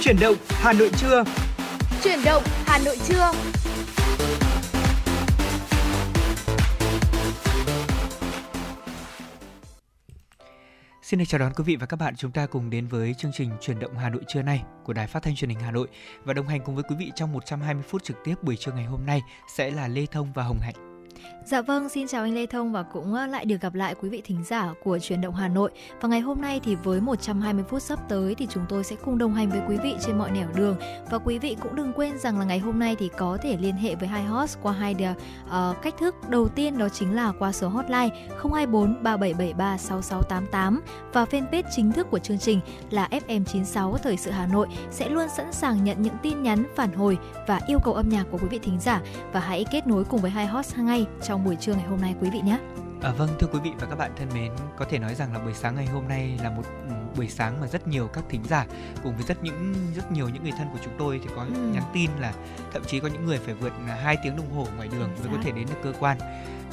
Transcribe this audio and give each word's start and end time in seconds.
Chuyển 0.00 0.16
động 0.20 0.34
Hà 0.48 0.72
Nội 0.72 0.90
trưa. 0.98 1.24
Chuyển 2.02 2.18
động 2.24 2.42
Hà 2.66 2.78
Nội 2.78 2.98
trưa. 3.08 3.32
Xin 11.02 11.18
được 11.18 11.24
chào 11.28 11.38
đón 11.38 11.52
quý 11.56 11.64
vị 11.64 11.76
và 11.76 11.86
các 11.86 11.96
bạn 11.96 12.16
chúng 12.16 12.30
ta 12.30 12.46
cùng 12.46 12.70
đến 12.70 12.86
với 12.86 13.14
chương 13.18 13.30
trình 13.34 13.50
Chuyển 13.60 13.78
động 13.78 13.96
Hà 13.96 14.08
Nội 14.08 14.22
trưa 14.28 14.42
nay 14.42 14.62
của 14.84 14.92
Đài 14.92 15.06
Phát 15.06 15.22
thanh 15.22 15.36
Truyền 15.36 15.50
hình 15.50 15.60
Hà 15.60 15.70
Nội 15.70 15.88
và 16.24 16.34
đồng 16.34 16.48
hành 16.48 16.60
cùng 16.64 16.74
với 16.74 16.84
quý 16.88 16.96
vị 16.98 17.12
trong 17.14 17.32
120 17.32 17.84
phút 17.88 18.04
trực 18.04 18.16
tiếp 18.24 18.34
buổi 18.42 18.56
trưa 18.56 18.72
ngày 18.72 18.84
hôm 18.84 19.06
nay 19.06 19.22
sẽ 19.56 19.70
là 19.70 19.88
Lê 19.88 20.06
Thông 20.06 20.32
và 20.32 20.42
Hồng 20.42 20.60
Hạnh. 20.60 20.74
Dạ 21.46 21.62
vâng, 21.62 21.88
xin 21.88 22.06
chào 22.06 22.22
anh 22.22 22.34
Lê 22.34 22.46
Thông 22.46 22.72
và 22.72 22.82
cũng 22.82 23.14
ờ, 23.14 23.26
lại 23.26 23.44
được 23.44 23.60
gặp 23.60 23.74
lại 23.74 23.94
quý 24.02 24.08
vị 24.08 24.22
thính 24.24 24.44
giả 24.44 24.74
của 24.84 24.98
Truyền 24.98 25.20
động 25.20 25.34
Hà 25.34 25.48
Nội. 25.48 25.70
Và 26.00 26.08
ngày 26.08 26.20
hôm 26.20 26.40
nay 26.40 26.60
thì 26.64 26.74
với 26.74 27.00
120 27.00 27.64
phút 27.68 27.82
sắp 27.82 27.98
tới 28.08 28.34
thì 28.34 28.46
chúng 28.50 28.64
tôi 28.68 28.84
sẽ 28.84 28.96
cùng 29.04 29.18
đồng 29.18 29.34
hành 29.34 29.50
với 29.50 29.60
quý 29.68 29.76
vị 29.82 29.94
trên 30.06 30.18
mọi 30.18 30.30
nẻo 30.30 30.48
đường. 30.56 30.76
Và 31.10 31.18
quý 31.18 31.38
vị 31.38 31.56
cũng 31.60 31.76
đừng 31.76 31.92
quên 31.92 32.18
rằng 32.18 32.38
là 32.38 32.44
ngày 32.44 32.58
hôm 32.58 32.78
nay 32.78 32.96
thì 32.98 33.10
có 33.16 33.38
thể 33.42 33.56
liên 33.56 33.74
hệ 33.74 33.94
với 33.94 34.08
hai 34.08 34.24
host 34.24 34.58
qua 34.62 34.72
hai 34.72 34.94
uh, 34.94 35.82
cách 35.82 35.94
thức. 35.98 36.14
Đầu 36.28 36.48
tiên 36.48 36.78
đó 36.78 36.88
chính 36.88 37.16
là 37.16 37.32
qua 37.38 37.52
số 37.52 37.68
hotline 37.68 38.28
024 38.28 39.02
3773 39.02 39.78
6688 39.78 40.80
và 41.12 41.24
fanpage 41.24 41.70
chính 41.76 41.92
thức 41.92 42.06
của 42.10 42.18
chương 42.18 42.38
trình 42.38 42.60
là 42.90 43.08
FM96 43.10 43.96
Thời 43.96 44.16
sự 44.16 44.30
Hà 44.30 44.46
Nội 44.46 44.66
sẽ 44.90 45.08
luôn 45.08 45.28
sẵn 45.28 45.52
sàng 45.52 45.84
nhận 45.84 46.02
những 46.02 46.16
tin 46.22 46.42
nhắn, 46.42 46.64
phản 46.76 46.92
hồi 46.92 47.18
và 47.46 47.60
yêu 47.66 47.78
cầu 47.84 47.94
âm 47.94 48.08
nhạc 48.08 48.24
của 48.30 48.38
quý 48.38 48.48
vị 48.50 48.58
thính 48.62 48.80
giả 48.80 49.00
và 49.32 49.40
hãy 49.40 49.64
kết 49.72 49.86
nối 49.86 50.04
cùng 50.04 50.20
với 50.20 50.30
hai 50.30 50.46
host 50.46 50.78
ngay 50.78 51.06
trong 51.28 51.35
buổi 51.44 51.56
trưa 51.56 51.74
ngày 51.74 51.86
hôm 51.86 52.00
nay 52.00 52.14
quý 52.20 52.30
vị 52.30 52.40
nhé. 52.40 52.58
À, 53.02 53.12
vâng 53.12 53.28
thưa 53.38 53.46
quý 53.46 53.58
vị 53.64 53.70
và 53.80 53.86
các 53.86 53.96
bạn 53.96 54.12
thân 54.16 54.28
mến, 54.34 54.52
có 54.76 54.84
thể 54.90 54.98
nói 54.98 55.14
rằng 55.14 55.32
là 55.32 55.38
buổi 55.38 55.54
sáng 55.54 55.74
ngày 55.74 55.86
hôm 55.86 56.08
nay 56.08 56.38
là 56.42 56.50
một 56.50 56.62
ừ, 56.88 56.94
buổi 57.16 57.28
sáng 57.28 57.60
mà 57.60 57.66
rất 57.66 57.88
nhiều 57.88 58.08
các 58.08 58.24
thính 58.28 58.42
giả 58.44 58.66
cùng 59.02 59.16
với 59.16 59.24
rất 59.24 59.42
những 59.42 59.74
rất 59.96 60.12
nhiều 60.12 60.28
những 60.28 60.42
người 60.42 60.52
thân 60.58 60.68
của 60.72 60.78
chúng 60.84 60.92
tôi 60.98 61.20
thì 61.22 61.30
có 61.36 61.42
ừ. 61.42 61.70
nhắn 61.74 61.82
tin 61.92 62.10
là 62.20 62.32
thậm 62.72 62.82
chí 62.86 63.00
có 63.00 63.08
những 63.08 63.26
người 63.26 63.38
phải 63.38 63.54
vượt 63.54 63.72
2 64.02 64.16
tiếng 64.22 64.36
đồng 64.36 64.50
hồ 64.50 64.66
ngoài 64.76 64.88
đường 64.92 65.10
mới 65.18 65.28
có 65.32 65.42
thể 65.42 65.52
đến 65.52 65.66
được 65.66 65.80
cơ 65.82 65.92
quan 66.00 66.18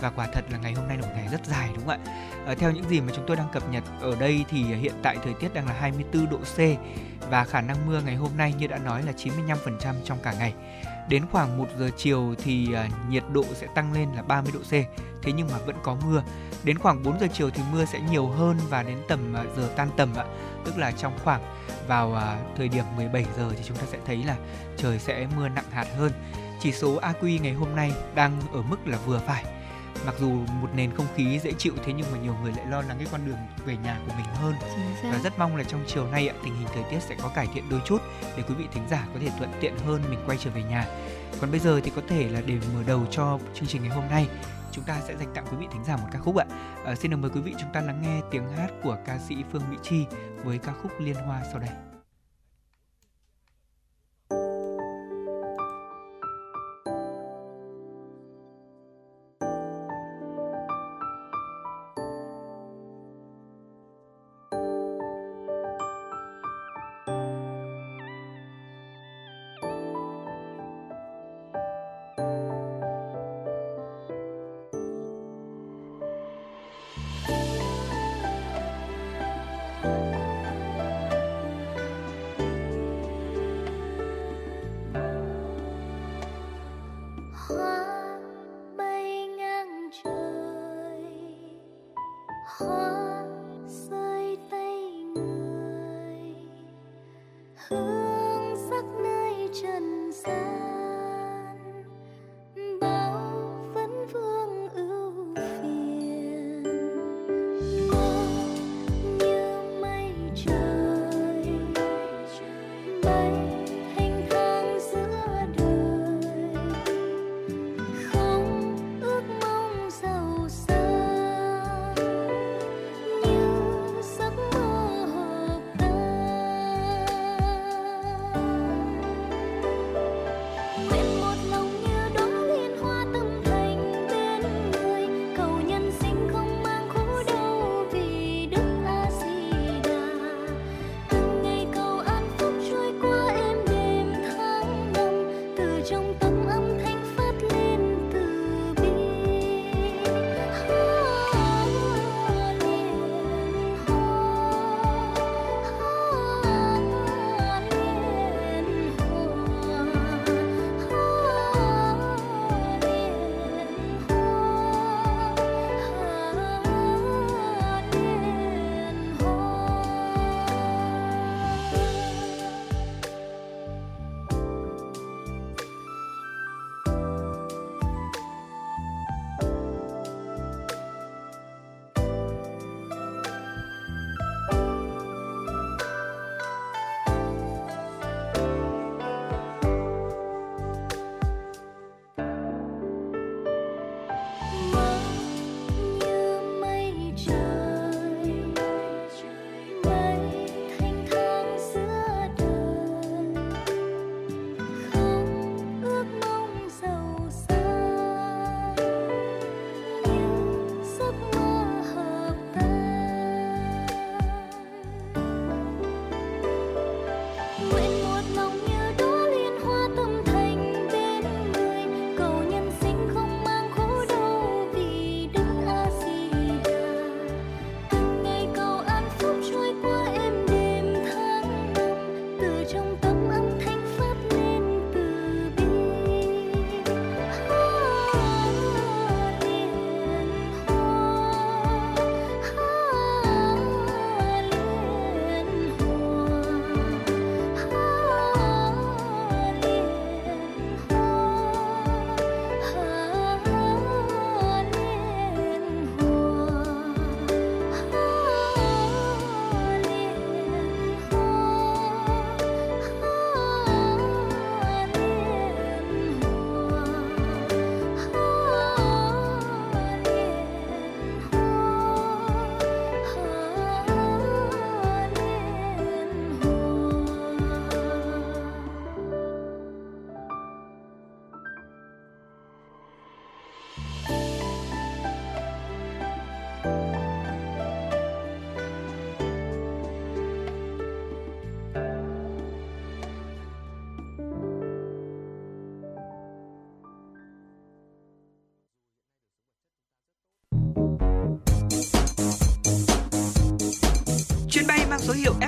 và 0.01 0.09
quả 0.09 0.27
thật 0.33 0.45
là 0.51 0.57
ngày 0.57 0.73
hôm 0.73 0.87
nay 0.87 0.97
là 0.97 1.07
một 1.07 1.13
ngày 1.15 1.27
rất 1.31 1.45
dài 1.45 1.69
đúng 1.75 1.85
không 1.85 1.99
ạ? 2.05 2.13
À, 2.47 2.55
theo 2.55 2.71
những 2.71 2.89
gì 2.89 3.01
mà 3.01 3.13
chúng 3.15 3.25
tôi 3.27 3.37
đang 3.37 3.47
cập 3.53 3.69
nhật 3.71 3.83
ở 4.01 4.15
đây 4.19 4.45
thì 4.49 4.63
hiện 4.63 4.93
tại 5.03 5.17
thời 5.23 5.33
tiết 5.33 5.53
đang 5.53 5.67
là 5.67 5.73
24 5.73 6.29
độ 6.29 6.37
C 6.37 6.59
và 7.29 7.45
khả 7.45 7.61
năng 7.61 7.87
mưa 7.87 8.01
ngày 8.01 8.15
hôm 8.15 8.31
nay 8.37 8.53
như 8.59 8.67
đã 8.67 8.77
nói 8.77 9.03
là 9.03 9.11
95% 9.11 9.93
trong 10.03 10.17
cả 10.23 10.33
ngày 10.33 10.53
Đến 11.09 11.25
khoảng 11.31 11.57
1 11.57 11.67
giờ 11.79 11.89
chiều 11.97 12.35
thì 12.43 12.73
à, 12.73 12.89
nhiệt 13.09 13.23
độ 13.33 13.45
sẽ 13.53 13.67
tăng 13.75 13.93
lên 13.93 14.09
là 14.15 14.21
30 14.21 14.51
độ 14.53 14.59
C. 14.59 14.71
Thế 15.23 15.31
nhưng 15.31 15.47
mà 15.51 15.57
vẫn 15.65 15.75
có 15.83 15.95
mưa. 16.05 16.23
Đến 16.63 16.77
khoảng 16.77 17.03
4 17.03 17.19
giờ 17.19 17.27
chiều 17.33 17.49
thì 17.49 17.63
mưa 17.73 17.85
sẽ 17.85 17.99
nhiều 18.11 18.27
hơn 18.27 18.57
và 18.69 18.83
đến 18.83 18.97
tầm 19.07 19.33
à, 19.33 19.43
giờ 19.57 19.69
tan 19.75 19.89
tầm 19.97 20.15
ạ. 20.15 20.25
Tức 20.65 20.77
là 20.77 20.91
trong 20.91 21.13
khoảng 21.23 21.41
vào 21.87 22.15
à, 22.15 22.39
thời 22.57 22.67
điểm 22.67 22.85
17 22.95 23.25
giờ 23.37 23.51
thì 23.57 23.63
chúng 23.67 23.77
ta 23.77 23.83
sẽ 23.91 23.97
thấy 24.05 24.23
là 24.23 24.35
trời 24.77 24.99
sẽ 24.99 25.27
mưa 25.37 25.49
nặng 25.49 25.71
hạt 25.71 25.87
hơn. 25.97 26.11
Chỉ 26.59 26.71
số 26.71 26.99
AQ 27.01 27.41
ngày 27.41 27.53
hôm 27.53 27.75
nay 27.75 27.91
đang 28.15 28.41
ở 28.53 28.61
mức 28.61 28.87
là 28.87 28.97
vừa 29.05 29.19
phải 29.19 29.43
mặc 30.05 30.15
dù 30.19 30.31
một 30.61 30.69
nền 30.75 30.95
không 30.95 31.05
khí 31.15 31.39
dễ 31.39 31.51
chịu 31.57 31.73
thế 31.85 31.93
nhưng 31.93 32.11
mà 32.11 32.17
nhiều 32.17 32.35
người 32.43 32.53
lại 32.57 32.65
lo 32.65 32.81
lắng 32.81 32.97
cái 32.99 33.07
con 33.11 33.25
đường 33.25 33.37
về 33.65 33.77
nhà 33.83 33.99
của 34.07 34.13
mình 34.17 34.25
hơn. 34.25 34.53
Và 35.03 35.19
rất 35.23 35.39
mong 35.39 35.55
là 35.55 35.63
trong 35.63 35.83
chiều 35.87 36.07
nay 36.07 36.29
tình 36.43 36.55
hình 36.55 36.67
thời 36.73 36.83
tiết 36.91 36.99
sẽ 36.99 37.15
có 37.21 37.31
cải 37.35 37.47
thiện 37.53 37.69
đôi 37.69 37.81
chút 37.85 38.01
để 38.37 38.43
quý 38.47 38.55
vị 38.55 38.65
thính 38.73 38.83
giả 38.89 39.07
có 39.13 39.19
thể 39.21 39.29
thuận 39.37 39.49
tiện 39.61 39.77
hơn 39.85 40.01
mình 40.09 40.19
quay 40.25 40.37
trở 40.41 40.49
về 40.51 40.63
nhà. 40.63 40.85
Còn 41.41 41.51
bây 41.51 41.59
giờ 41.59 41.81
thì 41.83 41.91
có 41.95 42.01
thể 42.07 42.29
là 42.29 42.41
để 42.45 42.55
mở 42.73 42.83
đầu 42.87 43.05
cho 43.11 43.39
chương 43.53 43.67
trình 43.67 43.81
ngày 43.81 43.91
hôm 43.91 44.09
nay 44.09 44.27
chúng 44.71 44.83
ta 44.83 45.01
sẽ 45.07 45.15
dành 45.17 45.33
tặng 45.33 45.45
quý 45.51 45.57
vị 45.59 45.67
thính 45.71 45.83
giả 45.83 45.97
một 45.97 46.07
ca 46.11 46.19
khúc 46.19 46.35
ạ. 46.35 46.45
À, 46.85 46.95
xin 46.95 47.11
được 47.11 47.17
mời 47.17 47.31
quý 47.33 47.41
vị 47.41 47.53
chúng 47.59 47.73
ta 47.73 47.81
lắng 47.81 48.01
nghe 48.01 48.21
tiếng 48.31 48.49
hát 48.57 48.69
của 48.83 48.97
ca 49.05 49.17
sĩ 49.17 49.35
Phương 49.51 49.61
Mỹ 49.71 49.77
Chi 49.83 50.05
với 50.43 50.57
ca 50.57 50.73
khúc 50.81 50.91
Liên 50.99 51.15
Hoa 51.15 51.41
sau 51.51 51.59
đây 51.59 51.92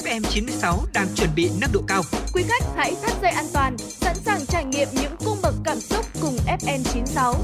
FM96 0.05 0.85
đang 0.93 1.07
chuẩn 1.15 1.29
bị 1.35 1.49
nâng 1.61 1.71
độ 1.73 1.81
cao. 1.87 2.01
Quý 2.33 2.43
khách 2.47 2.63
hãy 2.75 2.95
thắt 3.03 3.21
dây 3.21 3.31
an 3.31 3.45
toàn, 3.53 3.77
sẵn 3.77 4.15
sàng 4.15 4.45
trải 4.45 4.65
nghiệm 4.65 4.87
những 4.93 5.15
cung 5.25 5.37
bậc 5.41 5.55
cảm 5.63 5.79
xúc 5.79 6.05
cùng 6.21 6.35
FM96. 6.35 7.35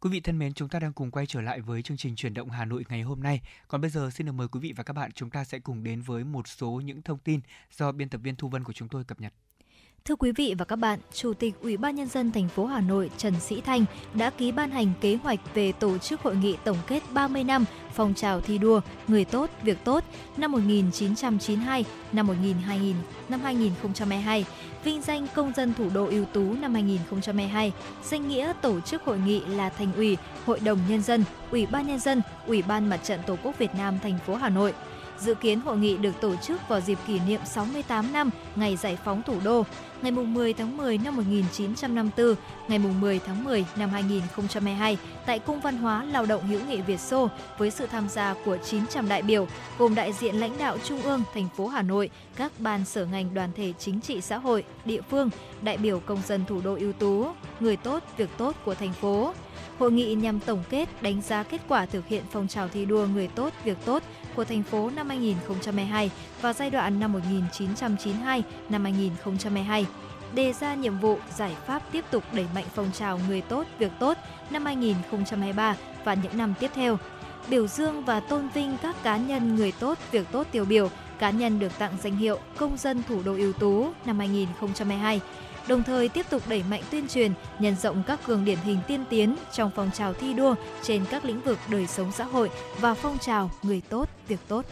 Quý 0.00 0.10
vị 0.10 0.20
thân 0.20 0.38
mến, 0.38 0.54
chúng 0.54 0.68
ta 0.68 0.78
đang 0.78 0.92
cùng 0.92 1.10
quay 1.10 1.26
trở 1.26 1.40
lại 1.40 1.60
với 1.60 1.82
chương 1.82 1.96
trình 1.96 2.16
chuyển 2.16 2.34
động 2.34 2.50
Hà 2.50 2.64
Nội 2.64 2.84
ngày 2.88 3.02
hôm 3.02 3.22
nay. 3.22 3.40
Còn 3.68 3.80
bây 3.80 3.90
giờ 3.90 4.10
xin 4.14 4.26
được 4.26 4.32
mời 4.32 4.48
quý 4.48 4.60
vị 4.60 4.72
và 4.76 4.84
các 4.84 4.92
bạn 4.92 5.12
chúng 5.12 5.30
ta 5.30 5.44
sẽ 5.44 5.58
cùng 5.58 5.84
đến 5.84 6.02
với 6.02 6.24
một 6.24 6.48
số 6.48 6.70
những 6.70 7.02
thông 7.02 7.18
tin 7.18 7.40
do 7.78 7.92
biên 7.92 8.08
tập 8.08 8.20
viên 8.24 8.36
Thu 8.36 8.48
Vân 8.48 8.64
của 8.64 8.72
chúng 8.72 8.88
tôi 8.88 9.04
cập 9.04 9.20
nhật. 9.20 9.32
Thưa 10.04 10.16
quý 10.16 10.32
vị 10.32 10.54
và 10.58 10.64
các 10.64 10.76
bạn, 10.76 10.98
Chủ 11.12 11.34
tịch 11.34 11.54
Ủy 11.60 11.76
ban 11.76 11.94
nhân 11.94 12.08
dân 12.08 12.32
thành 12.32 12.48
phố 12.48 12.66
Hà 12.66 12.80
Nội 12.80 13.10
Trần 13.16 13.40
Sĩ 13.40 13.60
Thanh 13.60 13.84
đã 14.14 14.30
ký 14.30 14.52
ban 14.52 14.70
hành 14.70 14.92
kế 15.00 15.18
hoạch 15.22 15.54
về 15.54 15.72
tổ 15.72 15.98
chức 15.98 16.20
hội 16.20 16.36
nghị 16.36 16.56
tổng 16.64 16.76
kết 16.86 17.02
30 17.12 17.44
năm 17.44 17.64
phong 17.92 18.14
trào 18.14 18.40
thi 18.40 18.58
đua 18.58 18.80
người 19.08 19.24
tốt, 19.24 19.50
việc 19.62 19.78
tốt 19.84 20.04
năm 20.36 20.52
1992 20.52 21.84
năm 22.12 22.28
2000 22.28 22.96
năm 23.28 23.40
2022, 23.40 24.44
vinh 24.84 25.02
danh 25.02 25.26
công 25.34 25.52
dân 25.56 25.74
thủ 25.74 25.90
đô 25.94 26.06
ưu 26.06 26.24
tú 26.24 26.54
năm 26.60 26.74
2022, 26.74 27.72
danh 28.04 28.28
nghĩa 28.28 28.52
tổ 28.62 28.80
chức 28.80 29.02
hội 29.02 29.18
nghị 29.18 29.40
là 29.40 29.68
Thành 29.68 29.92
ủy, 29.96 30.16
Hội 30.46 30.60
đồng 30.60 30.78
nhân 30.88 31.02
dân, 31.02 31.24
Ủy 31.50 31.66
ban 31.66 31.86
nhân 31.86 31.98
dân, 31.98 32.22
Ủy 32.46 32.62
ban 32.62 32.88
Mặt 32.88 33.00
trận 33.04 33.20
Tổ 33.26 33.36
quốc 33.42 33.58
Việt 33.58 33.74
Nam 33.78 33.98
thành 34.02 34.18
phố 34.26 34.34
Hà 34.34 34.48
Nội. 34.48 34.74
Dự 35.18 35.34
kiến 35.34 35.60
hội 35.60 35.76
nghị 35.76 35.96
được 35.96 36.20
tổ 36.20 36.36
chức 36.36 36.68
vào 36.68 36.80
dịp 36.80 36.98
kỷ 37.06 37.20
niệm 37.26 37.40
68 37.44 38.12
năm 38.12 38.30
ngày 38.56 38.76
giải 38.76 38.98
phóng 39.04 39.22
thủ 39.22 39.36
đô, 39.44 39.64
ngày 40.02 40.12
10 40.12 40.52
tháng 40.52 40.76
10 40.76 40.98
năm 40.98 41.16
1954, 41.16 42.34
ngày 42.68 42.78
10 42.78 43.18
tháng 43.18 43.44
10 43.44 43.64
năm 43.76 43.90
2022 43.90 44.98
tại 45.26 45.38
Cung 45.38 45.60
Văn 45.60 45.76
hóa 45.76 46.04
Lao 46.04 46.26
động 46.26 46.46
hữu 46.46 46.60
nghị 46.68 46.80
Việt 46.80 47.00
Xô 47.00 47.28
với 47.58 47.70
sự 47.70 47.86
tham 47.86 48.08
gia 48.08 48.34
của 48.44 48.56
900 48.56 49.08
đại 49.08 49.22
biểu 49.22 49.46
gồm 49.78 49.94
đại 49.94 50.12
diện 50.12 50.34
lãnh 50.34 50.58
đạo 50.58 50.78
Trung 50.84 51.02
ương, 51.02 51.22
thành 51.34 51.48
phố 51.56 51.68
Hà 51.68 51.82
Nội, 51.82 52.10
các 52.36 52.52
ban 52.58 52.84
sở 52.84 53.04
ngành 53.04 53.34
đoàn 53.34 53.50
thể 53.56 53.72
chính 53.78 54.00
trị 54.00 54.20
xã 54.20 54.38
hội, 54.38 54.64
địa 54.84 55.00
phương, 55.10 55.30
đại 55.62 55.76
biểu 55.76 56.00
công 56.00 56.22
dân 56.26 56.44
thủ 56.44 56.60
đô 56.64 56.74
ưu 56.74 56.92
tú, 56.92 57.26
người 57.60 57.76
tốt, 57.76 58.02
việc 58.16 58.30
tốt 58.36 58.56
của 58.64 58.74
thành 58.74 58.92
phố. 58.92 59.32
Hội 59.78 59.92
nghị 59.92 60.14
nhằm 60.14 60.40
tổng 60.40 60.64
kết, 60.70 61.02
đánh 61.02 61.22
giá 61.22 61.42
kết 61.42 61.60
quả 61.68 61.86
thực 61.86 62.08
hiện 62.08 62.22
phong 62.30 62.48
trào 62.48 62.68
thi 62.68 62.84
đua 62.84 63.06
người 63.06 63.28
tốt, 63.28 63.52
việc 63.64 63.78
tốt 63.84 64.02
của 64.36 64.44
thành 64.44 64.62
phố 64.62 64.90
năm 64.90 65.08
2022 65.08 66.10
và 66.40 66.52
giai 66.52 66.70
đoạn 66.70 67.00
năm 67.00 67.12
1992 67.12 68.42
năm 68.68 68.84
2022 68.84 69.86
đề 70.34 70.52
ra 70.52 70.74
nhiệm 70.74 70.98
vụ 70.98 71.18
giải 71.36 71.56
pháp 71.66 71.82
tiếp 71.92 72.04
tục 72.10 72.24
đẩy 72.32 72.46
mạnh 72.54 72.64
phong 72.74 72.92
trào 72.92 73.20
người 73.28 73.40
tốt 73.40 73.66
việc 73.78 73.92
tốt 74.00 74.18
năm 74.50 74.64
2023 74.64 75.76
và 76.04 76.14
những 76.14 76.36
năm 76.36 76.54
tiếp 76.60 76.70
theo. 76.74 76.98
Biểu 77.48 77.66
dương 77.66 78.04
và 78.04 78.20
tôn 78.20 78.48
vinh 78.48 78.76
các 78.82 79.02
cá 79.02 79.16
nhân 79.16 79.56
người 79.56 79.72
tốt 79.72 79.98
việc 80.10 80.26
tốt 80.32 80.46
tiêu 80.52 80.64
biểu 80.64 80.90
cá 81.18 81.30
nhân 81.30 81.58
được 81.58 81.78
tặng 81.78 81.92
danh 82.02 82.16
hiệu 82.16 82.38
công 82.56 82.76
dân 82.76 83.02
thủ 83.08 83.22
đô 83.24 83.34
ưu 83.34 83.52
tú 83.52 83.92
năm 84.04 84.18
2022 84.18 85.20
đồng 85.68 85.82
thời 85.82 86.08
tiếp 86.08 86.26
tục 86.30 86.42
đẩy 86.48 86.62
mạnh 86.70 86.82
tuyên 86.90 87.08
truyền, 87.08 87.32
nhân 87.58 87.76
rộng 87.82 88.02
các 88.06 88.26
gương 88.26 88.44
điển 88.44 88.58
hình 88.64 88.78
tiên 88.88 89.04
tiến 89.10 89.36
trong 89.52 89.70
phong 89.76 89.90
trào 89.90 90.12
thi 90.12 90.34
đua 90.34 90.54
trên 90.82 91.04
các 91.10 91.24
lĩnh 91.24 91.40
vực 91.40 91.58
đời 91.68 91.86
sống 91.86 92.12
xã 92.12 92.24
hội 92.24 92.50
và 92.80 92.94
phong 92.94 93.18
trào 93.18 93.50
người 93.62 93.82
tốt, 93.88 94.08
việc 94.32 94.40
tốt. 94.48 94.64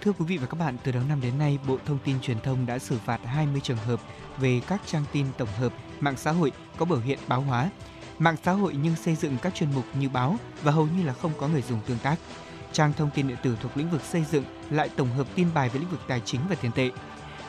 Thưa 0.00 0.12
quý 0.12 0.24
vị 0.24 0.38
và 0.38 0.46
các 0.46 0.58
bạn, 0.58 0.76
từ 0.84 0.92
đầu 0.92 1.02
năm 1.08 1.20
đến 1.20 1.38
nay, 1.38 1.58
Bộ 1.66 1.78
Thông 1.86 1.98
tin 2.04 2.20
Truyền 2.20 2.40
thông 2.40 2.66
đã 2.66 2.78
xử 2.78 2.98
phạt 2.98 3.20
20 3.24 3.60
trường 3.60 3.76
hợp 3.76 4.00
về 4.38 4.60
các 4.66 4.80
trang 4.86 5.04
tin 5.12 5.26
tổng 5.38 5.48
hợp, 5.58 5.72
mạng 6.00 6.16
xã 6.16 6.30
hội 6.30 6.52
có 6.78 6.84
biểu 6.84 6.98
hiện 6.98 7.18
báo 7.28 7.40
hóa. 7.40 7.70
Mạng 8.18 8.36
xã 8.44 8.52
hội 8.52 8.76
nhưng 8.82 8.96
xây 8.96 9.14
dựng 9.14 9.36
các 9.42 9.54
chuyên 9.54 9.72
mục 9.74 9.84
như 9.94 10.08
báo 10.08 10.36
và 10.62 10.72
hầu 10.72 10.86
như 10.86 11.04
là 11.04 11.12
không 11.12 11.32
có 11.38 11.48
người 11.48 11.62
dùng 11.62 11.80
tương 11.86 11.98
tác. 11.98 12.16
Trang 12.72 12.92
thông 12.92 13.10
tin 13.14 13.28
điện 13.28 13.36
tử 13.42 13.56
thuộc 13.62 13.76
lĩnh 13.76 13.90
vực 13.90 14.02
xây 14.02 14.24
dựng 14.30 14.44
lại 14.70 14.88
tổng 14.96 15.10
hợp 15.10 15.26
tin 15.34 15.48
bài 15.54 15.68
về 15.68 15.80
lĩnh 15.80 15.90
vực 15.90 16.00
tài 16.08 16.20
chính 16.24 16.40
và 16.48 16.54
tiền 16.54 16.72
tệ. 16.72 16.90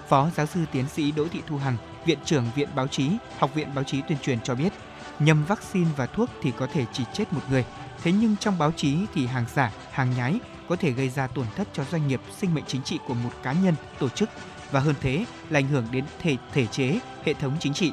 Phó 0.07 0.30
giáo 0.36 0.45
sư 0.45 0.60
tiến 0.72 0.88
sĩ 0.88 1.12
Đỗ 1.12 1.27
Thị 1.27 1.42
Thu 1.48 1.57
Hằng, 1.57 1.77
Viện 2.06 2.19
trưởng 2.25 2.45
Viện 2.56 2.69
Báo 2.75 2.88
chí, 2.88 3.10
Học 3.38 3.56
viện 3.56 3.75
Báo 3.75 3.84
chí 3.84 4.01
Tuyên 4.07 4.18
truyền 4.22 4.39
cho 4.42 4.56
biết, 4.56 4.74
nhầm 5.19 5.45
vaccine 5.45 5.89
và 5.98 6.06
thuốc 6.06 6.30
thì 6.42 6.51
có 6.57 6.68
thể 6.68 6.86
chỉ 6.94 7.04
chết 7.13 7.34
một 7.34 7.42
người, 7.50 7.65
thế 8.03 8.12
nhưng 8.12 8.38
trong 8.38 8.58
báo 8.58 8.72
chí 8.72 8.98
thì 9.13 9.27
hàng 9.27 9.46
giả, 9.56 9.72
hàng 9.91 10.13
nhái 10.17 10.39
có 10.72 10.78
thể 10.78 10.92
gây 10.92 11.10
ra 11.10 11.28
tổn 11.28 11.46
thất 11.56 11.68
cho 11.74 11.84
doanh 11.84 12.08
nghiệp, 12.08 12.22
sinh 12.38 12.54
mệnh 12.54 12.63
chính 12.68 12.84
trị 12.84 13.00
của 13.08 13.13
một 13.13 13.30
cá 13.44 13.54
nhân, 13.54 13.75
tổ 14.00 14.10
chức 14.10 14.30
và 14.72 14.80
hơn 14.80 14.96
thế 15.01 15.25
là 15.50 15.60
ảnh 15.60 15.68
hưởng 15.68 15.88
đến 15.92 16.06
thể 16.22 16.38
thể 16.54 16.66
chế, 16.68 17.00
hệ 17.25 17.34
thống 17.34 17.58
chính 17.60 17.74
trị. 17.74 17.92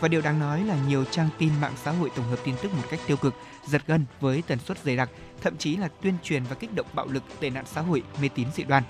Và 0.00 0.08
điều 0.08 0.20
đáng 0.20 0.38
nói 0.38 0.64
là 0.64 0.76
nhiều 0.88 1.04
trang 1.04 1.28
tin 1.38 1.50
mạng 1.60 1.72
xã 1.84 1.90
hội 1.90 2.10
tổng 2.16 2.26
hợp 2.26 2.38
tin 2.44 2.54
tức 2.62 2.74
một 2.74 2.82
cách 2.90 3.00
tiêu 3.06 3.16
cực, 3.16 3.34
giật 3.66 3.82
gân 3.86 4.04
với 4.20 4.42
tần 4.46 4.58
suất 4.58 4.78
dày 4.84 4.96
đặc, 4.96 5.10
thậm 5.42 5.56
chí 5.56 5.76
là 5.76 5.88
tuyên 6.02 6.14
truyền 6.22 6.44
và 6.44 6.54
kích 6.54 6.74
động 6.74 6.86
bạo 6.92 7.06
lực, 7.06 7.22
tệ 7.40 7.50
nạn 7.50 7.64
xã 7.66 7.80
hội, 7.80 8.02
mê 8.22 8.28
tín 8.34 8.46
dị 8.54 8.62
đoan. 8.62 8.82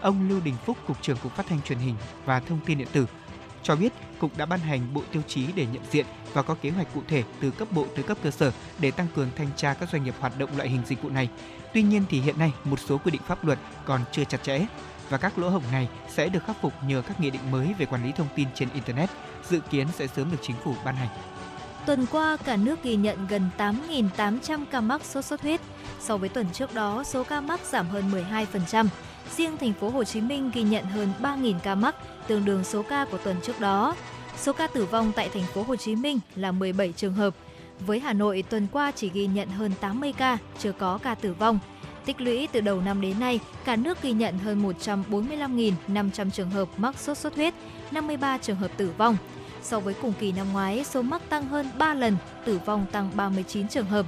Ông 0.00 0.28
Lưu 0.28 0.40
Đình 0.44 0.56
Phúc, 0.66 0.76
cục 0.86 1.02
trưởng 1.02 1.18
cục 1.18 1.32
phát 1.36 1.46
thanh 1.48 1.62
truyền 1.62 1.78
hình 1.78 1.94
và 2.24 2.40
thông 2.40 2.60
tin 2.66 2.78
điện 2.78 2.88
tử 2.92 3.06
cho 3.66 3.76
biết 3.76 3.92
cục 4.18 4.38
đã 4.38 4.46
ban 4.46 4.60
hành 4.60 4.94
bộ 4.94 5.02
tiêu 5.12 5.22
chí 5.26 5.46
để 5.54 5.66
nhận 5.72 5.82
diện 5.90 6.06
và 6.32 6.42
có 6.42 6.54
kế 6.62 6.70
hoạch 6.70 6.94
cụ 6.94 7.02
thể 7.08 7.24
từ 7.40 7.50
cấp 7.50 7.68
bộ 7.70 7.86
tới 7.94 8.04
cấp 8.04 8.18
cơ 8.22 8.30
sở 8.30 8.52
để 8.78 8.90
tăng 8.90 9.06
cường 9.14 9.30
thanh 9.36 9.48
tra 9.56 9.74
các 9.74 9.88
doanh 9.92 10.04
nghiệp 10.04 10.14
hoạt 10.20 10.38
động 10.38 10.56
loại 10.56 10.68
hình 10.68 10.82
dịch 10.86 11.02
vụ 11.02 11.10
này. 11.10 11.28
Tuy 11.76 11.82
nhiên 11.82 12.02
thì 12.08 12.20
hiện 12.20 12.38
nay 12.38 12.52
một 12.64 12.80
số 12.80 12.98
quy 12.98 13.10
định 13.10 13.22
pháp 13.26 13.44
luật 13.44 13.58
còn 13.84 14.00
chưa 14.12 14.24
chặt 14.24 14.42
chẽ 14.42 14.66
và 15.08 15.18
các 15.18 15.38
lỗ 15.38 15.48
hổng 15.48 15.62
này 15.72 15.88
sẽ 16.08 16.28
được 16.28 16.44
khắc 16.46 16.56
phục 16.60 16.72
nhờ 16.86 17.02
các 17.08 17.20
nghị 17.20 17.30
định 17.30 17.50
mới 17.50 17.74
về 17.78 17.86
quản 17.86 18.04
lý 18.04 18.12
thông 18.12 18.26
tin 18.36 18.48
trên 18.54 18.68
internet, 18.74 19.10
dự 19.48 19.60
kiến 19.70 19.86
sẽ 19.94 20.06
sớm 20.06 20.30
được 20.30 20.36
chính 20.42 20.56
phủ 20.64 20.74
ban 20.84 20.96
hành. 20.96 21.08
Tuần 21.86 22.06
qua, 22.12 22.36
cả 22.44 22.56
nước 22.56 22.82
ghi 22.82 22.96
nhận 22.96 23.26
gần 23.26 23.48
8.800 23.58 24.64
ca 24.70 24.80
mắc 24.80 25.04
sốt 25.04 25.24
xuất 25.24 25.42
huyết. 25.42 25.60
So 26.00 26.16
với 26.16 26.28
tuần 26.28 26.46
trước 26.52 26.74
đó, 26.74 27.04
số 27.04 27.24
ca 27.24 27.40
mắc 27.40 27.60
giảm 27.60 27.88
hơn 27.88 28.10
12%. 28.10 28.86
Riêng 29.36 29.56
thành 29.56 29.72
phố 29.72 29.90
Hồ 29.90 30.04
Chí 30.04 30.20
Minh 30.20 30.50
ghi 30.54 30.62
nhận 30.62 30.84
hơn 30.84 31.12
3.000 31.22 31.58
ca 31.58 31.74
mắc, 31.74 31.94
tương 32.26 32.44
đương 32.44 32.64
số 32.64 32.82
ca 32.82 33.04
của 33.10 33.18
tuần 33.18 33.36
trước 33.42 33.60
đó. 33.60 33.96
Số 34.36 34.52
ca 34.52 34.66
tử 34.66 34.84
vong 34.84 35.12
tại 35.16 35.28
thành 35.34 35.46
phố 35.54 35.62
Hồ 35.62 35.76
Chí 35.76 35.96
Minh 35.96 36.20
là 36.34 36.52
17 36.52 36.92
trường 36.92 37.14
hợp. 37.14 37.34
Với 37.80 38.00
Hà 38.00 38.12
Nội, 38.12 38.44
tuần 38.50 38.66
qua 38.72 38.90
chỉ 38.90 39.10
ghi 39.14 39.26
nhận 39.26 39.48
hơn 39.48 39.72
80 39.80 40.12
ca, 40.12 40.38
chưa 40.58 40.72
có 40.72 40.98
ca 41.02 41.14
tử 41.14 41.32
vong. 41.32 41.58
Tích 42.04 42.20
lũy 42.20 42.48
từ 42.52 42.60
đầu 42.60 42.80
năm 42.80 43.00
đến 43.00 43.20
nay, 43.20 43.40
cả 43.64 43.76
nước 43.76 44.02
ghi 44.02 44.12
nhận 44.12 44.38
hơn 44.38 44.72
145.500 44.80 46.30
trường 46.30 46.50
hợp 46.50 46.68
mắc 46.76 46.98
sốt 46.98 47.18
xuất 47.18 47.34
huyết, 47.34 47.54
53 47.90 48.38
trường 48.38 48.56
hợp 48.56 48.70
tử 48.76 48.92
vong. 48.98 49.16
So 49.62 49.80
với 49.80 49.94
cùng 49.94 50.12
kỳ 50.20 50.32
năm 50.32 50.52
ngoái, 50.52 50.84
số 50.84 51.02
mắc 51.02 51.22
tăng 51.28 51.48
hơn 51.48 51.66
3 51.78 51.94
lần, 51.94 52.16
tử 52.44 52.60
vong 52.64 52.86
tăng 52.92 53.10
39 53.14 53.68
trường 53.68 53.86
hợp. 53.86 54.06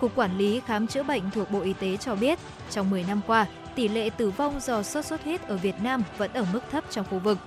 Cục 0.00 0.14
Quản 0.14 0.38
lý 0.38 0.60
Khám 0.66 0.86
chữa 0.86 1.02
bệnh 1.02 1.30
thuộc 1.30 1.50
Bộ 1.50 1.60
Y 1.60 1.72
tế 1.72 1.96
cho 1.96 2.14
biết, 2.14 2.38
trong 2.70 2.90
10 2.90 3.04
năm 3.04 3.20
qua, 3.26 3.46
tỷ 3.74 3.88
lệ 3.88 4.10
tử 4.10 4.30
vong 4.30 4.60
do 4.60 4.82
sốt 4.82 5.04
xuất 5.04 5.24
huyết 5.24 5.42
ở 5.42 5.56
Việt 5.56 5.74
Nam 5.82 6.02
vẫn 6.18 6.32
ở 6.32 6.46
mức 6.52 6.60
thấp 6.70 6.84
trong 6.90 7.06
khu 7.10 7.18
vực. 7.18 7.38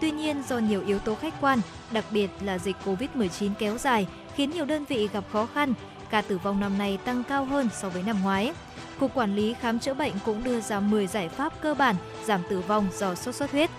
Tuy 0.00 0.10
nhiên, 0.10 0.42
do 0.48 0.58
nhiều 0.58 0.82
yếu 0.86 0.98
tố 0.98 1.14
khách 1.14 1.40
quan, 1.40 1.60
đặc 1.90 2.04
biệt 2.10 2.30
là 2.40 2.58
dịch 2.58 2.76
COVID-19 2.84 3.50
kéo 3.58 3.78
dài, 3.78 4.06
khiến 4.36 4.50
nhiều 4.50 4.64
đơn 4.64 4.84
vị 4.84 5.08
gặp 5.12 5.24
khó 5.32 5.46
khăn, 5.46 5.74
ca 6.10 6.22
tử 6.22 6.38
vong 6.38 6.60
năm 6.60 6.78
nay 6.78 6.98
tăng 7.04 7.22
cao 7.28 7.44
hơn 7.44 7.68
so 7.80 7.88
với 7.88 8.02
năm 8.02 8.16
ngoái. 8.22 8.52
Cục 9.00 9.14
Quản 9.14 9.36
lý 9.36 9.54
Khám 9.60 9.78
chữa 9.78 9.94
bệnh 9.94 10.12
cũng 10.24 10.44
đưa 10.44 10.60
ra 10.60 10.80
10 10.80 11.06
giải 11.06 11.28
pháp 11.28 11.52
cơ 11.62 11.74
bản 11.74 11.96
giảm 12.24 12.40
tử 12.50 12.60
vong 12.60 12.88
do 12.98 13.14
sốt 13.14 13.34
xuất 13.34 13.50
huyết. 13.50 13.70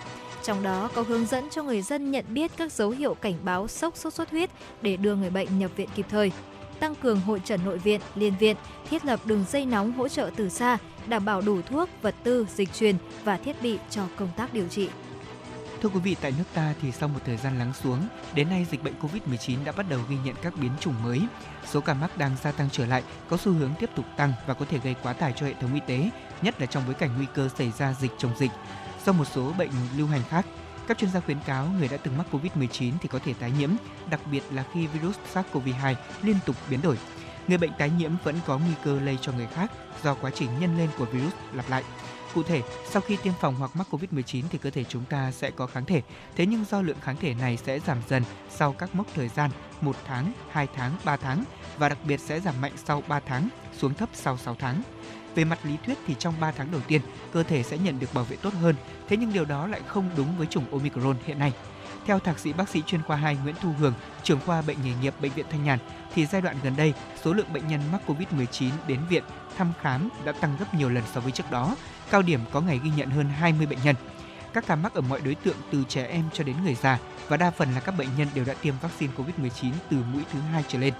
Trong 0.43 0.63
đó 0.63 0.89
có 0.95 1.01
hướng 1.01 1.25
dẫn 1.25 1.50
cho 1.50 1.63
người 1.63 1.81
dân 1.81 2.12
nhận 2.12 2.25
biết 2.27 2.51
các 2.57 2.72
dấu 2.72 2.89
hiệu 2.89 3.13
cảnh 3.13 3.36
báo 3.43 3.67
sốc 3.67 3.98
sốt 3.98 4.13
xuất 4.13 4.31
huyết 4.31 4.50
để 4.81 4.98
đưa 4.98 5.15
người 5.15 5.29
bệnh 5.29 5.60
nhập 5.60 5.72
viện 5.75 5.89
kịp 5.95 6.05
thời 6.10 6.31
tăng 6.83 6.95
cường 6.95 7.19
hội 7.19 7.41
trần 7.45 7.60
nội 7.65 7.77
viện, 7.77 8.01
liên 8.15 8.33
viện, 8.39 8.55
thiết 8.89 9.05
lập 9.05 9.19
đường 9.25 9.45
dây 9.51 9.65
nóng 9.65 9.91
hỗ 9.91 10.07
trợ 10.07 10.29
từ 10.36 10.50
xa, 10.50 10.77
đảm 11.07 11.25
bảo 11.25 11.41
đủ 11.41 11.62
thuốc, 11.62 11.89
vật 12.01 12.15
tư, 12.24 12.48
dịch 12.55 12.74
truyền 12.74 12.95
và 13.24 13.38
thiết 13.38 13.62
bị 13.62 13.79
cho 13.89 14.01
công 14.15 14.29
tác 14.38 14.53
điều 14.53 14.67
trị. 14.67 14.89
Thưa 15.83 15.89
quý 15.89 15.99
vị, 15.99 16.15
tại 16.21 16.33
nước 16.37 16.43
ta 16.53 16.73
thì 16.81 16.91
sau 16.91 17.09
một 17.09 17.19
thời 17.25 17.37
gian 17.37 17.59
lắng 17.59 17.73
xuống, 17.83 18.07
đến 18.33 18.49
nay 18.49 18.67
dịch 18.71 18.83
bệnh 18.83 18.93
COVID-19 19.01 19.63
đã 19.65 19.71
bắt 19.71 19.85
đầu 19.89 19.99
ghi 20.09 20.17
nhận 20.25 20.35
các 20.41 20.53
biến 20.57 20.71
chủng 20.79 21.03
mới. 21.03 21.21
Số 21.65 21.81
ca 21.81 21.93
mắc 21.93 22.17
đang 22.17 22.35
gia 22.43 22.51
tăng 22.51 22.69
trở 22.71 22.85
lại, 22.85 23.03
có 23.29 23.37
xu 23.37 23.51
hướng 23.51 23.71
tiếp 23.79 23.89
tục 23.95 24.05
tăng 24.17 24.33
và 24.47 24.53
có 24.53 24.65
thể 24.65 24.79
gây 24.83 24.95
quá 25.03 25.13
tải 25.13 25.33
cho 25.35 25.45
hệ 25.45 25.53
thống 25.53 25.73
y 25.73 25.79
tế, 25.87 26.09
nhất 26.41 26.61
là 26.61 26.65
trong 26.65 26.83
bối 26.85 26.93
cảnh 26.93 27.09
nguy 27.17 27.25
cơ 27.33 27.49
xảy 27.57 27.71
ra 27.71 27.93
dịch 27.93 28.11
chồng 28.17 28.31
dịch. 28.39 28.51
Do 29.05 29.13
một 29.13 29.25
số 29.25 29.53
bệnh 29.57 29.69
lưu 29.97 30.07
hành 30.07 30.21
khác, 30.29 30.45
các 30.87 30.97
chuyên 30.97 31.11
gia 31.11 31.19
khuyến 31.19 31.39
cáo 31.45 31.67
người 31.79 31.87
đã 31.87 31.97
từng 31.97 32.17
mắc 32.17 32.27
COVID-19 32.31 32.91
thì 33.01 33.07
có 33.07 33.19
thể 33.25 33.33
tái 33.33 33.51
nhiễm, 33.51 33.69
đặc 34.09 34.19
biệt 34.31 34.43
là 34.51 34.65
khi 34.73 34.87
virus 34.87 35.15
SARS-CoV-2 35.33 35.95
liên 36.21 36.37
tục 36.45 36.55
biến 36.69 36.81
đổi. 36.81 36.97
Người 37.47 37.57
bệnh 37.57 37.71
tái 37.77 37.91
nhiễm 37.97 38.11
vẫn 38.23 38.35
có 38.45 38.57
nguy 38.57 38.73
cơ 38.83 38.99
lây 38.99 39.17
cho 39.21 39.31
người 39.31 39.47
khác 39.47 39.71
do 40.03 40.13
quá 40.13 40.31
trình 40.35 40.49
nhân 40.59 40.77
lên 40.77 40.89
của 40.97 41.05
virus 41.05 41.33
lặp 41.53 41.69
lại. 41.69 41.83
Cụ 42.33 42.43
thể, 42.43 42.61
sau 42.85 43.01
khi 43.01 43.17
tiêm 43.23 43.33
phòng 43.41 43.55
hoặc 43.55 43.71
mắc 43.75 43.87
COVID-19 43.91 44.43
thì 44.49 44.57
cơ 44.57 44.69
thể 44.69 44.83
chúng 44.83 45.05
ta 45.05 45.31
sẽ 45.31 45.51
có 45.51 45.67
kháng 45.67 45.85
thể. 45.85 46.01
Thế 46.35 46.45
nhưng 46.45 46.65
do 46.65 46.81
lượng 46.81 46.97
kháng 47.01 47.17
thể 47.17 47.33
này 47.33 47.57
sẽ 47.57 47.79
giảm 47.79 47.97
dần 48.07 48.23
sau 48.49 48.73
các 48.73 48.95
mốc 48.95 49.07
thời 49.15 49.29
gian 49.29 49.51
1 49.81 49.95
tháng, 50.05 50.33
2 50.51 50.67
tháng, 50.75 50.95
3 51.05 51.17
tháng 51.17 51.43
và 51.77 51.89
đặc 51.89 51.97
biệt 52.07 52.19
sẽ 52.19 52.39
giảm 52.39 52.61
mạnh 52.61 52.71
sau 52.85 53.03
3 53.07 53.19
tháng, 53.19 53.49
xuống 53.77 53.93
thấp 53.93 54.09
sau 54.13 54.37
6 54.37 54.55
tháng. 54.59 54.81
Về 55.35 55.45
mặt 55.45 55.59
lý 55.63 55.77
thuyết 55.85 55.97
thì 56.07 56.15
trong 56.19 56.33
3 56.39 56.51
tháng 56.51 56.71
đầu 56.71 56.81
tiên, 56.87 57.01
cơ 57.33 57.43
thể 57.43 57.63
sẽ 57.63 57.77
nhận 57.77 57.99
được 57.99 58.13
bảo 58.13 58.23
vệ 58.23 58.35
tốt 58.35 58.53
hơn, 58.53 58.75
thế 59.07 59.17
nhưng 59.17 59.33
điều 59.33 59.45
đó 59.45 59.67
lại 59.67 59.81
không 59.87 60.09
đúng 60.17 60.37
với 60.37 60.47
chủng 60.47 60.71
Omicron 60.71 61.15
hiện 61.25 61.39
nay. 61.39 61.53
Theo 62.05 62.19
thạc 62.19 62.39
sĩ 62.39 62.53
bác 62.53 62.69
sĩ 62.69 62.81
chuyên 62.88 63.01
khoa 63.03 63.17
2 63.17 63.38
Nguyễn 63.43 63.55
Thu 63.62 63.72
Hường, 63.79 63.93
trưởng 64.24 64.39
khoa 64.45 64.62
bệnh 64.62 64.77
nghề 64.83 64.91
nghiệp 65.01 65.13
bệnh 65.22 65.31
viện 65.31 65.45
Thanh 65.50 65.63
Nhàn, 65.63 65.79
thì 66.13 66.25
giai 66.25 66.41
đoạn 66.41 66.55
gần 66.63 66.75
đây, 66.75 66.93
số 67.24 67.33
lượng 67.33 67.53
bệnh 67.53 67.67
nhân 67.67 67.81
mắc 67.91 68.01
COVID-19 68.07 68.69
đến 68.88 69.00
viện 69.10 69.24
thăm 69.57 69.74
khám 69.81 70.10
đã 70.25 70.31
tăng 70.31 70.55
gấp 70.60 70.74
nhiều 70.74 70.89
lần 70.89 71.03
so 71.13 71.22
với 71.22 71.31
trước 71.31 71.51
đó. 71.51 71.75
Cao 72.12 72.22
điểm 72.22 72.39
có 72.51 72.62
ngày 72.62 72.79
ghi 72.83 72.91
nhận 72.98 73.10
hơn 73.10 73.29
20 73.29 73.65
bệnh 73.65 73.79
nhân. 73.83 73.95
Các 74.53 74.67
ca 74.67 74.75
mắc 74.75 74.93
ở 74.93 75.01
mọi 75.01 75.22
đối 75.22 75.36
tượng 75.36 75.57
từ 75.72 75.83
trẻ 75.88 76.05
em 76.05 76.24
cho 76.33 76.43
đến 76.43 76.55
người 76.63 76.75
già 76.75 77.00
và 77.27 77.38
đa 77.38 77.51
phần 77.51 77.74
là 77.74 77.79
các 77.79 77.91
bệnh 77.98 78.07
nhân 78.17 78.27
đều 78.33 78.45
đã 78.45 78.53
tiêm 78.53 78.74
vaccine 78.81 79.13
COVID-19 79.17 79.72
từ 79.89 79.98
mũi 80.13 80.24
thứ 80.33 80.39
hai 80.39 80.63
trở 80.67 80.79
lên. 80.79 80.93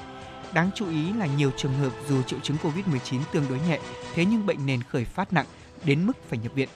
Đáng 0.53 0.69
chú 0.75 0.89
ý 0.89 1.13
là 1.13 1.25
nhiều 1.25 1.51
trường 1.57 1.77
hợp 1.77 1.91
dù 2.10 2.22
triệu 2.24 2.39
chứng 2.39 2.57
COVID-19 2.63 3.19
tương 3.31 3.50
đối 3.50 3.60
nhẹ, 3.60 3.79
thế 4.13 4.25
nhưng 4.25 4.45
bệnh 4.45 4.65
nền 4.65 4.83
khởi 4.83 5.05
phát 5.05 5.33
nặng 5.33 5.45
đến 5.83 6.05
mức 6.05 6.13
phải 6.29 6.39
nhập 6.39 6.53
viện. 6.53 6.69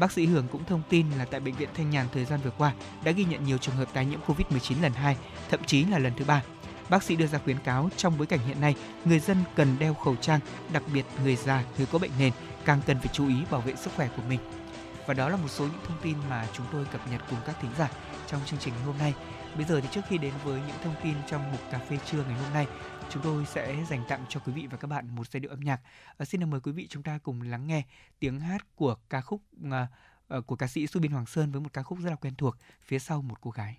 Bác 0.00 0.12
sĩ 0.12 0.26
Hưởng 0.26 0.48
cũng 0.48 0.64
thông 0.64 0.82
tin 0.88 1.06
là 1.18 1.24
tại 1.24 1.40
bệnh 1.40 1.54
viện 1.54 1.68
Thanh 1.74 1.90
Nhàn 1.90 2.06
thời 2.12 2.24
gian 2.24 2.40
vừa 2.44 2.50
qua 2.50 2.72
đã 3.04 3.12
ghi 3.12 3.24
nhận 3.24 3.44
nhiều 3.44 3.58
trường 3.58 3.74
hợp 3.74 3.88
tái 3.92 4.06
nhiễm 4.06 4.20
COVID-19 4.26 4.82
lần 4.82 4.92
2, 4.92 5.16
thậm 5.50 5.64
chí 5.64 5.84
là 5.84 5.98
lần 5.98 6.12
thứ 6.16 6.24
ba. 6.24 6.42
Bác 6.88 7.02
sĩ 7.02 7.16
đưa 7.16 7.26
ra 7.26 7.38
khuyến 7.44 7.58
cáo 7.58 7.90
trong 7.96 8.18
bối 8.18 8.26
cảnh 8.26 8.40
hiện 8.46 8.60
nay, 8.60 8.74
người 9.04 9.18
dân 9.20 9.36
cần 9.56 9.76
đeo 9.78 9.94
khẩu 9.94 10.16
trang, 10.16 10.40
đặc 10.72 10.82
biệt 10.94 11.04
người 11.22 11.36
già, 11.36 11.64
người 11.78 11.86
có 11.86 11.98
bệnh 11.98 12.10
nền 12.18 12.32
càng 12.64 12.80
cần 12.86 12.98
phải 12.98 13.08
chú 13.12 13.28
ý 13.28 13.34
bảo 13.50 13.60
vệ 13.60 13.74
sức 13.76 13.90
khỏe 13.96 14.08
của 14.16 14.22
mình. 14.28 14.40
Và 15.06 15.14
đó 15.14 15.28
là 15.28 15.36
một 15.36 15.48
số 15.48 15.64
những 15.64 15.80
thông 15.88 15.96
tin 16.02 16.16
mà 16.30 16.46
chúng 16.52 16.66
tôi 16.72 16.84
cập 16.84 17.00
nhật 17.10 17.20
cùng 17.30 17.38
các 17.46 17.56
thính 17.62 17.70
giả 17.78 17.88
trong 18.26 18.40
chương 18.46 18.60
trình 18.60 18.74
hôm 18.86 18.98
nay. 18.98 19.14
Bây 19.56 19.64
giờ 19.64 19.80
thì 19.80 19.88
trước 19.92 20.00
khi 20.08 20.18
đến 20.18 20.32
với 20.44 20.60
những 20.66 20.76
thông 20.84 20.94
tin 21.04 21.14
trong 21.30 21.50
mục 21.50 21.60
cà 21.70 21.78
phê 21.90 21.98
trưa 22.10 22.24
ngày 22.28 22.38
hôm 22.38 22.52
nay, 22.52 22.66
chúng 23.10 23.22
tôi 23.22 23.46
sẽ 23.46 23.84
dành 23.88 24.04
tặng 24.08 24.24
cho 24.28 24.40
quý 24.40 24.52
vị 24.52 24.66
và 24.70 24.76
các 24.76 24.88
bạn 24.88 25.16
một 25.16 25.30
giai 25.30 25.40
điệu 25.40 25.50
âm 25.50 25.60
nhạc. 25.60 25.80
À, 26.16 26.24
xin 26.24 26.40
được 26.40 26.46
mời 26.46 26.60
quý 26.60 26.72
vị 26.72 26.86
chúng 26.90 27.02
ta 27.02 27.18
cùng 27.22 27.42
lắng 27.42 27.66
nghe 27.66 27.84
tiếng 28.18 28.40
hát 28.40 28.76
của 28.76 28.96
ca 29.10 29.20
khúc 29.20 29.42
ờ, 29.70 29.86
ờ, 30.28 30.40
của 30.40 30.56
ca 30.56 30.66
sĩ 30.66 30.86
Su 30.86 31.00
Biên 31.00 31.12
Hoàng 31.12 31.26
Sơn 31.26 31.52
với 31.52 31.60
một 31.60 31.72
ca 31.72 31.82
khúc 31.82 31.98
rất 31.98 32.10
là 32.10 32.16
quen 32.16 32.34
thuộc 32.34 32.56
phía 32.80 32.98
sau 32.98 33.22
một 33.22 33.40
cô 33.40 33.50
gái. 33.50 33.78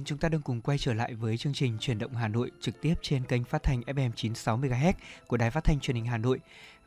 mến, 0.00 0.04
chúng 0.04 0.18
ta 0.18 0.28
đang 0.28 0.42
cùng 0.42 0.60
quay 0.60 0.78
trở 0.78 0.94
lại 0.94 1.14
với 1.14 1.38
chương 1.38 1.52
trình 1.52 1.78
Chuyển 1.80 1.98
động 1.98 2.14
Hà 2.14 2.28
Nội 2.28 2.50
trực 2.60 2.80
tiếp 2.80 2.94
trên 3.02 3.24
kênh 3.24 3.44
phát 3.44 3.62
thanh 3.62 3.80
FM 3.80 4.10
96 4.16 4.58
MHz 4.58 4.92
của 5.26 5.36
Đài 5.36 5.50
Phát 5.50 5.64
thanh 5.64 5.80
Truyền 5.80 5.94
hình 5.96 6.06
Hà 6.06 6.18
Nội. 6.18 6.40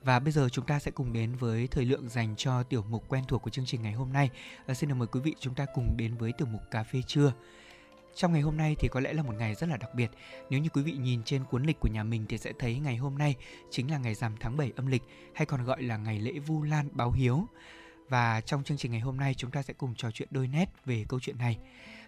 Và 0.04 0.20
bây 0.20 0.32
giờ 0.32 0.50
chúng 0.52 0.66
ta 0.66 0.80
sẽ 0.80 0.92
cùng 0.92 1.14
đến 1.14 1.36
với 1.36 1.68
thời 1.68 1.86
lượng 1.86 2.10
dành 2.10 2.36
cho 2.38 2.64
tiểu 2.64 2.84
mục 2.90 3.04
quen 3.10 3.24
thuộc 3.28 3.42
của 3.42 3.50
chương 3.50 3.66
trình 3.66 3.82
ngày 3.82 3.94
hôm 3.94 4.14
nay. 4.14 4.30
À, 4.66 4.74
xin 4.74 4.90
được 4.90 4.96
mời 4.96 5.08
quý 5.08 5.20
vị 5.20 5.36
chúng 5.40 5.56
ta 5.56 5.66
cùng 5.74 5.98
đến 5.98 6.16
với 6.16 6.32
tiểu 6.32 6.48
mục 6.52 6.62
cà 6.72 6.84
phê 6.84 7.02
trưa. 7.08 7.34
Trong 8.16 8.34
ngày 8.34 8.42
hôm 8.42 8.58
nay 8.58 8.76
thì 8.80 8.88
có 8.88 9.00
lẽ 9.00 9.14
là 9.14 9.24
một 9.24 9.36
ngày 9.38 9.56
rất 9.56 9.70
là 9.70 9.78
đặc 9.78 9.96
biệt. 9.96 10.12
Nếu 10.50 10.60
như 10.60 10.70
quý 10.70 10.82
vị 10.82 10.92
nhìn 10.92 11.24
trên 11.24 11.44
cuốn 11.44 11.64
lịch 11.64 11.80
của 11.80 11.90
nhà 11.90 12.04
mình 12.04 12.26
thì 12.30 12.38
sẽ 12.38 12.54
thấy 12.60 12.80
ngày 12.80 12.98
hôm 12.98 13.18
nay 13.18 13.36
chính 13.70 13.92
là 13.92 13.98
ngày 13.98 14.16
rằm 14.16 14.36
tháng 14.40 14.58
7 14.58 14.72
âm 14.76 14.88
lịch 14.88 15.04
hay 15.34 15.46
còn 15.46 15.64
gọi 15.64 15.84
là 15.84 15.98
ngày 15.98 16.20
lễ 16.20 16.32
Vu 16.32 16.64
Lan 16.64 16.90
báo 16.92 17.12
hiếu. 17.12 17.46
Và 18.10 18.42
trong 18.42 18.64
chương 18.64 18.78
trình 18.78 18.92
ngày 18.92 19.02
hôm 19.02 19.18
nay 19.18 19.34
chúng 19.34 19.52
ta 19.52 19.62
sẽ 19.62 19.74
cùng 19.74 19.96
trò 19.96 20.12
chuyện 20.12 20.28
đôi 20.32 20.48
nét 20.48 20.66
về 20.86 21.06
câu 21.08 21.20
chuyện 21.20 21.38
này. 21.38 21.58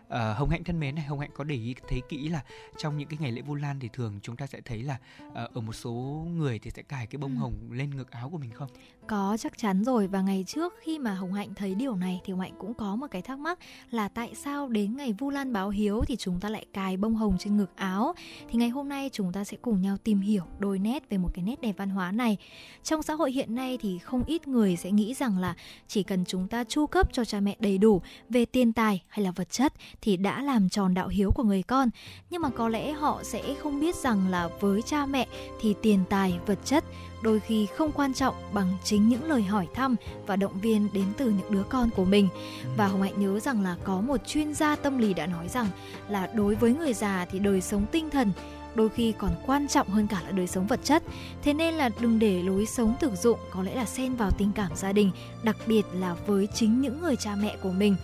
Uh, 0.06 0.38
Hồng 0.38 0.50
Hạnh 0.50 0.64
thân 0.64 0.80
mến 0.80 0.96
này, 0.96 1.06
Hồng 1.06 1.20
Hạnh 1.20 1.30
có 1.34 1.44
để 1.44 1.56
ý 1.56 1.76
thấy 1.88 2.02
kỹ 2.10 2.30
là 2.30 2.44
trong 2.78 2.98
những 2.98 3.08
cái 3.10 3.18
ngày 3.22 3.32
lễ 3.32 3.42
Vu 3.42 3.56
Lan 3.56 3.80
thì 3.80 3.90
thường 3.94 4.20
chúng 4.22 4.36
ta 4.38 4.48
sẽ 4.48 4.62
thấy 4.66 4.84
là 4.84 4.98
uh, 5.28 5.34
ở 5.34 5.62
một 5.62 5.74
số 5.74 5.92
người 6.36 6.60
thì 6.60 6.72
sẽ 6.72 6.82
cài 6.82 7.08
cái 7.08 7.18
bông 7.18 7.32
Ừ. 7.36 7.40
hồng 7.40 7.54
lên 7.72 7.96
ngực 7.96 8.12
áo 8.12 8.30
của 8.30 8.38
mình 8.38 8.52
không? 8.52 8.70
Có 9.08 9.38
chắc 9.40 9.58
chắn 9.58 9.84
rồi 9.84 10.08
và 10.08 10.22
ngày 10.22 10.44
trước 10.48 10.74
khi 10.82 11.00
mà 11.00 11.14
Hồng 11.14 11.34
Hạnh 11.34 11.54
thấy 11.56 11.76
điều 11.76 11.96
này 11.96 12.22
thì 12.26 12.34
Hồng 12.34 12.40
Hạnh 12.40 12.54
cũng 12.58 12.74
có 12.74 12.96
một 12.96 13.08
cái 13.12 13.22
thắc 13.22 13.40
mắc 13.40 13.60
là 13.92 14.08
tại 14.08 14.32
sao 14.36 14.68
đến 14.68 14.98
ngày 14.98 15.14
Vu 15.14 15.30
Lan 15.30 15.54
báo 15.54 15.70
hiếu 15.70 16.04
thì 16.08 16.16
chúng 16.16 16.40
ta 16.40 16.50
lại 16.50 16.66
cài 16.74 16.98
bông 16.98 17.16
hồng 17.16 17.36
trên 17.40 17.58
ngực 17.58 17.76
áo. 17.76 18.14
Thì 18.50 18.60
ngày 18.60 18.70
hôm 18.70 18.90
nay 18.90 19.10
chúng 19.14 19.34
ta 19.34 19.44
sẽ 19.44 19.58
cùng 19.62 19.82
nhau 19.82 19.98
tìm 20.04 20.20
hiểu 20.20 20.44
đôi 20.60 20.80
nét 20.80 21.10
về 21.10 21.18
một 21.18 21.30
cái 21.34 21.44
nét 21.46 21.62
đẹp 21.62 21.74
văn 21.78 21.90
hóa 21.90 22.12
này. 22.12 22.38
Trong 22.84 23.04
xã 23.04 23.14
hội 23.14 23.32
hiện 23.32 23.56
nay 23.56 23.78
thì 23.82 23.98
không 23.98 24.24
ít 24.24 24.48
người 24.48 24.76
sẽ 24.76 24.92
nghĩ 24.92 25.14
rằng 25.14 25.38
là 25.38 25.56
chỉ 25.88 26.04
cần 26.04 26.26
chúng 26.26 26.48
ta 26.48 26.64
chu 26.64 26.88
cấp 26.88 27.14
cho 27.14 27.26
cha 27.26 27.40
mẹ 27.40 27.56
đầy 27.60 27.78
đủ 27.78 28.02
về 28.30 28.46
tiền 28.46 28.74
tài 28.74 29.04
hay 29.08 29.26
là 29.26 29.32
vật 29.32 29.52
chất 29.52 29.74
thì 30.02 30.18
đã 30.18 30.42
làm 30.42 30.70
tròn 30.70 30.94
đạo 30.94 31.08
hiếu 31.08 31.32
của 31.32 31.44
người 31.44 31.64
con. 31.64 31.90
Nhưng 32.30 32.42
mà 32.42 32.50
có 32.50 32.70
lẽ 32.70 32.92
họ 32.92 33.24
sẽ 33.24 33.56
không 33.60 33.80
biết 33.80 33.96
rằng 33.96 34.28
là 34.28 34.50
với 34.60 34.82
cha 34.82 35.06
mẹ 35.06 35.28
thì 35.62 35.76
tiền 35.82 36.04
tài, 36.10 36.40
vật 36.46 36.60
chất 36.66 36.84
đôi 37.22 37.40
khi 37.40 37.66
không 37.66 37.92
quan 37.92 38.14
trọng 38.14 38.36
bằng 38.54 38.78
chính 38.84 39.10
những 39.10 39.24
lời 39.24 39.44
hỏi 39.44 39.68
thăm 39.74 39.96
và 40.28 40.36
động 40.36 40.60
viên 40.62 40.88
đến 40.94 41.06
từ 41.18 41.26
những 41.26 41.52
đứa 41.52 41.64
con 41.64 41.90
của 41.96 42.06
mình. 42.06 42.30
Và 42.78 42.88
Hồng 42.88 43.02
Hạnh 43.02 43.20
nhớ 43.20 43.40
rằng 43.40 43.62
là 43.62 43.76
có 43.84 44.02
một 44.02 44.28
chuyên 44.28 44.54
gia 44.54 44.76
tâm 44.76 44.98
lý 44.98 45.14
đã 45.14 45.28
nói 45.28 45.48
rằng 45.48 45.68
là 46.10 46.28
đối 46.28 46.56
với 46.56 46.74
người 46.74 46.94
già 46.94 47.26
thì 47.32 47.40
đời 47.40 47.62
sống 47.62 47.86
tinh 47.92 48.10
thần 48.10 48.32
đôi 48.76 48.90
khi 48.90 49.14
còn 49.18 49.32
quan 49.46 49.68
trọng 49.68 49.88
hơn 49.88 50.08
cả 50.08 50.22
là 50.26 50.32
đời 50.32 50.48
sống 50.48 50.68
vật 50.68 50.80
chất. 50.84 51.04
Thế 51.42 51.54
nên 51.54 51.74
là 51.74 51.90
đừng 52.00 52.20
để 52.20 52.44
lối 52.44 52.66
sống 52.66 52.96
thực 53.00 53.14
dụng 53.14 53.40
có 53.52 53.64
lẽ 53.64 53.76
là 53.76 53.86
xen 53.86 54.16
vào 54.16 54.32
tình 54.32 54.52
cảm 54.56 54.76
gia 54.76 54.92
đình, 54.92 55.12
đặc 55.44 55.56
biệt 55.68 55.84
là 55.94 56.16
với 56.28 56.48
chính 56.54 56.82
những 56.82 57.02
người 57.02 57.16
cha 57.16 57.36
mẹ 57.36 57.58
của 57.64 57.72
mình. 57.72 57.96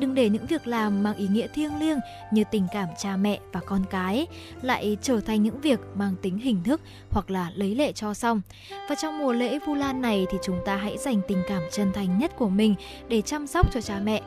Đừng 0.00 0.14
để 0.14 0.28
những 0.28 0.46
việc 0.46 0.66
làm 0.66 1.02
mang 1.02 1.16
ý 1.16 1.28
nghĩa 1.28 1.46
thiêng 1.46 1.78
liêng 1.80 1.98
như 2.32 2.44
tình 2.50 2.66
cảm 2.72 2.88
cha 2.98 3.16
mẹ 3.16 3.38
và 3.52 3.60
con 3.66 3.84
cái 3.90 4.26
lại 4.62 4.96
trở 5.02 5.20
thành 5.20 5.42
những 5.42 5.60
việc 5.60 5.80
mang 5.94 6.14
tính 6.22 6.38
hình 6.38 6.62
thức 6.64 6.80
hoặc 7.10 7.30
là 7.30 7.50
lấy 7.54 7.74
lệ 7.74 7.92
cho 7.92 8.14
xong. 8.14 8.40
Và 8.88 8.94
trong 8.94 9.18
mùa 9.18 9.32
lễ 9.32 9.58
Vu 9.66 9.74
Lan 9.74 10.00
này 10.00 10.26
thì 10.30 10.38
chúng 10.42 10.58
ta 10.66 10.76
hãy 10.76 10.98
dành 10.98 11.20
tình 11.28 11.42
cảm 11.48 11.62
chân 11.72 11.92
thành 11.92 12.18
nhất 12.18 12.32
của 12.38 12.48
mình 12.48 12.74
để 13.08 13.22
chăm 13.22 13.46
sóc 13.46 13.72
cho 13.72 13.80
cha 13.80 14.00
mẹ. 14.04 14.22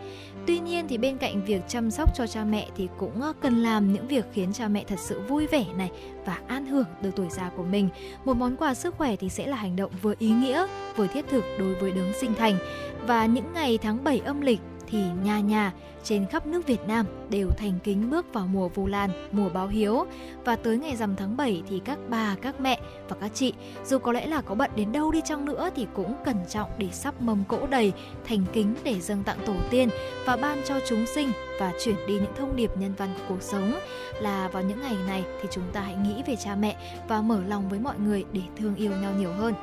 Tuy 0.47 0.59
nhiên 0.59 0.87
thì 0.87 0.97
bên 0.97 1.17
cạnh 1.17 1.45
việc 1.45 1.61
chăm 1.67 1.91
sóc 1.91 2.15
cho 2.15 2.27
cha 2.27 2.43
mẹ 2.43 2.67
thì 2.77 2.87
cũng 2.97 3.21
ờ, 3.21 3.33
cần 3.41 3.63
làm 3.63 3.93
những 3.93 4.07
việc 4.07 4.25
khiến 4.33 4.53
cha 4.53 4.67
mẹ 4.67 4.83
thật 4.87 4.99
sự 4.99 5.21
vui 5.21 5.47
vẻ 5.47 5.65
này 5.77 5.91
và 6.25 6.37
an 6.47 6.65
hưởng 6.65 6.87
được 7.01 7.11
tuổi 7.15 7.27
già 7.29 7.51
của 7.57 7.63
mình. 7.63 7.89
Một 8.25 8.33
món 8.33 8.55
quà 8.55 8.73
sức 8.73 8.95
khỏe 8.97 9.15
thì 9.15 9.29
sẽ 9.29 9.47
là 9.47 9.55
hành 9.55 9.75
động 9.75 9.91
vừa 10.01 10.13
ý 10.19 10.29
nghĩa, 10.29 10.67
vừa 10.95 11.07
thiết 11.07 11.25
thực 11.29 11.43
đối 11.59 11.73
với 11.73 11.91
đấng 11.91 12.13
sinh 12.21 12.33
thành. 12.35 12.57
Và 13.07 13.25
những 13.25 13.53
ngày 13.53 13.77
tháng 13.77 14.03
7 14.03 14.19
âm 14.19 14.41
lịch 14.41 14.59
thì 14.87 15.03
nhà 15.23 15.39
nhà 15.39 15.73
trên 16.03 16.25
khắp 16.25 16.45
nước 16.45 16.67
Việt 16.67 16.87
Nam 16.87 17.05
đều 17.29 17.49
thành 17.57 17.73
kính 17.83 18.09
bước 18.09 18.33
vào 18.33 18.47
mùa 18.47 18.69
Vu 18.69 18.87
Lan, 18.87 19.09
mùa 19.31 19.49
báo 19.49 19.67
hiếu. 19.67 20.05
Và 20.45 20.55
tới 20.55 20.77
ngày 20.77 20.95
rằm 20.95 21.15
tháng 21.15 21.37
7 21.37 21.63
thì 21.69 21.81
các 21.85 21.99
bà, 22.09 22.35
các 22.41 22.61
mẹ 22.61 22.79
và 23.09 23.15
các 23.21 23.31
chị 23.33 23.53
dù 23.85 23.97
có 23.99 24.11
lẽ 24.11 24.25
là 24.25 24.41
có 24.41 24.55
bận 24.55 24.71
đến 24.75 24.91
đâu 24.91 25.11
đi 25.11 25.21
chăng 25.25 25.45
nữa 25.45 25.69
thì 25.75 25.87
cũng 25.93 26.15
cẩn 26.25 26.37
trọng 26.49 26.69
để 26.77 26.87
sắp 26.91 27.21
mâm 27.21 27.43
cỗ 27.47 27.67
đầy, 27.67 27.93
thành 28.27 28.45
kính 28.53 28.75
để 28.83 28.99
dâng 28.99 29.23
tặng 29.23 29.37
tổ 29.45 29.55
tiên 29.69 29.89
và 30.25 30.35
ban 30.35 30.61
cho 30.65 30.79
chúng 30.87 31.05
sinh 31.05 31.31
và 31.59 31.73
chuyển 31.83 31.95
đi 32.07 32.13
những 32.13 32.33
thông 32.37 32.55
điệp 32.55 32.71
nhân 32.77 32.93
văn 32.97 33.09
của 33.17 33.23
cuộc 33.29 33.41
sống 33.41 33.79
là 34.21 34.47
vào 34.47 34.63
những 34.63 34.81
ngày 34.81 34.95
này 35.07 35.23
thì 35.41 35.49
chúng 35.51 35.71
ta 35.73 35.81
hãy 35.81 35.95
nghĩ 35.95 36.23
về 36.27 36.35
cha 36.35 36.55
mẹ 36.55 36.75
và 37.07 37.21
mở 37.21 37.41
lòng 37.47 37.69
với 37.69 37.79
mọi 37.79 37.99
người 37.99 38.25
để 38.31 38.41
thương 38.57 38.75
yêu 38.75 38.91
nhau 38.91 39.11
nhiều 39.17 39.33
hơn. 39.33 39.53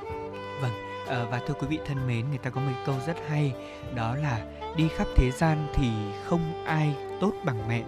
Vâng 0.62 0.72
ờ, 1.06 1.26
và 1.30 1.40
thưa 1.46 1.54
quý 1.54 1.66
vị 1.70 1.78
thân 1.86 2.06
mến, 2.06 2.28
người 2.28 2.38
ta 2.38 2.50
có 2.50 2.60
một 2.60 2.72
câu 2.86 2.94
rất 3.06 3.16
hay, 3.28 3.52
đó 3.94 4.16
là 4.16 4.40
đi 4.76 4.88
khắp 4.88 5.06
thế 5.16 5.30
gian 5.30 5.68
thì 5.74 5.90
không 6.24 6.64
ai 6.64 6.94
tốt 7.20 7.32
bằng 7.44 7.68
mẹ, 7.68 7.82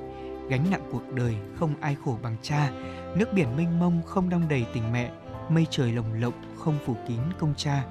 gánh 0.48 0.70
nặng 0.70 0.88
cuộc 0.92 1.12
đời 1.12 1.36
không 1.58 1.74
ai 1.80 1.96
khổ 2.04 2.18
bằng 2.22 2.36
cha, 2.42 2.70
nước 3.14 3.32
biển 3.32 3.56
mênh 3.56 3.78
mông 3.78 4.02
không 4.06 4.28
đong 4.28 4.48
đầy 4.48 4.66
tình 4.74 4.92
mẹ, 4.92 5.10
mây 5.48 5.66
trời 5.70 5.92
lồng 5.92 6.20
lộng 6.20 6.34
không 6.58 6.78
phủ 6.86 6.96
kín 7.08 7.18
công 7.38 7.54
cha. 7.56 7.84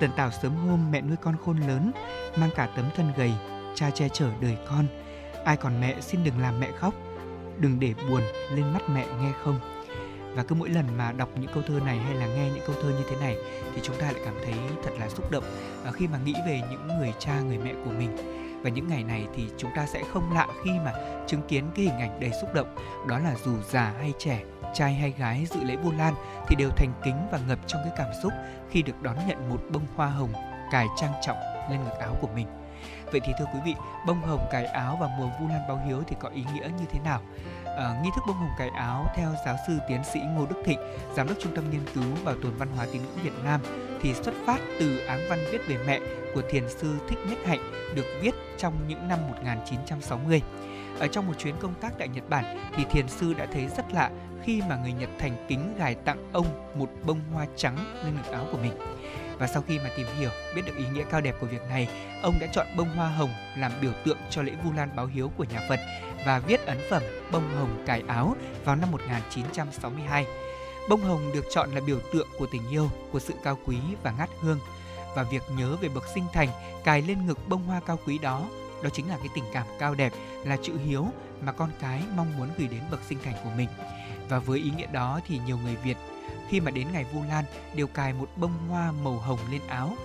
Tần 0.00 0.10
tảo 0.16 0.30
sớm 0.42 0.56
hôm 0.56 0.90
mẹ 0.90 1.00
nuôi 1.00 1.16
con 1.22 1.36
khôn 1.44 1.58
lớn, 1.58 1.92
mang 2.36 2.50
cả 2.56 2.68
tấm 2.76 2.84
thân 2.96 3.12
gầy, 3.16 3.32
cha 3.74 3.90
che 3.90 4.08
chở 4.08 4.30
đời 4.40 4.56
con. 4.68 4.86
Ai 5.44 5.56
còn 5.56 5.80
mẹ 5.80 6.00
xin 6.00 6.24
đừng 6.24 6.38
làm 6.38 6.60
mẹ 6.60 6.70
khóc, 6.78 6.94
đừng 7.58 7.80
để 7.80 7.94
buồn 8.08 8.22
lên 8.54 8.72
mắt 8.72 8.82
mẹ 8.88 9.06
nghe 9.20 9.32
không. 9.44 9.60
Và 10.36 10.42
cứ 10.42 10.54
mỗi 10.54 10.68
lần 10.68 10.96
mà 10.98 11.12
đọc 11.12 11.28
những 11.40 11.50
câu 11.54 11.62
thơ 11.66 11.80
này 11.84 11.98
hay 11.98 12.14
là 12.14 12.26
nghe 12.26 12.50
những 12.50 12.64
câu 12.66 12.76
thơ 12.82 12.88
như 12.88 13.04
thế 13.10 13.16
này, 13.20 13.36
thì 13.74 13.80
chúng 13.82 13.96
ta 13.96 14.06
lại 14.06 14.20
cảm 14.24 14.34
thấy 14.44 14.54
thật 14.84 14.90
là 14.98 15.08
xúc 15.08 15.30
động 15.30 15.44
à, 15.84 15.90
khi 15.92 16.08
mà 16.08 16.18
nghĩ 16.24 16.34
về 16.46 16.60
những 16.70 16.98
người 16.98 17.12
cha, 17.18 17.40
người 17.40 17.58
mẹ 17.58 17.74
của 17.84 17.90
mình. 17.90 18.16
Và 18.62 18.70
những 18.70 18.88
ngày 18.88 19.04
này 19.04 19.26
thì 19.34 19.48
chúng 19.56 19.70
ta 19.76 19.86
sẽ 19.86 20.02
không 20.12 20.32
lạ 20.32 20.46
khi 20.64 20.70
mà 20.84 20.92
chứng 21.26 21.42
kiến 21.48 21.64
cái 21.74 21.84
hình 21.84 21.98
ảnh 21.98 22.20
đầy 22.20 22.30
xúc 22.40 22.54
động, 22.54 22.76
đó 23.08 23.18
là 23.18 23.34
dù 23.44 23.52
già 23.70 23.94
hay 23.98 24.12
trẻ, 24.18 24.40
trai 24.74 24.94
hay 24.94 25.10
gái 25.18 25.46
dự 25.50 25.64
lễ 25.64 25.76
vu 25.76 25.92
lan 25.92 26.14
thì 26.48 26.56
đều 26.56 26.70
thành 26.70 26.92
kính 27.04 27.16
và 27.32 27.38
ngập 27.48 27.58
trong 27.66 27.80
cái 27.84 27.92
cảm 27.96 28.10
xúc 28.22 28.32
khi 28.70 28.82
được 28.82 29.02
đón 29.02 29.16
nhận 29.28 29.48
một 29.48 29.60
bông 29.72 29.86
hoa 29.96 30.06
hồng 30.06 30.32
cài 30.72 30.86
trang 30.96 31.12
trọng 31.26 31.38
lên 31.70 31.84
ngực 31.84 31.98
áo 32.00 32.16
của 32.20 32.28
mình. 32.34 32.46
Vậy 33.12 33.20
thì 33.24 33.32
thưa 33.38 33.44
quý 33.44 33.60
vị, 33.64 33.74
bông 34.06 34.22
hồng 34.22 34.46
cài 34.50 34.64
áo 34.64 34.96
và 35.00 35.08
mùa 35.18 35.26
vu 35.40 35.48
lan 35.48 35.68
báo 35.68 35.80
hiếu 35.86 36.02
thì 36.06 36.16
có 36.20 36.28
ý 36.28 36.44
nghĩa 36.54 36.68
như 36.78 36.84
thế 36.92 37.00
nào? 37.04 37.20
Uh, 37.76 38.02
nghi 38.02 38.10
thức 38.14 38.24
bông 38.26 38.36
hồng 38.36 38.54
cài 38.58 38.68
áo 38.68 39.06
theo 39.16 39.34
giáo 39.46 39.56
sư 39.66 39.78
tiến 39.88 40.04
sĩ 40.04 40.20
Ngô 40.20 40.46
Đức 40.46 40.62
Thịnh, 40.64 40.78
giám 41.14 41.28
đốc 41.28 41.36
trung 41.40 41.54
tâm 41.54 41.70
nghiên 41.70 41.84
cứu 41.94 42.24
bảo 42.24 42.34
tồn 42.42 42.54
văn 42.58 42.68
hóa 42.76 42.86
tín 42.92 43.02
ngưỡng 43.02 43.24
Việt 43.24 43.44
Nam 43.44 43.60
thì 44.02 44.14
xuất 44.14 44.34
phát 44.46 44.58
từ 44.80 44.98
áng 44.98 45.20
văn 45.30 45.38
viết 45.52 45.60
về 45.68 45.78
mẹ 45.86 46.00
của 46.34 46.42
thiền 46.50 46.68
sư 46.68 46.94
Thích 47.08 47.18
Nhất 47.28 47.38
Hạnh 47.46 47.72
được 47.94 48.06
viết 48.20 48.34
trong 48.58 48.74
những 48.88 49.08
năm 49.08 49.18
1960. 49.28 50.42
Ở 50.98 51.06
trong 51.06 51.26
một 51.26 51.32
chuyến 51.38 51.54
công 51.60 51.74
tác 51.74 51.92
tại 51.98 52.08
Nhật 52.08 52.28
Bản 52.28 52.58
thì 52.76 52.84
thiền 52.84 53.08
sư 53.08 53.34
đã 53.34 53.46
thấy 53.52 53.68
rất 53.76 53.92
lạ 53.92 54.10
khi 54.42 54.62
mà 54.68 54.76
người 54.76 54.92
Nhật 54.92 55.10
thành 55.18 55.46
kính 55.48 55.74
gài 55.78 55.94
tặng 55.94 56.30
ông 56.32 56.46
một 56.78 56.88
bông 57.04 57.20
hoa 57.32 57.46
trắng 57.56 57.76
lên 58.04 58.14
ngực 58.14 58.32
áo 58.32 58.46
của 58.52 58.58
mình. 58.58 58.72
Và 59.38 59.46
sau 59.46 59.62
khi 59.68 59.78
mà 59.78 59.90
tìm 59.96 60.06
hiểu, 60.18 60.30
biết 60.54 60.62
được 60.66 60.76
ý 60.76 60.84
nghĩa 60.92 61.04
cao 61.10 61.20
đẹp 61.20 61.34
của 61.40 61.46
việc 61.46 61.62
này, 61.68 61.88
ông 62.22 62.34
đã 62.40 62.46
chọn 62.52 62.66
bông 62.76 62.88
hoa 62.88 63.08
hồng 63.08 63.30
làm 63.56 63.72
biểu 63.80 63.92
tượng 64.04 64.18
cho 64.30 64.42
lễ 64.42 64.52
Vu 64.64 64.72
Lan 64.72 64.88
báo 64.96 65.06
hiếu 65.06 65.30
của 65.36 65.44
nhà 65.44 65.60
Phật 65.68 65.80
và 66.26 66.38
viết 66.38 66.66
ấn 66.66 66.78
phẩm 66.90 67.02
bông 67.32 67.54
hồng 67.56 67.82
cài 67.86 68.02
áo 68.08 68.36
vào 68.64 68.76
năm 68.76 68.90
1962. 68.90 70.26
Bông 70.88 71.00
hồng 71.00 71.32
được 71.34 71.44
chọn 71.50 71.70
là 71.70 71.80
biểu 71.80 71.98
tượng 72.12 72.28
của 72.38 72.46
tình 72.46 72.70
yêu, 72.70 72.90
của 73.12 73.18
sự 73.18 73.34
cao 73.42 73.58
quý 73.64 73.76
và 74.02 74.14
ngát 74.18 74.28
hương. 74.40 74.58
Và 75.16 75.22
việc 75.22 75.42
nhớ 75.56 75.76
về 75.80 75.88
bậc 75.88 76.04
sinh 76.14 76.24
thành 76.32 76.48
cài 76.84 77.02
lên 77.02 77.26
ngực 77.26 77.48
bông 77.48 77.64
hoa 77.64 77.80
cao 77.86 77.98
quý 78.06 78.18
đó, 78.18 78.48
đó 78.82 78.90
chính 78.92 79.08
là 79.08 79.16
cái 79.18 79.28
tình 79.34 79.44
cảm 79.52 79.66
cao 79.78 79.94
đẹp, 79.94 80.12
là 80.44 80.56
chữ 80.62 80.72
hiếu 80.84 81.06
mà 81.40 81.52
con 81.52 81.70
cái 81.80 82.02
mong 82.16 82.38
muốn 82.38 82.48
gửi 82.58 82.68
đến 82.68 82.80
bậc 82.90 83.00
sinh 83.08 83.18
thành 83.24 83.34
của 83.44 83.50
mình. 83.56 83.68
Và 84.28 84.38
với 84.38 84.58
ý 84.58 84.70
nghĩa 84.76 84.86
đó 84.86 85.20
thì 85.26 85.40
nhiều 85.46 85.58
người 85.58 85.76
Việt 85.76 85.96
khi 86.48 86.60
mà 86.60 86.70
đến 86.70 86.86
ngày 86.92 87.04
Vu 87.12 87.22
Lan 87.28 87.44
đều 87.74 87.86
cài 87.86 88.12
một 88.12 88.28
bông 88.36 88.68
hoa 88.68 88.92
màu 89.04 89.18
hồng 89.18 89.38
lên 89.50 89.60
áo 89.68 89.96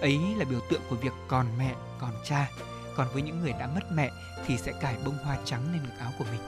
ấy 0.00 0.20
là 0.36 0.44
biểu 0.44 0.60
tượng 0.60 0.80
của 0.90 0.96
việc 0.96 1.12
còn 1.28 1.46
mẹ 1.58 1.74
còn 2.00 2.12
cha 2.24 2.48
còn 2.96 3.06
với 3.12 3.22
những 3.22 3.40
người 3.40 3.52
đã 3.52 3.68
mất 3.74 3.92
mẹ 3.92 4.10
thì 4.46 4.56
sẽ 4.56 4.72
cài 4.80 4.96
bông 5.04 5.18
hoa 5.24 5.38
trắng 5.44 5.62
lên 5.72 5.82
ngực 5.82 5.98
áo 5.98 6.12
của 6.18 6.24
mình 6.30 6.40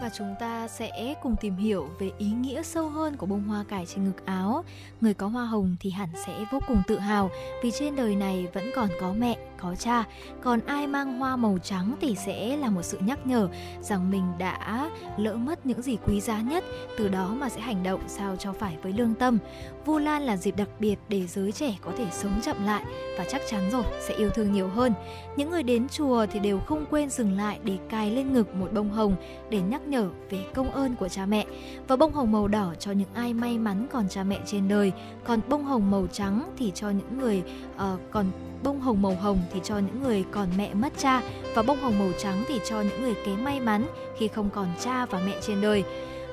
và 0.00 0.10
chúng 0.14 0.34
ta 0.38 0.68
sẽ 0.68 1.14
cùng 1.22 1.36
tìm 1.40 1.56
hiểu 1.56 1.88
về 1.98 2.10
ý 2.18 2.30
nghĩa 2.30 2.62
sâu 2.62 2.88
hơn 2.88 3.16
của 3.16 3.26
bông 3.26 3.44
hoa 3.44 3.64
cài 3.68 3.86
trên 3.86 4.04
ngực 4.04 4.26
áo. 4.26 4.64
Người 5.00 5.14
có 5.14 5.26
hoa 5.26 5.44
hồng 5.44 5.76
thì 5.80 5.90
hẳn 5.90 6.08
sẽ 6.26 6.44
vô 6.52 6.60
cùng 6.68 6.82
tự 6.86 6.98
hào 6.98 7.30
vì 7.62 7.70
trên 7.78 7.96
đời 7.96 8.16
này 8.16 8.46
vẫn 8.52 8.70
còn 8.74 8.88
có 9.00 9.12
mẹ, 9.12 9.36
có 9.58 9.74
cha. 9.74 10.04
Còn 10.40 10.60
ai 10.66 10.86
mang 10.86 11.18
hoa 11.18 11.36
màu 11.36 11.58
trắng 11.62 11.96
thì 12.00 12.14
sẽ 12.26 12.56
là 12.56 12.70
một 12.70 12.82
sự 12.82 12.98
nhắc 13.00 13.26
nhở 13.26 13.48
rằng 13.80 14.10
mình 14.10 14.24
đã 14.38 14.90
lỡ 15.16 15.34
mất 15.34 15.66
những 15.66 15.82
gì 15.82 15.96
quý 16.06 16.20
giá 16.20 16.40
nhất, 16.40 16.64
từ 16.98 17.08
đó 17.08 17.34
mà 17.40 17.48
sẽ 17.48 17.60
hành 17.60 17.82
động 17.82 18.00
sao 18.06 18.36
cho 18.36 18.52
phải 18.52 18.76
với 18.82 18.92
lương 18.92 19.14
tâm. 19.14 19.38
Vu 19.84 19.98
Lan 19.98 20.22
là 20.22 20.36
dịp 20.36 20.56
đặc 20.56 20.68
biệt 20.78 20.96
để 21.08 21.26
giới 21.26 21.52
trẻ 21.52 21.74
có 21.80 21.92
thể 21.98 22.06
sống 22.12 22.40
chậm 22.42 22.64
lại 22.64 22.84
và 23.18 23.24
chắc 23.28 23.42
chắn 23.50 23.70
rồi 23.70 23.84
sẽ 24.00 24.14
yêu 24.14 24.30
thương 24.30 24.52
nhiều 24.52 24.68
hơn. 24.68 24.92
Những 25.36 25.50
người 25.50 25.62
đến 25.62 25.88
chùa 25.88 26.26
thì 26.32 26.40
đều 26.40 26.60
không 26.60 26.84
quên 26.90 27.10
dừng 27.10 27.36
lại 27.36 27.58
để 27.64 27.78
cài 27.88 28.10
lên 28.10 28.32
ngực 28.32 28.54
một 28.54 28.72
bông 28.72 28.90
hồng 28.90 29.16
để 29.50 29.60
nhắc 29.60 29.82
nhở 29.88 30.08
về 30.30 30.44
công 30.54 30.70
ơn 30.70 30.96
của 30.96 31.08
cha 31.08 31.26
mẹ 31.26 31.46
và 31.88 31.96
bông 31.96 32.12
hồng 32.12 32.32
màu 32.32 32.48
đỏ 32.48 32.74
cho 32.78 32.92
những 32.92 33.08
ai 33.14 33.34
may 33.34 33.58
mắn 33.58 33.86
còn 33.92 34.08
cha 34.08 34.24
mẹ 34.24 34.38
trên 34.46 34.68
đời, 34.68 34.92
còn 35.24 35.40
bông 35.48 35.64
hồng 35.64 35.90
màu 35.90 36.06
trắng 36.12 36.50
thì 36.58 36.72
cho 36.74 36.90
những 36.90 37.18
người 37.18 37.42
uh, 37.74 38.00
còn 38.10 38.26
bông 38.62 38.80
hồng 38.80 39.02
màu 39.02 39.14
hồng 39.14 39.38
thì 39.52 39.60
cho 39.64 39.78
những 39.78 40.02
người 40.02 40.24
còn 40.30 40.48
mẹ 40.56 40.74
mất 40.74 40.92
cha 40.98 41.22
và 41.54 41.62
bông 41.62 41.78
hồng 41.78 41.98
màu 41.98 42.10
trắng 42.18 42.44
thì 42.48 42.60
cho 42.68 42.80
những 42.80 43.02
người 43.02 43.14
kém 43.26 43.44
may 43.44 43.60
mắn 43.60 43.86
khi 44.18 44.28
không 44.28 44.50
còn 44.50 44.68
cha 44.80 45.06
và 45.06 45.20
mẹ 45.26 45.34
trên 45.40 45.60
đời. 45.60 45.84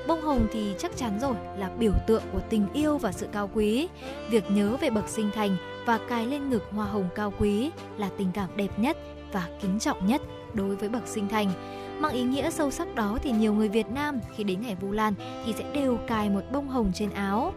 Bông 0.07 0.21
hồng 0.21 0.47
thì 0.53 0.73
chắc 0.77 0.97
chắn 0.97 1.19
rồi, 1.21 1.35
là 1.57 1.69
biểu 1.79 1.93
tượng 2.07 2.23
của 2.33 2.39
tình 2.49 2.67
yêu 2.73 2.97
và 2.97 3.11
sự 3.11 3.27
cao 3.31 3.49
quý. 3.53 3.87
Việc 4.29 4.51
nhớ 4.51 4.77
về 4.81 4.89
bậc 4.89 5.09
sinh 5.09 5.29
thành 5.35 5.57
và 5.85 5.99
cài 6.09 6.25
lên 6.25 6.49
ngực 6.49 6.63
hoa 6.71 6.85
hồng 6.85 7.09
cao 7.15 7.33
quý 7.39 7.71
là 7.97 8.09
tình 8.17 8.31
cảm 8.33 8.49
đẹp 8.55 8.79
nhất 8.79 8.97
và 9.31 9.47
kính 9.61 9.79
trọng 9.79 10.07
nhất 10.07 10.21
đối 10.53 10.75
với 10.75 10.89
bậc 10.89 11.07
sinh 11.07 11.27
thành. 11.27 11.51
Mang 11.99 12.13
ý 12.13 12.23
nghĩa 12.23 12.49
sâu 12.49 12.71
sắc 12.71 12.95
đó 12.95 13.17
thì 13.23 13.31
nhiều 13.31 13.53
người 13.53 13.69
Việt 13.69 13.87
Nam 13.91 14.19
khi 14.35 14.43
đến 14.43 14.61
ngày 14.61 14.75
Vu 14.75 14.91
Lan 14.91 15.13
thì 15.45 15.53
sẽ 15.53 15.63
đều 15.73 15.97
cài 16.07 16.29
một 16.29 16.41
bông 16.51 16.67
hồng 16.67 16.91
trên 16.93 17.09
áo. 17.09 17.53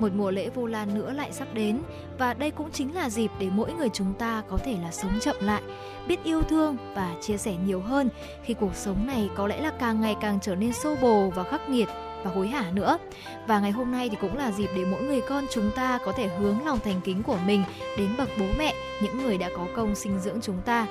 Một 0.00 0.08
mùa 0.16 0.30
lễ 0.30 0.48
Vu 0.48 0.66
Lan 0.66 0.94
nữa 0.94 1.12
lại 1.12 1.32
sắp 1.32 1.48
đến 1.54 1.80
và 2.18 2.34
đây 2.34 2.50
cũng 2.50 2.70
chính 2.70 2.94
là 2.94 3.10
dịp 3.10 3.30
để 3.38 3.48
mỗi 3.52 3.72
người 3.72 3.88
chúng 3.92 4.14
ta 4.14 4.42
có 4.48 4.56
thể 4.56 4.76
là 4.82 4.92
sống 4.92 5.20
chậm 5.20 5.36
lại, 5.40 5.62
biết 6.08 6.24
yêu 6.24 6.42
thương 6.42 6.76
và 6.94 7.14
chia 7.20 7.36
sẻ 7.36 7.54
nhiều 7.66 7.80
hơn 7.80 8.08
khi 8.42 8.54
cuộc 8.54 8.74
sống 8.74 9.06
này 9.06 9.30
có 9.34 9.46
lẽ 9.46 9.60
là 9.60 9.70
càng 9.80 10.00
ngày 10.00 10.16
càng 10.20 10.38
trở 10.42 10.54
nên 10.54 10.72
xô 10.72 10.96
bồ 11.02 11.30
và 11.34 11.42
khắc 11.42 11.68
nghiệt 11.68 11.88
và 12.24 12.30
hối 12.30 12.48
hả 12.48 12.70
nữa. 12.70 12.98
Và 13.46 13.60
ngày 13.60 13.70
hôm 13.70 13.92
nay 13.92 14.08
thì 14.08 14.16
cũng 14.20 14.36
là 14.36 14.50
dịp 14.50 14.70
để 14.76 14.84
mỗi 14.84 15.02
người 15.02 15.20
con 15.20 15.46
chúng 15.50 15.70
ta 15.76 15.98
có 16.04 16.12
thể 16.12 16.28
hướng 16.28 16.66
lòng 16.66 16.78
thành 16.84 17.00
kính 17.04 17.22
của 17.22 17.38
mình 17.46 17.64
đến 17.98 18.08
bậc 18.18 18.28
bố 18.38 18.46
mẹ, 18.58 18.74
những 19.02 19.22
người 19.22 19.38
đã 19.38 19.48
có 19.56 19.66
công 19.76 19.94
sinh 19.94 20.20
dưỡng 20.20 20.40
chúng 20.40 20.58
ta. 20.64 20.86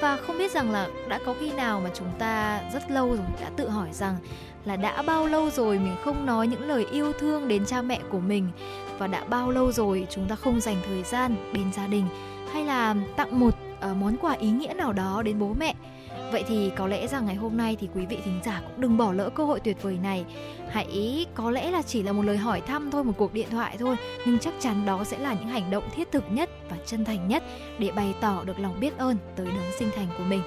Và 0.00 0.16
không 0.16 0.38
biết 0.38 0.52
rằng 0.52 0.70
là 0.70 0.88
đã 1.08 1.18
có 1.26 1.34
khi 1.40 1.52
nào 1.52 1.80
mà 1.80 1.90
chúng 1.94 2.08
ta 2.18 2.62
rất 2.72 2.90
lâu 2.90 3.08
rồi 3.08 3.26
đã 3.40 3.50
tự 3.56 3.68
hỏi 3.68 3.88
rằng 3.92 4.16
là 4.64 4.76
đã 4.76 5.02
bao 5.02 5.26
lâu 5.26 5.50
rồi 5.50 5.78
mình 5.78 5.96
không 6.04 6.26
nói 6.26 6.46
những 6.48 6.68
lời 6.68 6.86
yêu 6.92 7.12
thương 7.12 7.48
đến 7.48 7.66
cha 7.66 7.82
mẹ 7.82 8.00
của 8.10 8.20
mình 8.20 8.48
và 8.98 9.06
đã 9.06 9.24
bao 9.24 9.50
lâu 9.50 9.72
rồi 9.72 10.06
chúng 10.10 10.28
ta 10.28 10.36
không 10.36 10.60
dành 10.60 10.76
thời 10.86 11.02
gian 11.02 11.36
bên 11.52 11.72
gia 11.72 11.86
đình 11.86 12.06
hay 12.52 12.64
là 12.64 12.94
tặng 13.16 13.40
một 13.40 13.54
uh, 13.90 13.96
món 13.96 14.16
quà 14.16 14.32
ý 14.32 14.50
nghĩa 14.50 14.74
nào 14.74 14.92
đó 14.92 15.22
đến 15.22 15.38
bố 15.38 15.54
mẹ 15.60 15.74
Vậy 16.32 16.44
thì 16.48 16.70
có 16.76 16.86
lẽ 16.86 17.06
rằng 17.06 17.26
ngày 17.26 17.34
hôm 17.34 17.56
nay 17.56 17.76
thì 17.80 17.88
quý 17.94 18.06
vị 18.06 18.18
thính 18.24 18.40
giả 18.44 18.60
cũng 18.64 18.80
đừng 18.80 18.96
bỏ 18.96 19.12
lỡ 19.12 19.30
cơ 19.30 19.44
hội 19.44 19.60
tuyệt 19.60 19.82
vời 19.82 19.98
này. 20.02 20.24
Hãy 20.68 21.26
có 21.34 21.50
lẽ 21.50 21.70
là 21.70 21.82
chỉ 21.82 22.02
là 22.02 22.12
một 22.12 22.22
lời 22.22 22.36
hỏi 22.36 22.60
thăm 22.60 22.90
thôi, 22.90 23.04
một 23.04 23.12
cuộc 23.16 23.34
điện 23.34 23.46
thoại 23.50 23.76
thôi, 23.78 23.96
nhưng 24.26 24.38
chắc 24.38 24.54
chắn 24.60 24.86
đó 24.86 25.04
sẽ 25.04 25.18
là 25.18 25.34
những 25.34 25.48
hành 25.48 25.70
động 25.70 25.84
thiết 25.94 26.12
thực 26.12 26.24
nhất 26.30 26.50
và 26.70 26.76
chân 26.86 27.04
thành 27.04 27.28
nhất 27.28 27.42
để 27.78 27.90
bày 27.96 28.14
tỏ 28.20 28.44
được 28.44 28.58
lòng 28.58 28.80
biết 28.80 28.98
ơn 28.98 29.16
tới 29.36 29.46
đấng 29.46 29.72
sinh 29.78 29.90
thành 29.96 30.06
của 30.18 30.24
mình. 30.24 30.42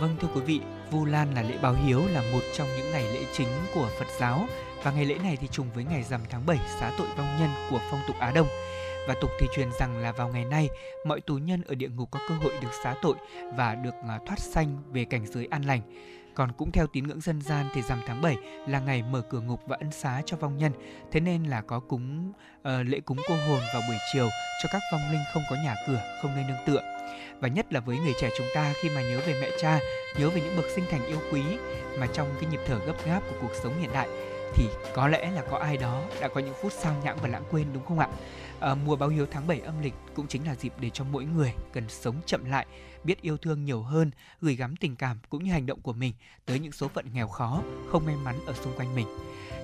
Vâng 0.00 0.16
thưa 0.20 0.28
quý 0.34 0.40
vị, 0.40 0.60
Vu 0.90 1.04
Lan 1.04 1.34
là 1.34 1.42
lễ 1.42 1.58
báo 1.62 1.74
hiếu 1.84 2.02
là 2.12 2.22
một 2.32 2.42
trong 2.54 2.68
những 2.76 2.90
ngày 2.92 3.04
lễ 3.14 3.24
chính 3.32 3.48
của 3.74 3.90
Phật 3.98 4.06
giáo 4.20 4.46
và 4.82 4.92
ngày 4.92 5.04
lễ 5.04 5.14
này 5.22 5.36
thì 5.40 5.48
trùng 5.48 5.66
với 5.74 5.84
ngày 5.84 6.02
rằm 6.02 6.20
tháng 6.30 6.46
7 6.46 6.58
xá 6.80 6.92
tội 6.98 7.06
vong 7.16 7.36
nhân 7.40 7.50
của 7.70 7.80
phong 7.90 8.00
tục 8.06 8.16
Á 8.18 8.32
Đông. 8.34 8.46
Và 9.08 9.14
tục 9.20 9.30
thì 9.40 9.46
truyền 9.54 9.68
rằng 9.78 9.98
là 9.98 10.12
vào 10.12 10.28
ngày 10.28 10.44
nay, 10.44 10.68
mọi 11.06 11.20
tù 11.20 11.34
nhân 11.34 11.62
ở 11.66 11.74
địa 11.74 11.88
ngục 11.88 12.10
có 12.10 12.20
cơ 12.28 12.34
hội 12.34 12.52
được 12.62 12.68
xá 12.84 12.94
tội 13.02 13.14
và 13.54 13.74
được 13.74 13.94
à, 14.08 14.18
thoát 14.26 14.38
sanh 14.38 14.82
về 14.92 15.04
cảnh 15.04 15.26
giới 15.26 15.46
an 15.50 15.62
lành. 15.62 15.80
Còn 16.34 16.52
cũng 16.52 16.72
theo 16.72 16.86
tín 16.86 17.06
ngưỡng 17.06 17.20
dân 17.20 17.42
gian 17.42 17.66
thì 17.74 17.82
rằm 17.82 18.00
tháng 18.06 18.22
7 18.22 18.36
là 18.68 18.80
ngày 18.80 19.02
mở 19.02 19.22
cửa 19.30 19.40
ngục 19.40 19.60
và 19.66 19.76
ân 19.80 19.92
xá 19.92 20.22
cho 20.26 20.36
vong 20.36 20.58
nhân. 20.58 20.72
Thế 21.12 21.20
nên 21.20 21.44
là 21.44 21.60
có 21.60 21.80
cúng 21.80 22.32
uh, 22.60 22.64
lễ 22.86 23.00
cúng 23.00 23.18
cô 23.28 23.34
hồn 23.34 23.60
vào 23.74 23.82
buổi 23.88 23.96
chiều 24.12 24.28
cho 24.62 24.68
các 24.72 24.82
vong 24.92 25.12
linh 25.12 25.22
không 25.32 25.42
có 25.50 25.56
nhà 25.64 25.74
cửa, 25.86 26.02
không 26.22 26.30
nơi 26.34 26.44
nương 26.48 26.66
tựa. 26.66 26.95
Và 27.40 27.48
nhất 27.48 27.72
là 27.72 27.80
với 27.80 27.98
người 27.98 28.14
trẻ 28.20 28.30
chúng 28.38 28.46
ta 28.54 28.74
khi 28.82 28.88
mà 28.88 29.02
nhớ 29.02 29.20
về 29.26 29.40
mẹ 29.40 29.50
cha, 29.60 29.78
nhớ 30.18 30.30
về 30.30 30.40
những 30.40 30.56
bậc 30.56 30.66
sinh 30.74 30.84
thành 30.90 31.06
yêu 31.06 31.18
quý 31.32 31.42
mà 31.98 32.06
trong 32.06 32.34
cái 32.40 32.50
nhịp 32.50 32.60
thở 32.66 32.78
gấp 32.78 33.06
gáp 33.06 33.20
của 33.20 33.36
cuộc 33.40 33.54
sống 33.62 33.80
hiện 33.80 33.90
đại 33.92 34.08
thì 34.54 34.68
có 34.94 35.08
lẽ 35.08 35.30
là 35.30 35.42
có 35.50 35.58
ai 35.58 35.76
đó 35.76 36.02
đã 36.20 36.28
có 36.28 36.40
những 36.40 36.54
phút 36.62 36.72
sao 36.72 36.94
nhãng 37.04 37.18
và 37.22 37.28
lãng 37.28 37.44
quên 37.50 37.66
đúng 37.74 37.84
không 37.84 37.98
ạ? 37.98 38.08
À, 38.60 38.74
mùa 38.74 38.96
báo 38.96 39.08
hiếu 39.08 39.26
tháng 39.30 39.46
7 39.46 39.60
âm 39.60 39.82
lịch 39.82 39.94
cũng 40.14 40.26
chính 40.26 40.46
là 40.46 40.54
dịp 40.54 40.72
để 40.80 40.90
cho 40.90 41.04
mỗi 41.04 41.24
người 41.24 41.52
cần 41.72 41.88
sống 41.88 42.16
chậm 42.26 42.44
lại, 42.44 42.66
biết 43.04 43.22
yêu 43.22 43.36
thương 43.36 43.64
nhiều 43.64 43.82
hơn, 43.82 44.10
gửi 44.40 44.54
gắm 44.54 44.76
tình 44.76 44.96
cảm 44.96 45.18
cũng 45.28 45.44
như 45.44 45.52
hành 45.52 45.66
động 45.66 45.80
của 45.80 45.92
mình 45.92 46.12
tới 46.46 46.58
những 46.58 46.72
số 46.72 46.88
phận 46.88 47.06
nghèo 47.12 47.28
khó, 47.28 47.62
không 47.92 48.06
may 48.06 48.16
mắn 48.16 48.38
ở 48.46 48.52
xung 48.52 48.76
quanh 48.76 48.94
mình. 48.94 49.06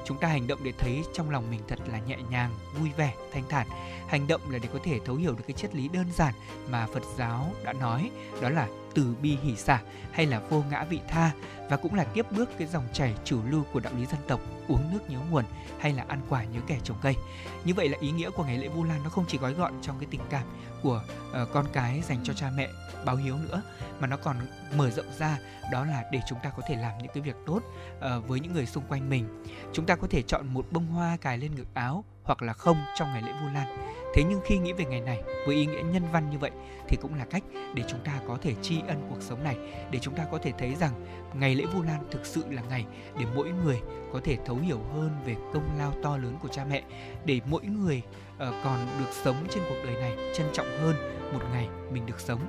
Chúng 0.04 0.18
ta 0.18 0.28
hành 0.28 0.46
động 0.46 0.58
để 0.64 0.72
thấy 0.78 1.02
trong 1.14 1.30
lòng 1.30 1.50
mình 1.50 1.60
thật 1.68 1.78
là 1.86 1.98
nhẹ 1.98 2.16
nhàng, 2.30 2.50
vui 2.78 2.90
vẻ, 2.96 3.14
thanh 3.32 3.44
thản. 3.48 3.66
Hành 4.08 4.26
động 4.26 4.40
là 4.50 4.58
để 4.58 4.68
có 4.72 4.78
thể 4.84 5.00
thấu 5.04 5.16
hiểu 5.16 5.32
được 5.32 5.44
cái 5.46 5.54
triết 5.54 5.74
lý 5.74 5.88
đơn 5.88 6.06
giản 6.14 6.34
mà 6.70 6.86
Phật 6.94 7.02
giáo 7.16 7.52
đã 7.64 7.72
nói, 7.72 8.10
đó 8.40 8.48
là 8.48 8.68
từ 8.94 9.14
bi 9.22 9.36
hỷ 9.42 9.56
xả 9.56 9.80
hay 10.12 10.26
là 10.26 10.40
vô 10.50 10.62
ngã 10.70 10.84
vị 10.84 11.00
tha 11.08 11.30
và 11.70 11.76
cũng 11.76 11.94
là 11.94 12.04
tiếp 12.04 12.26
bước 12.30 12.50
cái 12.58 12.68
dòng 12.68 12.84
chảy 12.92 13.14
chủ 13.24 13.40
lưu 13.50 13.64
của 13.72 13.80
đạo 13.80 13.92
lý 13.98 14.06
dân 14.06 14.20
tộc 14.28 14.40
uống 14.68 14.92
nước 14.92 15.10
nhớ 15.10 15.18
nguồn 15.30 15.44
hay 15.78 15.92
là 15.92 16.04
ăn 16.08 16.20
quả 16.28 16.44
nhớ 16.44 16.60
kẻ 16.66 16.78
trồng 16.84 16.96
cây 17.02 17.16
như 17.64 17.74
vậy 17.74 17.88
là 17.88 17.98
ý 18.00 18.10
nghĩa 18.10 18.30
của 18.30 18.44
ngày 18.44 18.58
lễ 18.58 18.68
vu 18.68 18.84
lan 18.84 19.00
nó 19.04 19.10
không 19.10 19.24
chỉ 19.28 19.38
gói 19.38 19.52
gọn 19.52 19.72
trong 19.82 19.98
cái 19.98 20.06
tình 20.10 20.20
cảm 20.30 20.46
của 20.82 21.02
uh, 21.42 21.48
con 21.52 21.66
cái 21.72 22.02
dành 22.08 22.18
cho 22.24 22.32
cha 22.32 22.50
mẹ 22.56 22.68
báo 23.04 23.16
hiếu 23.16 23.36
nữa 23.48 23.62
mà 24.00 24.06
nó 24.06 24.16
còn 24.16 24.36
mở 24.76 24.90
rộng 24.90 25.12
ra 25.18 25.38
đó 25.72 25.84
là 25.84 26.04
để 26.12 26.20
chúng 26.28 26.38
ta 26.42 26.50
có 26.50 26.62
thể 26.68 26.76
làm 26.76 26.98
những 26.98 27.12
cái 27.14 27.22
việc 27.22 27.36
tốt 27.46 27.60
uh, 27.98 28.28
với 28.28 28.40
những 28.40 28.52
người 28.52 28.66
xung 28.66 28.84
quanh 28.88 29.10
mình. 29.10 29.44
Chúng 29.72 29.86
ta 29.86 29.96
có 29.96 30.06
thể 30.10 30.22
chọn 30.22 30.46
một 30.46 30.66
bông 30.70 30.86
hoa 30.86 31.16
cài 31.16 31.38
lên 31.38 31.54
ngực 31.54 31.74
áo 31.74 32.04
hoặc 32.24 32.42
là 32.42 32.52
không 32.52 32.76
trong 32.98 33.12
ngày 33.12 33.22
lễ 33.22 33.32
vu 33.42 33.48
lan. 33.54 33.78
Thế 34.14 34.24
nhưng 34.24 34.40
khi 34.44 34.58
nghĩ 34.58 34.72
về 34.72 34.84
ngày 34.84 35.00
này 35.00 35.22
với 35.46 35.56
ý 35.56 35.66
nghĩa 35.66 35.82
nhân 35.82 36.02
văn 36.12 36.30
như 36.30 36.38
vậy 36.38 36.50
thì 36.88 36.96
cũng 37.02 37.14
là 37.14 37.24
cách 37.24 37.42
để 37.74 37.82
chúng 37.88 38.00
ta 38.04 38.12
có 38.28 38.38
thể 38.42 38.54
tri 38.62 38.80
ân 38.88 39.06
cuộc 39.10 39.22
sống 39.22 39.44
này 39.44 39.56
để 39.90 39.98
chúng 39.98 40.14
ta 40.14 40.24
có 40.30 40.38
thể 40.38 40.52
thấy 40.58 40.74
rằng 40.74 41.06
ngày 41.34 41.54
lễ 41.54 41.64
vu 41.66 41.82
lan 41.82 42.04
thực 42.10 42.26
sự 42.26 42.44
là 42.50 42.62
ngày 42.62 42.86
để 43.18 43.24
mỗi 43.34 43.50
người 43.64 43.80
có 44.12 44.20
thể 44.24 44.38
thấu 44.46 44.56
hiểu 44.56 44.80
hơn 44.94 45.10
về 45.24 45.36
công 45.54 45.78
lao 45.78 45.92
to 46.02 46.16
lớn 46.16 46.36
của 46.42 46.48
cha 46.48 46.64
mẹ 46.64 46.82
để 47.24 47.40
mỗi 47.46 47.62
người 47.62 48.02
ờ, 48.38 48.52
còn 48.64 48.86
được 48.98 49.12
sống 49.24 49.36
trên 49.50 49.62
cuộc 49.68 49.76
đời 49.84 49.94
này 49.94 50.16
trân 50.34 50.46
trọng 50.52 50.66
hơn 50.80 50.94
một 51.32 51.40
ngày 51.52 51.68
mình 51.92 52.06
được 52.06 52.20
sống 52.20 52.40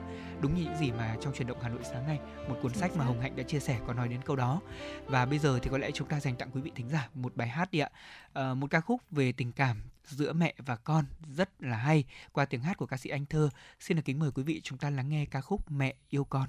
đúng 0.43 0.55
như 0.55 0.63
những 0.63 0.77
gì 0.77 0.91
mà 0.91 1.17
trong 1.21 1.33
truyền 1.33 1.47
động 1.47 1.57
Hà 1.61 1.69
Nội 1.69 1.83
sáng 1.83 2.07
nay 2.07 2.19
một 2.47 2.55
cuốn 2.61 2.73
sách 2.73 2.95
mà 2.95 3.05
Hồng 3.05 3.21
Hạnh 3.21 3.35
đã 3.35 3.43
chia 3.43 3.59
sẻ 3.59 3.79
có 3.87 3.93
nói 3.93 4.07
đến 4.07 4.21
câu 4.25 4.35
đó. 4.35 4.61
Và 5.05 5.25
bây 5.25 5.39
giờ 5.39 5.59
thì 5.61 5.69
có 5.69 5.77
lẽ 5.77 5.91
chúng 5.91 6.07
ta 6.07 6.19
dành 6.19 6.35
tặng 6.35 6.49
quý 6.53 6.61
vị 6.61 6.71
thính 6.75 6.89
giả 6.89 7.09
một 7.13 7.35
bài 7.35 7.47
hát 7.47 7.71
đi 7.71 7.79
ạ. 7.79 7.89
À, 8.33 8.53
một 8.53 8.69
ca 8.69 8.81
khúc 8.81 9.01
về 9.11 9.31
tình 9.31 9.51
cảm 9.51 9.81
giữa 10.05 10.33
mẹ 10.33 10.53
và 10.57 10.75
con 10.75 11.05
rất 11.35 11.49
là 11.59 11.77
hay 11.77 12.03
qua 12.31 12.45
tiếng 12.45 12.61
hát 12.61 12.77
của 12.77 12.85
ca 12.85 12.97
sĩ 12.97 13.09
Anh 13.09 13.25
Thơ. 13.25 13.49
Xin 13.79 13.97
được 13.97 14.03
kính 14.05 14.19
mời 14.19 14.31
quý 14.31 14.43
vị 14.43 14.61
chúng 14.63 14.77
ta 14.77 14.89
lắng 14.89 15.09
nghe 15.09 15.25
ca 15.25 15.41
khúc 15.41 15.71
Mẹ 15.71 15.93
yêu 16.09 16.23
con 16.23 16.47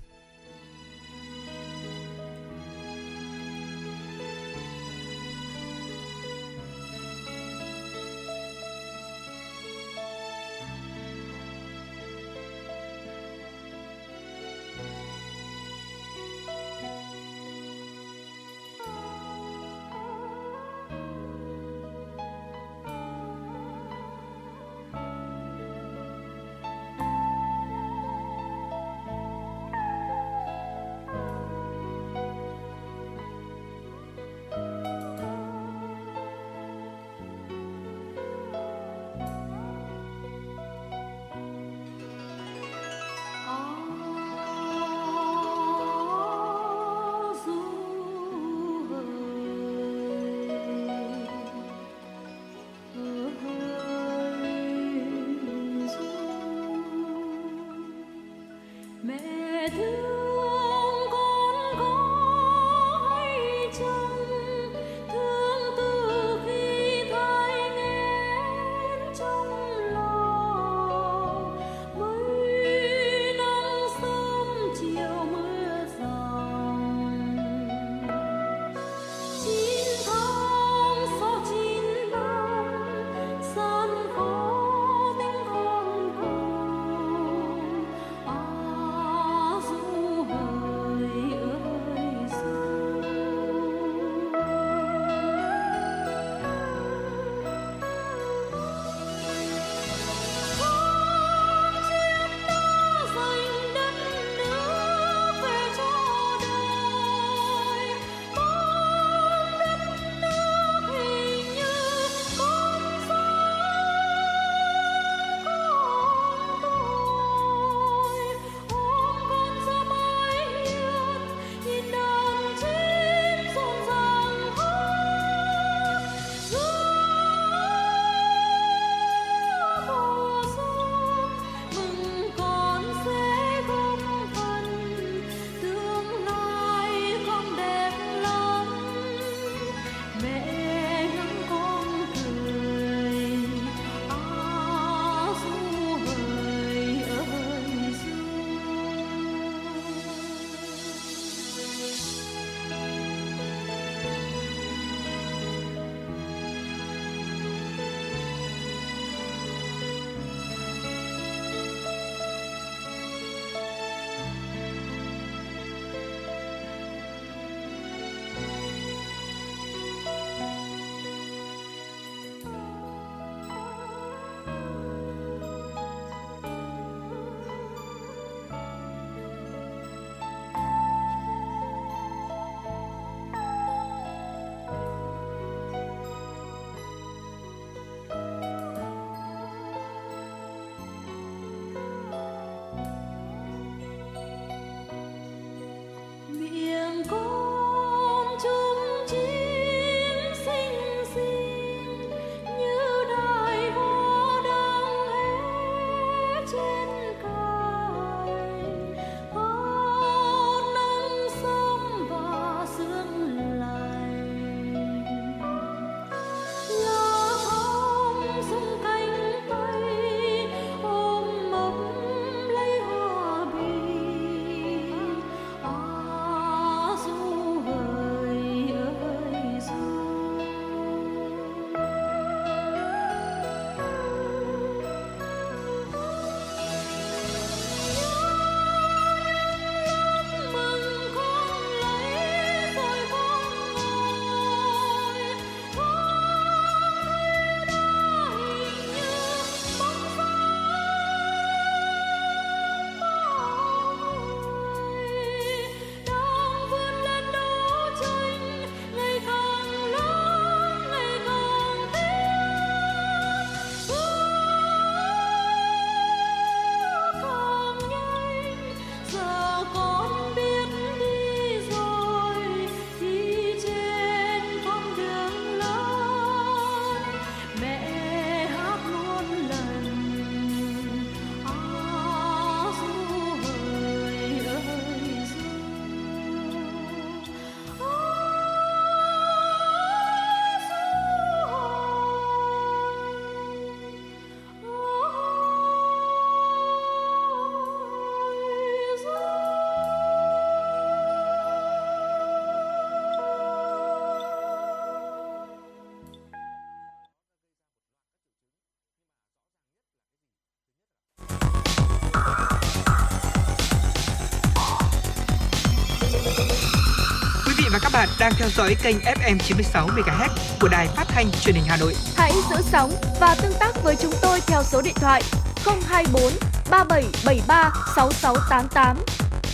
đang 318.25 318.33
theo 318.39 318.49
dõi 318.49 318.77
kênh 318.83 318.97
FM 318.99 319.39
96 319.39 319.87
MHz 319.89 320.29
của 320.61 320.69
đài 320.69 320.89
phát 320.89 321.05
thanh 321.09 321.31
truyền 321.31 321.55
hình 321.55 321.65
Hà 321.67 321.77
Nội. 321.77 321.95
Hãy 322.17 322.33
giữ 322.51 322.57
sóng 322.63 322.93
và 323.21 323.37
tương 323.43 323.53
tác 323.61 323.73
với 323.83 323.97
chúng 323.97 324.13
tôi 324.23 324.41
theo 324.47 324.63
số 324.63 324.83
điện 324.83 324.95
thoại 324.97 325.23
024 325.65 326.33
3773 326.71 327.73
6688. 327.97 328.97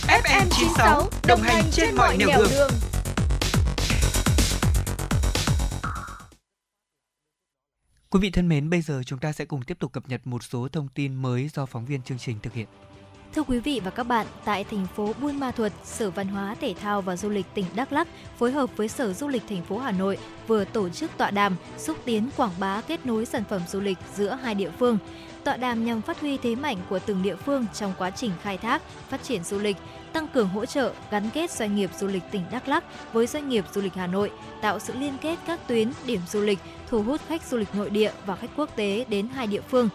FM 0.07 0.45
96 0.49 1.09
đồng 1.27 1.41
hành 1.41 1.63
trên 1.71 1.95
mọi 1.95 2.17
nẻo 2.17 2.27
đường. 2.37 2.49
đường. 2.51 2.71
Quý 8.09 8.19
vị 8.19 8.31
thân 8.31 8.49
mến, 8.49 8.69
bây 8.69 8.81
giờ 8.81 9.01
chúng 9.05 9.19
ta 9.19 9.31
sẽ 9.31 9.45
cùng 9.45 9.61
tiếp 9.61 9.77
tục 9.79 9.91
cập 9.91 10.09
nhật 10.09 10.21
một 10.27 10.43
số 10.43 10.67
thông 10.71 10.87
tin 10.87 11.15
mới 11.15 11.49
do 11.53 11.65
phóng 11.65 11.85
viên 11.85 12.01
chương 12.01 12.19
trình 12.19 12.37
thực 12.43 12.53
hiện. 12.53 12.67
Thưa 13.35 13.43
quý 13.43 13.59
vị 13.59 13.81
và 13.83 13.91
các 13.91 14.03
bạn, 14.03 14.27
tại 14.45 14.63
thành 14.63 14.87
phố 14.95 15.13
Buôn 15.21 15.39
Ma 15.39 15.51
Thuột, 15.51 15.71
Sở 15.83 16.09
Văn 16.11 16.27
hóa 16.27 16.55
Thể 16.61 16.73
thao 16.81 17.01
và 17.01 17.17
Du 17.17 17.29
lịch 17.29 17.45
tỉnh 17.53 17.65
Đắk 17.75 17.91
Lắk 17.91 18.07
phối 18.37 18.51
hợp 18.51 18.69
với 18.77 18.87
Sở 18.87 19.13
Du 19.13 19.27
lịch 19.27 19.43
thành 19.49 19.63
phố 19.63 19.77
Hà 19.77 19.91
Nội 19.91 20.17
vừa 20.47 20.65
tổ 20.65 20.89
chức 20.89 21.11
tọa 21.17 21.31
đàm 21.31 21.55
xúc 21.77 21.97
tiến 22.05 22.29
quảng 22.37 22.51
bá 22.59 22.81
kết 22.81 23.05
nối 23.05 23.25
sản 23.25 23.43
phẩm 23.49 23.61
du 23.67 23.79
lịch 23.79 23.97
giữa 24.15 24.37
hai 24.43 24.55
địa 24.55 24.69
phương. 24.79 24.97
Tọa 25.43 25.57
đàm 25.57 25.85
nhằm 25.85 26.01
phát 26.01 26.21
huy 26.21 26.37
thế 26.37 26.55
mạnh 26.55 26.77
của 26.89 26.99
từng 26.99 27.23
địa 27.23 27.35
phương 27.35 27.65
trong 27.73 27.93
quá 27.97 28.09
trình 28.09 28.31
khai 28.41 28.57
thác, 28.57 28.81
phát 29.09 29.23
triển 29.23 29.43
du 29.43 29.59
lịch, 29.59 29.77
tăng 30.13 30.27
cường 30.27 30.47
hỗ 30.47 30.65
trợ, 30.65 30.93
gắn 31.11 31.29
kết 31.33 31.51
doanh 31.51 31.75
nghiệp 31.75 31.89
du 31.99 32.07
lịch 32.07 32.23
tỉnh 32.31 32.43
Đắk 32.51 32.67
Lắk 32.67 32.83
với 33.13 33.27
doanh 33.27 33.49
nghiệp 33.49 33.65
du 33.73 33.81
lịch 33.81 33.93
Hà 33.93 34.07
Nội, 34.07 34.31
tạo 34.61 34.79
sự 34.79 34.93
liên 34.93 35.13
kết 35.21 35.39
các 35.47 35.67
tuyến, 35.67 35.91
điểm 36.05 36.21
du 36.29 36.41
lịch, 36.41 36.59
thu 36.89 37.03
hút 37.03 37.21
khách 37.27 37.43
du 37.43 37.57
lịch 37.57 37.75
nội 37.75 37.89
địa 37.89 38.11
và 38.25 38.35
khách 38.35 38.51
quốc 38.55 38.75
tế 38.75 39.05
đến 39.09 39.27
hai 39.35 39.47
địa 39.47 39.61
phương. 39.61 39.89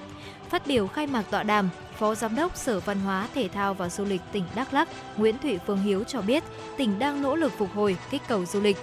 Phát 0.51 0.67
biểu 0.67 0.87
khai 0.87 1.07
mạc 1.07 1.23
tọa 1.31 1.43
đàm, 1.43 1.69
Phó 1.99 2.15
Giám 2.15 2.37
đốc 2.37 2.57
Sở 2.57 2.81
Văn 2.81 3.01
hóa, 3.01 3.29
Thể 3.35 3.49
thao 3.49 3.75
và 3.75 3.89
Du 3.89 4.05
lịch 4.05 4.21
tỉnh 4.33 4.45
Đắk 4.55 4.75
Lắk 4.75 4.89
Nguyễn 5.17 5.39
Thụy 5.39 5.59
Phương 5.67 5.83
Hiếu 5.83 6.05
cho 6.05 6.23
biết, 6.23 6.45
tỉnh 6.77 6.99
đang 6.99 7.23
nỗ 7.23 7.37
lực 7.37 7.53
phục 7.59 7.75
hồi, 7.75 7.97
kích 8.11 8.23
cầu 8.29 8.47
du 8.47 8.61
lịch. 8.61 8.77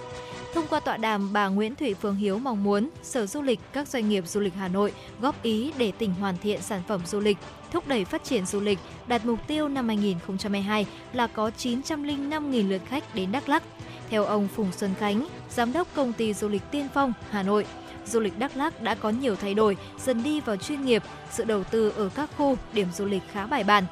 Thông 0.54 0.66
qua 0.70 0.80
tọa 0.80 0.96
đàm, 0.96 1.32
bà 1.32 1.48
Nguyễn 1.48 1.74
Thụy 1.74 1.94
Phương 1.94 2.16
Hiếu 2.16 2.38
mong 2.38 2.64
muốn 2.64 2.90
Sở 3.02 3.26
Du 3.26 3.42
lịch, 3.42 3.60
các 3.72 3.88
doanh 3.88 4.08
nghiệp 4.08 4.24
du 4.26 4.40
lịch 4.40 4.54
Hà 4.54 4.68
Nội 4.68 4.92
góp 5.20 5.42
ý 5.42 5.72
để 5.78 5.92
tỉnh 5.98 6.14
hoàn 6.14 6.38
thiện 6.38 6.62
sản 6.62 6.82
phẩm 6.88 7.00
du 7.06 7.20
lịch, 7.20 7.38
thúc 7.70 7.88
đẩy 7.88 8.04
phát 8.04 8.24
triển 8.24 8.46
du 8.46 8.60
lịch, 8.60 8.78
đạt 9.06 9.24
mục 9.24 9.38
tiêu 9.46 9.68
năm 9.68 9.88
2022 9.88 10.86
là 11.12 11.26
có 11.26 11.50
905.000 11.58 12.68
lượt 12.68 12.82
khách 12.88 13.14
đến 13.14 13.32
Đắk 13.32 13.48
Lắk. 13.48 13.62
Theo 14.10 14.24
ông 14.24 14.48
Phùng 14.48 14.72
Xuân 14.72 14.94
Khánh, 14.98 15.26
Giám 15.50 15.72
đốc 15.72 15.88
Công 15.94 16.12
ty 16.12 16.34
Du 16.34 16.48
lịch 16.48 16.62
Tiên 16.70 16.88
Phong, 16.94 17.12
Hà 17.30 17.42
Nội, 17.42 17.66
du 18.06 18.20
lịch 18.20 18.38
Đắk 18.38 18.56
Lắk 18.56 18.82
đã 18.82 18.94
có 18.94 19.10
nhiều 19.10 19.36
thay 19.36 19.54
đổi, 19.54 19.76
dần 19.98 20.22
đi 20.22 20.40
vào 20.40 20.56
chuyên 20.56 20.84
nghiệp, 20.84 21.02
sự 21.30 21.44
đầu 21.44 21.64
tư 21.64 21.92
ở 21.96 22.10
các 22.14 22.30
khu, 22.36 22.56
điểm 22.72 22.88
du 22.96 23.04
lịch 23.04 23.22
khá 23.32 23.46
bài 23.46 23.64
bản. 23.64 23.84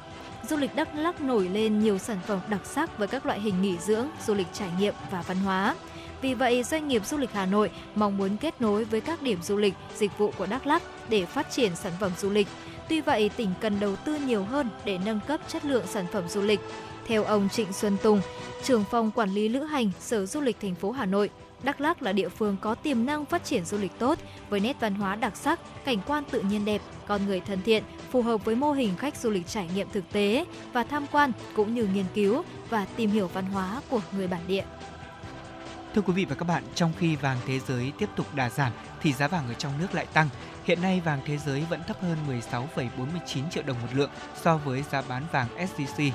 Du 0.49 0.57
lịch 0.57 0.75
Đắk 0.75 0.95
Lắk 0.95 1.21
nổi 1.21 1.49
lên 1.49 1.79
nhiều 1.79 1.97
sản 1.97 2.17
phẩm 2.27 2.39
đặc 2.49 2.61
sắc 2.65 2.97
với 2.97 3.07
các 3.07 3.25
loại 3.25 3.39
hình 3.39 3.61
nghỉ 3.61 3.77
dưỡng, 3.77 4.07
du 4.25 4.33
lịch 4.33 4.47
trải 4.53 4.69
nghiệm 4.79 4.93
và 5.11 5.21
văn 5.21 5.37
hóa. 5.37 5.75
Vì 6.21 6.33
vậy, 6.33 6.63
doanh 6.63 6.87
nghiệp 6.87 7.05
du 7.05 7.17
lịch 7.17 7.29
Hà 7.33 7.45
Nội 7.45 7.71
mong 7.95 8.17
muốn 8.17 8.37
kết 8.37 8.61
nối 8.61 8.83
với 8.83 9.01
các 9.01 9.21
điểm 9.21 9.41
du 9.41 9.57
lịch, 9.57 9.73
dịch 9.97 10.17
vụ 10.17 10.31
của 10.37 10.45
Đắk 10.45 10.67
Lắk 10.67 10.83
để 11.09 11.25
phát 11.25 11.51
triển 11.51 11.75
sản 11.75 11.93
phẩm 11.99 12.11
du 12.17 12.29
lịch. 12.29 12.47
Tuy 12.89 13.01
vậy, 13.01 13.29
tỉnh 13.29 13.49
cần 13.61 13.79
đầu 13.79 13.95
tư 13.95 14.15
nhiều 14.15 14.43
hơn 14.43 14.69
để 14.85 14.99
nâng 15.05 15.19
cấp 15.27 15.39
chất 15.47 15.65
lượng 15.65 15.87
sản 15.87 16.05
phẩm 16.11 16.23
du 16.29 16.41
lịch. 16.41 16.59
Theo 17.07 17.23
ông 17.23 17.49
Trịnh 17.49 17.73
Xuân 17.73 17.97
Tùng, 18.03 18.21
trưởng 18.63 18.83
phòng 18.91 19.11
quản 19.11 19.29
lý 19.29 19.49
lữ 19.49 19.63
hành 19.63 19.91
Sở 19.99 20.25
Du 20.25 20.41
lịch 20.41 20.57
thành 20.61 20.75
phố 20.75 20.91
Hà 20.91 21.05
Nội, 21.05 21.29
Đắk 21.63 21.81
Lắk 21.81 22.01
là 22.01 22.13
địa 22.13 22.29
phương 22.29 22.57
có 22.61 22.75
tiềm 22.75 23.05
năng 23.05 23.25
phát 23.25 23.43
triển 23.43 23.65
du 23.65 23.77
lịch 23.77 23.99
tốt 23.99 24.19
với 24.49 24.59
nét 24.59 24.75
văn 24.79 24.95
hóa 24.95 25.15
đặc 25.15 25.37
sắc, 25.37 25.59
cảnh 25.85 25.97
quan 26.07 26.23
tự 26.31 26.41
nhiên 26.41 26.65
đẹp, 26.65 26.81
con 27.07 27.25
người 27.25 27.39
thân 27.39 27.61
thiện, 27.61 27.83
phù 28.11 28.21
hợp 28.21 28.45
với 28.45 28.55
mô 28.55 28.71
hình 28.71 28.95
khách 28.97 29.17
du 29.17 29.29
lịch 29.29 29.47
trải 29.47 29.69
nghiệm 29.75 29.89
thực 29.89 30.11
tế 30.11 30.45
và 30.73 30.83
tham 30.83 31.05
quan 31.11 31.31
cũng 31.55 31.75
như 31.75 31.87
nghiên 31.93 32.05
cứu 32.13 32.43
và 32.69 32.85
tìm 32.95 33.09
hiểu 33.09 33.27
văn 33.27 33.45
hóa 33.45 33.81
của 33.89 34.01
người 34.17 34.27
bản 34.27 34.41
địa. 34.47 34.63
Thưa 35.95 36.01
quý 36.01 36.13
vị 36.13 36.25
và 36.25 36.35
các 36.35 36.47
bạn, 36.47 36.63
trong 36.75 36.93
khi 36.99 37.15
vàng 37.15 37.37
thế 37.45 37.59
giới 37.59 37.91
tiếp 37.97 38.09
tục 38.15 38.35
đà 38.35 38.49
giảm 38.49 38.71
thì 39.01 39.13
giá 39.13 39.27
vàng 39.27 39.47
ở 39.47 39.53
trong 39.53 39.71
nước 39.79 39.93
lại 39.93 40.05
tăng. 40.13 40.29
Hiện 40.63 40.81
nay 40.81 41.01
vàng 41.05 41.21
thế 41.25 41.37
giới 41.37 41.63
vẫn 41.69 41.81
thấp 41.87 41.97
hơn 42.01 42.17
16,49 42.51 43.49
triệu 43.51 43.63
đồng 43.63 43.81
một 43.81 43.87
lượng 43.93 44.09
so 44.41 44.57
với 44.57 44.83
giá 44.91 45.01
bán 45.01 45.23
vàng 45.31 45.47
SJC. 45.57 46.11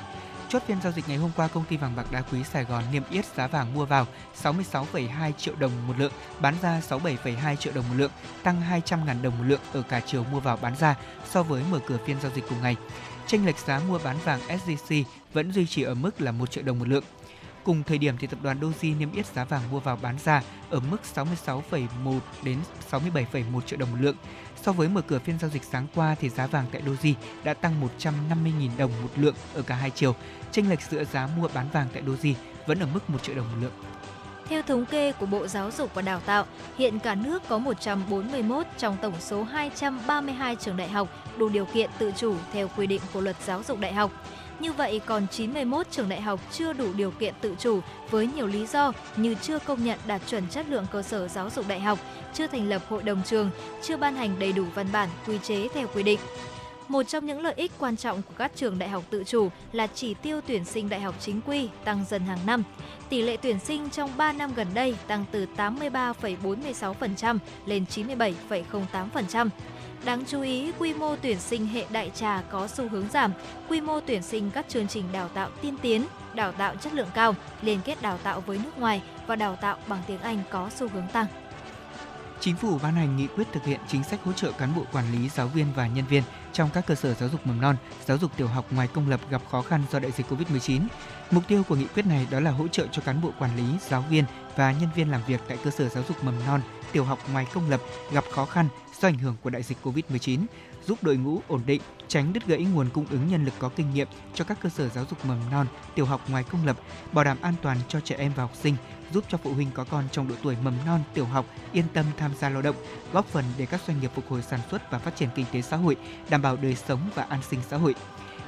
Chốt 0.49 0.63
phiên 0.67 0.81
giao 0.83 0.93
dịch 0.93 1.09
ngày 1.09 1.17
hôm 1.17 1.31
qua, 1.37 1.49
công 1.49 1.65
ty 1.65 1.77
vàng 1.77 1.97
bạc 1.97 2.13
đá 2.13 2.23
quý 2.23 2.45
Sài 2.45 2.65
Gòn 2.65 2.85
niêm 2.93 3.03
yết 3.11 3.25
giá 3.37 3.47
vàng 3.47 3.75
mua 3.75 3.85
vào 3.85 4.07
66,2 4.43 5.33
triệu 5.33 5.55
đồng 5.55 5.73
một 5.87 5.95
lượng, 5.99 6.13
bán 6.41 6.55
ra 6.63 6.81
67,2 6.89 7.57
triệu 7.57 7.73
đồng 7.73 7.85
một 7.89 7.95
lượng, 7.97 8.11
tăng 8.43 8.63
200.000 8.87 9.23
đồng 9.23 9.39
một 9.39 9.45
lượng 9.45 9.61
ở 9.73 9.83
cả 9.83 10.01
chiều 10.01 10.25
mua 10.25 10.41
vào 10.41 10.57
bán 10.57 10.77
ra 10.77 10.95
so 11.31 11.43
với 11.43 11.63
mở 11.71 11.81
cửa 11.87 11.99
phiên 12.07 12.17
giao 12.23 12.33
dịch 12.35 12.45
cùng 12.49 12.63
ngày. 12.63 12.77
Chênh 13.27 13.47
lệch 13.47 13.59
giá 13.59 13.81
mua 13.89 13.99
bán 13.99 14.17
vàng 14.25 14.41
SJC 14.49 15.05
vẫn 15.33 15.53
duy 15.53 15.67
trì 15.67 15.83
ở 15.83 15.95
mức 15.95 16.21
là 16.21 16.33
1 16.33 16.51
triệu 16.51 16.65
đồng 16.65 16.79
một 16.79 16.89
lượng. 16.89 17.05
Cùng 17.65 17.83
thời 17.83 17.99
điểm 17.99 18.19
thì 18.19 18.27
tập 18.27 18.39
đoàn 18.43 18.61
Doji 18.61 18.99
niêm 18.99 19.13
yết 19.13 19.27
giá 19.27 19.45
vàng 19.45 19.63
mua 19.71 19.81
vào 19.81 19.99
bán 20.03 20.19
ra 20.25 20.43
ở 20.71 20.81
mức 20.81 20.97
66,1 21.15 22.19
đến 22.43 22.59
67,1 22.91 23.61
triệu 23.61 23.79
đồng 23.79 23.91
một 23.91 23.99
lượng. 24.01 24.17
So 24.63 24.73
với 24.73 24.89
mở 24.89 25.01
cửa 25.01 25.19
phiên 25.19 25.39
giao 25.39 25.51
dịch 25.51 25.65
sáng 25.65 25.87
qua 25.95 26.17
thì 26.21 26.29
giá 26.29 26.47
vàng 26.47 26.67
tại 26.73 26.83
Doji 26.83 27.15
đã 27.45 27.55
tăng 27.55 27.89
150.000 28.01 28.71
đồng 28.79 28.91
một 29.03 29.11
lượng 29.17 29.35
ở 29.55 29.63
cả 29.63 29.75
hai 29.75 29.91
chiều. 29.91 30.15
Chênh 30.53 30.71
lệch 30.71 30.83
giữa 30.83 31.05
giá 31.05 31.29
mua 31.37 31.49
bán 31.55 31.69
vàng 31.73 31.87
tại 31.93 32.03
Doji 32.03 32.35
vẫn 32.67 32.79
ở 32.79 32.87
mức 32.95 33.11
1 33.11 33.23
triệu 33.23 33.35
đồng 33.35 33.47
một 33.53 33.57
lượng. 33.61 33.73
Theo 34.49 34.63
thống 34.63 34.87
kê 34.87 35.13
của 35.13 35.27
Bộ 35.27 35.47
Giáo 35.47 35.71
dục 35.71 35.95
và 35.95 36.03
Đào 36.03 36.21
tạo, 36.21 36.47
hiện 36.79 36.99
cả 36.99 37.15
nước 37.15 37.43
có 37.49 37.59
141 37.59 38.67
trong 38.79 38.97
tổng 39.03 39.15
số 39.21 39.43
232 39.43 40.57
trường 40.57 40.77
đại 40.77 40.89
học 40.89 41.09
đủ 41.39 41.49
điều 41.49 41.65
kiện 41.65 41.91
tự 41.99 42.13
chủ 42.17 42.35
theo 42.53 42.69
quy 42.77 42.87
định 42.87 43.01
của 43.13 43.21
Luật 43.21 43.37
Giáo 43.47 43.63
dục 43.63 43.81
Đại 43.81 43.93
học. 43.93 44.11
Như 44.61 44.73
vậy 44.73 45.01
còn 45.07 45.27
91 45.31 45.87
trường 45.91 46.09
đại 46.09 46.21
học 46.21 46.41
chưa 46.53 46.73
đủ 46.73 46.93
điều 46.97 47.11
kiện 47.11 47.35
tự 47.41 47.55
chủ 47.59 47.81
với 48.11 48.27
nhiều 48.27 48.47
lý 48.47 48.67
do 48.67 48.93
như 49.17 49.35
chưa 49.43 49.59
công 49.59 49.85
nhận 49.85 49.99
đạt 50.07 50.23
chuẩn 50.27 50.49
chất 50.49 50.67
lượng 50.69 50.87
cơ 50.93 51.03
sở 51.03 51.29
giáo 51.29 51.51
dục 51.51 51.65
đại 51.69 51.81
học, 51.81 51.99
chưa 52.35 52.47
thành 52.47 52.69
lập 52.69 52.83
hội 52.89 53.03
đồng 53.03 53.23
trường, 53.27 53.51
chưa 53.83 53.97
ban 53.97 54.15
hành 54.15 54.39
đầy 54.39 54.53
đủ 54.53 54.65
văn 54.75 54.87
bản 54.93 55.09
quy 55.27 55.39
chế 55.39 55.69
theo 55.75 55.87
quy 55.95 56.03
định. 56.03 56.21
Một 56.89 57.03
trong 57.03 57.27
những 57.27 57.41
lợi 57.41 57.55
ích 57.57 57.73
quan 57.79 57.97
trọng 57.97 58.23
của 58.23 58.35
các 58.39 58.53
trường 58.57 58.79
đại 58.79 58.89
học 58.89 59.05
tự 59.11 59.25
chủ 59.25 59.49
là 59.73 59.87
chỉ 59.87 60.15
tiêu 60.15 60.41
tuyển 60.47 60.65
sinh 60.65 60.89
đại 60.89 61.01
học 61.01 61.15
chính 61.21 61.41
quy 61.47 61.69
tăng 61.85 62.05
dần 62.09 62.23
hàng 62.23 62.39
năm. 62.47 62.63
Tỷ 63.09 63.23
lệ 63.23 63.37
tuyển 63.37 63.59
sinh 63.59 63.91
trong 63.91 64.11
3 64.17 64.33
năm 64.33 64.53
gần 64.57 64.67
đây 64.75 64.97
tăng 65.07 65.25
từ 65.31 65.47
83,46% 65.57 67.39
lên 67.67 67.85
97,08%. 67.95 69.49
Đáng 70.05 70.25
chú 70.27 70.41
ý, 70.41 70.73
quy 70.79 70.95
mô 70.95 71.17
tuyển 71.17 71.39
sinh 71.39 71.67
hệ 71.67 71.85
đại 71.91 72.11
trà 72.15 72.43
có 72.51 72.69
xu 72.69 72.89
hướng 72.89 73.09
giảm, 73.09 73.33
quy 73.69 73.81
mô 73.81 74.01
tuyển 74.01 74.23
sinh 74.23 74.51
các 74.51 74.69
chương 74.69 74.89
trình 74.89 75.05
đào 75.13 75.29
tạo 75.29 75.51
tiên 75.63 75.77
tiến, 75.83 76.07
đào 76.35 76.53
tạo 76.53 76.77
chất 76.77 76.95
lượng 76.95 77.09
cao, 77.15 77.35
liên 77.63 77.81
kết 77.85 78.03
đào 78.03 78.19
tạo 78.19 78.41
với 78.41 78.59
nước 78.65 78.79
ngoài 78.79 79.03
và 79.27 79.37
đào 79.37 79.57
tạo 79.57 79.77
bằng 79.87 80.03
tiếng 80.07 80.21
Anh 80.21 80.43
có 80.51 80.71
xu 80.77 80.89
hướng 80.89 81.07
tăng. 81.13 81.27
Chính 82.41 82.57
phủ 82.57 82.79
ban 82.83 82.95
hành 82.95 83.17
nghị 83.17 83.27
quyết 83.27 83.47
thực 83.53 83.65
hiện 83.65 83.81
chính 83.89 84.05
sách 84.05 84.21
hỗ 84.25 84.33
trợ 84.33 84.53
cán 84.53 84.75
bộ 84.77 84.83
quản 84.93 85.13
lý, 85.13 85.29
giáo 85.29 85.47
viên 85.47 85.67
và 85.77 85.87
nhân 85.87 86.05
viên 86.07 86.23
trong 86.53 86.71
các 86.75 86.87
cơ 86.87 86.95
sở 86.95 87.15
giáo 87.15 87.29
dục 87.29 87.47
mầm 87.47 87.61
non, 87.61 87.77
giáo 88.07 88.19
dục 88.19 88.31
tiểu 88.37 88.49
học 88.49 88.65
ngoài 88.71 88.89
công 88.93 89.09
lập 89.09 89.21
gặp 89.31 89.43
khó 89.51 89.63
khăn 89.63 89.83
do 89.93 89.99
đại 89.99 90.13
dịch 90.13 90.27
Covid-19. 90.31 90.81
Mục 91.31 91.43
tiêu 91.49 91.63
của 91.69 91.75
nghị 91.75 91.87
quyết 91.87 92.07
này 92.07 92.27
đó 92.31 92.41
là 92.41 92.51
hỗ 92.51 92.69
trợ 92.69 92.87
cho 92.93 93.03
cán 93.03 93.23
bộ 93.23 93.31
quản 93.39 93.57
lý, 93.57 93.65
giáo 93.89 94.05
viên 94.11 94.25
và 94.57 94.73
nhân 94.73 94.89
viên 94.95 95.11
làm 95.11 95.21
việc 95.27 95.41
tại 95.49 95.59
cơ 95.65 95.71
sở 95.71 95.89
giáo 95.89 96.05
dục 96.09 96.25
mầm 96.25 96.35
non, 96.47 96.61
tiểu 96.93 97.05
học 97.05 97.19
ngoài 97.33 97.47
công 97.55 97.71
lập 97.71 97.81
gặp 98.13 98.25
khó 98.33 98.45
khăn 98.45 98.69
do 99.01 99.09
ảnh 99.09 99.19
hưởng 99.19 99.37
của 99.43 99.51
đại 99.51 99.63
dịch 99.63 99.79
Covid-19, 99.83 100.41
giúp 100.87 100.99
đội 101.03 101.17
ngũ 101.17 101.41
ổn 101.49 101.63
định, 101.67 101.81
tránh 102.09 102.33
đứt 102.33 102.47
gãy 102.47 102.63
nguồn 102.63 102.89
cung 102.91 103.07
ứng 103.11 103.29
nhân 103.29 103.45
lực 103.45 103.55
có 103.59 103.69
kinh 103.69 103.95
nghiệm 103.95 104.09
cho 104.35 104.45
các 104.45 104.59
cơ 104.63 104.69
sở 104.69 104.89
giáo 104.89 105.05
dục 105.11 105.27
mầm 105.27 105.51
non, 105.51 105.67
tiểu 105.95 106.07
học 106.07 106.21
ngoài 106.29 106.45
công 106.53 106.67
lập, 106.67 106.77
bảo 107.13 107.25
đảm 107.25 107.37
an 107.41 107.55
toàn 107.63 107.77
cho 107.89 108.01
trẻ 108.01 108.17
em 108.19 108.33
và 108.37 108.43
học 108.43 108.53
sinh, 108.63 108.77
giúp 109.13 109.25
cho 109.29 109.39
phụ 109.39 109.53
huynh 109.53 109.71
có 109.75 109.85
con 109.85 110.05
trong 110.13 110.29
độ 110.29 110.35
tuổi 110.43 110.57
mầm 110.63 110.75
non, 110.87 111.01
tiểu 111.15 111.25
học 111.25 111.47
yên 111.73 111.85
tâm 111.93 112.05
tham 112.17 112.33
gia 112.41 112.49
lao 112.49 112.63
động, 112.63 112.77
góp 113.13 113.27
phần 113.27 113.45
để 113.59 113.67
các 113.67 113.81
doanh 113.87 114.01
nghiệp 114.01 114.11
phục 114.15 114.29
hồi 114.29 114.43
sản 114.43 114.61
xuất 114.71 114.91
và 114.91 114.99
phát 114.99 115.17
triển 115.17 115.29
kinh 115.35 115.47
tế 115.53 115.63
xã 115.63 115.77
hội, 115.77 115.97
đảm 116.31 116.43
bảo 116.43 116.57
đời 116.57 116.75
sống 116.75 117.01
và 117.15 117.23
an 117.23 117.41
sinh 117.51 117.61
xã 117.69 117.77
hội. 117.77 117.95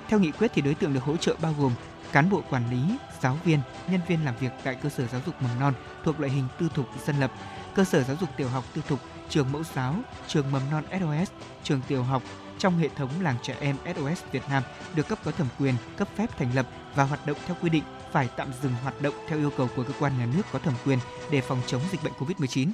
Theo 0.09 0.21
nghị 0.21 0.31
quyết 0.31 0.51
thì 0.55 0.63
đối 0.63 0.75
tượng 0.75 0.95
được 0.95 1.03
hỗ 1.03 1.17
trợ 1.17 1.37
bao 1.43 1.55
gồm 1.59 1.73
cán 2.13 2.31
bộ 2.31 2.43
quản 2.51 2.71
lý, 2.71 2.97
giáo 3.23 3.39
viên, 3.45 3.61
nhân 3.91 4.01
viên 4.09 4.25
làm 4.25 4.35
việc 4.41 4.53
tại 4.65 4.75
cơ 4.83 4.89
sở 4.89 5.07
giáo 5.07 5.21
dục 5.27 5.35
mầm 5.43 5.61
non 5.61 5.75
thuộc 6.05 6.21
loại 6.21 6.33
hình 6.33 6.45
tư 6.59 6.69
thục 6.75 6.87
dân 7.07 7.21
lập, 7.21 7.33
cơ 7.75 7.85
sở 7.85 8.03
giáo 8.03 8.17
dục 8.21 8.31
tiểu 8.37 8.49
học 8.49 8.65
tư 8.75 8.83
thục, 8.89 9.01
trường 9.31 9.53
mẫu 9.53 9.63
giáo, 9.75 9.95
trường 10.29 10.53
mầm 10.53 10.63
non 10.71 10.85
SOS, 10.91 11.31
trường 11.63 11.81
tiểu 11.89 12.03
học 12.03 12.23
trong 12.59 12.79
hệ 12.79 12.89
thống 12.97 13.11
làng 13.21 13.37
trẻ 13.43 13.57
em 13.61 13.77
SOS 13.97 14.23
Việt 14.33 14.43
Nam 14.51 14.63
được 14.95 15.09
cấp 15.09 15.19
có 15.25 15.31
thẩm 15.31 15.47
quyền 15.59 15.75
cấp 15.97 16.09
phép 16.17 16.39
thành 16.39 16.55
lập 16.55 16.67
và 16.95 17.05
hoạt 17.05 17.27
động 17.27 17.37
theo 17.47 17.57
quy 17.63 17.71
định 17.71 17.83
phải 18.13 18.29
tạm 18.37 18.49
dừng 18.63 18.73
hoạt 18.83 19.03
động 19.03 19.15
theo 19.29 19.39
yêu 19.39 19.51
cầu 19.57 19.69
của 19.77 19.83
cơ 19.83 19.93
quan 19.99 20.19
nhà 20.19 20.27
nước 20.37 20.43
có 20.53 20.59
thẩm 20.59 20.75
quyền 20.85 20.99
để 21.31 21.41
phòng 21.41 21.61
chống 21.67 21.83
dịch 21.93 22.03
bệnh 22.05 22.13
COVID-19. 22.19 22.71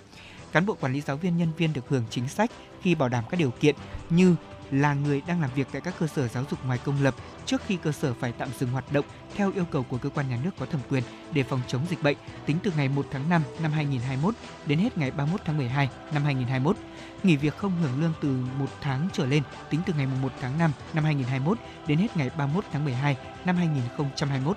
Cán 0.53 0.67
bộ 0.67 0.77
quản 0.81 0.93
lý 0.93 1.01
giáo 1.01 1.17
viên 1.17 1.37
nhân 1.37 1.49
viên 1.57 1.73
được 1.73 1.89
hưởng 1.89 2.05
chính 2.11 2.29
sách 2.29 2.51
khi 2.83 2.95
bảo 2.95 3.09
đảm 3.09 3.25
các 3.31 3.41
điều 3.41 3.51
kiện 3.51 3.75
như 4.11 4.37
là 4.71 4.95
người 4.95 5.23
đang 5.27 5.41
làm 5.41 5.51
việc 5.55 5.69
tại 5.73 5.81
các 5.81 5.95
cơ 5.99 6.07
sở 6.07 6.29
giáo 6.29 6.45
dục 6.51 6.65
ngoài 6.67 6.79
công 6.85 7.03
lập 7.03 7.15
trước 7.47 7.63
khi 7.67 7.77
cơ 7.77 7.93
sở 7.93 8.15
phải 8.15 8.33
tạm 8.33 8.49
dừng 8.59 8.71
hoạt 8.71 8.93
động 8.93 9.05
theo 9.35 9.53
yêu 9.55 9.65
cầu 9.71 9.83
của 9.83 9.99
cơ 9.99 10.09
quan 10.09 10.29
nhà 10.29 10.39
nước 10.45 10.51
có 10.59 10.67
thẩm 10.67 10.81
quyền 10.91 11.03
để 11.33 11.43
phòng 11.43 11.61
chống 11.67 11.83
dịch 11.91 12.03
bệnh 12.03 12.17
tính 12.47 12.57
từ 12.63 12.73
ngày 12.77 12.89
1 12.89 13.07
tháng 13.11 13.29
5 13.29 13.43
năm 13.61 13.73
2021 13.73 14.35
đến 14.67 14.79
hết 14.79 14.99
ngày 14.99 15.11
31 15.11 15.41
tháng 15.45 15.57
12 15.57 15.89
năm 16.13 16.25
2021. 16.25 16.77
Nghỉ 17.23 17.37
việc 17.37 17.57
không 17.57 17.73
hưởng 17.83 18.01
lương 18.01 18.13
từ 18.21 18.29
1 18.59 18.67
tháng 18.81 19.09
trở 19.13 19.27
lên, 19.27 19.43
tính 19.71 19.81
từ 19.87 19.93
ngày 19.97 20.07
1 20.23 20.33
tháng 20.41 20.59
5 20.59 20.71
năm 20.93 21.05
2021 21.05 21.59
đến 21.87 21.99
hết 21.99 22.17
ngày 22.17 22.31
31 22.39 22.65
tháng 22.73 22.85
12 22.85 23.17
năm 23.45 23.57
2021 23.57 24.57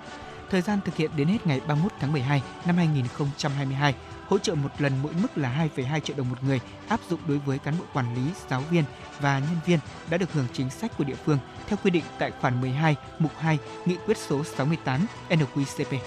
Thời 0.50 0.60
gian 0.60 0.78
thực 0.84 0.96
hiện 0.96 1.10
đến 1.16 1.28
hết 1.28 1.46
ngày 1.46 1.60
31 1.66 1.92
tháng 2.00 2.12
12 2.12 2.42
năm 2.66 2.76
2022 2.76 3.94
hỗ 4.30 4.38
trợ 4.38 4.54
một 4.54 4.68
lần 4.78 4.92
mỗi 5.02 5.12
mức 5.22 5.38
là 5.38 5.68
2,2 5.76 6.00
triệu 6.00 6.16
đồng 6.16 6.30
một 6.30 6.42
người 6.42 6.60
áp 6.88 7.00
dụng 7.10 7.20
đối 7.28 7.38
với 7.38 7.58
cán 7.58 7.74
bộ 7.78 7.84
quản 7.92 8.14
lý, 8.14 8.22
giáo 8.50 8.62
viên 8.70 8.84
và 9.20 9.38
nhân 9.38 9.56
viên 9.66 9.78
đã 10.10 10.16
được 10.16 10.32
hưởng 10.32 10.46
chính 10.52 10.70
sách 10.70 10.92
của 10.98 11.04
địa 11.04 11.14
phương 11.24 11.38
theo 11.66 11.78
quy 11.84 11.90
định 11.90 12.04
tại 12.18 12.32
khoản 12.40 12.60
12, 12.60 12.96
mục 13.18 13.32
2, 13.38 13.58
Nghị 13.86 13.96
quyết 14.06 14.16
số 14.16 14.44
68 14.44 15.06
NQCP. 15.30 15.98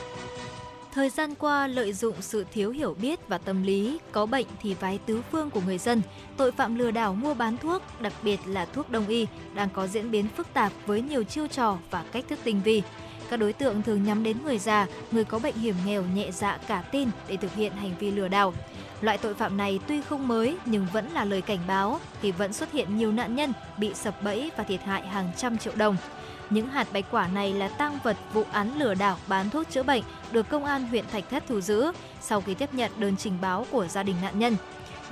Thời 0.94 1.10
gian 1.10 1.36
qua, 1.36 1.68
lợi 1.68 1.94
dụng 1.94 2.16
sự 2.22 2.46
thiếu 2.54 2.72
hiểu 2.72 2.96
biết 3.02 3.28
và 3.28 3.38
tâm 3.38 3.64
lý 3.64 4.00
có 4.12 4.26
bệnh 4.26 4.48
thì 4.62 4.74
vái 4.74 5.00
tứ 5.06 5.22
phương 5.32 5.50
của 5.50 5.62
người 5.66 5.78
dân, 5.78 6.02
tội 6.38 6.52
phạm 6.52 6.76
lừa 6.76 6.92
đảo 6.92 7.14
mua 7.14 7.34
bán 7.34 7.58
thuốc, 7.58 7.82
đặc 8.02 8.14
biệt 8.24 8.40
là 8.46 8.66
thuốc 8.66 8.90
đông 8.90 9.08
y, 9.08 9.28
đang 9.54 9.70
có 9.70 9.88
diễn 9.88 10.12
biến 10.12 10.28
phức 10.38 10.54
tạp 10.54 10.72
với 10.86 11.02
nhiều 11.02 11.24
chiêu 11.24 11.48
trò 11.48 11.78
và 11.92 12.04
cách 12.12 12.26
thức 12.30 12.40
tinh 12.44 12.62
vi. 12.64 12.82
Các 13.34 13.38
đối 13.38 13.54
tượng 13.54 13.82
thường 13.82 14.04
nhắm 14.04 14.24
đến 14.24 14.38
người 14.44 14.60
già, 14.60 14.88
người 15.12 15.24
có 15.24 15.40
bệnh 15.40 15.56
hiểm 15.56 15.76
nghèo 15.86 16.04
nhẹ 16.16 16.32
dạ 16.32 16.58
cả 16.68 16.84
tin 16.92 17.10
để 17.28 17.38
thực 17.38 17.54
hiện 17.56 17.72
hành 17.72 17.94
vi 18.00 18.12
lừa 18.12 18.28
đảo. 18.28 18.54
Loại 19.02 19.18
tội 19.18 19.34
phạm 19.34 19.58
này 19.58 19.80
tuy 19.88 20.02
không 20.02 20.28
mới 20.28 20.58
nhưng 20.66 20.88
vẫn 20.94 21.12
là 21.14 21.26
lời 21.26 21.42
cảnh 21.42 21.60
báo 21.68 22.00
thì 22.22 22.32
vẫn 22.32 22.54
xuất 22.54 22.72
hiện 22.72 22.98
nhiều 22.98 23.12
nạn 23.12 23.36
nhân 23.36 23.54
bị 23.78 23.94
sập 23.94 24.24
bẫy 24.24 24.52
và 24.58 24.64
thiệt 24.64 24.82
hại 24.84 25.08
hàng 25.08 25.32
trăm 25.38 25.58
triệu 25.58 25.74
đồng. 25.76 25.98
Những 26.50 26.68
hạt 26.68 26.88
bạch 26.94 27.06
quả 27.12 27.28
này 27.28 27.54
là 27.54 27.68
tang 27.68 28.00
vật 28.04 28.18
vụ 28.34 28.44
án 28.52 28.80
lừa 28.80 28.94
đảo 28.94 29.18
bán 29.28 29.50
thuốc 29.50 29.70
chữa 29.72 29.84
bệnh 29.84 30.04
được 30.32 30.50
công 30.50 30.66
an 30.66 30.88
huyện 30.88 31.06
Thạch 31.12 31.30
Thất 31.30 31.44
thu 31.48 31.62
giữ 31.62 31.92
sau 32.22 32.42
khi 32.42 32.54
tiếp 32.54 32.74
nhận 32.74 32.92
đơn 32.98 33.18
trình 33.18 33.38
báo 33.42 33.66
của 33.72 33.88
gia 33.88 34.04
đình 34.04 34.16
nạn 34.22 34.40
nhân. 34.40 34.56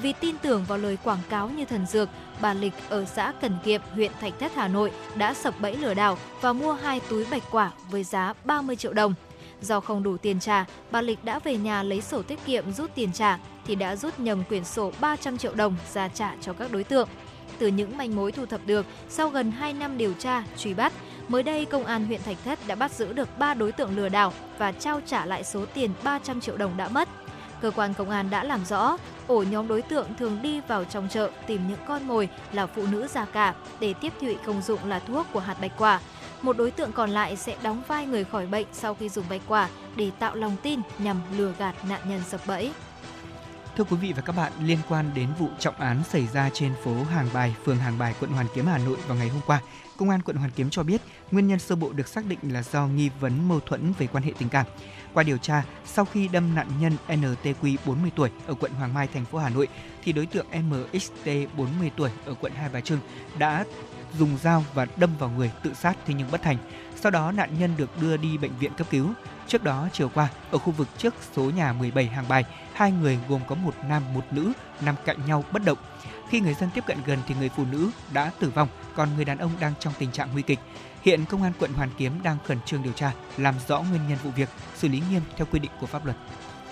Vì 0.01 0.13
tin 0.13 0.35
tưởng 0.41 0.65
vào 0.67 0.77
lời 0.77 0.97
quảng 1.03 1.19
cáo 1.29 1.49
như 1.49 1.65
thần 1.65 1.85
dược, 1.85 2.09
bà 2.41 2.53
Lịch 2.53 2.73
ở 2.89 3.05
xã 3.05 3.33
Cần 3.41 3.57
Kiệm, 3.63 3.81
huyện 3.93 4.11
Thạch 4.21 4.33
Thất, 4.39 4.51
Hà 4.55 4.67
Nội 4.67 4.91
đã 5.15 5.33
sập 5.33 5.59
bẫy 5.59 5.77
lừa 5.77 5.93
đảo 5.93 6.17
và 6.41 6.53
mua 6.53 6.73
hai 6.73 6.99
túi 6.99 7.25
bạch 7.31 7.43
quả 7.51 7.71
với 7.89 8.03
giá 8.03 8.33
30 8.45 8.75
triệu 8.75 8.93
đồng. 8.93 9.13
Do 9.61 9.79
không 9.79 10.03
đủ 10.03 10.17
tiền 10.17 10.39
trả, 10.39 10.65
bà 10.91 11.01
Lịch 11.01 11.23
đã 11.23 11.39
về 11.39 11.57
nhà 11.57 11.83
lấy 11.83 12.01
sổ 12.01 12.21
tiết 12.21 12.45
kiệm 12.45 12.71
rút 12.71 12.95
tiền 12.95 13.13
trả 13.13 13.39
thì 13.65 13.75
đã 13.75 13.95
rút 13.95 14.19
nhầm 14.19 14.43
quyển 14.43 14.63
sổ 14.63 14.91
300 15.01 15.37
triệu 15.37 15.53
đồng 15.55 15.75
ra 15.93 16.07
trả 16.07 16.35
cho 16.41 16.53
các 16.53 16.71
đối 16.71 16.83
tượng. 16.83 17.09
Từ 17.59 17.67
những 17.67 17.97
manh 17.97 18.15
mối 18.15 18.31
thu 18.31 18.45
thập 18.45 18.61
được, 18.65 18.85
sau 19.09 19.29
gần 19.29 19.51
2 19.51 19.73
năm 19.73 19.97
điều 19.97 20.13
tra, 20.13 20.43
truy 20.57 20.73
bắt, 20.73 20.93
mới 21.27 21.43
đây 21.43 21.65
công 21.65 21.85
an 21.85 22.05
huyện 22.05 22.21
Thạch 22.23 22.37
Thất 22.45 22.59
đã 22.67 22.75
bắt 22.75 22.91
giữ 22.91 23.13
được 23.13 23.39
3 23.39 23.53
đối 23.53 23.71
tượng 23.71 23.95
lừa 23.95 24.09
đảo 24.09 24.33
và 24.57 24.71
trao 24.71 25.01
trả 25.05 25.25
lại 25.25 25.43
số 25.43 25.65
tiền 25.73 25.91
300 26.03 26.41
triệu 26.41 26.57
đồng 26.57 26.77
đã 26.77 26.89
mất. 26.89 27.09
Cơ 27.61 27.71
quan 27.71 27.93
công 27.93 28.09
an 28.09 28.29
đã 28.29 28.43
làm 28.43 28.65
rõ, 28.65 28.97
ổ 29.27 29.43
nhóm 29.43 29.67
đối 29.67 29.81
tượng 29.81 30.07
thường 30.19 30.41
đi 30.41 30.61
vào 30.67 30.83
trong 30.83 31.07
chợ 31.09 31.31
tìm 31.47 31.67
những 31.67 31.79
con 31.87 32.07
mồi 32.07 32.29
là 32.51 32.65
phụ 32.65 32.85
nữ 32.91 33.07
già 33.07 33.25
cả 33.25 33.53
để 33.79 33.93
tiếp 33.93 34.13
thị 34.19 34.37
công 34.45 34.61
dụng 34.61 34.85
là 34.85 34.99
thuốc 34.99 35.27
của 35.33 35.39
hạt 35.39 35.55
bạch 35.61 35.71
quả. 35.77 35.99
Một 36.41 36.57
đối 36.57 36.71
tượng 36.71 36.91
còn 36.91 37.09
lại 37.09 37.35
sẽ 37.35 37.55
đóng 37.63 37.81
vai 37.87 38.05
người 38.05 38.23
khỏi 38.23 38.45
bệnh 38.45 38.67
sau 38.73 38.93
khi 38.93 39.09
dùng 39.09 39.25
bạch 39.29 39.41
quả 39.47 39.69
để 39.95 40.11
tạo 40.19 40.35
lòng 40.35 40.55
tin 40.63 40.81
nhằm 40.97 41.21
lừa 41.37 41.53
gạt 41.57 41.75
nạn 41.89 42.01
nhân 42.05 42.21
sập 42.27 42.47
bẫy. 42.47 42.71
Thưa 43.77 43.83
quý 43.83 43.97
vị 43.97 44.13
và 44.15 44.21
các 44.21 44.35
bạn, 44.35 44.51
liên 44.63 44.77
quan 44.89 45.11
đến 45.15 45.27
vụ 45.39 45.47
trọng 45.59 45.75
án 45.75 46.03
xảy 46.09 46.27
ra 46.27 46.49
trên 46.53 46.73
phố 46.83 46.91
Hàng 47.11 47.27
Bài, 47.33 47.55
phường 47.65 47.77
Hàng 47.77 47.97
Bài, 47.97 48.15
quận 48.19 48.31
Hoàn 48.31 48.45
Kiếm, 48.55 48.65
Hà 48.65 48.77
Nội 48.77 48.97
vào 49.07 49.17
ngày 49.17 49.29
hôm 49.29 49.41
qua, 49.47 49.61
Công 50.01 50.09
an 50.09 50.21
quận 50.21 50.37
Hoàn 50.37 50.51
Kiếm 50.51 50.69
cho 50.69 50.83
biết 50.83 51.01
nguyên 51.31 51.47
nhân 51.47 51.59
sơ 51.59 51.75
bộ 51.75 51.91
được 51.91 52.07
xác 52.07 52.25
định 52.25 52.39
là 52.43 52.63
do 52.63 52.87
nghi 52.87 53.09
vấn 53.19 53.47
mâu 53.47 53.59
thuẫn 53.59 53.93
về 53.99 54.07
quan 54.07 54.23
hệ 54.23 54.31
tình 54.39 54.49
cảm. 54.49 54.65
Qua 55.13 55.23
điều 55.23 55.37
tra, 55.37 55.63
sau 55.85 56.05
khi 56.05 56.27
đâm 56.27 56.55
nạn 56.55 56.67
nhân 56.79 56.97
NTQ 57.07 57.77
40 57.85 58.11
tuổi 58.15 58.29
ở 58.47 58.53
quận 58.53 58.71
Hoàng 58.71 58.93
Mai, 58.93 59.07
thành 59.13 59.25
phố 59.25 59.37
Hà 59.37 59.49
Nội, 59.49 59.67
thì 60.03 60.11
đối 60.11 60.25
tượng 60.25 60.45
MXT 60.69 61.25
40 61.57 61.91
tuổi 61.97 62.09
ở 62.25 62.33
quận 62.41 62.53
Hai 62.53 62.69
Bà 62.73 62.81
Trưng 62.81 62.99
đã 63.37 63.65
dùng 64.19 64.37
dao 64.41 64.65
và 64.73 64.87
đâm 64.97 65.09
vào 65.19 65.29
người 65.29 65.51
tự 65.63 65.73
sát 65.73 65.97
thế 66.05 66.13
nhưng 66.13 66.31
bất 66.31 66.41
thành. 66.41 66.57
Sau 66.95 67.11
đó 67.11 67.31
nạn 67.31 67.49
nhân 67.59 67.71
được 67.77 68.01
đưa 68.01 68.17
đi 68.17 68.37
bệnh 68.37 68.57
viện 68.59 68.71
cấp 68.77 68.87
cứu. 68.89 69.07
Trước 69.51 69.63
đó 69.63 69.87
chiều 69.93 70.09
qua, 70.13 70.29
ở 70.51 70.57
khu 70.57 70.71
vực 70.71 70.87
trước 70.97 71.15
số 71.35 71.43
nhà 71.43 71.73
17 71.73 72.05
hàng 72.05 72.25
bài, 72.29 72.43
hai 72.73 72.91
người 72.91 73.19
gồm 73.29 73.41
có 73.47 73.55
một 73.55 73.75
nam 73.89 74.13
một 74.13 74.25
nữ 74.31 74.51
nằm 74.81 74.95
cạnh 75.05 75.25
nhau 75.25 75.43
bất 75.51 75.65
động. 75.65 75.77
Khi 76.29 76.39
người 76.39 76.53
dân 76.53 76.69
tiếp 76.75 76.83
cận 76.87 76.97
gần 77.05 77.19
thì 77.27 77.35
người 77.39 77.49
phụ 77.49 77.65
nữ 77.71 77.89
đã 78.13 78.31
tử 78.39 78.49
vong, 78.49 78.67
còn 78.95 79.15
người 79.15 79.25
đàn 79.25 79.37
ông 79.37 79.51
đang 79.59 79.73
trong 79.79 79.93
tình 79.99 80.11
trạng 80.11 80.29
nguy 80.33 80.41
kịch. 80.41 80.59
Hiện 81.01 81.25
công 81.25 81.43
an 81.43 81.53
quận 81.59 81.73
Hoàn 81.73 81.89
Kiếm 81.97 82.13
đang 82.23 82.37
khẩn 82.45 82.57
trương 82.65 82.83
điều 82.83 82.93
tra, 82.93 83.13
làm 83.37 83.55
rõ 83.67 83.81
nguyên 83.81 84.01
nhân 84.09 84.17
vụ 84.23 84.31
việc, 84.31 84.49
xử 84.75 84.87
lý 84.87 85.01
nghiêm 85.11 85.21
theo 85.37 85.47
quy 85.51 85.59
định 85.59 85.71
của 85.79 85.87
pháp 85.87 86.05
luật. 86.05 86.17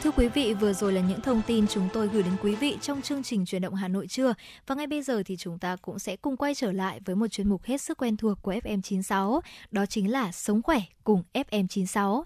Thưa 0.02 0.12
quý 0.12 0.28
vị, 0.28 0.54
vừa 0.54 0.74
rồi 0.74 0.94
là 0.94 1.02
những 1.02 1.22
thông 1.22 1.42
tin 1.48 1.68
chúng 1.68 1.90
tôi 1.94 2.08
gửi 2.08 2.24
đến 2.24 2.34
quý 2.42 2.56
vị 2.56 2.78
trong 2.82 3.02
chương 3.02 3.24
trình 3.24 3.46
truyền 3.46 3.62
động 3.62 3.76
Hà 3.76 3.88
Nội 3.88 4.08
trưa. 4.08 4.34
Và 4.68 4.76
ngay 4.76 4.88
bây 4.88 5.02
giờ 5.02 5.24
thì 5.26 5.38
chúng 5.38 5.60
ta 5.60 5.76
cũng 5.82 6.00
sẽ 6.00 6.16
cùng 6.16 6.38
quay 6.38 6.56
trở 6.56 6.72
lại 6.72 7.00
với 7.06 7.16
một 7.16 7.28
chuyên 7.28 7.50
mục 7.50 7.64
hết 7.64 7.82
sức 7.82 7.98
quen 7.98 8.18
thuộc 8.18 8.42
của 8.42 8.54
FM96, 8.54 9.40
đó 9.72 9.86
chính 9.86 10.12
là 10.12 10.32
Sống 10.32 10.62
khỏe 10.62 10.80
cùng 11.04 11.24
FM96. 11.34 12.24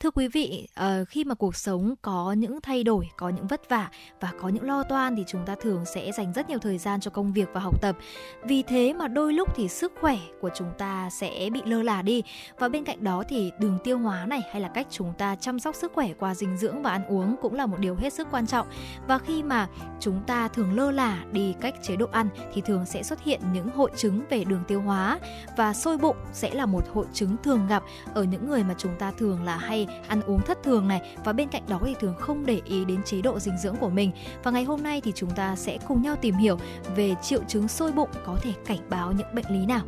Thưa 0.00 0.10
quý 0.10 0.28
vị, 0.28 0.68
ờ, 0.74 1.04
khi 1.08 1.24
mà 1.24 1.34
cuộc 1.34 1.56
sống 1.56 1.94
có 2.02 2.32
những 2.32 2.60
thay 2.60 2.84
đổi, 2.84 3.08
có 3.16 3.28
những 3.28 3.46
vất 3.46 3.68
vả 3.68 3.88
và 4.20 4.32
có 4.40 4.48
những 4.48 4.64
lo 4.64 4.82
toan 4.82 5.16
thì 5.16 5.24
chúng 5.26 5.46
ta 5.46 5.54
thường 5.60 5.84
sẽ 5.84 6.12
dành 6.12 6.32
rất 6.32 6.48
nhiều 6.48 6.58
thời 6.58 6.78
gian 6.78 7.00
cho 7.00 7.10
công 7.10 7.32
việc 7.32 7.48
và 7.52 7.60
học 7.60 7.82
tập. 7.82 7.96
Vì 8.44 8.62
thế 8.62 8.92
mà 8.92 9.08
đôi 9.08 9.32
lúc 9.32 9.48
thì 9.56 9.68
sức 9.68 9.92
khỏe 10.00 10.16
của 10.40 10.50
chúng 10.54 10.70
ta 10.78 11.10
sẽ 11.10 11.48
bị 11.52 11.60
lơ 11.64 11.82
là 11.82 12.02
đi 12.02 12.22
và 12.58 12.68
bên 12.68 12.84
cạnh 12.84 13.04
đó 13.04 13.22
thì 13.28 13.50
đường 13.60 13.78
tiêu 13.84 13.98
hóa 13.98 14.26
này 14.26 14.40
hay 14.52 14.60
là 14.60 14.68
cách 14.68 14.86
chúng 14.90 15.12
ta 15.18 15.36
chăm 15.36 15.58
sóc 15.58 15.74
sức 15.74 15.92
khỏe 15.94 16.12
qua 16.18 16.34
dinh 16.34 16.56
dưỡng 16.56 16.82
và 16.82 16.90
ăn 16.90 17.06
uống 17.06 17.36
cũng 17.42 17.54
là 17.54 17.66
một 17.66 17.76
điều 17.80 17.94
hết 17.94 18.12
sức 18.12 18.28
quan 18.30 18.46
trọng. 18.46 18.66
Và 19.08 19.18
khi 19.18 19.42
mà 19.42 19.68
chúng 20.00 20.22
ta 20.26 20.48
thường 20.48 20.72
lơ 20.72 20.90
là 20.90 21.24
đi 21.32 21.54
cách 21.60 21.74
chế 21.82 21.96
độ 21.96 22.06
ăn 22.12 22.28
thì 22.54 22.60
thường 22.60 22.86
sẽ 22.86 23.02
xuất 23.02 23.24
hiện 23.24 23.40
những 23.52 23.68
hội 23.68 23.90
chứng 23.96 24.22
về 24.30 24.44
đường 24.44 24.62
tiêu 24.68 24.80
hóa 24.80 25.18
và 25.56 25.72
sôi 25.74 25.98
bụng 25.98 26.16
sẽ 26.32 26.54
là 26.54 26.66
một 26.66 26.84
hội 26.92 27.06
chứng 27.12 27.36
thường 27.42 27.66
gặp 27.68 27.82
ở 28.14 28.22
những 28.22 28.48
người 28.48 28.64
mà 28.64 28.74
chúng 28.78 28.96
ta 28.98 29.12
thường 29.18 29.44
là 29.44 29.56
hay 29.56 29.85
ăn 30.08 30.20
uống 30.20 30.42
thất 30.42 30.62
thường 30.62 30.88
này 30.88 31.14
và 31.24 31.32
bên 31.32 31.48
cạnh 31.48 31.62
đó 31.68 31.80
thì 31.86 31.94
thường 32.00 32.14
không 32.18 32.46
để 32.46 32.60
ý 32.64 32.84
đến 32.84 33.02
chế 33.02 33.22
độ 33.22 33.38
dinh 33.38 33.58
dưỡng 33.58 33.76
của 33.76 33.90
mình. 33.90 34.12
Và 34.42 34.50
ngày 34.50 34.64
hôm 34.64 34.82
nay 34.82 35.00
thì 35.00 35.12
chúng 35.14 35.30
ta 35.30 35.56
sẽ 35.56 35.78
cùng 35.88 36.02
nhau 36.02 36.16
tìm 36.16 36.34
hiểu 36.34 36.58
về 36.96 37.14
triệu 37.22 37.40
chứng 37.48 37.68
sôi 37.68 37.92
bụng 37.92 38.10
có 38.24 38.36
thể 38.42 38.52
cảnh 38.66 38.90
báo 38.90 39.12
những 39.12 39.34
bệnh 39.34 39.46
lý 39.48 39.66
nào. 39.66 39.84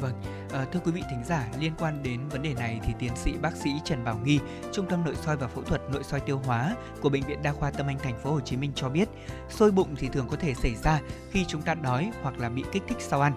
Vâng, 0.00 0.12
à, 0.52 0.66
thưa 0.72 0.80
quý 0.84 0.92
vị 0.92 1.02
thính 1.10 1.24
giả, 1.24 1.48
liên 1.60 1.72
quan 1.78 2.02
đến 2.02 2.28
vấn 2.28 2.42
đề 2.42 2.54
này 2.54 2.80
thì 2.84 2.92
tiến 2.98 3.16
sĩ 3.16 3.32
bác 3.42 3.56
sĩ 3.56 3.70
Trần 3.84 4.04
Bảo 4.04 4.18
Nghi, 4.24 4.40
Trung 4.72 4.86
tâm 4.88 5.04
nội 5.04 5.14
soi 5.14 5.36
và 5.36 5.46
phẫu 5.46 5.64
thuật 5.64 5.80
nội 5.92 6.02
soi 6.04 6.20
tiêu 6.20 6.40
hóa 6.44 6.76
của 7.00 7.08
bệnh 7.08 7.22
viện 7.22 7.42
Đa 7.42 7.52
khoa 7.52 7.70
Tâm 7.70 7.86
Anh 7.86 7.98
thành 7.98 8.16
phố 8.22 8.32
Hồ 8.32 8.40
Chí 8.40 8.56
Minh 8.56 8.72
cho 8.74 8.88
biết, 8.88 9.08
sôi 9.48 9.70
bụng 9.70 9.94
thì 9.96 10.08
thường 10.08 10.28
có 10.30 10.36
thể 10.36 10.54
xảy 10.54 10.74
ra 10.74 11.00
khi 11.30 11.44
chúng 11.48 11.62
ta 11.62 11.74
đói 11.74 12.10
hoặc 12.22 12.38
là 12.38 12.48
bị 12.48 12.64
kích 12.72 12.82
thích 12.88 12.98
sau 13.00 13.20
ăn. 13.20 13.32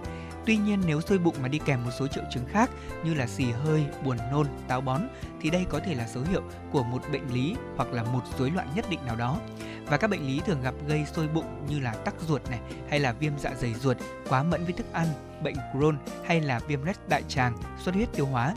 Tuy 0.45 0.57
nhiên 0.57 0.81
nếu 0.85 1.01
sôi 1.01 1.17
bụng 1.17 1.35
mà 1.41 1.47
đi 1.47 1.59
kèm 1.65 1.83
một 1.83 1.91
số 1.99 2.07
triệu 2.07 2.23
chứng 2.31 2.45
khác 2.45 2.69
như 3.03 3.13
là 3.13 3.27
xì 3.27 3.43
hơi, 3.51 3.85
buồn 4.03 4.17
nôn, 4.31 4.47
táo 4.67 4.81
bón 4.81 5.01
thì 5.41 5.49
đây 5.49 5.65
có 5.69 5.79
thể 5.79 5.95
là 5.95 6.07
dấu 6.07 6.23
hiệu 6.23 6.41
của 6.71 6.83
một 6.83 7.01
bệnh 7.11 7.33
lý 7.33 7.55
hoặc 7.75 7.93
là 7.93 8.03
một 8.03 8.21
rối 8.37 8.51
loạn 8.51 8.67
nhất 8.75 8.85
định 8.89 8.99
nào 9.05 9.15
đó. 9.15 9.39
Và 9.85 9.97
các 9.97 10.09
bệnh 10.09 10.27
lý 10.27 10.41
thường 10.45 10.61
gặp 10.61 10.73
gây 10.87 11.05
sôi 11.13 11.27
bụng 11.27 11.65
như 11.69 11.79
là 11.79 11.93
tắc 11.93 12.13
ruột 12.27 12.49
này 12.49 12.59
hay 12.89 12.99
là 12.99 13.11
viêm 13.11 13.33
dạ 13.39 13.51
dày 13.59 13.73
ruột, 13.73 13.97
quá 14.29 14.43
mẫn 14.43 14.63
với 14.63 14.73
thức 14.73 14.93
ăn, 14.93 15.07
bệnh 15.43 15.55
Crohn 15.71 15.97
hay 16.25 16.41
là 16.41 16.59
viêm 16.59 16.83
loét 16.83 17.09
đại 17.09 17.23
tràng, 17.27 17.57
xuất 17.79 17.95
huyết 17.95 18.13
tiêu 18.13 18.25
hóa. 18.25 18.55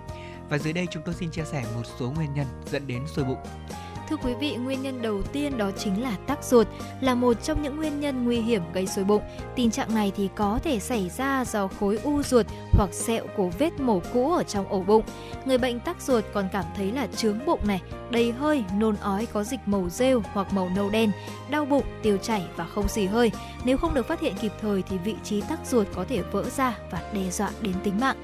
Và 0.49 0.59
dưới 0.59 0.72
đây 0.72 0.87
chúng 0.91 1.03
tôi 1.03 1.14
xin 1.14 1.30
chia 1.30 1.45
sẻ 1.45 1.64
một 1.74 1.82
số 1.99 2.11
nguyên 2.11 2.35
nhân 2.35 2.47
dẫn 2.70 2.87
đến 2.87 3.03
sôi 3.07 3.24
bụng. 3.24 3.39
Thưa 4.09 4.16
quý 4.16 4.34
vị, 4.34 4.57
nguyên 4.57 4.82
nhân 4.82 5.02
đầu 5.02 5.22
tiên 5.22 5.59
đó 5.59 5.70
chính 5.78 6.02
là 6.02 6.16
tắc 6.26 6.44
ruột, 6.44 6.66
là 7.00 7.14
một 7.14 7.42
trong 7.42 7.62
những 7.62 7.76
nguyên 7.76 8.00
nhân 8.00 8.24
nguy 8.24 8.40
hiểm 8.40 8.62
gây 8.72 8.86
sôi 8.86 9.05
bụng. 9.05 9.22
Tình 9.57 9.70
trạng 9.70 9.94
này 9.94 10.12
thì 10.16 10.28
có 10.36 10.59
thể 10.64 10.80
xảy 10.80 11.11
ra 11.16 11.44
do 11.44 11.68
khối 11.68 11.98
u 12.05 12.22
ruột 12.22 12.46
hoặc 12.72 12.92
sẹo 12.92 13.26
của 13.36 13.50
vết 13.59 13.80
mổ 13.80 14.00
cũ 14.12 14.32
ở 14.32 14.42
trong 14.42 14.68
ổ 14.68 14.80
bụng. 14.80 15.05
Người 15.44 15.59
bệnh 15.59 15.80
tắc 15.80 16.02
ruột 16.02 16.24
còn 16.34 16.48
cảm 16.52 16.64
thấy 16.76 16.92
là 16.92 17.07
trướng 17.07 17.46
bụng 17.46 17.61
này, 17.66 17.82
đầy 18.11 18.32
hơi, 18.32 18.64
nôn 18.78 18.96
ói 18.96 19.26
có 19.26 19.44
dịch 19.44 19.61
màu 19.66 19.88
rêu 19.88 20.22
hoặc 20.32 20.52
màu 20.52 20.70
nâu 20.76 20.90
đen, 20.90 21.11
đau 21.50 21.64
bụng, 21.64 21.84
tiêu 22.02 22.16
chảy 22.16 22.42
và 22.57 22.64
không 22.64 22.88
xì 22.88 23.07
hơi. 23.07 23.32
Nếu 23.64 23.78
không 23.78 23.94
được 23.94 24.09
phát 24.09 24.20
hiện 24.20 24.34
kịp 24.40 24.52
thời 24.61 24.82
thì 24.82 24.98
vị 24.98 25.14
trí 25.24 25.40
tắc 25.40 25.66
ruột 25.66 25.86
có 25.94 26.05
thể 26.09 26.22
vỡ 26.22 26.44
ra 26.57 26.78
và 26.90 27.02
đe 27.12 27.30
dọa 27.30 27.50
đến 27.61 27.74
tính 27.84 28.00
mạng. 28.00 28.16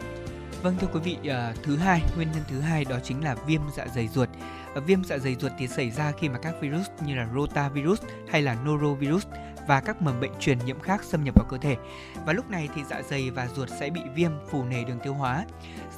Vâng 0.62 0.76
thưa 0.80 0.86
quý 0.92 1.00
vị, 1.00 1.30
à, 1.30 1.54
thứ 1.62 1.76
hai, 1.76 2.02
nguyên 2.16 2.28
nhân 2.32 2.42
thứ 2.48 2.60
hai 2.60 2.84
đó 2.84 2.96
chính 3.04 3.24
là 3.24 3.34
viêm 3.46 3.60
dạ 3.76 3.86
dày 3.94 4.08
ruột. 4.08 4.28
Ờ, 4.74 4.80
viêm 4.80 5.04
dạ 5.04 5.18
dày 5.18 5.36
ruột 5.40 5.52
thì 5.58 5.68
xảy 5.68 5.90
ra 5.90 6.12
khi 6.18 6.28
mà 6.28 6.38
các 6.38 6.54
virus 6.60 6.86
như 7.06 7.14
là 7.14 7.28
rotavirus 7.34 8.02
hay 8.28 8.42
là 8.42 8.56
norovirus 8.64 9.26
và 9.66 9.80
các 9.80 10.02
mầm 10.02 10.20
bệnh 10.20 10.30
truyền 10.40 10.58
nhiễm 10.58 10.80
khác 10.80 11.04
xâm 11.04 11.24
nhập 11.24 11.34
vào 11.34 11.46
cơ 11.48 11.58
thể. 11.58 11.76
Và 12.26 12.32
lúc 12.32 12.50
này 12.50 12.68
thì 12.74 12.82
dạ 12.90 13.02
dày 13.02 13.30
và 13.30 13.48
ruột 13.56 13.68
sẽ 13.80 13.90
bị 13.90 14.00
viêm 14.14 14.30
phù 14.50 14.64
nề 14.64 14.84
đường 14.84 14.98
tiêu 15.02 15.14
hóa. 15.14 15.44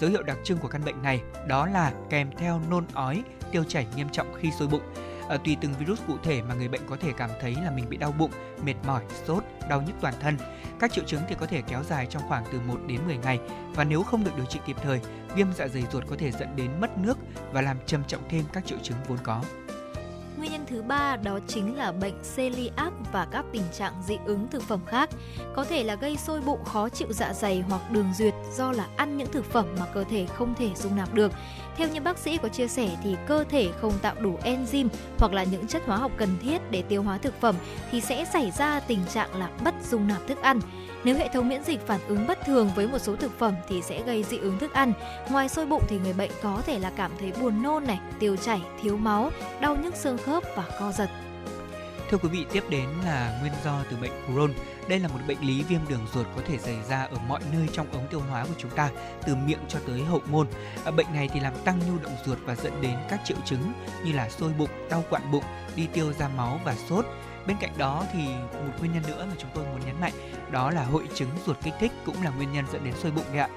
Dấu 0.00 0.10
hiệu 0.10 0.22
đặc 0.22 0.38
trưng 0.44 0.58
của 0.58 0.68
căn 0.68 0.84
bệnh 0.84 1.02
này 1.02 1.20
đó 1.46 1.66
là 1.66 1.92
kèm 2.10 2.30
theo 2.36 2.60
nôn 2.70 2.84
ói, 2.92 3.22
tiêu 3.52 3.64
chảy 3.64 3.86
nghiêm 3.96 4.08
trọng 4.08 4.34
khi 4.40 4.50
sôi 4.58 4.68
bụng. 4.68 4.82
À, 5.32 5.38
tùy 5.44 5.56
từng 5.60 5.74
virus 5.78 6.00
cụ 6.06 6.14
thể 6.22 6.42
mà 6.42 6.54
người 6.54 6.68
bệnh 6.68 6.80
có 6.86 6.96
thể 7.00 7.12
cảm 7.16 7.30
thấy 7.40 7.54
là 7.64 7.70
mình 7.70 7.88
bị 7.88 7.96
đau 7.96 8.12
bụng, 8.12 8.30
mệt 8.64 8.74
mỏi, 8.86 9.02
sốt, 9.26 9.44
đau 9.68 9.82
nhức 9.82 9.94
toàn 10.00 10.14
thân. 10.20 10.36
Các 10.78 10.92
triệu 10.92 11.04
chứng 11.04 11.20
thì 11.28 11.34
có 11.40 11.46
thể 11.46 11.62
kéo 11.68 11.82
dài 11.82 12.06
trong 12.10 12.22
khoảng 12.28 12.44
từ 12.52 12.60
1 12.60 12.80
đến 12.86 13.00
10 13.06 13.16
ngày 13.16 13.38
và 13.74 13.84
nếu 13.84 14.02
không 14.02 14.24
được 14.24 14.30
điều 14.36 14.46
trị 14.46 14.60
kịp 14.66 14.76
thời, 14.82 15.00
viêm 15.34 15.46
dạ 15.56 15.68
dày 15.68 15.84
ruột 15.92 16.04
có 16.10 16.16
thể 16.18 16.30
dẫn 16.30 16.56
đến 16.56 16.70
mất 16.80 16.98
nước 16.98 17.18
và 17.52 17.62
làm 17.62 17.76
trầm 17.86 18.04
trọng 18.04 18.22
thêm 18.28 18.44
các 18.52 18.66
triệu 18.66 18.78
chứng 18.82 18.96
vốn 19.08 19.18
có. 19.22 19.42
Nguyên 20.38 20.52
nhân 20.52 20.66
thứ 20.66 20.82
ba 20.82 21.16
đó 21.16 21.38
chính 21.48 21.76
là 21.76 21.92
bệnh 21.92 22.14
celiac 22.36 22.92
và 23.12 23.26
các 23.30 23.44
tình 23.52 23.62
trạng 23.72 23.92
dị 24.06 24.16
ứng 24.24 24.48
thực 24.48 24.62
phẩm 24.62 24.80
khác. 24.86 25.10
Có 25.54 25.64
thể 25.64 25.84
là 25.84 25.94
gây 25.94 26.16
sôi 26.16 26.40
bụng, 26.40 26.64
khó 26.64 26.88
chịu 26.88 27.12
dạ 27.12 27.32
dày 27.32 27.60
hoặc 27.68 27.90
đường 27.90 28.12
duyệt 28.18 28.34
do 28.54 28.72
là 28.72 28.86
ăn 28.96 29.16
những 29.16 29.32
thực 29.32 29.44
phẩm 29.44 29.66
mà 29.80 29.86
cơ 29.94 30.04
thể 30.04 30.26
không 30.26 30.54
thể 30.54 30.70
dung 30.74 30.96
nạp 30.96 31.14
được. 31.14 31.32
Theo 31.76 31.88
như 31.88 32.00
bác 32.00 32.18
sĩ 32.18 32.38
có 32.38 32.48
chia 32.48 32.68
sẻ 32.68 32.88
thì 33.02 33.16
cơ 33.26 33.44
thể 33.44 33.68
không 33.80 33.92
tạo 34.02 34.14
đủ 34.20 34.38
enzyme 34.44 34.88
hoặc 35.18 35.32
là 35.32 35.44
những 35.44 35.66
chất 35.66 35.82
hóa 35.86 35.96
học 35.96 36.12
cần 36.16 36.28
thiết 36.42 36.58
để 36.70 36.82
tiêu 36.82 37.02
hóa 37.02 37.18
thực 37.18 37.40
phẩm 37.40 37.54
thì 37.90 38.00
sẽ 38.00 38.24
xảy 38.24 38.50
ra 38.50 38.80
tình 38.80 39.00
trạng 39.14 39.34
là 39.34 39.50
bất 39.64 39.74
dung 39.90 40.08
nạp 40.08 40.26
thức 40.28 40.42
ăn. 40.42 40.60
Nếu 41.04 41.16
hệ 41.16 41.28
thống 41.28 41.48
miễn 41.48 41.64
dịch 41.64 41.86
phản 41.86 42.00
ứng 42.08 42.26
bất 42.26 42.38
thường 42.46 42.70
với 42.74 42.88
một 42.88 42.98
số 42.98 43.16
thực 43.16 43.38
phẩm 43.38 43.54
thì 43.68 43.82
sẽ 43.82 44.02
gây 44.02 44.22
dị 44.22 44.38
ứng 44.38 44.58
thức 44.58 44.72
ăn. 44.72 44.92
Ngoài 45.30 45.48
sôi 45.48 45.66
bụng 45.66 45.82
thì 45.88 45.98
người 45.98 46.12
bệnh 46.12 46.30
có 46.42 46.62
thể 46.66 46.78
là 46.78 46.90
cảm 46.96 47.10
thấy 47.20 47.32
buồn 47.40 47.62
nôn 47.62 47.84
này, 47.84 48.00
tiêu 48.18 48.36
chảy, 48.36 48.60
thiếu 48.82 48.96
máu, 48.96 49.30
đau 49.60 49.76
nhức 49.76 49.96
xương 49.96 50.18
khớp 50.18 50.42
và 50.56 50.64
co 50.80 50.92
giật. 50.92 51.10
Thưa 52.12 52.18
quý 52.18 52.28
vị, 52.28 52.46
tiếp 52.52 52.64
đến 52.68 52.88
là 53.04 53.38
nguyên 53.40 53.52
do 53.64 53.84
từ 53.90 53.96
bệnh 53.96 54.10
Crohn. 54.26 54.52
Đây 54.88 54.98
là 54.98 55.08
một 55.08 55.18
bệnh 55.28 55.40
lý 55.40 55.62
viêm 55.62 55.80
đường 55.88 56.06
ruột 56.14 56.26
có 56.36 56.42
thể 56.46 56.58
xảy 56.58 56.76
ra 56.88 57.02
ở 57.02 57.16
mọi 57.28 57.40
nơi 57.52 57.68
trong 57.72 57.92
ống 57.92 58.06
tiêu 58.10 58.20
hóa 58.20 58.44
của 58.44 58.54
chúng 58.58 58.70
ta, 58.70 58.90
từ 59.26 59.34
miệng 59.34 59.58
cho 59.68 59.78
tới 59.86 60.02
hậu 60.02 60.20
môn. 60.26 60.46
À, 60.84 60.90
bệnh 60.90 61.06
này 61.12 61.28
thì 61.34 61.40
làm 61.40 61.52
tăng 61.64 61.78
nhu 61.78 61.98
động 62.02 62.16
ruột 62.26 62.38
và 62.44 62.54
dẫn 62.54 62.80
đến 62.80 62.94
các 63.10 63.20
triệu 63.24 63.36
chứng 63.44 63.72
như 64.04 64.12
là 64.12 64.28
sôi 64.28 64.52
bụng, 64.58 64.70
đau 64.90 65.04
quặn 65.10 65.30
bụng, 65.32 65.44
đi 65.76 65.86
tiêu 65.92 66.12
ra 66.12 66.28
máu 66.28 66.60
và 66.64 66.74
sốt. 66.88 67.06
Bên 67.46 67.56
cạnh 67.60 67.72
đó 67.78 68.04
thì 68.12 68.18
một 68.52 68.72
nguyên 68.78 68.92
nhân 68.92 69.02
nữa 69.06 69.26
mà 69.28 69.34
chúng 69.38 69.50
tôi 69.54 69.64
muốn 69.64 69.80
nhấn 69.86 70.00
mạnh 70.00 70.12
đó 70.50 70.70
là 70.70 70.84
hội 70.84 71.08
chứng 71.14 71.30
ruột 71.46 71.56
kích 71.62 71.74
thích 71.80 71.92
cũng 72.06 72.22
là 72.22 72.30
nguyên 72.30 72.52
nhân 72.52 72.64
dẫn 72.72 72.84
đến 72.84 72.94
sôi 73.02 73.12
bụng 73.12 73.26
đấy 73.32 73.38
ạ. 73.38 73.48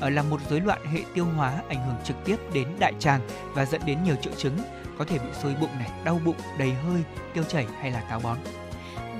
Ờ, 0.00 0.10
là 0.10 0.22
một 0.22 0.40
rối 0.50 0.60
loạn 0.60 0.86
hệ 0.86 1.00
tiêu 1.14 1.24
hóa 1.24 1.62
ảnh 1.68 1.86
hưởng 1.86 1.96
trực 2.04 2.16
tiếp 2.24 2.36
đến 2.52 2.68
đại 2.78 2.92
tràng 2.98 3.20
và 3.54 3.64
dẫn 3.64 3.80
đến 3.86 4.04
nhiều 4.04 4.16
triệu 4.22 4.32
chứng 4.36 4.58
có 5.00 5.06
thể 5.06 5.18
bị 5.18 5.30
sôi 5.42 5.54
bụng 5.60 5.70
này, 5.78 5.90
đau 6.04 6.20
bụng, 6.24 6.36
đầy 6.58 6.72
hơi, 6.72 7.02
tiêu 7.34 7.44
chảy 7.44 7.66
hay 7.80 7.90
là 7.90 8.00
táo 8.00 8.20
bón. 8.20 8.38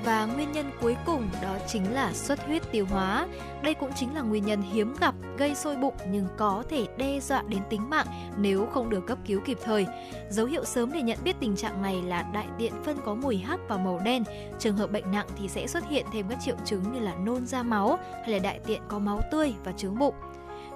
Và 0.05 0.25
nguyên 0.25 0.51
nhân 0.51 0.71
cuối 0.81 0.95
cùng 1.05 1.29
đó 1.41 1.55
chính 1.67 1.93
là 1.93 2.13
xuất 2.13 2.45
huyết 2.45 2.71
tiêu 2.71 2.85
hóa. 2.89 3.27
Đây 3.63 3.73
cũng 3.73 3.91
chính 3.95 4.15
là 4.15 4.21
nguyên 4.21 4.45
nhân 4.45 4.61
hiếm 4.61 4.95
gặp 4.99 5.15
gây 5.37 5.55
sôi 5.55 5.75
bụng 5.75 5.93
nhưng 6.11 6.27
có 6.37 6.63
thể 6.69 6.85
đe 6.97 7.19
dọa 7.19 7.43
đến 7.47 7.61
tính 7.69 7.89
mạng 7.89 8.07
nếu 8.37 8.65
không 8.65 8.89
được 8.89 9.07
cấp 9.07 9.17
cứu 9.25 9.41
kịp 9.45 9.57
thời. 9.63 9.85
Dấu 10.29 10.45
hiệu 10.45 10.65
sớm 10.65 10.91
để 10.93 11.01
nhận 11.01 11.17
biết 11.23 11.35
tình 11.39 11.55
trạng 11.55 11.81
này 11.81 12.01
là 12.01 12.23
đại 12.33 12.47
tiện 12.57 12.73
phân 12.83 12.97
có 13.05 13.15
mùi 13.15 13.37
hắc 13.37 13.59
và 13.67 13.77
màu 13.77 13.99
đen. 14.05 14.23
Trường 14.59 14.77
hợp 14.77 14.91
bệnh 14.91 15.11
nặng 15.11 15.27
thì 15.37 15.47
sẽ 15.47 15.67
xuất 15.67 15.89
hiện 15.89 16.05
thêm 16.13 16.25
các 16.29 16.39
triệu 16.45 16.55
chứng 16.65 16.93
như 16.93 16.99
là 16.99 17.15
nôn 17.15 17.45
ra 17.45 17.63
máu 17.63 17.99
hay 18.21 18.29
là 18.29 18.39
đại 18.39 18.59
tiện 18.65 18.81
có 18.87 18.99
máu 18.99 19.21
tươi 19.31 19.53
và 19.63 19.71
trướng 19.71 19.99
bụng. 19.99 20.15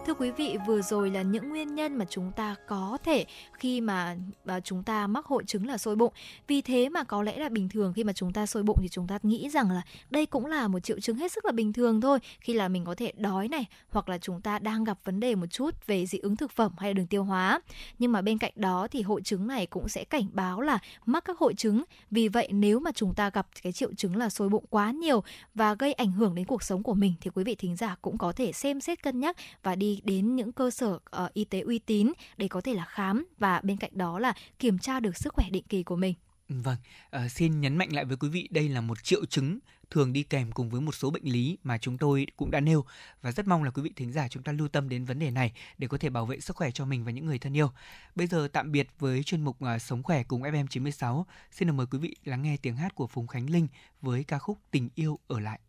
Thưa 0.06 0.14
quý 0.14 0.32
vị, 0.32 0.58
vừa 0.68 0.82
rồi 0.82 1.10
là 1.10 1.22
những 1.22 1.49
nguyên 1.49 1.76
nhân 1.76 1.95
mà 1.95 2.06
chúng 2.10 2.32
ta 2.32 2.56
có 2.68 2.97
thể 3.03 3.26
khi 3.53 3.82
mà 3.82 4.16
à, 4.45 4.60
chúng 4.60 4.84
ta 4.84 5.08
mắc 5.08 5.26
hội 5.26 5.43
chứng 5.47 5.68
là 5.68 5.78
sôi 5.78 5.95
bụng. 5.95 6.14
Vì 6.47 6.62
thế 6.62 6.89
mà 6.89 7.03
có 7.03 7.24
lẽ 7.24 7.38
là 7.38 7.49
bình 7.49 7.70
thường 7.70 7.93
khi 7.95 8.03
mà 8.03 8.14
chúng 8.14 8.34
ta 8.34 8.45
sôi 8.45 8.64
bụng 8.64 8.78
thì 8.82 8.88
chúng 8.89 9.08
ta 9.08 9.20
nghĩ 9.24 9.49
rằng 9.49 9.72
là 9.72 9.82
đây 10.10 10.26
cũng 10.26 10.45
là 10.45 10.68
một 10.68 10.80
triệu 10.80 10.99
chứng 10.99 11.18
hết 11.18 11.32
sức 11.32 11.45
là 11.45 11.51
bình 11.51 11.74
thường 11.74 12.01
thôi. 12.01 12.20
Khi 12.39 12.53
là 12.53 12.68
mình 12.68 12.86
có 12.86 12.95
thể 12.95 13.12
đói 13.18 13.47
này 13.47 13.66
hoặc 13.89 14.10
là 14.10 14.18
chúng 14.18 14.41
ta 14.41 14.60
đang 14.60 14.84
gặp 14.84 14.97
vấn 15.03 15.20
đề 15.20 15.36
một 15.36 15.45
chút 15.45 15.88
về 15.88 16.06
dị 16.06 16.18
ứng 16.18 16.36
thực 16.36 16.51
phẩm 16.51 16.72
hay 16.78 16.89
là 16.89 16.93
đường 16.93 17.08
tiêu 17.08 17.24
hóa. 17.24 17.62
Nhưng 17.99 18.12
mà 18.12 18.22
bên 18.22 18.38
cạnh 18.38 18.53
đó 18.56 18.88
thì 18.91 19.01
hội 19.01 19.22
chứng 19.22 19.47
này 19.47 19.66
cũng 19.66 19.88
sẽ 19.88 20.03
cảnh 20.03 20.28
báo 20.34 20.62
là 20.62 20.80
mắc 21.06 21.26
các 21.26 21.38
hội 21.38 21.53
chứng. 21.53 21.84
Vì 22.12 22.28
vậy 22.28 22.49
nếu 22.51 22.80
mà 22.80 22.91
chúng 22.91 23.14
ta 23.14 23.30
gặp 23.30 23.47
cái 23.64 23.74
triệu 23.74 23.93
chứng 23.93 24.16
là 24.16 24.30
sôi 24.30 24.49
bụng 24.49 24.66
quá 24.70 24.91
nhiều 24.91 25.24
và 25.56 25.74
gây 25.74 25.93
ảnh 25.93 26.12
hưởng 26.12 26.36
đến 26.36 26.45
cuộc 26.45 26.64
sống 26.64 26.84
của 26.84 26.93
mình 26.93 27.14
thì 27.22 27.32
quý 27.34 27.43
vị 27.43 27.56
thính 27.56 27.76
giả 27.76 27.95
cũng 28.01 28.18
có 28.18 28.32
thể 28.32 28.51
xem 28.51 28.82
xét 28.82 29.03
cân 29.03 29.20
nhắc 29.20 29.38
và 29.64 29.76
đi 29.76 29.95
đến 30.04 30.36
những 30.36 30.52
cơ 30.52 30.72
sở 30.72 30.93
uh, 30.93 31.34
y 31.34 31.46
tế 31.46 31.60
uy 31.60 31.80
tín 31.80 32.12
để 32.38 32.48
có 32.48 32.62
thể 32.62 32.74
là 32.74 32.86
khám 32.86 33.28
và 33.39 33.62
bên 33.64 33.78
cạnh 33.78 33.91
đó 33.93 34.20
là 34.20 34.34
kiểm 34.60 34.80
tra 34.80 35.00
được 35.00 35.18
sức 35.18 35.34
khỏe 35.34 35.50
định 35.50 35.64
kỳ 35.70 35.84
của 35.84 35.96
mình. 35.96 36.14
Vâng, 36.50 36.78
uh, 37.16 37.32
xin 37.32 37.62
nhấn 37.62 37.78
mạnh 37.78 37.93
lại 37.93 38.06
với 38.06 38.18
quý 38.18 38.30
vị 38.30 38.48
đây 38.52 38.70
là 38.70 38.82
một 38.82 39.04
triệu 39.04 39.26
chứng 39.26 39.60
thường 39.89 40.14
đi 40.14 40.24
kèm 40.24 40.52
cùng 40.52 40.70
với 40.70 40.82
một 40.82 40.96
số 40.96 41.10
bệnh 41.10 41.24
lý 41.24 41.58
mà 41.64 41.78
chúng 41.78 41.98
tôi 41.98 42.28
cũng 42.38 42.52
đã 42.52 42.60
nêu 42.60 42.86
và 43.22 43.32
rất 43.32 43.48
mong 43.48 43.64
là 43.64 43.72
quý 43.72 43.82
vị 43.82 43.91
thính 43.96 44.12
giả 44.12 44.28
chúng 44.28 44.43
ta 44.43 44.52
lưu 44.52 44.68
tâm 44.68 44.89
đến 44.89 45.06
vấn 45.06 45.20
đề 45.20 45.32
này 45.32 45.54
để 45.78 45.88
có 45.88 45.98
thể 45.98 46.10
bảo 46.10 46.26
vệ 46.26 46.39
sức 46.39 46.56
khỏe 46.56 46.72
cho 46.72 46.86
mình 46.86 47.06
và 47.06 47.12
những 47.12 47.26
người 47.26 47.39
thân 47.39 47.58
yêu. 47.58 47.72
Bây 48.16 48.28
giờ 48.28 48.48
tạm 48.54 48.72
biệt 48.72 48.88
với 49.00 49.24
chuyên 49.24 49.41
mục 49.41 49.58
uh, 49.76 49.82
Sống 49.82 50.04
khỏe 50.04 50.24
cùng 50.24 50.41
FM96. 50.41 51.24
Xin 51.52 51.68
được 51.68 51.74
mời 51.74 51.86
quý 51.91 52.00
vị 52.00 52.16
lắng 52.26 52.41
nghe 52.41 52.58
tiếng 52.58 52.76
hát 52.76 52.96
của 52.96 53.08
Phùng 53.08 53.28
Khánh 53.28 53.50
Linh 53.50 53.68
với 54.02 54.24
ca 54.24 54.39
khúc 54.39 54.58
Tình 54.72 54.89
yêu 54.96 55.20
ở 55.28 55.39
lại. 55.39 55.60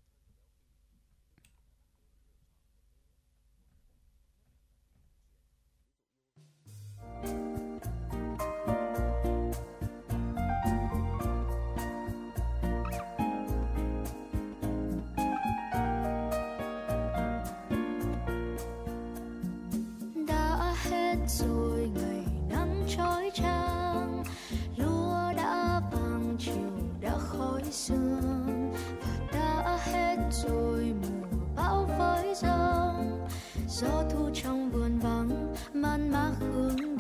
Sương. 27.77 28.73
Và 29.03 29.19
đã 29.33 29.79
hết 29.85 30.17
rồi, 30.31 30.95
mùa 31.03 31.39
bão 31.57 31.89
với 31.99 32.35
giông 32.35 33.29
gió 33.69 34.03
thu 34.11 34.31
trong 34.35 34.71
vườn 34.71 34.99
vắng, 34.99 35.55
man 35.73 36.11
mác 36.11 36.33
hương 36.41 36.96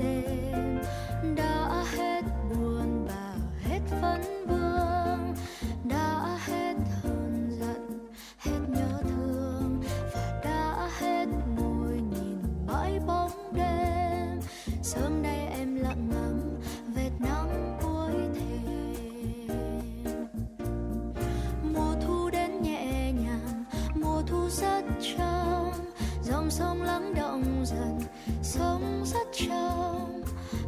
sông 26.58 26.82
lắng 26.82 27.14
động 27.14 27.64
dần, 27.66 27.98
sông 28.42 29.04
rất 29.04 29.26
trong. 29.32 30.22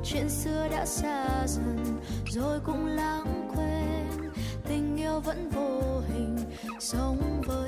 Chuyện 0.04 0.28
xưa 0.28 0.68
đã 0.70 0.86
xa 0.86 1.46
dần, 1.46 2.00
rồi 2.30 2.60
cũng 2.64 2.86
lãng 2.86 3.50
quên. 3.54 4.30
Tình 4.68 4.96
yêu 4.96 5.20
vẫn 5.20 5.50
vô 5.50 6.00
hình, 6.08 6.36
sống 6.80 7.42
với 7.46 7.67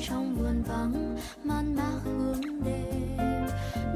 trong 0.00 0.34
vườn 0.34 0.62
vắng 0.62 1.16
man 1.44 1.76
mác 1.76 2.00
hướng 2.04 2.40
đêm 2.64 3.18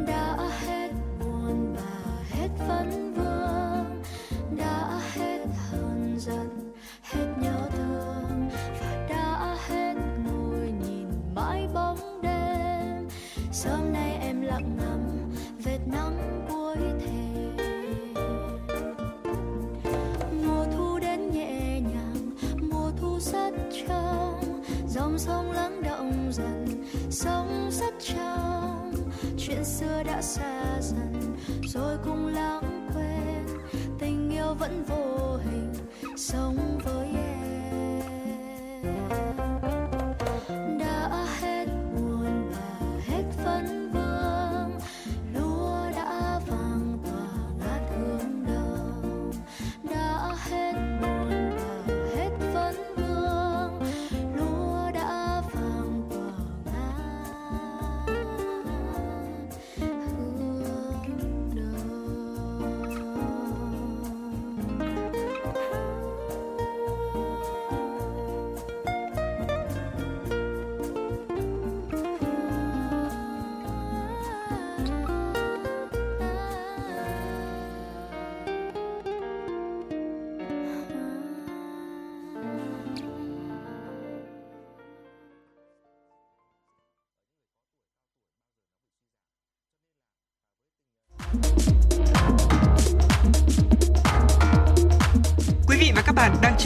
đã 0.06 0.36
hết 0.60 0.90
buồn 1.20 1.76
và 1.76 2.22
hết 2.30 2.48
vấn 2.68 3.14
vương 3.14 3.17
xưa 29.68 30.02
đã 30.02 30.22
xa 30.22 30.80
dần, 30.80 31.36
rồi 31.62 31.96
cũng 32.04 32.26
lãng 32.26 32.88
quên. 32.94 33.46
Tình 33.98 34.30
yêu 34.30 34.54
vẫn 34.54 34.84
vô 34.88 35.36
hình, 35.36 35.72
sống 36.16 36.78
với 36.84 37.07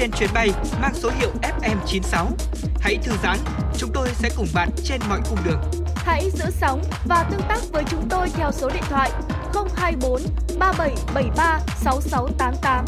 trên 0.03 0.11
chuyến 0.13 0.31
bay 0.35 0.49
mang 0.81 0.95
số 0.95 1.11
hiệu 1.19 1.31
FM96. 1.43 2.27
Hãy 2.81 2.99
thư 3.03 3.13
giãn, 3.23 3.39
chúng 3.79 3.91
tôi 3.95 4.09
sẽ 4.15 4.31
cùng 4.37 4.47
bạn 4.55 4.69
trên 4.85 5.01
mọi 5.09 5.21
cung 5.31 5.39
đường. 5.45 5.61
Hãy 5.97 6.31
giữ 6.31 6.45
sóng 6.51 6.83
và 7.05 7.29
tương 7.31 7.41
tác 7.49 7.61
với 7.73 7.85
chúng 7.91 8.09
tôi 8.09 8.29
theo 8.35 8.53
số 8.53 8.71
điện 8.71 8.83
thoại 8.89 9.11
024 9.77 10.23
3773 10.59 11.61
6688. 11.77 12.85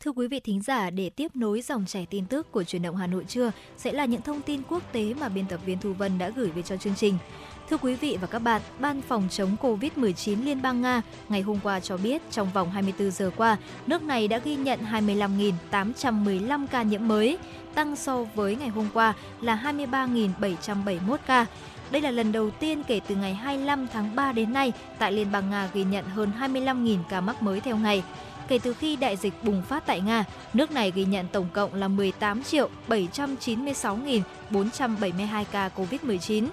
Thưa 0.00 0.12
quý 0.12 0.28
vị 0.28 0.40
thính 0.40 0.62
giả, 0.62 0.90
để 0.90 1.10
tiếp 1.10 1.36
nối 1.36 1.62
dòng 1.62 1.86
chảy 1.86 2.06
tin 2.10 2.26
tức 2.26 2.52
của 2.52 2.64
truyền 2.64 2.82
động 2.82 2.96
Hà 2.96 3.06
Nội 3.06 3.24
trưa 3.28 3.52
sẽ 3.76 3.92
là 3.92 4.04
những 4.04 4.22
thông 4.22 4.42
tin 4.42 4.62
quốc 4.68 4.82
tế 4.92 5.14
mà 5.20 5.28
biên 5.28 5.46
tập 5.46 5.60
viên 5.66 5.78
Thu 5.78 5.92
Vân 5.92 6.18
đã 6.18 6.28
gửi 6.28 6.50
về 6.50 6.62
cho 6.62 6.76
chương 6.76 6.94
trình. 6.94 7.18
Thưa 7.70 7.76
quý 7.76 7.94
vị 7.94 8.18
và 8.20 8.26
các 8.26 8.38
bạn, 8.38 8.62
Ban 8.78 9.02
phòng 9.02 9.28
chống 9.30 9.56
COVID-19 9.62 10.44
Liên 10.44 10.62
bang 10.62 10.82
Nga 10.82 11.02
ngày 11.28 11.40
hôm 11.40 11.58
qua 11.62 11.80
cho 11.80 11.96
biết 11.96 12.22
trong 12.30 12.50
vòng 12.54 12.70
24 12.70 13.10
giờ 13.10 13.30
qua, 13.36 13.56
nước 13.86 14.02
này 14.02 14.28
đã 14.28 14.38
ghi 14.38 14.56
nhận 14.56 14.80
25.815 14.92 16.66
ca 16.66 16.82
nhiễm 16.82 17.08
mới, 17.08 17.38
tăng 17.74 17.96
so 17.96 18.24
với 18.34 18.56
ngày 18.56 18.68
hôm 18.68 18.88
qua 18.94 19.14
là 19.40 19.60
23.771 19.64 21.16
ca. 21.26 21.46
Đây 21.90 22.02
là 22.02 22.10
lần 22.10 22.32
đầu 22.32 22.50
tiên 22.50 22.82
kể 22.82 23.00
từ 23.06 23.14
ngày 23.14 23.34
25 23.34 23.86
tháng 23.92 24.16
3 24.16 24.32
đến 24.32 24.52
nay 24.52 24.72
tại 24.98 25.12
Liên 25.12 25.32
bang 25.32 25.50
Nga 25.50 25.68
ghi 25.74 25.84
nhận 25.84 26.04
hơn 26.04 26.30
25.000 26.40 26.98
ca 27.08 27.20
mắc 27.20 27.42
mới 27.42 27.60
theo 27.60 27.76
ngày. 27.76 28.02
Kể 28.48 28.58
từ 28.58 28.74
khi 28.74 28.96
đại 28.96 29.16
dịch 29.16 29.44
bùng 29.44 29.62
phát 29.62 29.86
tại 29.86 30.00
Nga, 30.00 30.24
nước 30.54 30.70
này 30.70 30.92
ghi 30.94 31.04
nhận 31.04 31.26
tổng 31.32 31.48
cộng 31.52 31.74
là 31.74 31.88
18 31.88 32.42
triệu 32.42 32.68
796.472 32.88 35.44
ca 35.52 35.70
COVID-19. 35.76 36.46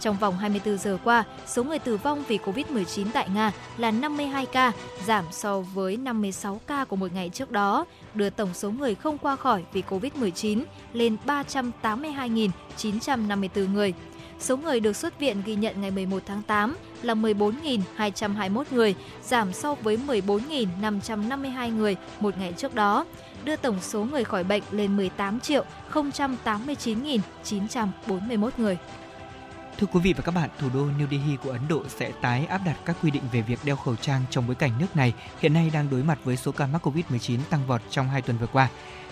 Trong 0.00 0.16
vòng 0.16 0.38
24 0.38 0.78
giờ 0.78 0.98
qua, 1.04 1.24
số 1.46 1.64
người 1.64 1.78
tử 1.78 1.96
vong 1.96 2.24
vì 2.28 2.38
COVID-19 2.38 3.06
tại 3.12 3.28
Nga 3.34 3.52
là 3.76 3.90
52 3.90 4.46
ca, 4.46 4.72
giảm 5.06 5.24
so 5.30 5.60
với 5.60 5.96
56 5.96 6.60
ca 6.66 6.84
của 6.84 6.96
một 6.96 7.12
ngày 7.12 7.28
trước 7.28 7.50
đó, 7.50 7.84
đưa 8.14 8.30
tổng 8.30 8.54
số 8.54 8.70
người 8.70 8.94
không 8.94 9.18
qua 9.18 9.36
khỏi 9.36 9.64
vì 9.72 9.82
COVID-19 9.90 10.62
lên 10.92 11.16
382.954 11.26 13.72
người. 13.72 13.94
Số 14.40 14.56
người 14.56 14.80
được 14.80 14.96
xuất 14.96 15.20
viện 15.20 15.42
ghi 15.46 15.54
nhận 15.54 15.80
ngày 15.80 15.90
11 15.90 16.22
tháng 16.26 16.42
8 16.42 16.76
là 17.02 17.14
14.221 17.14 18.64
người, 18.70 18.94
giảm 19.22 19.52
so 19.52 19.74
với 19.74 19.98
14.552 20.06 21.76
người 21.76 21.96
một 22.20 22.38
ngày 22.38 22.54
trước 22.56 22.74
đó, 22.74 23.04
đưa 23.44 23.56
tổng 23.56 23.76
số 23.80 24.04
người 24.04 24.24
khỏi 24.24 24.44
bệnh 24.44 24.62
lên 24.70 24.96
18 24.96 25.38
089.941 25.92 28.50
người. 28.56 28.78
Thưa 29.78 29.86
quý 29.86 30.00
vị 30.00 30.12
và 30.12 30.22
các 30.22 30.34
bạn, 30.34 30.50
thủ 30.58 30.68
đô 30.74 30.80
New 30.80 31.10
Delhi 31.10 31.36
của 31.44 31.50
Ấn 31.50 31.68
Độ 31.68 31.82
sẽ 31.88 32.12
tái 32.20 32.46
áp 32.46 32.60
đặt 32.66 32.76
các 32.84 32.96
quy 33.02 33.10
định 33.10 33.22
về 33.32 33.42
việc 33.42 33.58
đeo 33.64 33.76
khẩu 33.76 33.96
trang 33.96 34.22
trong 34.30 34.46
bối 34.46 34.54
cảnh 34.54 34.70
nước 34.78 34.96
này 34.96 35.14
hiện 35.40 35.52
nay 35.52 35.70
đang 35.72 35.90
đối 35.90 36.02
mặt 36.02 36.18
với 36.24 36.36
số 36.36 36.52
ca 36.52 36.66
mắc 36.66 36.86
Covid-19 36.86 37.38
tăng 37.50 37.66
vọt 37.66 37.80
trong 37.90 38.08
hai 38.08 38.22
tuần 38.22 38.38
vừa 38.38 38.46
qua. 38.46 38.68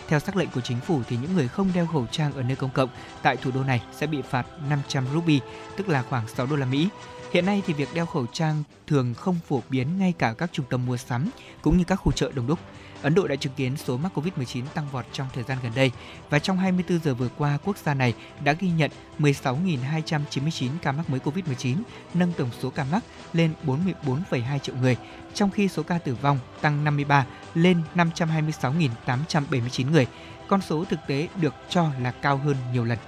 Theo 0.08 0.20
sắc 0.20 0.36
lệnh 0.36 0.48
của 0.50 0.60
chính 0.60 0.80
phủ 0.80 1.00
thì 1.08 1.16
những 1.16 1.34
người 1.34 1.48
không 1.48 1.70
đeo 1.74 1.86
khẩu 1.86 2.06
trang 2.10 2.32
ở 2.32 2.42
nơi 2.42 2.56
công 2.56 2.70
cộng 2.70 2.88
tại 3.22 3.36
thủ 3.36 3.50
đô 3.50 3.64
này 3.64 3.82
sẽ 3.92 4.06
bị 4.06 4.22
phạt 4.22 4.46
500 4.68 5.06
rupee, 5.14 5.38
tức 5.76 5.88
là 5.88 6.02
khoảng 6.02 6.28
6 6.28 6.46
đô 6.46 6.56
la 6.56 6.66
Mỹ. 6.66 6.88
Hiện 7.32 7.46
nay 7.46 7.62
thì 7.66 7.72
việc 7.72 7.88
đeo 7.94 8.06
khẩu 8.06 8.26
trang 8.32 8.62
thường 8.86 9.14
không 9.14 9.36
phổ 9.48 9.62
biến 9.68 9.98
ngay 9.98 10.12
cả 10.18 10.34
các 10.38 10.50
trung 10.52 10.66
tâm 10.70 10.86
mua 10.86 10.96
sắm 10.96 11.30
cũng 11.62 11.78
như 11.78 11.84
các 11.84 11.96
khu 11.96 12.12
chợ 12.12 12.30
đông 12.34 12.46
đúc. 12.46 12.58
Ấn 13.02 13.14
Độ 13.14 13.28
đã 13.28 13.36
chứng 13.36 13.52
kiến 13.56 13.76
số 13.76 13.96
mắc 13.96 14.12
Covid-19 14.18 14.64
tăng 14.74 14.88
vọt 14.92 15.04
trong 15.12 15.26
thời 15.34 15.44
gian 15.44 15.58
gần 15.62 15.72
đây 15.74 15.92
và 16.30 16.38
trong 16.38 16.58
24 16.58 16.98
giờ 16.98 17.14
vừa 17.14 17.28
qua, 17.38 17.58
quốc 17.64 17.76
gia 17.76 17.94
này 17.94 18.14
đã 18.44 18.52
ghi 18.52 18.70
nhận 18.70 18.90
16.299 19.18 20.68
ca 20.82 20.92
mắc 20.92 21.10
mới 21.10 21.20
Covid-19, 21.20 21.76
nâng 22.14 22.32
tổng 22.32 22.50
số 22.60 22.70
ca 22.70 22.84
mắc 22.84 23.04
lên 23.32 23.52
44,2 23.66 24.58
triệu 24.58 24.74
người, 24.76 24.96
trong 25.34 25.50
khi 25.50 25.68
số 25.68 25.82
ca 25.82 25.98
tử 25.98 26.14
vong 26.14 26.38
tăng 26.60 26.84
53 26.84 27.26
lên 27.54 27.82
526.879 27.94 29.90
người. 29.90 30.06
Con 30.48 30.60
số 30.60 30.84
thực 30.84 31.00
tế 31.06 31.28
được 31.40 31.54
cho 31.68 31.90
là 32.00 32.10
cao 32.10 32.36
hơn 32.36 32.56
nhiều 32.72 32.84
lần. 32.84 32.98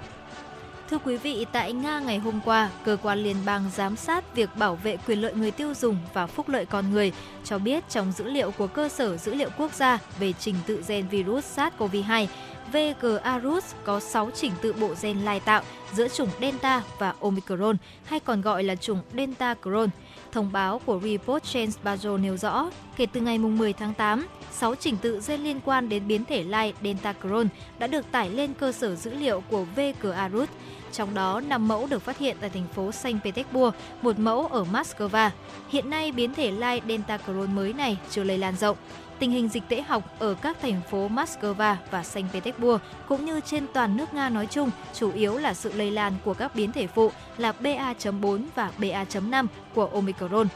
Thưa 0.91 0.99
quý 1.05 1.17
vị, 1.17 1.45
tại 1.51 1.73
Nga 1.73 1.99
ngày 1.99 2.17
hôm 2.17 2.39
qua, 2.45 2.69
cơ 2.85 2.97
quan 3.01 3.23
liên 3.23 3.35
bang 3.45 3.63
giám 3.75 3.95
sát 3.95 4.35
việc 4.35 4.49
bảo 4.55 4.75
vệ 4.75 4.97
quyền 5.07 5.21
lợi 5.21 5.33
người 5.33 5.51
tiêu 5.51 5.73
dùng 5.73 5.97
và 6.13 6.27
phúc 6.27 6.49
lợi 6.49 6.65
con 6.65 6.91
người 6.91 7.11
cho 7.43 7.59
biết 7.59 7.83
trong 7.89 8.11
dữ 8.11 8.23
liệu 8.23 8.51
của 8.51 8.67
cơ 8.67 8.89
sở 8.89 9.17
dữ 9.17 9.33
liệu 9.33 9.49
quốc 9.57 9.73
gia 9.73 9.99
về 10.19 10.33
trình 10.33 10.55
tự 10.67 10.83
gen 10.87 11.07
virus 11.07 11.59
SARS-CoV-2, 11.59 12.27
VGARUS 12.71 13.73
có 13.83 13.99
6 13.99 14.29
trình 14.35 14.51
tự 14.61 14.73
bộ 14.73 14.93
gen 15.01 15.19
lai 15.19 15.39
tạo 15.39 15.63
giữa 15.93 16.07
chủng 16.07 16.29
Delta 16.41 16.83
và 16.99 17.13
Omicron, 17.21 17.75
hay 18.05 18.19
còn 18.19 18.41
gọi 18.41 18.63
là 18.63 18.75
chủng 18.75 18.99
Delta 19.17 19.53
Cron. 19.53 19.89
Thông 20.31 20.51
báo 20.51 20.81
của 20.85 20.99
Report 21.03 21.43
Change 21.43 21.71
Bajo 21.83 22.21
nêu 22.21 22.37
rõ, 22.37 22.69
kể 22.97 23.05
từ 23.05 23.21
ngày 23.21 23.37
10 23.37 23.73
tháng 23.73 23.93
8, 23.93 24.27
6 24.51 24.75
trình 24.75 24.97
tự 24.97 25.21
gen 25.27 25.41
liên 25.41 25.59
quan 25.65 25.89
đến 25.89 26.07
biến 26.07 26.25
thể 26.25 26.43
lai 26.43 26.73
Delta 26.83 27.13
Crohn 27.13 27.47
đã 27.79 27.87
được 27.87 28.11
tải 28.11 28.29
lên 28.29 28.53
cơ 28.53 28.71
sở 28.71 28.95
dữ 28.95 29.13
liệu 29.13 29.43
của 29.49 29.65
VGARUS. 29.75 30.49
Trong 30.91 31.13
đó, 31.13 31.41
5 31.41 31.67
mẫu 31.67 31.87
được 31.87 32.01
phát 32.01 32.17
hiện 32.17 32.37
tại 32.39 32.49
thành 32.49 32.67
phố 32.75 32.91
Saint 32.91 33.23
Petersburg, 33.23 33.75
một 34.01 34.19
mẫu 34.19 34.47
ở 34.47 34.65
Moscow. 34.73 35.29
Hiện 35.69 35.89
nay, 35.89 36.11
biến 36.11 36.33
thể 36.33 36.51
lai 36.51 36.81
Delta 36.87 37.17
Crohn 37.17 37.55
mới 37.55 37.73
này 37.73 37.97
chưa 38.09 38.23
lây 38.23 38.37
lan 38.37 38.55
rộng. 38.55 38.77
Tình 39.21 39.31
hình 39.31 39.47
dịch 39.47 39.63
tễ 39.69 39.81
học 39.81 40.03
ở 40.19 40.33
các 40.41 40.57
thành 40.61 40.81
phố 40.89 41.09
Moscow 41.09 41.77
và 41.91 42.03
Saint 42.03 42.31
Petersburg 42.33 42.81
cũng 43.07 43.25
như 43.25 43.39
trên 43.45 43.65
toàn 43.73 43.97
nước 43.97 44.13
Nga 44.13 44.29
nói 44.29 44.47
chung, 44.51 44.71
chủ 44.93 45.11
yếu 45.11 45.37
là 45.37 45.53
sự 45.53 45.73
lây 45.73 45.91
lan 45.91 46.13
của 46.25 46.33
các 46.33 46.55
biến 46.55 46.71
thể 46.71 46.87
phụ 46.87 47.11
là 47.37 47.51
BA.4 47.51 48.41
và 48.55 48.71
BA.5 48.77 49.47
của 49.75 49.85
Omicron. 49.85 50.47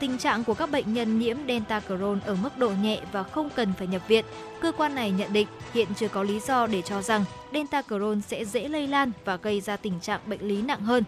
Tình 0.00 0.18
trạng 0.18 0.44
của 0.44 0.54
các 0.54 0.70
bệnh 0.70 0.94
nhân 0.94 1.18
nhiễm 1.18 1.36
Delta 1.48 1.80
Crohn 1.80 2.20
ở 2.26 2.36
mức 2.42 2.58
độ 2.58 2.70
nhẹ 2.82 3.00
và 3.12 3.22
không 3.22 3.50
cần 3.50 3.72
phải 3.78 3.86
nhập 3.86 4.02
viện. 4.08 4.24
Cơ 4.60 4.72
quan 4.72 4.94
này 4.94 5.10
nhận 5.10 5.32
định 5.32 5.46
hiện 5.74 5.88
chưa 5.96 6.08
có 6.08 6.22
lý 6.22 6.40
do 6.40 6.66
để 6.66 6.82
cho 6.82 7.02
rằng 7.02 7.24
Delta 7.52 7.82
Crohn 7.82 8.20
sẽ 8.20 8.44
dễ 8.44 8.68
lây 8.68 8.86
lan 8.86 9.12
và 9.24 9.36
gây 9.36 9.60
ra 9.60 9.76
tình 9.76 10.00
trạng 10.00 10.20
bệnh 10.26 10.48
lý 10.48 10.62
nặng 10.62 10.80
hơn. 10.80 11.04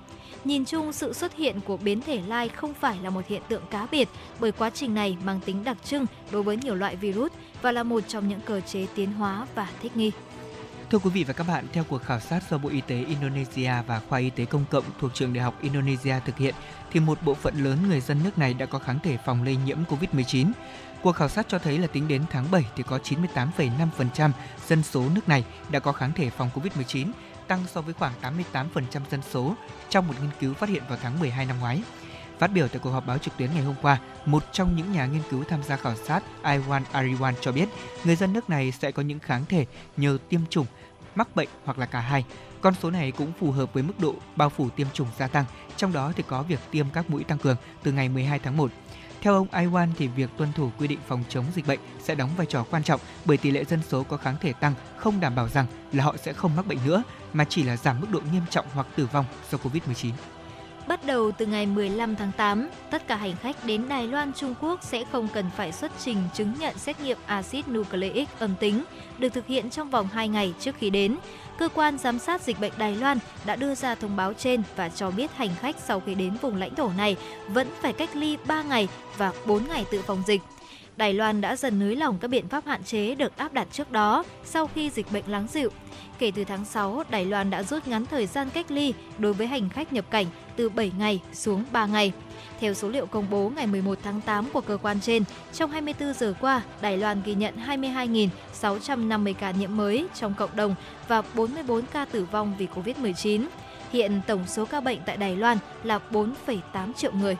Nhìn 0.46 0.64
chung, 0.64 0.92
sự 0.92 1.12
xuất 1.12 1.36
hiện 1.36 1.60
của 1.60 1.76
biến 1.76 2.00
thể 2.00 2.20
lai 2.26 2.48
không 2.48 2.74
phải 2.74 2.98
là 3.02 3.10
một 3.10 3.26
hiện 3.28 3.42
tượng 3.48 3.62
cá 3.70 3.86
biệt 3.90 4.08
bởi 4.40 4.52
quá 4.52 4.70
trình 4.70 4.94
này 4.94 5.16
mang 5.24 5.40
tính 5.40 5.64
đặc 5.64 5.76
trưng 5.84 6.06
đối 6.30 6.42
với 6.42 6.56
nhiều 6.56 6.74
loại 6.74 6.96
virus 6.96 7.32
và 7.62 7.72
là 7.72 7.82
một 7.82 8.00
trong 8.08 8.28
những 8.28 8.40
cơ 8.40 8.60
chế 8.60 8.86
tiến 8.94 9.12
hóa 9.12 9.46
và 9.54 9.68
thích 9.82 9.96
nghi. 9.96 10.12
Thưa 10.90 10.98
quý 10.98 11.10
vị 11.10 11.24
và 11.24 11.32
các 11.32 11.46
bạn, 11.48 11.66
theo 11.72 11.84
cuộc 11.84 12.02
khảo 12.02 12.20
sát 12.20 12.50
do 12.50 12.58
Bộ 12.58 12.68
Y 12.68 12.80
tế 12.80 13.04
Indonesia 13.04 13.72
và 13.86 14.00
Khoa 14.08 14.18
Y 14.18 14.30
tế 14.30 14.44
Công 14.44 14.64
cộng 14.70 14.84
thuộc 15.00 15.14
Trường 15.14 15.32
Đại 15.32 15.44
học 15.44 15.54
Indonesia 15.62 16.14
thực 16.24 16.38
hiện, 16.38 16.54
thì 16.92 17.00
một 17.00 17.18
bộ 17.22 17.34
phận 17.34 17.64
lớn 17.64 17.78
người 17.88 18.00
dân 18.00 18.18
nước 18.24 18.38
này 18.38 18.54
đã 18.54 18.66
có 18.66 18.78
kháng 18.78 18.98
thể 19.02 19.18
phòng 19.24 19.42
lây 19.42 19.56
nhiễm 19.66 19.78
COVID-19. 19.84 20.50
Cuộc 21.02 21.12
khảo 21.12 21.28
sát 21.28 21.46
cho 21.48 21.58
thấy 21.58 21.78
là 21.78 21.86
tính 21.86 22.08
đến 22.08 22.22
tháng 22.30 22.50
7 22.50 22.64
thì 22.76 22.82
có 22.82 22.98
98,5% 23.04 24.30
dân 24.66 24.82
số 24.82 25.04
nước 25.14 25.28
này 25.28 25.44
đã 25.70 25.78
có 25.78 25.92
kháng 25.92 26.12
thể 26.12 26.30
phòng 26.30 26.50
COVID-19, 26.54 27.06
tăng 27.48 27.64
so 27.66 27.80
với 27.80 27.94
khoảng 27.94 28.12
88% 28.22 28.82
dân 29.10 29.20
số 29.30 29.54
trong 29.88 30.08
một 30.08 30.14
nghiên 30.20 30.30
cứu 30.40 30.54
phát 30.54 30.68
hiện 30.68 30.82
vào 30.88 30.98
tháng 31.02 31.20
12 31.20 31.46
năm 31.46 31.60
ngoái. 31.60 31.82
Phát 32.38 32.46
biểu 32.46 32.68
tại 32.68 32.78
cuộc 32.82 32.90
họp 32.90 33.06
báo 33.06 33.18
trực 33.18 33.36
tuyến 33.36 33.50
ngày 33.54 33.62
hôm 33.62 33.74
qua, 33.82 33.98
một 34.26 34.44
trong 34.52 34.76
những 34.76 34.92
nhà 34.92 35.06
nghiên 35.06 35.22
cứu 35.30 35.44
tham 35.44 35.62
gia 35.62 35.76
khảo 35.76 35.94
sát 35.96 36.22
Iwan 36.42 36.82
Ariwan 36.92 37.32
cho 37.40 37.52
biết 37.52 37.68
người 38.04 38.16
dân 38.16 38.32
nước 38.32 38.50
này 38.50 38.72
sẽ 38.72 38.92
có 38.92 39.02
những 39.02 39.18
kháng 39.18 39.44
thể 39.48 39.66
nhờ 39.96 40.18
tiêm 40.28 40.40
chủng, 40.50 40.66
mắc 41.14 41.36
bệnh 41.36 41.48
hoặc 41.64 41.78
là 41.78 41.86
cả 41.86 42.00
hai. 42.00 42.24
Con 42.60 42.74
số 42.82 42.90
này 42.90 43.12
cũng 43.12 43.32
phù 43.40 43.52
hợp 43.52 43.74
với 43.74 43.82
mức 43.82 43.94
độ 43.98 44.14
bao 44.36 44.50
phủ 44.50 44.68
tiêm 44.70 44.86
chủng 44.92 45.08
gia 45.18 45.28
tăng, 45.28 45.44
trong 45.76 45.92
đó 45.92 46.12
thì 46.16 46.24
có 46.28 46.42
việc 46.42 46.60
tiêm 46.70 46.86
các 46.90 47.10
mũi 47.10 47.24
tăng 47.24 47.38
cường 47.38 47.56
từ 47.82 47.92
ngày 47.92 48.08
12 48.08 48.38
tháng 48.38 48.56
1. 48.56 48.70
Theo 49.20 49.34
ông 49.34 49.46
Iwan 49.52 49.88
thì 49.98 50.08
việc 50.08 50.30
tuân 50.36 50.52
thủ 50.52 50.70
quy 50.78 50.88
định 50.88 50.98
phòng 51.08 51.24
chống 51.28 51.44
dịch 51.54 51.66
bệnh 51.66 51.80
sẽ 52.02 52.14
đóng 52.14 52.30
vai 52.36 52.46
trò 52.46 52.64
quan 52.70 52.82
trọng 52.82 53.00
bởi 53.24 53.36
tỷ 53.36 53.50
lệ 53.50 53.64
dân 53.64 53.80
số 53.88 54.02
có 54.02 54.16
kháng 54.16 54.36
thể 54.40 54.52
tăng 54.52 54.74
không 54.96 55.20
đảm 55.20 55.34
bảo 55.34 55.48
rằng 55.48 55.66
là 55.92 56.04
họ 56.04 56.16
sẽ 56.16 56.32
không 56.32 56.56
mắc 56.56 56.66
bệnh 56.66 56.78
nữa, 56.86 57.02
mà 57.32 57.44
chỉ 57.48 57.62
là 57.62 57.76
giảm 57.76 58.00
mức 58.00 58.06
độ 58.10 58.20
nghiêm 58.32 58.42
trọng 58.50 58.66
hoặc 58.74 58.86
tử 58.96 59.06
vong 59.12 59.24
do 59.50 59.58
Covid-19. 59.58 60.10
Bắt 60.86 61.06
đầu 61.06 61.32
từ 61.32 61.46
ngày 61.46 61.66
15 61.66 62.16
tháng 62.16 62.32
8, 62.36 62.68
tất 62.90 63.06
cả 63.06 63.16
hành 63.16 63.36
khách 63.42 63.64
đến 63.64 63.88
Đài 63.88 64.06
Loan, 64.06 64.32
Trung 64.32 64.54
Quốc 64.60 64.82
sẽ 64.82 65.04
không 65.12 65.28
cần 65.34 65.44
phải 65.56 65.72
xuất 65.72 65.92
trình 65.98 66.16
chứng 66.34 66.52
nhận 66.58 66.78
xét 66.78 67.00
nghiệm 67.00 67.18
axit 67.26 67.68
nucleic 67.68 68.28
âm 68.38 68.54
tính, 68.60 68.84
được 69.18 69.28
thực 69.28 69.46
hiện 69.46 69.70
trong 69.70 69.90
vòng 69.90 70.08
2 70.12 70.28
ngày 70.28 70.54
trước 70.60 70.74
khi 70.78 70.90
đến. 70.90 71.16
Cơ 71.58 71.68
quan 71.68 71.98
giám 71.98 72.18
sát 72.18 72.42
dịch 72.42 72.60
bệnh 72.60 72.72
Đài 72.78 72.96
Loan 72.96 73.18
đã 73.44 73.56
đưa 73.56 73.74
ra 73.74 73.94
thông 73.94 74.16
báo 74.16 74.32
trên 74.32 74.62
và 74.76 74.88
cho 74.88 75.10
biết 75.10 75.30
hành 75.36 75.54
khách 75.60 75.76
sau 75.86 76.00
khi 76.00 76.14
đến 76.14 76.36
vùng 76.40 76.56
lãnh 76.56 76.74
thổ 76.74 76.90
này 76.96 77.16
vẫn 77.48 77.68
phải 77.80 77.92
cách 77.92 78.16
ly 78.16 78.36
3 78.46 78.62
ngày 78.62 78.88
và 79.16 79.32
4 79.46 79.68
ngày 79.68 79.84
tự 79.90 80.02
phòng 80.02 80.22
dịch. 80.26 80.42
Đài 80.96 81.14
Loan 81.14 81.40
đã 81.40 81.56
dần 81.56 81.78
nới 81.78 81.96
lỏng 81.96 82.18
các 82.18 82.28
biện 82.28 82.48
pháp 82.48 82.66
hạn 82.66 82.84
chế 82.84 83.14
được 83.14 83.36
áp 83.36 83.52
đặt 83.52 83.68
trước 83.72 83.92
đó 83.92 84.24
sau 84.44 84.66
khi 84.74 84.90
dịch 84.90 85.12
bệnh 85.12 85.24
lắng 85.26 85.46
dịu. 85.50 85.70
Kể 86.18 86.32
từ 86.34 86.44
tháng 86.44 86.64
6, 86.64 87.02
Đài 87.10 87.24
Loan 87.24 87.50
đã 87.50 87.62
rút 87.62 87.88
ngắn 87.88 88.06
thời 88.06 88.26
gian 88.26 88.50
cách 88.50 88.70
ly 88.70 88.94
đối 89.18 89.32
với 89.32 89.46
hành 89.46 89.68
khách 89.68 89.92
nhập 89.92 90.04
cảnh 90.10 90.26
từ 90.56 90.68
7 90.68 90.92
ngày 90.98 91.20
xuống 91.32 91.64
3 91.72 91.86
ngày. 91.86 92.12
Theo 92.60 92.74
số 92.74 92.88
liệu 92.88 93.06
công 93.06 93.26
bố 93.30 93.52
ngày 93.56 93.66
11 93.66 93.98
tháng 94.02 94.20
8 94.20 94.50
của 94.52 94.60
cơ 94.60 94.78
quan 94.82 95.00
trên, 95.00 95.24
trong 95.52 95.70
24 95.70 96.12
giờ 96.12 96.34
qua, 96.40 96.62
Đài 96.80 96.96
Loan 96.96 97.22
ghi 97.24 97.34
nhận 97.34 97.54
22.650 97.66 99.34
ca 99.34 99.50
nhiễm 99.50 99.76
mới 99.76 100.06
trong 100.14 100.34
cộng 100.34 100.56
đồng 100.56 100.74
và 101.08 101.22
44 101.34 101.82
ca 101.92 102.04
tử 102.04 102.24
vong 102.24 102.54
vì 102.58 102.66
Covid-19. 102.74 103.46
Hiện 103.92 104.20
tổng 104.26 104.46
số 104.46 104.64
ca 104.64 104.80
bệnh 104.80 104.98
tại 105.06 105.16
Đài 105.16 105.36
Loan 105.36 105.58
là 105.82 106.00
4,8 106.10 106.92
triệu 106.92 107.12
người. 107.12 107.36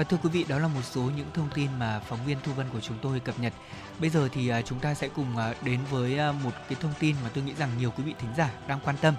Và 0.00 0.04
thưa 0.04 0.16
quý 0.22 0.30
vị, 0.32 0.44
đó 0.48 0.58
là 0.58 0.68
một 0.68 0.82
số 0.82 1.00
những 1.16 1.26
thông 1.34 1.48
tin 1.54 1.70
mà 1.78 2.00
phóng 2.08 2.18
viên 2.26 2.36
Thu 2.42 2.52
Vân 2.52 2.66
của 2.72 2.80
chúng 2.80 2.96
tôi 3.02 3.20
cập 3.20 3.40
nhật. 3.40 3.52
Bây 3.98 4.10
giờ 4.10 4.28
thì 4.32 4.48
à, 4.48 4.62
chúng 4.62 4.78
ta 4.78 4.94
sẽ 4.94 5.08
cùng 5.08 5.36
à, 5.36 5.54
đến 5.64 5.80
với 5.90 6.18
à, 6.18 6.32
một 6.32 6.50
cái 6.68 6.78
thông 6.80 6.92
tin 7.00 7.16
mà 7.24 7.30
tôi 7.34 7.44
nghĩ 7.44 7.52
rằng 7.58 7.68
nhiều 7.78 7.90
quý 7.90 8.04
vị 8.04 8.14
thính 8.18 8.30
giả 8.36 8.50
đang 8.68 8.80
quan 8.84 8.96
tâm. 9.00 9.14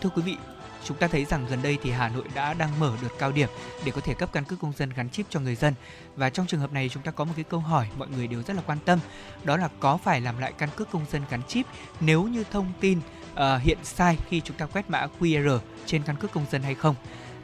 Thưa 0.00 0.10
quý 0.14 0.22
vị, 0.22 0.36
chúng 0.84 0.96
ta 0.96 1.08
thấy 1.08 1.24
rằng 1.24 1.46
gần 1.50 1.62
đây 1.62 1.78
thì 1.82 1.90
Hà 1.90 2.08
Nội 2.08 2.24
đã 2.34 2.54
đang 2.54 2.80
mở 2.80 2.92
đợt 3.02 3.08
cao 3.18 3.32
điểm 3.32 3.48
để 3.84 3.92
có 3.92 4.00
thể 4.00 4.14
cấp 4.14 4.28
căn 4.32 4.44
cước 4.44 4.60
công 4.60 4.72
dân 4.76 4.90
gắn 4.96 5.10
chip 5.10 5.26
cho 5.30 5.40
người 5.40 5.54
dân. 5.54 5.74
Và 6.16 6.30
trong 6.30 6.46
trường 6.46 6.60
hợp 6.60 6.72
này 6.72 6.88
chúng 6.88 7.02
ta 7.02 7.10
có 7.10 7.24
một 7.24 7.32
cái 7.36 7.44
câu 7.44 7.60
hỏi 7.60 7.88
mọi 7.98 8.08
người 8.08 8.26
đều 8.26 8.42
rất 8.42 8.56
là 8.56 8.62
quan 8.66 8.78
tâm, 8.84 8.98
đó 9.44 9.56
là 9.56 9.68
có 9.80 9.96
phải 9.96 10.20
làm 10.20 10.38
lại 10.38 10.52
căn 10.58 10.68
cước 10.76 10.90
công 10.90 11.04
dân 11.12 11.22
gắn 11.30 11.42
chip 11.48 11.66
nếu 12.00 12.22
như 12.22 12.44
thông 12.50 12.72
tin 12.80 12.98
uh, 13.32 13.62
hiện 13.62 13.78
sai 13.82 14.18
khi 14.28 14.40
chúng 14.40 14.56
ta 14.56 14.66
quét 14.66 14.90
mã 14.90 15.06
QR 15.20 15.58
trên 15.86 16.02
căn 16.02 16.16
cước 16.16 16.32
công 16.32 16.46
dân 16.50 16.62
hay 16.62 16.74
không? 16.74 16.94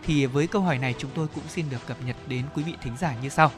Thì 0.07 0.27
với 0.27 0.47
câu 0.47 0.63
hỏi 0.63 0.79
này 0.79 0.95
chúng 0.99 1.11
tôi 1.15 1.27
cũng 1.35 1.45
xin 1.49 1.67
được 1.71 1.87
cập 1.87 1.97
nhật 2.07 2.17
đến 2.27 2.45
quý 2.55 2.63
vị 2.63 2.75
thính 2.83 2.97
giả 2.97 3.15
như 3.23 3.29
sau. 3.29 3.51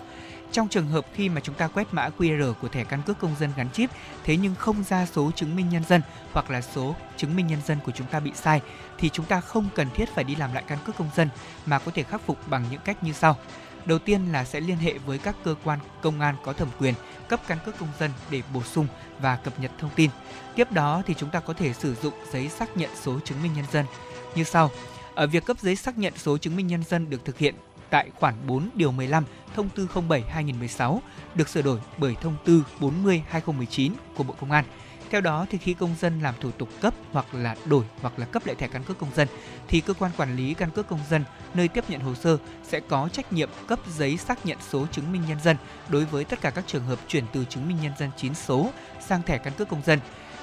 Trong 0.52 0.68
trường 0.68 0.88
hợp 0.88 1.06
khi 1.14 1.28
mà 1.28 1.40
chúng 1.40 1.54
ta 1.54 1.68
quét 1.68 1.86
mã 1.90 2.10
QR 2.18 2.54
của 2.54 2.68
thẻ 2.68 2.84
căn 2.84 3.02
cước 3.02 3.18
công 3.18 3.36
dân 3.40 3.50
gắn 3.56 3.70
chip, 3.70 3.90
thế 4.24 4.36
nhưng 4.36 4.54
không 4.54 4.84
ra 4.84 5.06
số 5.06 5.30
chứng 5.30 5.56
minh 5.56 5.68
nhân 5.68 5.84
dân 5.88 6.02
hoặc 6.32 6.50
là 6.50 6.60
số 6.60 6.94
chứng 7.16 7.36
minh 7.36 7.46
nhân 7.46 7.60
dân 7.66 7.78
của 7.86 7.92
chúng 7.92 8.06
ta 8.06 8.20
bị 8.20 8.32
sai, 8.34 8.60
thì 8.98 9.08
chúng 9.08 9.26
ta 9.26 9.40
không 9.40 9.68
cần 9.74 9.88
thiết 9.94 10.08
phải 10.14 10.24
đi 10.24 10.34
làm 10.34 10.54
lại 10.54 10.64
căn 10.66 10.78
cước 10.86 10.96
công 10.96 11.10
dân 11.16 11.28
mà 11.66 11.78
có 11.78 11.92
thể 11.94 12.02
khắc 12.02 12.20
phục 12.26 12.48
bằng 12.48 12.64
những 12.70 12.80
cách 12.84 13.04
như 13.04 13.12
sau. 13.12 13.36
Đầu 13.84 13.98
tiên 13.98 14.32
là 14.32 14.44
sẽ 14.44 14.60
liên 14.60 14.76
hệ 14.76 14.98
với 14.98 15.18
các 15.18 15.36
cơ 15.44 15.54
quan 15.64 15.78
công 16.02 16.20
an 16.20 16.36
có 16.44 16.52
thẩm 16.52 16.68
quyền 16.78 16.94
cấp 17.28 17.40
căn 17.46 17.58
cước 17.64 17.78
công 17.78 17.88
dân 17.98 18.10
để 18.30 18.42
bổ 18.54 18.62
sung 18.62 18.86
và 19.20 19.36
cập 19.36 19.60
nhật 19.60 19.70
thông 19.78 19.90
tin. 19.96 20.10
Tiếp 20.54 20.72
đó 20.72 21.02
thì 21.06 21.14
chúng 21.14 21.30
ta 21.30 21.40
có 21.40 21.52
thể 21.52 21.72
sử 21.72 21.94
dụng 21.94 22.14
giấy 22.32 22.48
xác 22.48 22.76
nhận 22.76 22.90
số 23.02 23.20
chứng 23.24 23.42
minh 23.42 23.52
nhân 23.54 23.64
dân 23.72 23.86
như 24.34 24.44
sau. 24.44 24.70
Ở 25.16 25.26
việc 25.26 25.44
cấp 25.44 25.56
giấy 25.60 25.76
xác 25.76 25.98
nhận 25.98 26.12
số 26.16 26.38
chứng 26.38 26.56
minh 26.56 26.66
nhân 26.66 26.82
dân 26.82 27.10
được 27.10 27.24
thực 27.24 27.38
hiện 27.38 27.54
tại 27.90 28.10
khoản 28.14 28.34
4 28.46 28.68
điều 28.74 28.92
15 28.92 29.24
thông 29.54 29.68
tư 29.68 29.88
07/2016 29.94 30.98
được 31.34 31.48
sửa 31.48 31.62
đổi 31.62 31.80
bởi 31.98 32.16
thông 32.20 32.36
tư 32.44 32.64
40/2019 32.80 33.92
của 34.16 34.24
Bộ 34.24 34.34
Công 34.40 34.50
an. 34.50 34.64
Theo 35.10 35.20
đó, 35.20 35.46
thì 35.50 35.58
khi 35.58 35.74
công 35.74 35.94
dân 36.00 36.20
làm 36.20 36.34
thủ 36.40 36.50
tục 36.50 36.68
cấp 36.80 36.94
hoặc 37.12 37.34
là 37.34 37.56
đổi 37.64 37.84
hoặc 38.00 38.18
là 38.18 38.26
cấp 38.26 38.46
lại 38.46 38.54
thẻ 38.54 38.68
căn 38.68 38.84
cước 38.84 38.98
công 38.98 39.14
dân, 39.14 39.28
thì 39.68 39.80
cơ 39.80 39.94
quan 39.94 40.12
quản 40.16 40.36
lý 40.36 40.54
căn 40.54 40.70
cước 40.70 40.88
công 40.88 41.00
dân 41.10 41.24
nơi 41.54 41.68
tiếp 41.68 41.84
nhận 41.88 42.00
hồ 42.00 42.14
sơ 42.14 42.38
sẽ 42.62 42.80
có 42.80 43.08
trách 43.12 43.32
nhiệm 43.32 43.50
cấp 43.66 43.78
giấy 43.96 44.16
xác 44.16 44.46
nhận 44.46 44.58
số 44.70 44.86
chứng 44.86 45.12
minh 45.12 45.22
nhân 45.28 45.38
dân 45.44 45.56
đối 45.88 46.04
với 46.04 46.24
tất 46.24 46.40
cả 46.40 46.50
các 46.50 46.64
trường 46.66 46.84
hợp 46.84 46.98
chuyển 47.08 47.24
từ 47.32 47.44
chứng 47.44 47.68
minh 47.68 47.76
nhân 47.82 47.92
dân 47.98 48.10
chín 48.16 48.34
số 48.34 48.70
sang 49.06 49.22
thẻ 49.22 49.38
căn 49.38 49.52
cước 49.52 49.68
công 49.68 49.82
dân. 49.86 49.98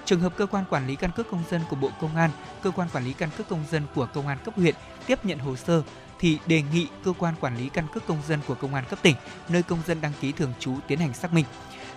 Trường 0.06 0.20
hợp 0.20 0.34
cơ 0.38 0.46
quan 0.46 0.66
quản 0.70 0.88
lý 0.88 0.96
căn 0.96 1.12
cước 1.12 1.32
công 1.32 1.44
dân 1.50 1.62
của 1.70 1.76
Bộ 1.76 1.90
Công 2.02 2.16
an, 2.16 2.30
cơ 2.62 2.72
quan 2.72 2.90
quản 2.94 3.06
lý 3.06 3.14
căn 3.14 3.30
cước 3.38 3.48
công 3.48 3.64
dân 3.72 3.84
của 3.96 4.08
công 4.14 4.28
an 4.28 4.38
cấp 4.46 4.54
huyện 4.58 4.76
tiếp 5.08 5.26
nhận 5.26 5.40
hồ 5.40 5.56
sơ 5.56 5.84
thì 6.20 6.40
đề 6.48 6.62
nghị 6.74 6.88
cơ 7.04 7.14
quan 7.20 7.36
quản 7.42 7.58
lý 7.58 7.70
căn 7.70 7.88
cước 7.94 8.08
công 8.08 8.22
dân 8.28 8.40
của 8.48 8.56
công 8.56 8.76
an 8.76 8.84
cấp 8.90 9.00
tỉnh 9.02 9.16
nơi 9.50 9.64
công 9.64 9.80
dân 9.88 10.02
đăng 10.02 10.12
ký 10.22 10.32
thường 10.32 10.54
trú 10.60 10.74
tiến 10.88 11.00
hành 11.00 11.14
xác 11.14 11.34
minh. 11.34 11.46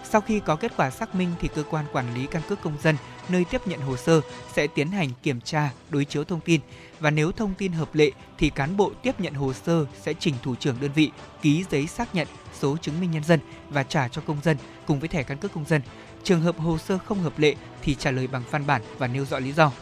Sau 0.04 0.20
khi 0.20 0.40
có 0.40 0.56
kết 0.56 0.72
quả 0.76 0.90
xác 0.90 1.14
minh 1.14 1.30
thì 1.40 1.48
cơ 1.54 1.62
quan 1.70 1.84
quản 1.92 2.14
lý 2.14 2.26
căn 2.26 2.42
cước 2.48 2.62
công 2.62 2.76
dân 2.82 2.96
nơi 3.28 3.44
tiếp 3.50 3.66
nhận 3.66 3.80
hồ 3.80 3.96
sơ 3.96 4.20
sẽ 4.52 4.66
tiến 4.66 4.90
hành 4.90 5.10
kiểm 5.22 5.40
tra, 5.40 5.70
đối 5.90 6.04
chiếu 6.04 6.24
thông 6.24 6.40
tin 6.40 6.60
và 7.00 7.10
nếu 7.10 7.32
thông 7.32 7.54
tin 7.54 7.72
hợp 7.72 7.94
lệ 7.94 8.10
thì 8.38 8.50
cán 8.50 8.76
bộ 8.76 8.92
tiếp 9.02 9.20
nhận 9.20 9.34
hồ 9.34 9.52
sơ 9.52 9.86
sẽ 10.02 10.14
trình 10.18 10.34
thủ 10.42 10.54
trưởng 10.54 10.80
đơn 10.80 10.90
vị 10.94 11.10
ký 11.42 11.64
giấy 11.70 11.86
xác 11.86 12.14
nhận 12.14 12.28
số 12.60 12.76
chứng 12.76 13.00
minh 13.00 13.10
nhân 13.10 13.24
dân 13.24 13.40
và 13.70 13.82
trả 13.82 14.08
cho 14.08 14.22
công 14.26 14.40
dân 14.44 14.56
cùng 14.86 15.00
với 15.00 15.08
thẻ 15.08 15.22
căn 15.22 15.38
cước 15.38 15.52
công 15.52 15.64
dân. 15.64 15.82
Trường 16.26 16.40
hợp 16.40 16.58
hồ 16.58 16.78
sơ 16.78 16.98
không 16.98 17.20
hợp 17.20 17.38
lệ 17.38 17.54
thì 17.82 17.94
trả 17.94 18.10
lời 18.10 18.26
bằng 18.26 18.42
văn 18.50 18.66
bản 18.66 18.82
và 18.98 19.06
nêu 19.06 19.24
rõ 19.24 19.38
lý 19.38 19.52
do. 19.52 19.72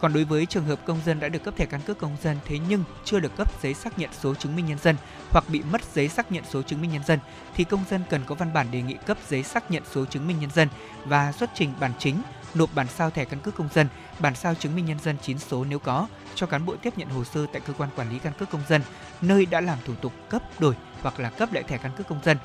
Còn 0.00 0.12
đối 0.12 0.24
với 0.24 0.46
trường 0.46 0.64
hợp 0.64 0.86
công 0.86 1.00
dân 1.06 1.20
đã 1.20 1.28
được 1.28 1.44
cấp 1.44 1.54
thẻ 1.56 1.66
căn 1.66 1.80
cước 1.80 1.98
công 1.98 2.16
dân 2.22 2.36
thế 2.44 2.58
nhưng 2.68 2.84
chưa 3.04 3.20
được 3.20 3.36
cấp 3.36 3.62
giấy 3.62 3.74
xác 3.74 3.98
nhận 3.98 4.10
số 4.20 4.34
chứng 4.34 4.56
minh 4.56 4.66
nhân 4.66 4.78
dân 4.78 4.96
hoặc 5.30 5.44
bị 5.48 5.62
mất 5.72 5.80
giấy 5.94 6.08
xác 6.08 6.32
nhận 6.32 6.44
số 6.50 6.62
chứng 6.62 6.80
minh 6.80 6.90
nhân 6.92 7.02
dân 7.06 7.18
thì 7.56 7.64
công 7.64 7.84
dân 7.90 8.02
cần 8.10 8.20
có 8.26 8.34
văn 8.34 8.52
bản 8.52 8.66
đề 8.70 8.82
nghị 8.82 8.96
cấp 9.06 9.18
giấy 9.28 9.42
xác 9.42 9.70
nhận 9.70 9.82
số 9.92 10.04
chứng 10.04 10.28
minh 10.28 10.36
nhân 10.40 10.50
dân 10.54 10.68
và 11.04 11.32
xuất 11.32 11.50
trình 11.54 11.72
bản 11.80 11.92
chính, 11.98 12.22
nộp 12.54 12.74
bản 12.74 12.86
sao 12.96 13.10
thẻ 13.10 13.24
căn 13.24 13.40
cước 13.40 13.54
công 13.54 13.68
dân, 13.74 13.88
bản 14.18 14.34
sao 14.34 14.54
chứng 14.54 14.76
minh 14.76 14.86
nhân 14.86 14.98
dân 14.98 15.16
chín 15.22 15.38
số 15.38 15.64
nếu 15.64 15.78
có 15.78 16.06
cho 16.34 16.46
cán 16.46 16.66
bộ 16.66 16.76
tiếp 16.82 16.92
nhận 16.96 17.08
hồ 17.08 17.24
sơ 17.24 17.46
tại 17.52 17.62
cơ 17.66 17.72
quan 17.72 17.90
quản 17.96 18.10
lý 18.10 18.18
căn 18.18 18.32
cước 18.38 18.50
công 18.50 18.62
dân 18.68 18.82
nơi 19.20 19.46
đã 19.46 19.60
làm 19.60 19.78
thủ 19.84 19.94
tục 19.94 20.12
cấp 20.28 20.42
đổi 20.58 20.74
hoặc 21.02 21.20
là 21.20 21.30
cấp 21.30 21.52
lại 21.52 21.62
thẻ 21.62 21.78
căn 21.78 21.92
cước 21.96 22.08
công 22.08 22.20
dân. 22.24 22.36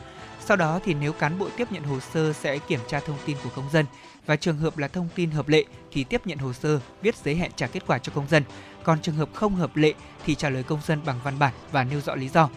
Sau 0.47 0.57
đó 0.57 0.79
thì 0.85 0.93
nếu 0.93 1.13
cán 1.13 1.39
bộ 1.39 1.49
tiếp 1.57 1.71
nhận 1.71 1.83
hồ 1.83 1.99
sơ 1.99 2.33
sẽ 2.33 2.57
kiểm 2.57 2.79
tra 2.87 2.99
thông 2.99 3.17
tin 3.25 3.37
của 3.43 3.49
công 3.55 3.69
dân 3.71 3.85
và 4.25 4.35
trường 4.35 4.57
hợp 4.57 4.77
là 4.77 4.87
thông 4.87 5.07
tin 5.15 5.31
hợp 5.31 5.47
lệ 5.47 5.63
thì 5.91 6.03
tiếp 6.03 6.27
nhận 6.27 6.37
hồ 6.37 6.53
sơ, 6.53 6.79
viết 7.01 7.15
giấy 7.15 7.35
hẹn 7.35 7.51
trả 7.55 7.67
kết 7.67 7.83
quả 7.87 7.97
cho 7.97 8.11
công 8.15 8.27
dân. 8.29 8.43
Còn 8.83 9.01
trường 9.01 9.15
hợp 9.15 9.29
không 9.33 9.55
hợp 9.55 9.77
lệ 9.77 9.93
thì 10.25 10.35
trả 10.35 10.49
lời 10.49 10.63
công 10.63 10.81
dân 10.87 10.99
bằng 11.05 11.19
văn 11.23 11.39
bản 11.39 11.53
và 11.71 11.83
nêu 11.83 12.01
rõ 12.01 12.15
lý 12.15 12.29
do. 12.29 12.49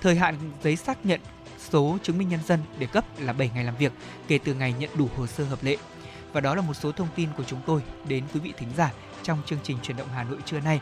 Thời 0.00 0.16
hạn 0.16 0.34
giấy 0.62 0.76
xác 0.76 1.06
nhận 1.06 1.20
số 1.58 1.98
chứng 2.02 2.18
minh 2.18 2.28
nhân 2.28 2.40
dân 2.46 2.60
để 2.78 2.86
cấp 2.86 3.04
là 3.18 3.32
7 3.32 3.50
ngày 3.54 3.64
làm 3.64 3.76
việc 3.76 3.92
kể 4.28 4.38
từ 4.44 4.54
ngày 4.54 4.74
nhận 4.78 4.90
đủ 4.94 5.08
hồ 5.16 5.26
sơ 5.26 5.44
hợp 5.44 5.64
lệ. 5.64 5.76
Và 6.32 6.40
đó 6.40 6.54
là 6.54 6.62
một 6.62 6.74
số 6.74 6.92
thông 6.92 7.08
tin 7.16 7.28
của 7.36 7.44
chúng 7.44 7.60
tôi 7.66 7.82
đến 8.08 8.24
quý 8.34 8.40
vị 8.40 8.52
thính 8.56 8.70
giả 8.76 8.92
trong 9.22 9.38
chương 9.46 9.58
trình 9.62 9.76
truyền 9.82 9.96
động 9.96 10.08
Hà 10.14 10.24
Nội 10.24 10.38
trưa 10.44 10.60
nay. 10.60 10.80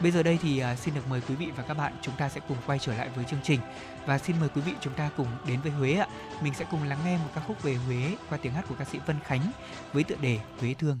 Bây 0.00 0.10
giờ 0.10 0.22
đây 0.22 0.38
thì 0.42 0.58
à, 0.58 0.76
xin 0.76 0.94
được 0.94 1.08
mời 1.10 1.20
quý 1.28 1.34
vị 1.34 1.46
và 1.56 1.62
các 1.62 1.74
bạn 1.74 1.92
chúng 2.02 2.14
ta 2.18 2.28
sẽ 2.28 2.40
cùng 2.48 2.56
quay 2.66 2.78
trở 2.78 2.94
lại 2.94 3.08
với 3.16 3.24
chương 3.24 3.40
trình 3.42 3.60
và 4.06 4.18
xin 4.18 4.36
mời 4.40 4.48
quý 4.48 4.60
vị 4.60 4.72
chúng 4.80 4.94
ta 4.94 5.10
cùng 5.16 5.26
đến 5.46 5.60
với 5.60 5.72
Huế 5.72 5.94
ạ. 5.94 6.06
Mình 6.42 6.54
sẽ 6.54 6.64
cùng 6.70 6.82
lắng 6.82 6.98
nghe 7.04 7.16
một 7.18 7.30
ca 7.34 7.40
khúc 7.40 7.62
về 7.62 7.74
Huế 7.74 8.16
qua 8.28 8.38
tiếng 8.42 8.52
hát 8.52 8.64
của 8.68 8.74
ca 8.78 8.84
sĩ 8.84 8.98
Vân 9.06 9.16
Khánh 9.24 9.52
với 9.92 10.04
tựa 10.04 10.16
đề 10.20 10.38
Huế 10.60 10.74
thương. 10.74 11.00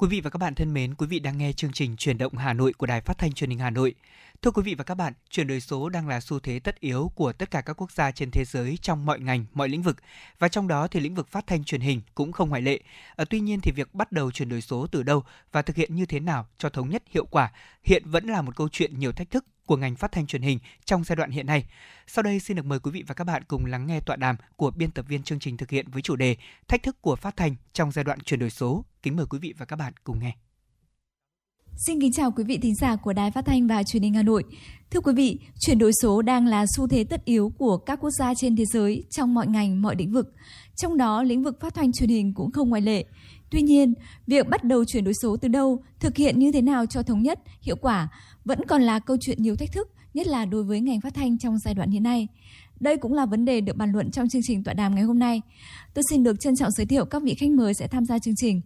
Quý 0.00 0.08
vị 0.08 0.20
và 0.20 0.30
các 0.30 0.38
bạn 0.38 0.54
thân 0.54 0.74
mến, 0.74 0.94
quý 0.94 1.06
vị 1.06 1.18
đang 1.18 1.38
nghe 1.38 1.52
chương 1.52 1.72
trình 1.72 1.96
Chuyển 1.96 2.18
động 2.18 2.36
Hà 2.36 2.52
Nội 2.52 2.72
của 2.72 2.86
Đài 2.86 3.00
Phát 3.00 3.18
thanh 3.18 3.32
Truyền 3.32 3.50
hình 3.50 3.58
Hà 3.58 3.70
Nội. 3.70 3.94
Thưa 4.42 4.50
quý 4.50 4.62
vị 4.62 4.74
và 4.74 4.84
các 4.84 4.94
bạn, 4.94 5.12
chuyển 5.30 5.46
đổi 5.46 5.60
số 5.60 5.88
đang 5.88 6.08
là 6.08 6.20
xu 6.20 6.40
thế 6.40 6.58
tất 6.58 6.80
yếu 6.80 7.12
của 7.14 7.32
tất 7.32 7.50
cả 7.50 7.60
các 7.60 7.72
quốc 7.80 7.92
gia 7.92 8.10
trên 8.10 8.30
thế 8.30 8.44
giới 8.44 8.78
trong 8.82 9.06
mọi 9.06 9.20
ngành, 9.20 9.44
mọi 9.52 9.68
lĩnh 9.68 9.82
vực 9.82 9.96
và 10.38 10.48
trong 10.48 10.68
đó 10.68 10.88
thì 10.88 11.00
lĩnh 11.00 11.14
vực 11.14 11.28
phát 11.28 11.46
thanh 11.46 11.64
truyền 11.64 11.80
hình 11.80 12.00
cũng 12.14 12.32
không 12.32 12.48
ngoại 12.48 12.62
lệ. 12.62 12.80
À, 13.16 13.24
tuy 13.30 13.40
nhiên 13.40 13.60
thì 13.60 13.72
việc 13.72 13.94
bắt 13.94 14.12
đầu 14.12 14.30
chuyển 14.30 14.48
đổi 14.48 14.60
số 14.60 14.86
từ 14.86 15.02
đâu 15.02 15.24
và 15.52 15.62
thực 15.62 15.76
hiện 15.76 15.94
như 15.94 16.06
thế 16.06 16.20
nào 16.20 16.46
cho 16.58 16.68
thống 16.68 16.90
nhất 16.90 17.02
hiệu 17.10 17.26
quả 17.30 17.52
hiện 17.84 18.02
vẫn 18.06 18.26
là 18.26 18.42
một 18.42 18.56
câu 18.56 18.68
chuyện 18.68 18.98
nhiều 18.98 19.12
thách 19.12 19.30
thức 19.30 19.44
của 19.70 19.76
ngành 19.76 19.96
phát 19.96 20.12
thanh 20.12 20.26
truyền 20.26 20.42
hình 20.42 20.58
trong 20.84 21.04
giai 21.04 21.16
đoạn 21.16 21.30
hiện 21.30 21.46
nay. 21.46 21.64
Sau 22.06 22.22
đây 22.22 22.40
xin 22.40 22.56
được 22.56 22.66
mời 22.66 22.78
quý 22.78 22.90
vị 22.90 23.04
và 23.06 23.14
các 23.14 23.24
bạn 23.24 23.42
cùng 23.48 23.66
lắng 23.66 23.86
nghe 23.86 24.00
tọa 24.00 24.16
đàm 24.16 24.36
của 24.56 24.70
biên 24.70 24.90
tập 24.90 25.04
viên 25.08 25.22
chương 25.22 25.38
trình 25.38 25.56
thực 25.56 25.70
hiện 25.70 25.86
với 25.90 26.02
chủ 26.02 26.16
đề 26.16 26.36
Thách 26.68 26.82
thức 26.82 27.02
của 27.02 27.16
phát 27.16 27.36
thanh 27.36 27.54
trong 27.72 27.92
giai 27.92 28.04
đoạn 28.04 28.20
chuyển 28.20 28.40
đổi 28.40 28.50
số. 28.50 28.84
Kính 29.02 29.16
mời 29.16 29.26
quý 29.26 29.38
vị 29.38 29.54
và 29.58 29.66
các 29.66 29.76
bạn 29.76 29.92
cùng 30.04 30.18
nghe. 30.18 30.32
Xin 31.86 32.00
kính 32.00 32.12
chào 32.12 32.30
quý 32.30 32.44
vị 32.44 32.58
thính 32.62 32.74
giả 32.74 32.96
của 32.96 33.12
Đài 33.12 33.30
Phát 33.30 33.46
thanh 33.46 33.66
và 33.66 33.82
Truyền 33.82 34.02
hình 34.02 34.14
Hà 34.14 34.22
Nội. 34.22 34.44
Thưa 34.90 35.00
quý 35.00 35.12
vị, 35.16 35.38
chuyển 35.60 35.78
đổi 35.78 35.92
số 36.02 36.22
đang 36.22 36.46
là 36.46 36.66
xu 36.76 36.88
thế 36.88 37.04
tất 37.04 37.24
yếu 37.24 37.52
của 37.58 37.76
các 37.76 37.98
quốc 38.00 38.10
gia 38.10 38.34
trên 38.34 38.56
thế 38.56 38.64
giới 38.64 39.04
trong 39.10 39.34
mọi 39.34 39.46
ngành, 39.46 39.82
mọi 39.82 39.94
lĩnh 39.98 40.12
vực. 40.12 40.34
Trong 40.76 40.96
đó, 40.96 41.22
lĩnh 41.22 41.42
vực 41.42 41.60
phát 41.60 41.74
thanh 41.74 41.92
truyền 41.92 42.08
hình 42.08 42.34
cũng 42.34 42.50
không 42.50 42.68
ngoại 42.68 42.82
lệ. 42.82 43.04
Tuy 43.50 43.62
nhiên, 43.62 43.94
việc 44.26 44.48
bắt 44.48 44.64
đầu 44.64 44.84
chuyển 44.84 45.04
đổi 45.04 45.14
số 45.22 45.36
từ 45.36 45.48
đâu, 45.48 45.82
thực 46.00 46.16
hiện 46.16 46.38
như 46.38 46.52
thế 46.52 46.62
nào 46.62 46.86
cho 46.86 47.02
thống 47.02 47.22
nhất, 47.22 47.38
hiệu 47.62 47.76
quả 47.76 48.08
vẫn 48.44 48.66
còn 48.68 48.82
là 48.82 48.98
câu 48.98 49.16
chuyện 49.20 49.42
nhiều 49.42 49.56
thách 49.56 49.72
thức, 49.72 49.88
nhất 50.14 50.26
là 50.26 50.44
đối 50.44 50.64
với 50.64 50.80
ngành 50.80 51.00
phát 51.00 51.14
thanh 51.14 51.38
trong 51.38 51.58
giai 51.58 51.74
đoạn 51.74 51.90
hiện 51.90 52.02
nay. 52.02 52.28
Đây 52.80 52.96
cũng 52.96 53.12
là 53.12 53.26
vấn 53.26 53.44
đề 53.44 53.60
được 53.60 53.76
bàn 53.76 53.92
luận 53.92 54.10
trong 54.10 54.28
chương 54.28 54.42
trình 54.44 54.64
tọa 54.64 54.74
đàm 54.74 54.94
ngày 54.94 55.04
hôm 55.04 55.18
nay. 55.18 55.42
Tôi 55.94 56.02
xin 56.10 56.22
được 56.22 56.40
trân 56.40 56.56
trọng 56.56 56.70
giới 56.70 56.86
thiệu 56.86 57.04
các 57.04 57.22
vị 57.22 57.34
khách 57.34 57.50
mời 57.50 57.74
sẽ 57.74 57.86
tham 57.88 58.04
gia 58.04 58.18
chương 58.18 58.34
trình. 58.36 58.60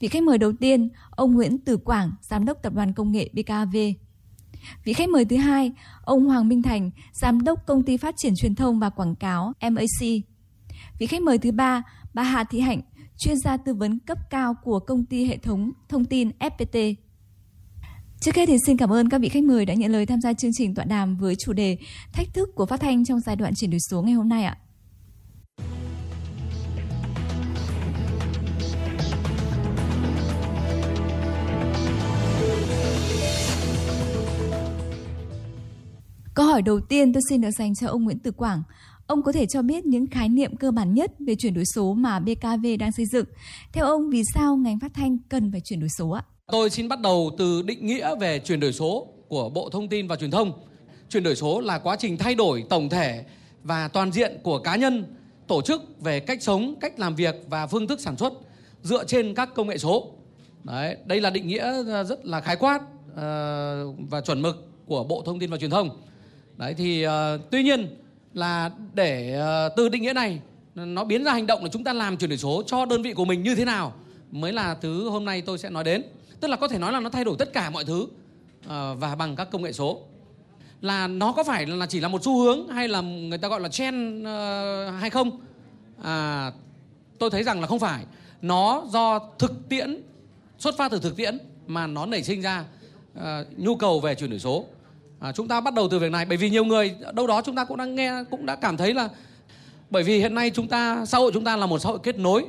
Vị 0.00 0.08
khách 0.08 0.22
mời 0.22 0.38
đầu 0.38 0.52
tiên, 0.52 0.88
ông 1.10 1.34
Nguyễn 1.34 1.58
Tử 1.58 1.76
Quảng, 1.76 2.12
Giám 2.22 2.44
đốc 2.44 2.62
Tập 2.62 2.74
đoàn 2.74 2.92
Công 2.92 3.12
nghệ 3.12 3.30
BKV. 3.32 3.76
Vị 4.84 4.92
khách 4.92 5.08
mời 5.08 5.24
thứ 5.24 5.36
hai, 5.36 5.72
ông 6.04 6.26
Hoàng 6.26 6.48
Minh 6.48 6.62
Thành, 6.62 6.90
Giám 7.12 7.44
đốc 7.44 7.66
Công 7.66 7.82
ty 7.82 7.96
Phát 7.96 8.14
triển 8.18 8.32
Truyền 8.36 8.54
thông 8.54 8.78
và 8.78 8.90
Quảng 8.90 9.14
cáo 9.14 9.52
MAC. 9.60 10.22
Vị 10.98 11.06
khách 11.06 11.22
mời 11.22 11.38
thứ 11.38 11.52
ba, 11.52 11.82
bà 12.14 12.22
Hà 12.22 12.44
Thị 12.44 12.60
Hạnh, 12.60 12.80
chuyên 13.18 13.36
gia 13.38 13.56
tư 13.56 13.74
vấn 13.74 13.98
cấp 13.98 14.18
cao 14.30 14.54
của 14.62 14.78
công 14.78 15.04
ty 15.04 15.24
hệ 15.24 15.36
thống 15.36 15.72
thông 15.88 16.04
tin 16.04 16.30
FPT. 16.38 16.94
Trước 18.20 18.36
hết 18.36 18.46
thì 18.46 18.56
xin 18.66 18.76
cảm 18.76 18.92
ơn 18.92 19.08
các 19.08 19.20
vị 19.20 19.28
khách 19.28 19.44
mời 19.44 19.66
đã 19.66 19.74
nhận 19.74 19.92
lời 19.92 20.06
tham 20.06 20.20
gia 20.20 20.32
chương 20.32 20.50
trình 20.54 20.74
tọa 20.74 20.84
đàm 20.84 21.16
với 21.16 21.36
chủ 21.36 21.52
đề 21.52 21.78
Thách 22.12 22.34
thức 22.34 22.48
của 22.54 22.66
phát 22.66 22.80
thanh 22.80 23.04
trong 23.04 23.20
giai 23.20 23.36
đoạn 23.36 23.54
chuyển 23.54 23.70
đổi 23.70 23.80
số 23.90 24.02
ngày 24.02 24.14
hôm 24.14 24.28
nay 24.28 24.44
ạ. 24.44 24.56
Câu 36.34 36.46
hỏi 36.46 36.62
đầu 36.62 36.80
tiên 36.80 37.12
tôi 37.12 37.22
xin 37.28 37.40
được 37.40 37.50
dành 37.50 37.74
cho 37.74 37.88
ông 37.88 38.04
Nguyễn 38.04 38.18
Tử 38.18 38.30
Quảng. 38.30 38.62
Ông 39.06 39.22
có 39.22 39.32
thể 39.32 39.46
cho 39.46 39.62
biết 39.62 39.86
những 39.86 40.06
khái 40.06 40.28
niệm 40.28 40.56
cơ 40.56 40.70
bản 40.70 40.94
nhất 40.94 41.12
về 41.18 41.34
chuyển 41.34 41.54
đổi 41.54 41.64
số 41.74 41.94
mà 41.94 42.20
BKV 42.20 42.66
đang 42.78 42.92
xây 42.92 43.06
dựng. 43.06 43.26
Theo 43.72 43.84
ông, 43.84 44.10
vì 44.10 44.22
sao 44.34 44.56
ngành 44.56 44.80
phát 44.80 44.94
thanh 44.94 45.18
cần 45.28 45.52
phải 45.52 45.60
chuyển 45.64 45.80
đổi 45.80 45.88
số 45.98 46.10
ạ? 46.10 46.22
Tôi 46.52 46.70
xin 46.70 46.88
bắt 46.88 47.00
đầu 47.00 47.34
từ 47.38 47.62
định 47.62 47.86
nghĩa 47.86 48.14
về 48.20 48.38
chuyển 48.38 48.60
đổi 48.60 48.72
số 48.72 49.06
của 49.28 49.48
Bộ 49.48 49.68
Thông 49.70 49.88
tin 49.88 50.06
và 50.06 50.16
Truyền 50.16 50.30
thông. 50.30 50.52
Chuyển 51.10 51.22
đổi 51.22 51.36
số 51.36 51.60
là 51.60 51.78
quá 51.78 51.96
trình 51.96 52.16
thay 52.16 52.34
đổi 52.34 52.64
tổng 52.68 52.88
thể 52.88 53.24
và 53.62 53.88
toàn 53.88 54.12
diện 54.12 54.38
của 54.42 54.58
cá 54.58 54.76
nhân, 54.76 55.04
tổ 55.46 55.62
chức 55.62 56.00
về 56.00 56.20
cách 56.20 56.42
sống, 56.42 56.74
cách 56.80 56.98
làm 56.98 57.14
việc 57.14 57.34
và 57.48 57.66
phương 57.66 57.86
thức 57.86 58.00
sản 58.00 58.16
xuất 58.16 58.32
dựa 58.82 59.04
trên 59.04 59.34
các 59.34 59.54
công 59.54 59.68
nghệ 59.68 59.78
số. 59.78 60.10
Đấy, 60.64 60.96
đây 61.04 61.20
là 61.20 61.30
định 61.30 61.46
nghĩa 61.46 61.84
ờ, 61.86 62.04
rất 62.04 62.26
là 62.26 62.40
khái 62.40 62.56
quát 62.56 62.80
ờ, 63.16 63.86
và 64.10 64.20
chuẩn 64.20 64.42
mực 64.42 64.68
của 64.86 65.04
Bộ 65.04 65.22
Thông 65.26 65.38
tin 65.38 65.50
và 65.50 65.56
Truyền 65.56 65.70
thông. 65.70 65.90
Đấy 66.56 66.74
thì 66.74 67.06
uh, 67.06 67.10
tuy 67.50 67.62
nhiên 67.62 67.96
là 68.34 68.70
để 68.94 69.40
uh, 69.66 69.72
từ 69.76 69.88
định 69.88 70.02
nghĩa 70.02 70.12
này 70.12 70.40
nó 70.74 71.04
biến 71.04 71.24
ra 71.24 71.32
hành 71.32 71.46
động 71.46 71.62
là 71.62 71.68
chúng 71.72 71.84
ta 71.84 71.92
làm 71.92 72.16
chuyển 72.16 72.30
đổi 72.30 72.38
số 72.38 72.62
cho 72.66 72.84
đơn 72.84 73.02
vị 73.02 73.12
của 73.12 73.24
mình 73.24 73.42
như 73.42 73.54
thế 73.54 73.64
nào 73.64 73.92
mới 74.30 74.52
là 74.52 74.74
thứ 74.74 75.08
hôm 75.08 75.24
nay 75.24 75.42
tôi 75.42 75.58
sẽ 75.58 75.70
nói 75.70 75.84
đến. 75.84 76.02
Tức 76.40 76.48
là 76.48 76.56
có 76.56 76.68
thể 76.68 76.78
nói 76.78 76.92
là 76.92 77.00
nó 77.00 77.10
thay 77.10 77.24
đổi 77.24 77.36
tất 77.38 77.52
cả 77.52 77.70
mọi 77.70 77.84
thứ 77.84 78.06
ờ, 78.66 78.94
và 78.94 79.14
bằng 79.14 79.36
các 79.36 79.50
công 79.50 79.62
nghệ 79.62 79.72
số. 79.72 80.00
là 80.80 81.06
nó 81.06 81.32
có 81.32 81.44
phải 81.44 81.66
là 81.66 81.86
chỉ 81.86 82.00
là 82.00 82.08
một 82.08 82.24
xu 82.24 82.38
hướng 82.38 82.68
hay 82.68 82.88
là 82.88 83.00
người 83.00 83.38
ta 83.38 83.48
gọi 83.48 83.60
là 83.60 83.68
trend 83.68 84.26
ờ, 84.26 84.90
hay 84.90 85.10
không? 85.10 85.40
À, 86.02 86.52
tôi 87.18 87.30
thấy 87.30 87.42
rằng 87.42 87.60
là 87.60 87.66
không 87.66 87.78
phải. 87.78 88.04
Nó 88.42 88.84
do 88.90 89.18
thực 89.38 89.68
tiễn 89.68 90.02
xuất 90.58 90.76
phát 90.76 90.90
từ 90.90 90.98
thực 90.98 91.16
tiễn 91.16 91.38
mà 91.66 91.86
nó 91.86 92.06
nảy 92.06 92.22
sinh 92.22 92.40
ra 92.42 92.64
uh, 93.18 93.22
nhu 93.56 93.76
cầu 93.76 94.00
về 94.00 94.14
chuyển 94.14 94.30
đổi 94.30 94.38
số. 94.38 94.64
À, 95.20 95.32
chúng 95.32 95.48
ta 95.48 95.60
bắt 95.60 95.74
đầu 95.74 95.88
từ 95.90 95.98
việc 95.98 96.12
này 96.12 96.24
bởi 96.24 96.36
vì 96.36 96.50
nhiều 96.50 96.64
người 96.64 96.94
đâu 97.14 97.26
đó 97.26 97.42
chúng 97.42 97.56
ta 97.56 97.64
cũng 97.64 97.76
đang 97.76 97.94
nghe 97.94 98.24
cũng 98.30 98.46
đã 98.46 98.56
cảm 98.56 98.76
thấy 98.76 98.94
là 98.94 99.08
bởi 99.90 100.02
vì 100.02 100.18
hiện 100.18 100.34
nay 100.34 100.50
chúng 100.54 100.68
ta 100.68 101.04
xã 101.06 101.18
hội 101.18 101.30
chúng 101.34 101.44
ta 101.44 101.56
là 101.56 101.66
một 101.66 101.78
xã 101.78 101.88
hội 101.88 101.98
kết 102.02 102.18
nối 102.18 102.44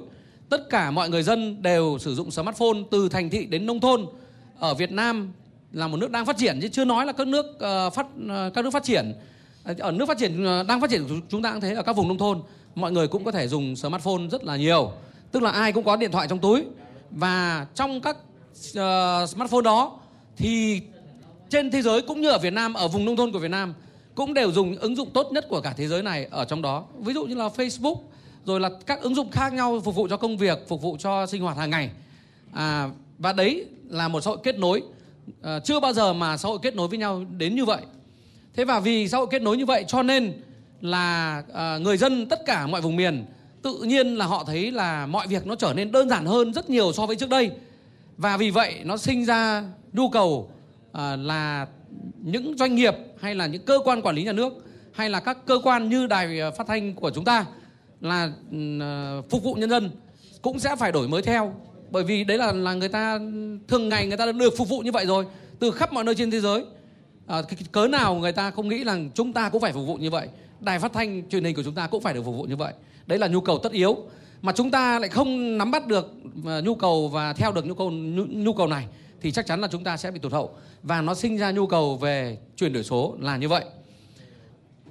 tất 0.49 0.69
cả 0.69 0.91
mọi 0.91 1.09
người 1.09 1.23
dân 1.23 1.61
đều 1.61 1.97
sử 1.99 2.15
dụng 2.15 2.31
smartphone 2.31 2.77
từ 2.91 3.09
thành 3.09 3.29
thị 3.29 3.45
đến 3.45 3.65
nông 3.65 3.79
thôn. 3.79 4.05
Ở 4.59 4.73
Việt 4.73 4.91
Nam 4.91 5.33
là 5.71 5.87
một 5.87 5.97
nước 5.97 6.11
đang 6.11 6.25
phát 6.25 6.37
triển 6.37 6.59
chứ 6.61 6.67
chưa 6.67 6.85
nói 6.85 7.05
là 7.05 7.11
các 7.11 7.27
nước 7.27 7.45
uh, 7.45 7.93
phát 7.93 8.07
uh, 8.25 8.53
các 8.53 8.63
nước 8.63 8.71
phát 8.71 8.83
triển. 8.83 9.13
Ở 9.79 9.91
nước 9.91 10.05
phát 10.05 10.17
triển 10.17 10.45
uh, 10.45 10.67
đang 10.67 10.81
phát 10.81 10.89
triển 10.89 11.21
chúng- 11.29 11.41
ta 11.41 11.51
cũng 11.51 11.61
thấy 11.61 11.73
ở 11.73 11.83
các 11.83 11.95
vùng 11.95 12.07
nông 12.07 12.17
thôn 12.17 12.41
mọi 12.75 12.91
người 12.91 13.07
cũng 13.07 13.23
có 13.23 13.31
thể 13.31 13.47
dùng 13.47 13.75
smartphone 13.75 14.27
rất 14.31 14.43
là 14.43 14.55
nhiều. 14.55 14.91
Tức 15.31 15.43
là 15.43 15.51
ai 15.51 15.73
cũng 15.73 15.83
có 15.83 15.95
điện 15.95 16.11
thoại 16.11 16.27
trong 16.27 16.39
túi. 16.39 16.63
Và 17.11 17.67
trong 17.75 18.01
các 18.01 18.17
uh, 18.69 19.29
smartphone 19.29 19.61
đó 19.61 19.99
thì 20.37 20.81
trên 21.49 21.71
thế 21.71 21.81
giới 21.81 22.01
cũng 22.01 22.21
như 22.21 22.29
ở 22.29 22.37
Việt 22.37 22.53
Nam 22.53 22.73
ở 22.73 22.87
vùng 22.87 23.05
nông 23.05 23.15
thôn 23.15 23.31
của 23.31 23.39
Việt 23.39 23.51
Nam 23.51 23.73
cũng 24.15 24.33
đều 24.33 24.51
dùng 24.51 24.75
ứng 24.77 24.95
dụng 24.95 25.09
tốt 25.09 25.29
nhất 25.31 25.45
của 25.49 25.61
cả 25.61 25.73
thế 25.77 25.87
giới 25.87 26.03
này 26.03 26.27
ở 26.31 26.45
trong 26.45 26.61
đó. 26.61 26.85
Ví 26.99 27.13
dụ 27.13 27.25
như 27.25 27.35
là 27.35 27.47
Facebook 27.47 27.95
rồi 28.47 28.59
là 28.59 28.69
các 28.85 29.01
ứng 29.01 29.15
dụng 29.15 29.31
khác 29.31 29.53
nhau 29.53 29.81
phục 29.83 29.95
vụ 29.95 30.07
cho 30.07 30.17
công 30.17 30.37
việc 30.37 30.67
phục 30.67 30.81
vụ 30.81 30.97
cho 30.99 31.25
sinh 31.25 31.41
hoạt 31.41 31.57
hàng 31.57 31.69
ngày. 31.69 31.89
À, 32.53 32.89
và 33.17 33.33
đấy 33.33 33.65
là 33.87 34.07
một 34.07 34.21
xã 34.21 34.29
hội 34.29 34.37
kết 34.43 34.59
nối. 34.59 34.83
À, 35.41 35.59
chưa 35.59 35.79
bao 35.79 35.93
giờ 35.93 36.13
mà 36.13 36.37
xã 36.37 36.49
hội 36.49 36.59
kết 36.61 36.75
nối 36.75 36.87
với 36.87 36.97
nhau 36.97 37.25
đến 37.37 37.55
như 37.55 37.65
vậy. 37.65 37.81
Thế 38.53 38.65
và 38.65 38.79
vì 38.79 39.07
xã 39.07 39.17
hội 39.17 39.27
kết 39.31 39.41
nối 39.41 39.57
như 39.57 39.65
vậy 39.65 39.85
cho 39.87 40.03
nên 40.03 40.33
là 40.81 41.43
à, 41.53 41.77
người 41.77 41.97
dân 41.97 42.25
tất 42.29 42.45
cả 42.45 42.67
mọi 42.67 42.81
vùng 42.81 42.95
miền 42.95 43.25
tự 43.61 43.79
nhiên 43.83 44.15
là 44.15 44.25
họ 44.25 44.43
thấy 44.47 44.71
là 44.71 45.05
mọi 45.05 45.27
việc 45.27 45.47
nó 45.47 45.55
trở 45.55 45.73
nên 45.73 45.91
đơn 45.91 46.09
giản 46.09 46.25
hơn 46.25 46.53
rất 46.53 46.69
nhiều 46.69 46.93
so 46.93 47.05
với 47.05 47.15
trước 47.15 47.29
đây. 47.29 47.51
Và 48.17 48.37
vì 48.37 48.49
vậy 48.49 48.75
nó 48.83 48.97
sinh 48.97 49.25
ra 49.25 49.63
nhu 49.93 50.09
cầu 50.09 50.51
à, 50.91 51.15
là 51.15 51.67
những 52.23 52.57
doanh 52.57 52.75
nghiệp 52.75 52.95
hay 53.21 53.35
là 53.35 53.45
những 53.47 53.65
cơ 53.65 53.79
quan 53.83 54.01
quản 54.01 54.15
lý 54.15 54.23
nhà 54.23 54.33
nước 54.33 54.53
hay 54.91 55.09
là 55.09 55.19
các 55.19 55.37
cơ 55.45 55.59
quan 55.63 55.89
như 55.89 56.07
đài 56.07 56.39
phát 56.57 56.67
thanh 56.67 56.93
của 56.93 57.09
chúng 57.09 57.25
ta 57.25 57.45
là 58.01 58.31
ừ, 58.51 58.79
ờ, 58.79 59.21
phục 59.29 59.43
vụ 59.43 59.53
nhân 59.53 59.69
dân 59.69 59.89
cũng 60.41 60.59
sẽ 60.59 60.75
phải 60.75 60.91
đổi 60.91 61.07
mới 61.07 61.21
theo. 61.21 61.53
Bởi 61.91 62.03
vì 62.03 62.23
đấy 62.23 62.37
là 62.37 62.51
là 62.51 62.73
người 62.73 62.89
ta 62.89 63.19
thường 63.67 63.89
ngày 63.89 64.07
người 64.07 64.17
ta 64.17 64.25
đã 64.25 64.31
được 64.31 64.53
phục 64.57 64.69
vụ 64.69 64.79
như 64.79 64.91
vậy 64.91 65.05
rồi 65.05 65.25
từ 65.59 65.71
khắp 65.71 65.93
mọi 65.93 66.03
nơi 66.03 66.15
trên 66.15 66.31
thế 66.31 66.39
giới. 66.39 66.65
À, 67.27 67.41
cái- 67.41 67.55
cái 67.55 67.67
cớ 67.71 67.87
nào 67.87 68.15
người 68.15 68.31
ta 68.31 68.51
không 68.51 68.69
nghĩ 68.69 68.83
rằng 68.83 69.09
chúng 69.13 69.33
ta 69.33 69.49
cũng 69.49 69.61
phải 69.61 69.73
phục 69.73 69.87
vụ 69.87 69.95
như 69.95 70.09
vậy? 70.09 70.27
Đài 70.59 70.79
phát 70.79 70.93
thanh 70.93 71.29
truyền 71.29 71.43
hình 71.43 71.55
của 71.55 71.63
chúng 71.63 71.75
ta 71.75 71.87
cũng 71.87 72.01
phải 72.01 72.13
được 72.13 72.21
phục 72.25 72.35
vụ 72.35 72.43
như 72.43 72.55
vậy. 72.55 72.73
Đấy 73.07 73.19
là 73.19 73.27
nhu 73.27 73.41
cầu 73.41 73.57
tất 73.63 73.71
yếu. 73.71 73.97
Mà 74.41 74.51
chúng 74.55 74.71
ta 74.71 74.99
lại 74.99 75.09
không 75.09 75.57
nắm 75.57 75.71
bắt 75.71 75.87
được 75.87 76.13
ờ, 76.45 76.61
nhu 76.61 76.75
cầu 76.75 77.07
và 77.07 77.33
theo 77.33 77.51
được 77.51 77.65
nhu 77.65 77.73
cầu 77.73 77.91
nhu, 77.91 78.25
nhu 78.25 78.53
cầu 78.53 78.67
này 78.67 78.87
thì 79.21 79.31
chắc 79.31 79.45
chắn 79.45 79.61
là 79.61 79.67
chúng 79.67 79.83
ta 79.83 79.97
sẽ 79.97 80.11
bị 80.11 80.19
tụt 80.19 80.31
hậu. 80.31 80.55
Và 80.83 81.01
nó 81.01 81.13
sinh 81.15 81.37
ra 81.37 81.51
nhu 81.51 81.67
cầu 81.67 81.95
về 81.95 82.37
chuyển 82.55 82.73
đổi 82.73 82.83
số 82.83 83.15
là 83.19 83.37
như 83.37 83.49
vậy. 83.49 83.65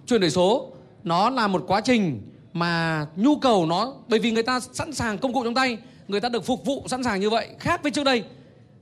Chuyển 0.07 0.21
đổi 0.21 0.31
số 0.31 0.69
nó 1.05 1.31
là 1.31 1.47
một 1.49 1.65
quá 1.67 1.81
trình 1.81 2.23
mà 2.59 3.07
nhu 3.17 3.37
cầu 3.37 3.67
nó 3.67 3.93
bởi 4.09 4.19
vì 4.19 4.31
người 4.31 4.43
ta 4.43 4.61
sẵn 4.61 4.93
sàng 4.93 5.19
công 5.19 5.33
cụ 5.33 5.45
trong 5.45 5.55
tay 5.55 5.79
người 6.09 6.21
ta 6.21 6.29
được 6.29 6.47
phục 6.47 6.65
vụ 6.65 6.85
sẵn 6.87 7.05
sàng 7.05 7.21
như 7.21 7.31
vậy 7.31 7.49
khác 7.59 7.83
với 7.83 7.93
trước 7.93 8.05
đây. 8.05 8.25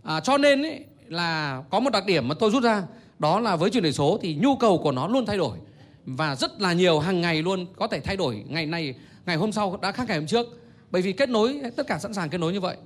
À, 0.02 0.20
cho 0.20 0.38
nên 0.38 0.62
ấy, 0.62 0.84
là 1.08 1.62
có 1.70 1.80
một 1.80 1.90
đặc 1.90 2.06
điểm 2.06 2.28
mà 2.28 2.34
tôi 2.40 2.50
rút 2.50 2.62
ra 2.62 2.82
đó 3.18 3.40
là 3.40 3.56
với 3.56 3.70
chuyển 3.70 3.82
đổi 3.82 3.92
số 3.92 4.18
thì 4.22 4.34
nhu 4.34 4.56
cầu 4.56 4.78
của 4.78 4.92
nó 4.92 5.06
luôn 5.08 5.26
thay 5.26 5.36
đổi. 5.36 5.58
Và 6.06 6.36
rất 6.36 6.60
là 6.60 6.72
nhiều 6.72 6.98
hàng 6.98 7.20
ngày 7.20 7.42
luôn 7.42 7.66
có 7.76 7.86
thể 7.86 8.00
thay 8.00 8.16
đổi. 8.16 8.44
Ngày 8.48 8.66
này 8.66 8.94
ngày 9.26 9.36
hôm 9.36 9.52
sau 9.52 9.78
đã 9.82 9.92
khác 9.92 10.08
ngày 10.08 10.18
hôm 10.18 10.26
trước. 10.26 10.46
Bởi 10.90 11.02
vì 11.02 11.12
kết 11.12 11.28
nối 11.28 11.60
tất 11.76 11.86
cả 11.86 11.98
sẵn 11.98 12.14
sàng 12.14 12.30
kết 12.30 12.38
nối 12.38 12.52
như 12.52 12.60
vậy. 12.60 12.76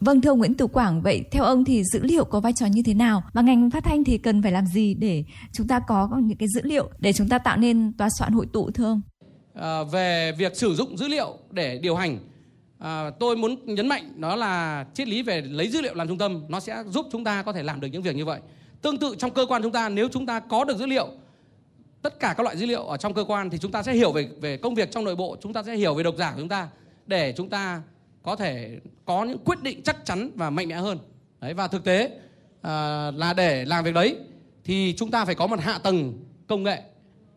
Vâng 0.00 0.20
thưa 0.20 0.30
ông 0.30 0.38
Nguyễn 0.38 0.54
Tú 0.54 0.66
Quảng, 0.66 1.02
vậy 1.02 1.24
theo 1.30 1.44
ông 1.44 1.64
thì 1.64 1.82
dữ 1.92 2.00
liệu 2.02 2.24
có 2.24 2.40
vai 2.40 2.52
trò 2.52 2.66
như 2.66 2.82
thế 2.82 2.94
nào? 2.94 3.22
Và 3.32 3.42
ngành 3.42 3.70
phát 3.70 3.84
thanh 3.84 4.04
thì 4.04 4.18
cần 4.18 4.42
phải 4.42 4.52
làm 4.52 4.66
gì 4.66 4.94
để 4.94 5.24
chúng 5.52 5.68
ta 5.68 5.80
có 5.88 6.08
những 6.22 6.38
cái 6.38 6.48
dữ 6.54 6.60
liệu 6.64 6.90
để 6.98 7.12
chúng 7.12 7.28
ta 7.28 7.38
tạo 7.38 7.56
nên 7.56 7.92
tòa 7.92 8.08
soạn 8.18 8.32
hội 8.32 8.46
tụ 8.52 8.70
thưa 8.70 8.84
ông? 8.84 9.02
À, 9.54 9.82
về 9.82 10.32
việc 10.32 10.56
sử 10.56 10.74
dụng 10.74 10.98
dữ 10.98 11.08
liệu 11.08 11.38
để 11.50 11.78
điều 11.78 11.96
hành 11.96 12.18
à, 12.78 13.10
tôi 13.10 13.36
muốn 13.36 13.74
nhấn 13.74 13.88
mạnh 13.88 14.12
đó 14.16 14.36
là 14.36 14.86
triết 14.94 15.08
lý 15.08 15.22
về 15.22 15.40
lấy 15.40 15.68
dữ 15.68 15.80
liệu 15.80 15.94
làm 15.94 16.08
trung 16.08 16.18
tâm 16.18 16.44
nó 16.48 16.60
sẽ 16.60 16.84
giúp 16.88 17.06
chúng 17.12 17.24
ta 17.24 17.42
có 17.42 17.52
thể 17.52 17.62
làm 17.62 17.80
được 17.80 17.88
những 17.88 18.02
việc 18.02 18.16
như 18.16 18.24
vậy. 18.24 18.40
Tương 18.82 18.98
tự 18.98 19.14
trong 19.18 19.30
cơ 19.30 19.46
quan 19.48 19.62
chúng 19.62 19.72
ta 19.72 19.88
nếu 19.88 20.08
chúng 20.12 20.26
ta 20.26 20.40
có 20.40 20.64
được 20.64 20.78
dữ 20.78 20.86
liệu 20.86 21.08
tất 22.02 22.20
cả 22.20 22.34
các 22.36 22.42
loại 22.42 22.56
dữ 22.56 22.66
liệu 22.66 22.84
ở 22.84 22.96
trong 22.96 23.14
cơ 23.14 23.24
quan 23.24 23.50
thì 23.50 23.58
chúng 23.58 23.72
ta 23.72 23.82
sẽ 23.82 23.92
hiểu 23.92 24.12
về 24.12 24.28
về 24.40 24.56
công 24.56 24.74
việc 24.74 24.90
trong 24.90 25.04
nội 25.04 25.16
bộ 25.16 25.36
chúng 25.40 25.52
ta 25.52 25.62
sẽ 25.62 25.76
hiểu 25.76 25.94
về 25.94 26.02
độc 26.02 26.14
giả 26.18 26.32
của 26.32 26.40
chúng 26.40 26.48
ta 26.48 26.68
để 27.06 27.32
chúng 27.36 27.48
ta 27.48 27.82
có 28.22 28.36
thể 28.36 28.78
có 29.04 29.24
những 29.24 29.38
quyết 29.44 29.62
định 29.62 29.82
chắc 29.82 30.04
chắn 30.04 30.30
và 30.34 30.50
mạnh 30.50 30.68
mẽ 30.68 30.74
hơn. 30.74 30.98
Đấy 31.40 31.54
và 31.54 31.68
thực 31.68 31.84
tế 31.84 32.10
à, 32.62 33.10
là 33.10 33.32
để 33.32 33.64
làm 33.64 33.84
việc 33.84 33.94
đấy 33.94 34.16
thì 34.64 34.94
chúng 34.96 35.10
ta 35.10 35.24
phải 35.24 35.34
có 35.34 35.46
một 35.46 35.60
hạ 35.60 35.78
tầng 35.78 36.24
công 36.46 36.62
nghệ 36.62 36.82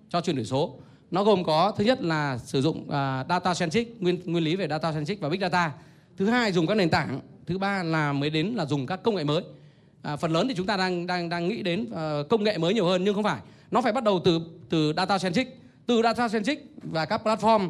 cho 0.09 0.21
chuyển 0.21 0.35
đổi 0.35 0.45
số 0.45 0.75
nó 1.11 1.23
gồm 1.23 1.43
có 1.43 1.73
thứ 1.77 1.83
nhất 1.83 2.01
là 2.01 2.37
sử 2.37 2.61
dụng 2.61 2.79
uh, 2.81 3.29
data 3.29 3.53
centric 3.53 4.01
nguyên 4.01 4.19
nguyên 4.25 4.43
lý 4.43 4.55
về 4.55 4.67
data 4.67 4.91
centric 4.91 5.21
và 5.21 5.29
big 5.29 5.39
data. 5.41 5.71
Thứ 6.17 6.25
hai 6.25 6.51
dùng 6.51 6.67
các 6.67 6.75
nền 6.75 6.89
tảng. 6.89 7.19
Thứ 7.45 7.57
ba 7.57 7.83
là 7.83 8.13
mới 8.13 8.29
đến 8.29 8.47
là 8.47 8.65
dùng 8.65 8.85
các 8.85 9.03
công 9.03 9.15
nghệ 9.15 9.23
mới. 9.23 9.43
À, 10.01 10.15
phần 10.15 10.31
lớn 10.31 10.47
thì 10.47 10.55
chúng 10.55 10.67
ta 10.67 10.77
đang 10.77 11.07
đang 11.07 11.29
đang 11.29 11.47
nghĩ 11.47 11.61
đến 11.61 11.89
uh, 11.91 12.29
công 12.29 12.43
nghệ 12.43 12.57
mới 12.57 12.73
nhiều 12.73 12.85
hơn 12.85 13.03
nhưng 13.03 13.13
không 13.13 13.23
phải. 13.23 13.39
Nó 13.71 13.81
phải 13.81 13.93
bắt 13.93 14.03
đầu 14.03 14.21
từ 14.25 14.41
từ 14.69 14.93
data 14.97 15.17
centric. 15.17 15.47
Từ 15.85 16.01
data 16.03 16.27
centric 16.27 16.59
và 16.81 17.05
các 17.05 17.21
platform. 17.23 17.69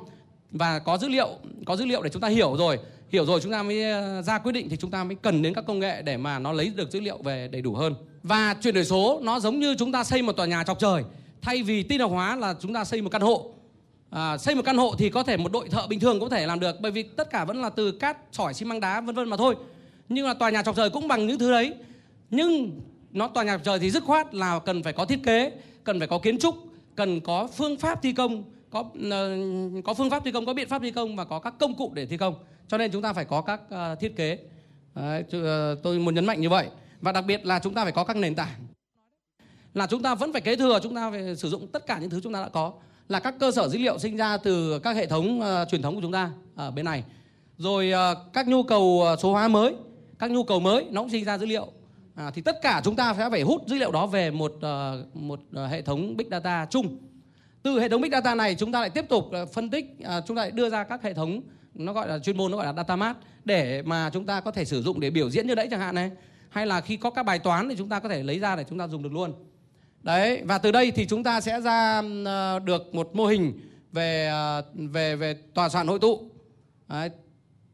Và 0.52 0.80
có 0.80 0.98
dữ 0.98 1.08
liệu 1.08 1.30
có 1.66 1.76
dữ 1.76 1.86
liệu 1.86 2.02
để 2.02 2.10
chúng 2.10 2.22
ta 2.22 2.28
hiểu 2.28 2.56
rồi. 2.58 2.80
Hiểu 3.10 3.26
rồi 3.26 3.40
chúng 3.44 3.52
ta 3.52 3.64
mới 3.64 3.92
ờ, 3.92 4.22
ra 4.22 4.40
quyết 4.40 4.52
định 4.52 4.70
thì 4.70 4.78
chúng 4.78 4.92
ta 4.92 5.04
mới 5.04 5.16
cần 5.16 5.42
đến 5.42 5.54
các 5.54 5.66
công 5.68 5.80
nghệ 5.80 6.02
để 6.02 6.18
mà 6.18 6.40
nó 6.40 6.52
lấy 6.52 6.72
được 6.76 6.92
dữ 6.92 7.00
liệu 7.00 7.18
về 7.18 7.48
đầy 7.52 7.62
đủ 7.62 7.74
hơn. 7.74 7.96
Và 8.24 8.56
chuyển 8.62 8.74
đổi 8.74 8.86
số 8.86 9.20
nó 9.24 9.40
giống 9.40 9.60
như 9.60 9.76
chúng 9.80 9.92
ta 9.92 10.04
xây 10.04 10.22
một 10.22 10.32
tòa 10.32 10.46
nhà 10.46 10.64
chọc 10.64 10.80
trời 10.80 11.04
thay 11.48 11.64
vì 11.64 11.84
tin 11.84 12.02
học 12.02 12.12
hóa 12.12 12.36
là 12.36 12.56
chúng 12.60 12.74
ta 12.74 12.84
xây 12.84 13.02
một 13.02 13.10
căn 13.10 13.22
hộ. 13.22 13.50
À, 14.10 14.38
xây 14.38 14.56
một 14.56 14.62
căn 14.66 14.78
hộ 14.78 14.96
thì 14.98 15.10
có 15.10 15.24
thể 15.24 15.38
một 15.38 15.52
đội 15.52 15.70
thợ 15.70 15.88
bình 15.88 16.00
thường 16.00 16.20
có 16.20 16.30
thể 16.30 16.46
làm 16.48 16.60
được 16.60 16.76
bởi 16.82 16.92
vì 16.92 17.04
tất 17.04 17.30
cả 17.30 17.46
vẫn 17.46 17.62
là 17.62 17.70
từ 17.70 17.92
cát 17.92 18.18
sỏi 18.32 18.54
xi 18.54 18.66
măng 18.66 18.80
đá 18.80 19.02
vân 19.02 19.16
vân 19.16 19.30
mà 19.30 19.38
thôi. 19.38 19.56
Nhưng 20.10 20.28
mà 20.28 20.34
tòa 20.34 20.50
nhà 20.50 20.62
chọc 20.64 20.76
trời 20.76 20.90
cũng 20.90 21.08
bằng 21.08 21.28
những 21.28 21.40
thứ 21.40 21.52
đấy. 21.52 21.74
Nhưng 22.30 22.82
nó 23.12 23.28
tòa 23.28 23.44
nhà 23.44 23.58
chọc 23.58 23.64
trời 23.64 23.80
thì 23.80 23.92
dứt 23.92 24.04
khoát 24.04 24.36
là 24.36 24.60
cần 24.60 24.84
phải 24.84 24.94
có 24.94 25.06
thiết 25.06 25.20
kế 25.24 25.52
cần 25.84 26.00
phải 26.00 26.08
có 26.08 26.20
kiến 26.20 26.38
trúc 26.40 26.56
cần 26.96 27.20
có 27.20 27.48
phương 27.48 27.78
pháp 27.78 28.02
thi 28.02 28.14
công 28.14 28.44
có 28.70 28.84
ờ, 29.12 29.38
có 29.86 29.94
phương 29.94 30.10
pháp 30.10 30.24
thi 30.26 30.32
công 30.32 30.46
có 30.46 30.54
biện 30.54 30.70
pháp 30.70 30.82
thi 30.82 30.92
công 30.92 31.16
và 31.16 31.26
có 31.26 31.40
các 31.40 31.54
công 31.60 31.76
cụ 31.76 31.92
để 31.94 32.06
thi 32.06 32.18
công. 32.18 32.36
Cho 32.68 32.78
nên 32.78 32.92
chúng 32.92 33.02
ta 33.02 33.14
phải 33.14 33.26
có 33.26 33.42
các 33.42 33.62
ờ, 33.70 33.96
thiết 33.96 34.16
kế. 34.16 34.38
Đấy, 34.96 35.24
ờ, 35.32 35.76
tôi 35.84 36.00
muốn 36.00 36.16
nhấn 36.16 36.26
mạnh 36.26 36.42
như 36.42 36.50
vậy. 36.50 36.68
Và 37.02 37.12
đặc 37.12 37.26
biệt 37.26 37.46
là 37.46 37.60
chúng 37.60 37.74
ta 37.74 37.84
phải 37.84 37.92
có 37.92 38.04
các 38.04 38.18
nền 38.18 38.36
tảng 38.36 38.77
là 39.78 39.88
chúng 39.88 40.02
ta 40.02 40.16
vẫn 40.16 40.34
phải 40.34 40.42
kế 40.42 40.56
thừa 40.56 40.80
chúng 40.84 40.96
ta 40.96 41.12
phải 41.12 41.36
sử 41.36 41.50
dụng 41.50 41.68
tất 41.68 41.86
cả 41.86 42.00
những 42.00 42.10
thứ 42.10 42.22
chúng 42.24 42.34
ta 42.34 42.42
đã 42.42 42.50
có 42.50 42.74
là 43.10 43.20
các 43.20 43.36
cơ 43.40 43.52
sở 43.52 43.70
dữ 43.70 43.80
liệu 43.80 44.00
sinh 44.00 44.18
ra 44.18 44.38
từ 44.38 44.80
các 44.80 44.96
hệ 44.96 45.06
thống 45.06 45.40
uh, 45.40 45.70
truyền 45.70 45.82
thống 45.82 45.96
của 45.96 46.02
chúng 46.02 46.12
ta 46.12 46.32
ở 46.56 46.72
bên 46.72 46.86
này 46.86 47.04
rồi 47.58 47.92
uh, 48.12 48.34
các 48.34 48.48
nhu 48.48 48.64
cầu 48.64 49.06
số 49.20 49.32
hóa 49.32 49.48
mới 49.48 49.76
các 50.20 50.32
nhu 50.32 50.44
cầu 50.44 50.60
mới 50.60 50.86
nó 50.92 51.02
cũng 51.02 51.10
sinh 51.10 51.26
ra 51.26 51.38
dữ 51.38 51.46
liệu 51.46 51.68
à, 52.16 52.32
thì 52.32 52.42
tất 52.42 52.62
cả 52.62 52.82
chúng 52.84 52.96
ta 52.96 53.14
sẽ 53.18 53.30
phải 53.30 53.42
hút 53.42 53.62
dữ 53.68 53.76
liệu 53.76 53.92
đó 53.92 54.08
về 54.08 54.32
một 54.32 54.54
uh, 54.56 55.16
một 55.16 55.40
uh, 55.64 55.72
hệ 55.72 55.82
thống 55.82 56.18
big 56.18 56.28
data 56.32 56.66
chung 56.70 56.98
từ 57.64 57.80
hệ 57.80 57.90
thống 57.90 58.02
big 58.02 58.12
data 58.12 58.36
này 58.36 58.56
chúng 58.56 58.72
ta 58.72 58.80
lại 58.80 58.90
tiếp 58.90 59.06
tục 59.10 59.32
uh, 59.44 59.54
phân 59.54 59.70
tích 59.70 59.86
uh, 60.02 60.24
chúng 60.28 60.38
ta 60.38 60.42
lại 60.42 60.52
đưa 60.52 60.70
ra 60.70 60.84
các 60.84 61.04
hệ 61.04 61.14
thống 61.14 61.42
nó 61.74 61.94
gọi 61.94 62.08
là 62.08 62.20
chuyên 62.20 62.38
môn 62.38 62.52
nó 62.52 62.58
gọi 62.58 62.66
là 62.66 62.74
data 62.74 62.96
mart 62.96 63.18
để 63.46 63.82
mà 63.82 64.10
chúng 64.14 64.26
ta 64.26 64.42
có 64.42 64.52
thể 64.52 64.66
sử 64.66 64.82
dụng 64.82 65.00
để 65.00 65.10
biểu 65.10 65.30
diễn 65.30 65.48
như 65.48 65.56
đấy 65.56 65.68
chẳng 65.72 65.80
hạn 65.80 65.96
này 65.96 66.12
hay 66.50 66.68
là 66.68 66.82
khi 66.82 66.98
có 66.98 67.10
các 67.10 67.24
bài 67.24 67.40
toán 67.40 67.70
thì 67.70 67.76
chúng 67.78 67.90
ta 67.90 68.00
có 68.00 68.10
thể 68.10 68.24
lấy 68.24 68.40
ra 68.40 68.56
để 68.56 68.66
chúng 68.70 68.80
ta 68.80 68.88
dùng 68.88 69.04
được 69.04 69.14
luôn 69.14 69.34
đấy 70.04 70.42
và 70.46 70.58
từ 70.58 70.72
đây 70.72 70.92
thì 70.92 71.06
chúng 71.06 71.24
ta 71.24 71.42
sẽ 71.42 71.62
ra 71.62 72.02
ờ, 72.26 72.60
được 72.60 72.96
một 72.96 73.16
mô 73.16 73.26
hình 73.26 73.60
về 73.92 74.28
ờ, 74.28 74.62
về 74.74 75.16
về 75.16 75.34
tòa 75.54 75.70
soạn 75.70 75.88
hội 75.88 76.00
tụ. 76.00 76.22
Đấy. 76.88 77.10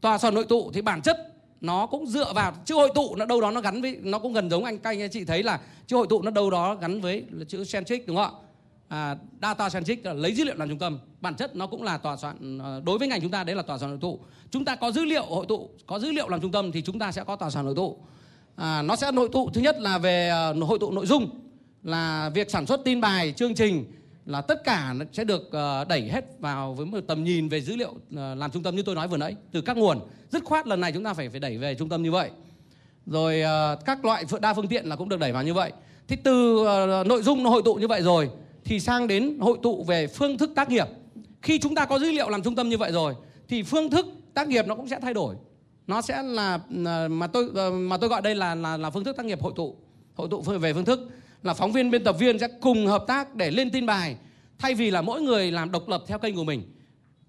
tòa 0.02 0.18
soạn 0.18 0.36
hội 0.36 0.46
tụ 0.46 0.72
thì 0.72 0.82
bản 0.82 1.02
chất 1.02 1.34
nó 1.62 1.86
cũng 1.86 2.08
dựa 2.08 2.34
vào 2.34 2.54
chữ 2.66 2.76
hội 2.76 2.90
tụ 2.96 3.16
nó 3.16 3.26
đâu 3.26 3.42
đó 3.42 3.52
nó 3.52 3.62
gắn 3.62 3.82
với 3.82 4.00
nó 4.02 4.20
cũng 4.20 4.34
gần 4.34 4.50
giống 4.50 4.64
anh 4.64 4.78
các 4.80 4.90
anh 4.90 5.10
chị 5.10 5.26
thấy 5.26 5.44
là 5.44 5.60
chữ 5.88 5.96
hội 5.96 6.08
tụ 6.10 6.22
nó 6.22 6.32
đâu 6.32 6.50
đó 6.50 6.76
gắn 6.76 7.02
với 7.02 7.26
chữ 7.48 7.64
centric 7.66 8.08
đúng 8.08 8.18
không 8.18 8.26
ạ? 8.26 8.40
À, 8.88 9.16
data 9.42 9.70
centric 9.70 10.06
là 10.06 10.14
lấy 10.14 10.34
dữ 10.34 10.44
liệu 10.44 10.56
làm 10.56 10.70
trung 10.70 10.80
tâm. 10.80 11.00
Bản 11.22 11.36
chất 11.36 11.56
nó 11.56 11.68
cũng 11.68 11.84
là 11.84 11.98
tòa 11.98 12.18
soạn 12.18 12.58
ờ, 12.58 12.82
đối 12.86 12.98
với 12.98 13.08
ngành 13.08 13.22
chúng 13.22 13.32
ta 13.32 13.44
đấy 13.44 13.56
là 13.56 13.62
tòa 13.62 13.78
soạn 13.78 13.92
hội 13.92 14.00
tụ. 14.02 14.20
Chúng 14.52 14.66
ta 14.66 14.76
có 14.76 14.92
dữ 14.92 15.06
liệu 15.06 15.26
hội 15.26 15.46
tụ 15.50 15.70
có 15.88 16.00
dữ 16.00 16.12
liệu 16.12 16.30
làm 16.30 16.42
trung 16.42 16.52
tâm 16.52 16.72
thì 16.72 16.82
chúng 16.82 17.00
ta 17.00 17.12
sẽ 17.12 17.24
có 17.24 17.36
tòa 17.36 17.50
soạn 17.50 17.66
hội 17.66 17.76
tụ. 17.76 17.98
À, 18.56 18.82
nó 18.82 18.96
sẽ 18.96 19.12
hội 19.12 19.30
tụ 19.32 19.50
thứ 19.50 19.62
nhất 19.62 19.80
là 19.80 19.98
về 19.98 20.32
hội 20.62 20.80
tụ 20.80 20.92
nội 20.92 21.06
dung 21.06 21.30
là 21.84 22.30
việc 22.30 22.52
sản 22.52 22.66
xuất 22.66 22.82
tin 22.86 23.02
bài, 23.02 23.34
chương 23.38 23.56
trình 23.56 23.86
là 24.26 24.42
tất 24.42 24.64
cả 24.64 24.94
nó 24.94 25.06
sẽ 25.12 25.24
được 25.24 25.52
ờ, 25.52 25.86
đẩy 25.90 26.02
hết 26.02 26.26
vào 26.40 26.74
với 26.74 26.86
một 26.86 27.00
tầm 27.08 27.24
nhìn 27.24 27.50
về 27.50 27.62
dữ 27.62 27.76
liệu 27.76 27.94
ờ, 28.16 28.36
làm 28.36 28.52
trung 28.52 28.64
tâm 28.64 28.76
như 28.76 28.84
tôi 28.84 28.96
nói 28.96 29.08
vừa 29.08 29.18
nãy, 29.18 29.36
từ 29.52 29.62
các 29.62 29.78
nguồn. 29.78 30.00
Dứt 30.32 30.44
khoát 30.44 30.68
lần 30.68 30.82
này 30.82 30.92
chúng 30.92 31.04
ta 31.04 31.14
phải 31.14 31.30
phải 31.30 31.40
đẩy 31.40 31.58
về 31.58 31.76
trung 31.76 31.90
tâm 31.90 32.04
như 32.04 32.12
vậy. 32.12 32.30
Rồi 33.06 33.42
ờ, 33.42 33.78
các 33.86 34.06
loại 34.06 34.26
đa 34.42 34.54
phương 34.54 34.68
tiện 34.68 34.86
là 34.86 34.96
cũng 34.96 35.10
được 35.10 35.20
đẩy 35.20 35.32
vào 35.32 35.44
như 35.44 35.54
vậy. 35.54 35.72
Thì 36.08 36.16
từ 36.16 36.66
nội 37.06 37.24
dung 37.24 37.44
nó 37.44 37.50
hội 37.50 37.62
tụ 37.66 37.76
như 37.76 37.88
vậy 37.88 38.02
rồi, 38.02 38.30
thì 38.64 38.80
sang 38.80 39.08
đến 39.08 39.38
hội 39.40 39.58
tụ 39.64 39.84
về 39.84 40.08
phương 40.08 40.38
thức 40.38 40.52
tác 40.56 40.70
nghiệp. 40.70 40.88
Khi 41.42 41.60
chúng 41.60 41.76
ta 41.76 41.86
có 41.86 42.00
dữ 42.00 42.12
liệu 42.12 42.30
làm 42.30 42.44
trung 42.44 42.56
tâm 42.56 42.70
như 42.70 42.78
vậy 42.78 42.92
rồi, 42.92 43.14
thì 43.48 43.64
phương 43.64 43.90
thức 43.90 44.06
tác 44.34 44.48
nghiệp 44.48 44.68
nó 44.68 44.76
cũng 44.76 44.88
sẽ 44.88 45.00
thay 45.02 45.14
đổi. 45.14 45.36
Nó 45.88 46.02
sẽ 46.02 46.24
là 46.24 46.60
mà 47.08 47.28
tôi 47.28 47.72
mà 47.72 47.98
tôi 47.98 48.10
gọi 48.10 48.22
đây 48.22 48.36
là 48.36 48.56
là 48.56 48.78
là 48.78 48.90
phương 48.90 49.04
thức 49.04 49.18
tác 49.18 49.26
nghiệp 49.26 49.42
hội 49.42 49.54
tụ 49.56 49.76
hội 50.14 50.28
tụ 50.32 50.42
về 50.42 50.74
phương 50.74 50.86
thức 50.86 51.10
là 51.44 51.54
phóng 51.54 51.72
viên 51.72 51.92
biên 51.92 52.04
tập 52.04 52.16
viên 52.20 52.40
sẽ 52.40 52.48
cùng 52.62 52.88
hợp 52.88 53.04
tác 53.08 53.36
để 53.36 53.52
lên 53.52 53.72
tin 53.72 53.86
bài 53.86 54.16
thay 54.60 54.74
vì 54.74 54.92
là 54.92 55.02
mỗi 55.02 55.22
người 55.22 55.52
làm 55.52 55.72
độc 55.72 55.90
lập 55.90 56.04
theo 56.08 56.20
kênh 56.20 56.36
của 56.36 56.44
mình. 56.44 56.64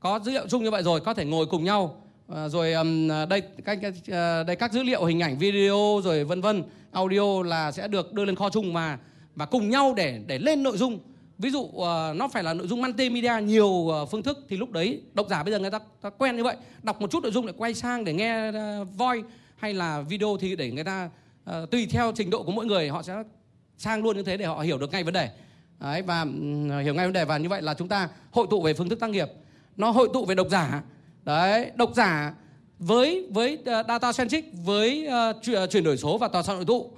Có 0.01 0.21
dữ 0.25 0.33
liệu 0.33 0.49
chung 0.49 0.65
như 0.65 0.71
vậy 0.71 0.83
rồi 0.83 1.01
có 1.01 1.15
thể 1.15 1.25
ngồi 1.25 1.47
cùng 1.47 1.65
nhau 1.65 2.05
À, 2.29 2.49
rồi 2.49 2.73
um, 2.73 3.09
đây 3.29 3.43
các 3.65 3.79
ờ, 4.11 4.45
đây 4.45 4.57
các 4.57 4.73
dữ 4.73 4.83
liệu 4.83 5.05
hình 5.05 5.21
ảnh 5.21 5.39
video 5.39 6.01
rồi 6.05 6.25
vân 6.25 6.41
vân. 6.41 6.63
Audio 6.93 7.43
là 7.43 7.73
sẽ 7.73 7.89
được 7.89 8.13
đưa 8.13 8.25
lên 8.25 8.37
kho 8.37 8.51
chung 8.51 8.73
mà 8.73 8.99
và 9.35 9.47
cùng 9.47 9.71
nhau 9.71 9.95
để 9.97 10.21
để 10.27 10.39
lên 10.39 10.63
nội 10.63 10.77
dung. 10.77 10.99
Ví 11.39 11.51
dụ 11.51 11.61
uh, 11.61 11.85
nó 12.17 12.29
phải 12.33 12.43
là 12.43 12.55
nội 12.55 12.67
dung 12.67 12.83
multimedia 12.83 13.33
nhiều 13.43 13.67
uh, 13.69 14.11
phương 14.11 14.23
thức 14.23 14.39
thì 14.49 14.57
lúc 14.57 14.71
đấy 14.71 15.01
độc 15.15 15.27
giả 15.31 15.43
bây 15.43 15.53
giờ 15.53 15.59
người 15.59 15.71
ta, 15.71 15.79
ta 16.01 16.11
quen 16.11 16.37
như 16.37 16.45
vậy. 16.45 16.57
Đọc 16.83 17.01
một 17.01 17.11
chút 17.11 17.23
nội 17.23 17.33
dung 17.33 17.47
lại 17.47 17.55
quay 17.59 17.75
sang 17.75 18.05
để 18.05 18.13
nghe 18.13 18.49
uh, 18.49 18.89
voi 18.97 19.23
hay 19.57 19.75
là 19.75 20.01
video 20.01 20.37
thì 20.41 20.57
để 20.57 20.71
người 20.71 20.85
ta 20.85 21.11
uh, 21.51 21.71
tùy 21.71 21.87
theo 21.91 22.13
trình 22.17 22.31
độ 22.31 22.43
của 22.43 22.53
mỗi 22.53 22.67
người 22.67 22.89
họ 22.89 23.03
sẽ 23.03 23.23
sang 23.79 24.03
luôn 24.03 24.17
như 24.17 24.23
thế 24.23 24.37
để 24.37 24.45
họ 24.45 24.61
hiểu 24.61 24.79
được 24.79 24.93
ngay 24.93 25.05
vấn 25.05 25.15
đề. 25.15 25.29
Đấy 25.81 26.03
và 26.03 26.21
ừ, 26.23 26.81
hiểu 26.81 26.95
ngay 26.95 27.07
vấn 27.07 27.13
đề. 27.13 27.25
Và 27.25 27.39
như 27.39 27.49
vậy 27.49 27.63
là 27.63 27.75
chúng 27.75 27.89
ta 27.89 28.09
hội 28.31 28.47
tụ 28.51 28.63
về 28.63 28.75
phương 28.75 28.89
thức 28.89 29.01
tác 29.01 29.11
nghiệp. 29.11 29.29
Nó 29.77 29.91
hội 29.91 30.09
tụ 30.13 30.25
về 30.25 30.35
độc 30.35 30.47
giả. 30.51 30.83
Đấy 31.25 31.71
độc 31.75 31.95
giả 31.95 32.35
với 32.79 33.27
với 33.31 33.59
ờ, 33.65 33.83
data 33.89 34.13
centric 34.13 34.45
với 34.65 35.09
uh, 35.31 35.71
chuyển 35.71 35.85
đổi 35.85 35.97
số 35.97 36.19
và 36.19 36.29
tòa 36.29 36.43
soạn 36.43 36.59
nội 36.59 36.67
tụ 36.67 36.91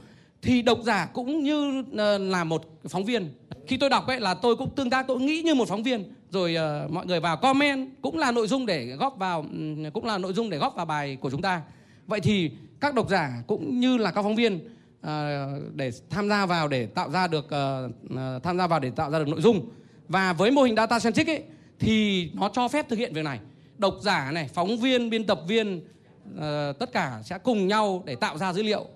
thì 0.43 0.63
độc 0.63 0.79
giả 0.83 1.07
cũng 1.13 1.43
như 1.43 1.81
uh, 1.81 2.21
là 2.21 2.45
một 2.45 2.65
phóng 2.89 3.05
viên. 3.05 3.35
Khi 3.67 3.77
tôi 3.77 3.91
đọc 3.91 4.07
ấy 4.07 4.21
là 4.21 4.35
tôi 4.35 4.57
cũng 4.57 4.71
tương 4.71 4.91
tác 4.91 5.07
tôi 5.09 5.21
nghĩ 5.21 5.43
như 5.43 5.55
một 5.55 5.69
phóng 5.69 5.83
viên. 5.83 6.15
Rồi 6.31 6.57
uh, 6.85 6.91
mọi 6.91 7.07
người 7.07 7.21
vào 7.21 7.37
comment 7.37 7.89
cũng 8.03 8.19
là 8.19 8.33
nội 8.33 8.47
dung 8.47 8.67
để 8.67 8.87
góp 8.87 9.19
vào 9.19 9.47
ừ, 9.53 9.91
cũng 9.95 10.05
là 10.05 10.19
nội 10.19 10.33
dung 10.33 10.51
để 10.51 10.59
góp 10.59 10.77
vào 10.77 10.87
bài 10.87 11.17
của 11.21 11.31
chúng 11.31 11.43
ta. 11.43 11.63
Vậy 12.07 12.21
thì 12.21 12.51
các 12.81 12.95
độc 12.95 13.11
giả 13.11 13.43
cũng 13.47 13.81
như 13.81 13.97
là 13.97 14.11
các 14.11 14.23
phóng 14.23 14.37
viên 14.37 14.76
Ờ, 15.07 15.49
để 15.75 15.93
tham 16.11 16.29
gia 16.29 16.47
vào 16.47 16.69
để 16.69 16.87
tạo 16.87 17.11
ra 17.11 17.27
được 17.27 17.45
uh, 17.47 18.43
tham 18.43 18.59
gia 18.59 18.67
vào 18.67 18.81
để 18.81 18.91
tạo 18.91 19.11
ra 19.11 19.19
được 19.19 19.29
nội 19.29 19.41
dung. 19.41 19.69
Và 20.09 20.33
với 20.33 20.51
mô 20.51 20.63
hình 20.63 20.77
data 20.77 20.99
centric 20.99 21.27
ấy 21.27 21.43
thì 21.79 22.31
nó 22.35 22.51
cho 22.53 22.69
phép 22.69 22.89
thực 22.89 22.99
hiện 22.99 23.13
việc 23.13 23.25
này. 23.25 23.41
Độc 23.79 23.95
giả 24.03 24.31
này 24.33 24.49
phóng 24.55 24.79
viên 24.79 25.11
biên 25.11 25.27
tập 25.27 25.41
viên 25.49 25.77
uh, 25.79 26.79
tất 26.79 26.93
cả 26.93 27.21
sẽ 27.25 27.39
cùng 27.39 27.69
nhau 27.69 28.03
để 28.07 28.15
tạo 28.15 28.39
ra 28.39 28.53
dữ 28.53 28.63
liệu. 28.63 28.87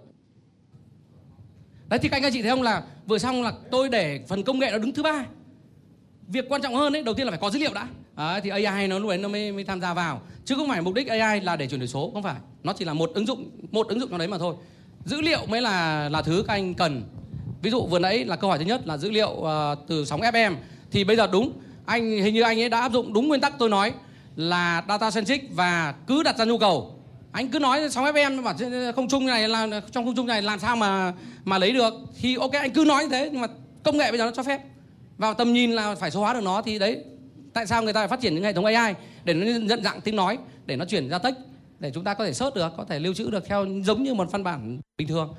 Đấy 1.88 1.98
thì 1.98 2.08
các 2.08 2.16
anh 2.16 2.22
các 2.22 2.32
chị 2.32 2.42
thấy 2.42 2.50
không 2.50 2.62
là 2.62 2.82
vừa 3.06 3.18
xong 3.18 3.42
là 3.42 3.52
tôi 3.70 3.88
để 3.88 4.20
phần 4.28 4.42
công 4.42 4.58
nghệ 4.58 4.70
nó 4.70 4.78
đứng 4.78 4.92
thứ 4.92 5.02
ba. 5.02 5.26
Việc 6.28 6.44
quan 6.48 6.62
trọng 6.62 6.74
hơn 6.74 6.96
ấy 6.96 7.02
đầu 7.02 7.14
tiên 7.14 7.26
là 7.26 7.30
phải 7.30 7.40
có 7.40 7.50
dữ 7.50 7.58
liệu 7.58 7.74
đã. 7.74 7.88
À, 8.14 8.40
thì 8.40 8.50
AI 8.50 8.88
nó 8.88 8.98
lúc 8.98 9.08
đấy 9.08 9.18
nó 9.18 9.28
mới, 9.28 9.52
mới 9.52 9.64
tham 9.64 9.80
gia 9.80 9.94
vào. 9.94 10.20
Chứ 10.44 10.54
không 10.54 10.68
phải 10.68 10.82
mục 10.82 10.94
đích 10.94 11.08
AI 11.08 11.40
là 11.40 11.56
để 11.56 11.66
chuyển 11.66 11.80
đổi 11.80 11.88
số 11.88 12.10
không 12.14 12.22
phải. 12.22 12.40
Nó 12.62 12.72
chỉ 12.72 12.84
là 12.84 12.94
một 12.94 13.10
ứng 13.14 13.26
dụng 13.26 13.50
một 13.70 13.88
ứng 13.88 14.00
dụng 14.00 14.10
trong 14.10 14.18
đấy 14.18 14.28
mà 14.28 14.38
thôi 14.38 14.54
dữ 15.04 15.20
liệu 15.20 15.46
mới 15.46 15.60
là 15.60 16.08
là 16.08 16.22
thứ 16.22 16.44
các 16.46 16.54
anh 16.54 16.74
cần. 16.74 17.02
Ví 17.62 17.70
dụ 17.70 17.86
vừa 17.86 17.98
nãy 17.98 18.24
là 18.24 18.36
câu 18.36 18.50
hỏi 18.50 18.58
thứ 18.58 18.64
nhất 18.64 18.86
là 18.86 18.96
dữ 18.96 19.10
liệu 19.10 19.30
uh, 19.30 19.48
từ 19.88 20.04
sóng 20.04 20.20
FM 20.20 20.54
thì 20.90 21.04
bây 21.04 21.16
giờ 21.16 21.26
đúng 21.26 21.52
anh 21.86 22.10
hình 22.10 22.34
như 22.34 22.42
anh 22.42 22.60
ấy 22.60 22.68
đã 22.68 22.80
áp 22.80 22.92
dụng 22.92 23.12
đúng 23.12 23.28
nguyên 23.28 23.40
tắc 23.40 23.52
tôi 23.58 23.68
nói 23.68 23.92
là 24.36 24.84
data 24.88 25.10
centric 25.10 25.42
và 25.50 25.94
cứ 26.06 26.22
đặt 26.22 26.38
ra 26.38 26.44
nhu 26.44 26.58
cầu. 26.58 26.96
Anh 27.32 27.48
cứ 27.48 27.58
nói 27.58 27.90
sóng 27.90 28.04
FM 28.04 28.42
bảo 28.42 28.54
không 28.96 29.08
chung 29.08 29.26
này 29.26 29.48
là 29.48 29.80
trong 29.92 30.04
không 30.04 30.16
chung 30.16 30.26
này 30.26 30.42
làm 30.42 30.58
sao 30.58 30.76
mà 30.76 31.12
mà 31.44 31.58
lấy 31.58 31.72
được. 31.72 31.94
Thì 32.20 32.36
ok 32.36 32.52
anh 32.52 32.70
cứ 32.70 32.84
nói 32.84 33.02
như 33.02 33.10
thế 33.10 33.28
nhưng 33.32 33.40
mà 33.40 33.46
công 33.82 33.96
nghệ 33.96 34.10
bây 34.10 34.18
giờ 34.18 34.24
nó 34.24 34.30
cho 34.30 34.42
phép. 34.42 34.60
Vào 35.18 35.34
tầm 35.34 35.52
nhìn 35.52 35.72
là 35.72 35.94
phải 35.94 36.10
số 36.10 36.20
hóa 36.20 36.34
được 36.34 36.42
nó 36.42 36.62
thì 36.62 36.78
đấy 36.78 37.04
tại 37.54 37.66
sao 37.66 37.82
người 37.82 37.92
ta 37.92 38.00
phải 38.00 38.08
phát 38.08 38.20
triển 38.20 38.34
những 38.34 38.44
hệ 38.44 38.52
thống 38.52 38.64
AI 38.64 38.94
để 39.24 39.34
nó 39.34 39.46
nhận 39.46 39.82
dạng 39.82 40.00
tiếng 40.00 40.16
nói 40.16 40.38
để 40.66 40.76
nó 40.76 40.84
chuyển 40.84 41.08
ra 41.08 41.18
text? 41.18 41.36
Để 41.80 41.90
chúng 41.94 42.04
ta 42.04 42.14
có 42.14 42.24
thể 42.24 42.32
search 42.32 42.54
được 42.54 42.72
có 42.76 42.84
thể 42.84 42.98
lưu 42.98 43.14
trữ 43.14 43.30
được 43.30 43.44
theo 43.46 43.66
giống 43.84 44.02
như 44.02 44.14
một 44.14 44.32
văn 44.32 44.44
bản 44.44 44.80
bình 44.98 45.08
thường. 45.08 45.34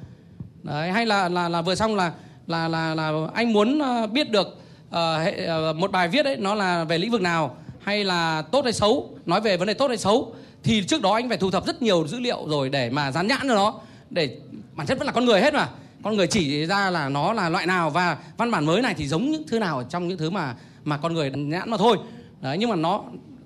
Đấy 0.63 0.91
hay 0.91 1.05
là 1.05 1.29
là 1.29 1.49
là 1.49 1.61
vừa 1.61 1.75
xong 1.75 1.95
là 1.95 2.13
là 2.47 2.67
là 2.67 2.95
là 2.95 3.11
anh 3.33 3.53
muốn 3.53 3.79
ờ, 3.79 4.07
biết 4.07 4.31
được 4.31 4.47
uh, 4.89 4.95
hệ, 5.23 5.47
uh, 5.69 5.75
một 5.75 5.91
bài 5.91 6.07
viết 6.07 6.25
ấy 6.25 6.37
nó 6.37 6.55
là 6.55 6.83
về 6.83 6.97
lĩnh 6.97 7.11
vực 7.11 7.21
nào 7.21 7.57
hay 7.81 8.03
là 8.03 8.41
tốt 8.41 8.63
hay 8.63 8.73
xấu 8.73 9.17
nói 9.25 9.41
về 9.41 9.57
vấn 9.57 9.67
đề 9.67 9.73
tốt 9.73 9.87
hay 9.87 9.97
xấu 9.97 10.35
thì 10.63 10.83
trước 10.83 11.01
đó 11.01 11.13
anh 11.13 11.29
phải 11.29 11.37
thu 11.37 11.51
thập 11.51 11.65
rất 11.65 11.81
nhiều 11.81 12.07
dữ 12.07 12.19
liệu 12.19 12.47
rồi 12.47 12.69
để 12.69 12.89
mà 12.89 13.11
dán 13.11 13.27
nhãn 13.27 13.47
cho 13.47 13.55
nó 13.55 13.73
để 14.09 14.37
bản 14.75 14.87
chất 14.87 14.97
vẫn 14.97 15.07
là 15.07 15.13
con 15.13 15.25
người 15.25 15.41
hết 15.41 15.53
mà. 15.53 15.69
Con 16.03 16.15
người 16.15 16.27
chỉ 16.27 16.65
ra 16.65 16.89
là 16.89 17.09
nó 17.09 17.33
là 17.33 17.49
loại 17.49 17.65
nào 17.65 17.89
và 17.89 18.17
văn 18.37 18.51
bản 18.51 18.65
mới 18.65 18.81
này 18.81 18.93
thì 18.97 19.07
giống 19.07 19.31
những 19.31 19.43
thứ 19.47 19.59
nào 19.59 19.83
trong 19.89 20.07
những 20.07 20.17
thứ 20.17 20.29
mà 20.29 20.55
mà 20.83 20.97
con 20.97 21.13
người 21.13 21.31
nhãn 21.31 21.69
mà 21.69 21.77
thôi. 21.77 21.97
Đấy 22.41 22.57
nhưng 22.57 22.69
mà 22.69 22.75
nó 22.75 23.03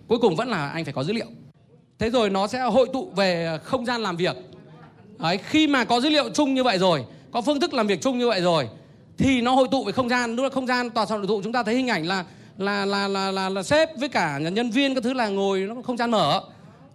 cuối 0.08 0.20
cùng 0.20 0.36
vẫn 0.36 0.48
là 0.48 0.70
anh 0.70 0.86
phải 0.86 0.94
có 0.94 1.04
dữ 1.04 1.14
liệu 1.14 1.26
thế 2.00 2.10
rồi 2.10 2.30
nó 2.30 2.48
sẽ 2.48 2.60
hội 2.60 2.88
tụ 2.94 3.12
về 3.16 3.60
không 3.64 3.86
gian 3.86 4.02
làm 4.02 4.18
việc. 4.18 4.36
Đấy 5.20 5.40
khi 5.50 5.68
mà 5.68 5.84
có 5.84 6.02
dữ 6.02 6.10
liệu 6.10 6.30
chung 6.30 6.54
như 6.54 6.64
vậy 6.64 6.78
rồi 6.78 7.06
có 7.32 7.42
phương 7.42 7.60
thức 7.60 7.74
làm 7.74 7.88
việc 7.88 8.02
chung 8.02 8.20
như 8.20 8.28
vậy 8.28 8.42
rồi 8.42 8.70
thì 9.18 9.42
nó 9.42 9.52
hội 9.52 9.68
tụ 9.72 9.84
về 9.84 9.92
không 9.92 10.10
gian. 10.10 10.36
Lúc 10.36 10.44
là 10.44 10.50
không 10.50 10.68
gian 10.68 10.90
tòa 10.90 11.06
soạn 11.06 11.20
hội 11.20 11.28
tụ 11.28 11.42
chúng 11.42 11.54
ta 11.54 11.64
thấy 11.64 11.76
hình 11.76 11.88
ảnh 11.88 12.08
là 12.08 12.26
là 12.58 12.86
là 12.86 13.08
là 13.08 13.32
là, 13.32 13.50
là 13.50 13.64
sếp 13.64 13.90
với 13.98 14.10
cả 14.10 14.38
nhân 14.38 14.72
viên 14.72 14.96
các 14.96 15.04
thứ 15.04 15.14
là 15.14 15.28
ngồi 15.28 15.60
nó 15.60 15.76
không 15.84 15.98
gian 15.98 16.12
mở. 16.12 16.42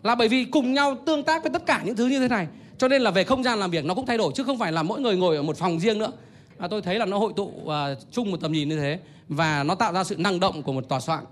Là 0.02 0.14
bởi 0.14 0.28
vì 0.28 0.44
cùng 0.44 0.74
nhau 0.74 0.96
tương 1.06 1.22
tác 1.22 1.42
với 1.42 1.52
tất 1.52 1.66
cả 1.66 1.82
những 1.84 1.96
thứ 1.96 2.06
như 2.06 2.20
thế 2.20 2.28
này 2.28 2.46
cho 2.80 2.88
nên 2.88 3.02
là 3.02 3.10
về 3.10 3.24
không 3.24 3.42
gian 3.42 3.58
làm 3.58 3.70
việc 3.70 3.84
nó 3.84 3.94
cũng 3.94 4.06
thay 4.06 4.18
đổi 4.18 4.32
chứ 4.34 4.44
không 4.44 4.58
phải 4.58 4.72
là 4.72 4.82
mỗi 4.82 5.00
người 5.00 5.16
ngồi 5.16 5.36
ở 5.36 5.42
một 5.42 5.56
phòng 5.56 5.80
riêng 5.80 5.98
nữa. 5.98 6.12
À, 6.58 6.68
tôi 6.68 6.82
thấy 6.82 6.98
là 6.98 7.06
nó 7.06 7.18
hội 7.18 7.32
tụ 7.36 7.42
uh, 7.42 7.72
chung 8.12 8.30
một 8.30 8.36
tầm 8.40 8.52
nhìn 8.52 8.68
như 8.68 8.76
thế 8.76 8.98
và 9.28 9.62
nó 9.62 9.74
tạo 9.74 9.92
ra 9.92 10.04
sự 10.04 10.16
năng 10.18 10.40
động 10.40 10.62
của 10.62 10.72
một 10.72 10.88
tòa 10.88 11.00
soạn. 11.00 11.24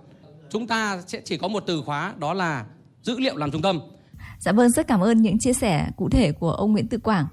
Chúng 0.50 0.66
ta 0.66 1.02
sẽ 1.06 1.20
chỉ 1.24 1.36
có 1.36 1.48
một 1.48 1.62
từ 1.66 1.82
khóa 1.86 2.14
đó 2.18 2.34
là 2.34 2.64
dữ 3.08 3.20
liệu 3.20 3.36
làm 3.36 3.50
trung 3.50 3.62
tâm 3.62 3.80
Dạ 4.38 4.52
vâng, 4.52 4.70
rất 4.70 4.86
cảm 4.86 5.00
ơn 5.00 5.22
những 5.22 5.38
chia 5.38 5.52
sẻ 5.52 5.90
cụ 5.96 6.08
thể 6.08 6.32
của 6.32 6.50
ông 6.50 6.72
Nguyễn 6.72 6.88
Tự 6.88 6.98
Quảng. 6.98 7.26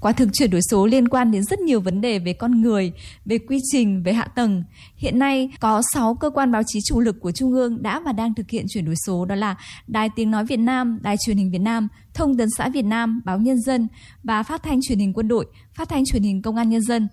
Quả 0.00 0.12
thực 0.12 0.28
chuyển 0.32 0.50
đổi 0.50 0.60
số 0.70 0.86
liên 0.86 1.08
quan 1.08 1.30
đến 1.30 1.44
rất 1.44 1.60
nhiều 1.60 1.80
vấn 1.80 2.00
đề 2.00 2.18
về 2.18 2.32
con 2.32 2.62
người, 2.62 2.92
về 3.24 3.38
quy 3.38 3.58
trình, 3.72 4.02
về 4.02 4.12
hạ 4.12 4.24
tầng. 4.24 4.64
Hiện 4.96 5.18
nay 5.18 5.50
có 5.60 5.82
6 5.94 6.14
cơ 6.14 6.30
quan 6.30 6.52
báo 6.52 6.62
chí 6.66 6.80
chủ 6.84 7.00
lực 7.00 7.16
của 7.20 7.32
Trung 7.32 7.52
ương 7.52 7.82
đã 7.82 8.00
và 8.00 8.12
đang 8.12 8.34
thực 8.34 8.50
hiện 8.50 8.66
chuyển 8.68 8.84
đổi 8.84 8.94
số 9.06 9.24
đó 9.24 9.34
là 9.34 9.56
Đài 9.86 10.08
Tiếng 10.16 10.30
Nói 10.30 10.44
Việt 10.44 10.56
Nam, 10.56 10.98
Đài 11.02 11.16
Truyền 11.26 11.36
hình 11.36 11.50
Việt 11.50 11.58
Nam, 11.58 11.88
Thông 12.14 12.36
tấn 12.36 12.48
xã 12.56 12.68
Việt 12.68 12.84
Nam, 12.84 13.20
Báo 13.24 13.38
Nhân 13.38 13.60
dân 13.60 13.88
và 14.24 14.42
Phát 14.42 14.62
thanh 14.62 14.80
Truyền 14.88 14.98
hình 14.98 15.12
Quân 15.12 15.28
đội, 15.28 15.46
Phát 15.74 15.88
thanh 15.88 16.04
Truyền 16.04 16.22
hình 16.22 16.42
Công 16.42 16.56
an 16.56 16.68
Nhân 16.68 16.82
dân. 16.82 17.08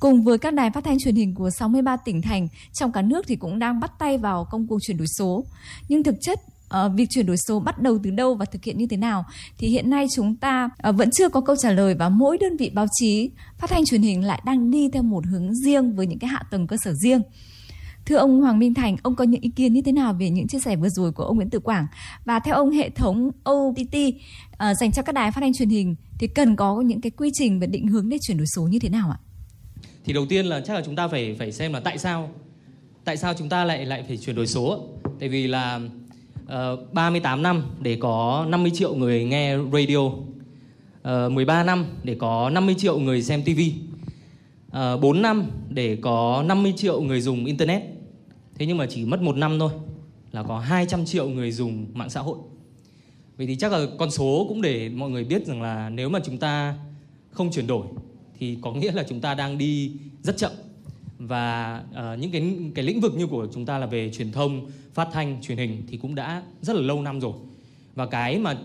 Cùng 0.00 0.24
với 0.24 0.38
các 0.38 0.54
đài 0.54 0.70
phát 0.70 0.84
thanh 0.84 0.98
truyền 0.98 1.14
hình 1.14 1.34
của 1.34 1.50
63 1.50 1.96
tỉnh 1.96 2.22
thành 2.22 2.48
trong 2.72 2.92
cả 2.92 3.02
nước 3.02 3.24
thì 3.28 3.36
cũng 3.36 3.58
đang 3.58 3.80
bắt 3.80 3.92
tay 3.98 4.18
vào 4.18 4.46
công 4.50 4.66
cuộc 4.66 4.78
chuyển 4.82 4.96
đổi 4.96 5.06
số. 5.18 5.44
Nhưng 5.88 6.02
thực 6.02 6.14
chất 6.20 6.40
uh, 6.86 6.92
việc 6.94 7.06
chuyển 7.10 7.26
đổi 7.26 7.36
số 7.36 7.60
bắt 7.60 7.82
đầu 7.82 7.98
từ 8.02 8.10
đâu 8.10 8.34
và 8.34 8.44
thực 8.44 8.64
hiện 8.64 8.78
như 8.78 8.86
thế 8.90 8.96
nào 8.96 9.24
thì 9.58 9.68
hiện 9.68 9.90
nay 9.90 10.06
chúng 10.14 10.36
ta 10.36 10.70
uh, 10.88 10.96
vẫn 10.96 11.10
chưa 11.10 11.28
có 11.28 11.40
câu 11.40 11.56
trả 11.56 11.70
lời 11.70 11.94
và 11.94 12.08
mỗi 12.08 12.38
đơn 12.38 12.56
vị 12.56 12.70
báo 12.74 12.86
chí 13.00 13.30
phát 13.58 13.70
thanh 13.70 13.84
truyền 13.84 14.02
hình 14.02 14.24
lại 14.24 14.42
đang 14.44 14.70
đi 14.70 14.88
theo 14.92 15.02
một 15.02 15.26
hướng 15.26 15.54
riêng 15.54 15.96
với 15.96 16.06
những 16.06 16.18
cái 16.18 16.28
hạ 16.28 16.42
tầng 16.50 16.66
cơ 16.66 16.76
sở 16.84 16.92
riêng 16.92 17.22
Thưa 18.06 18.16
ông 18.16 18.40
Hoàng 18.40 18.58
Minh 18.58 18.74
Thành, 18.74 18.96
ông 19.02 19.16
có 19.16 19.24
những 19.24 19.40
ý 19.40 19.50
kiến 19.56 19.72
như 19.72 19.82
thế 19.82 19.92
nào 19.92 20.14
về 20.14 20.30
những 20.30 20.48
chia 20.48 20.58
sẻ 20.58 20.76
vừa 20.76 20.88
rồi 20.88 21.12
của 21.12 21.24
ông 21.24 21.36
Nguyễn 21.36 21.50
Tử 21.50 21.58
Quảng? 21.58 21.86
Và 22.24 22.38
theo 22.38 22.54
ông 22.54 22.70
hệ 22.70 22.90
thống 22.90 23.30
OTT 23.50 23.94
uh, 23.94 24.14
ờ, 24.58 24.74
dành 24.74 24.92
cho 24.92 25.02
các 25.02 25.14
đài 25.14 25.32
phát 25.32 25.40
thanh 25.40 25.54
truyền 25.54 25.68
hình 25.68 25.96
thì 26.18 26.26
cần 26.26 26.56
có 26.56 26.80
những 26.80 27.00
cái 27.00 27.10
quy 27.10 27.30
trình 27.34 27.60
và 27.60 27.66
định 27.66 27.88
hướng 27.88 28.08
để 28.08 28.16
chuyển 28.20 28.36
đổi 28.36 28.46
số 28.46 28.62
như 28.62 28.78
thế 28.78 28.88
nào 28.88 29.10
ạ? 29.10 29.18
Thì 30.04 30.12
đầu 30.12 30.26
tiên 30.26 30.46
là 30.46 30.60
chắc 30.60 30.74
là 30.74 30.82
chúng 30.86 30.96
ta 30.96 31.08
phải 31.08 31.36
phải 31.38 31.52
xem 31.52 31.72
là 31.72 31.80
tại 31.80 31.98
sao 31.98 32.30
tại 33.04 33.16
sao 33.16 33.34
chúng 33.34 33.48
ta 33.48 33.64
lại 33.64 33.86
lại 33.86 34.04
phải 34.08 34.16
chuyển 34.16 34.36
đổi 34.36 34.46
số? 34.46 34.88
Tại 35.20 35.28
vì 35.28 35.46
là 35.46 35.80
Ờ, 36.46 36.72
uh, 36.72 36.92
38 36.92 37.42
năm 37.42 37.62
để 37.80 37.96
có 38.00 38.46
50 38.48 38.70
triệu 38.74 38.94
người 38.94 39.24
nghe 39.24 39.56
radio, 39.72 40.10
ờ, 41.02 41.26
uh, 41.26 41.32
13 41.32 41.64
năm 41.64 41.86
để 42.02 42.14
có 42.14 42.50
50 42.50 42.74
triệu 42.78 42.98
người 42.98 43.22
xem 43.22 43.42
TV, 43.42 43.60
uh, 44.68 45.00
4 45.00 45.22
năm 45.22 45.50
để 45.68 45.96
có 45.96 46.44
50 46.46 46.74
triệu 46.76 47.00
người 47.00 47.20
dùng 47.20 47.44
internet. 47.44 47.82
Thế 48.54 48.66
nhưng 48.66 48.76
mà 48.76 48.86
chỉ 48.86 49.04
mất 49.04 49.22
một 49.22 49.36
năm 49.36 49.58
thôi 49.58 49.70
là 50.32 50.42
có 50.42 50.58
200 50.58 51.04
triệu 51.04 51.28
người 51.28 51.52
dùng 51.52 51.86
mạng 51.94 52.10
xã 52.10 52.20
hội. 52.20 52.38
Vậy 53.36 53.46
thì 53.46 53.56
chắc 53.56 53.72
là 53.72 53.86
con 53.98 54.10
số 54.10 54.46
cũng 54.48 54.62
để 54.62 54.88
mọi 54.88 55.10
người 55.10 55.24
biết 55.24 55.46
rằng 55.46 55.62
là 55.62 55.90
nếu 55.90 56.08
mà 56.08 56.20
chúng 56.24 56.38
ta 56.38 56.74
không 57.30 57.50
chuyển 57.52 57.66
đổi 57.66 57.86
thì 58.38 58.58
có 58.60 58.72
nghĩa 58.72 58.92
là 58.92 59.04
chúng 59.08 59.20
ta 59.20 59.34
đang 59.34 59.58
đi 59.58 59.92
rất 60.22 60.36
chậm 60.36 60.52
và 61.18 61.82
uh, 61.90 62.18
những 62.18 62.30
cái 62.30 62.56
cái 62.74 62.84
lĩnh 62.84 63.00
vực 63.00 63.14
như 63.16 63.26
của 63.26 63.46
chúng 63.54 63.66
ta 63.66 63.78
là 63.78 63.86
về 63.86 64.10
truyền 64.12 64.32
thông, 64.32 64.70
phát 64.94 65.08
thanh, 65.12 65.42
truyền 65.42 65.58
hình 65.58 65.82
thì 65.88 65.96
cũng 65.96 66.14
đã 66.14 66.42
rất 66.62 66.76
là 66.76 66.82
lâu 66.82 67.02
năm 67.02 67.20
rồi. 67.20 67.32
Và 67.94 68.06
cái 68.06 68.38
mà 68.38 68.58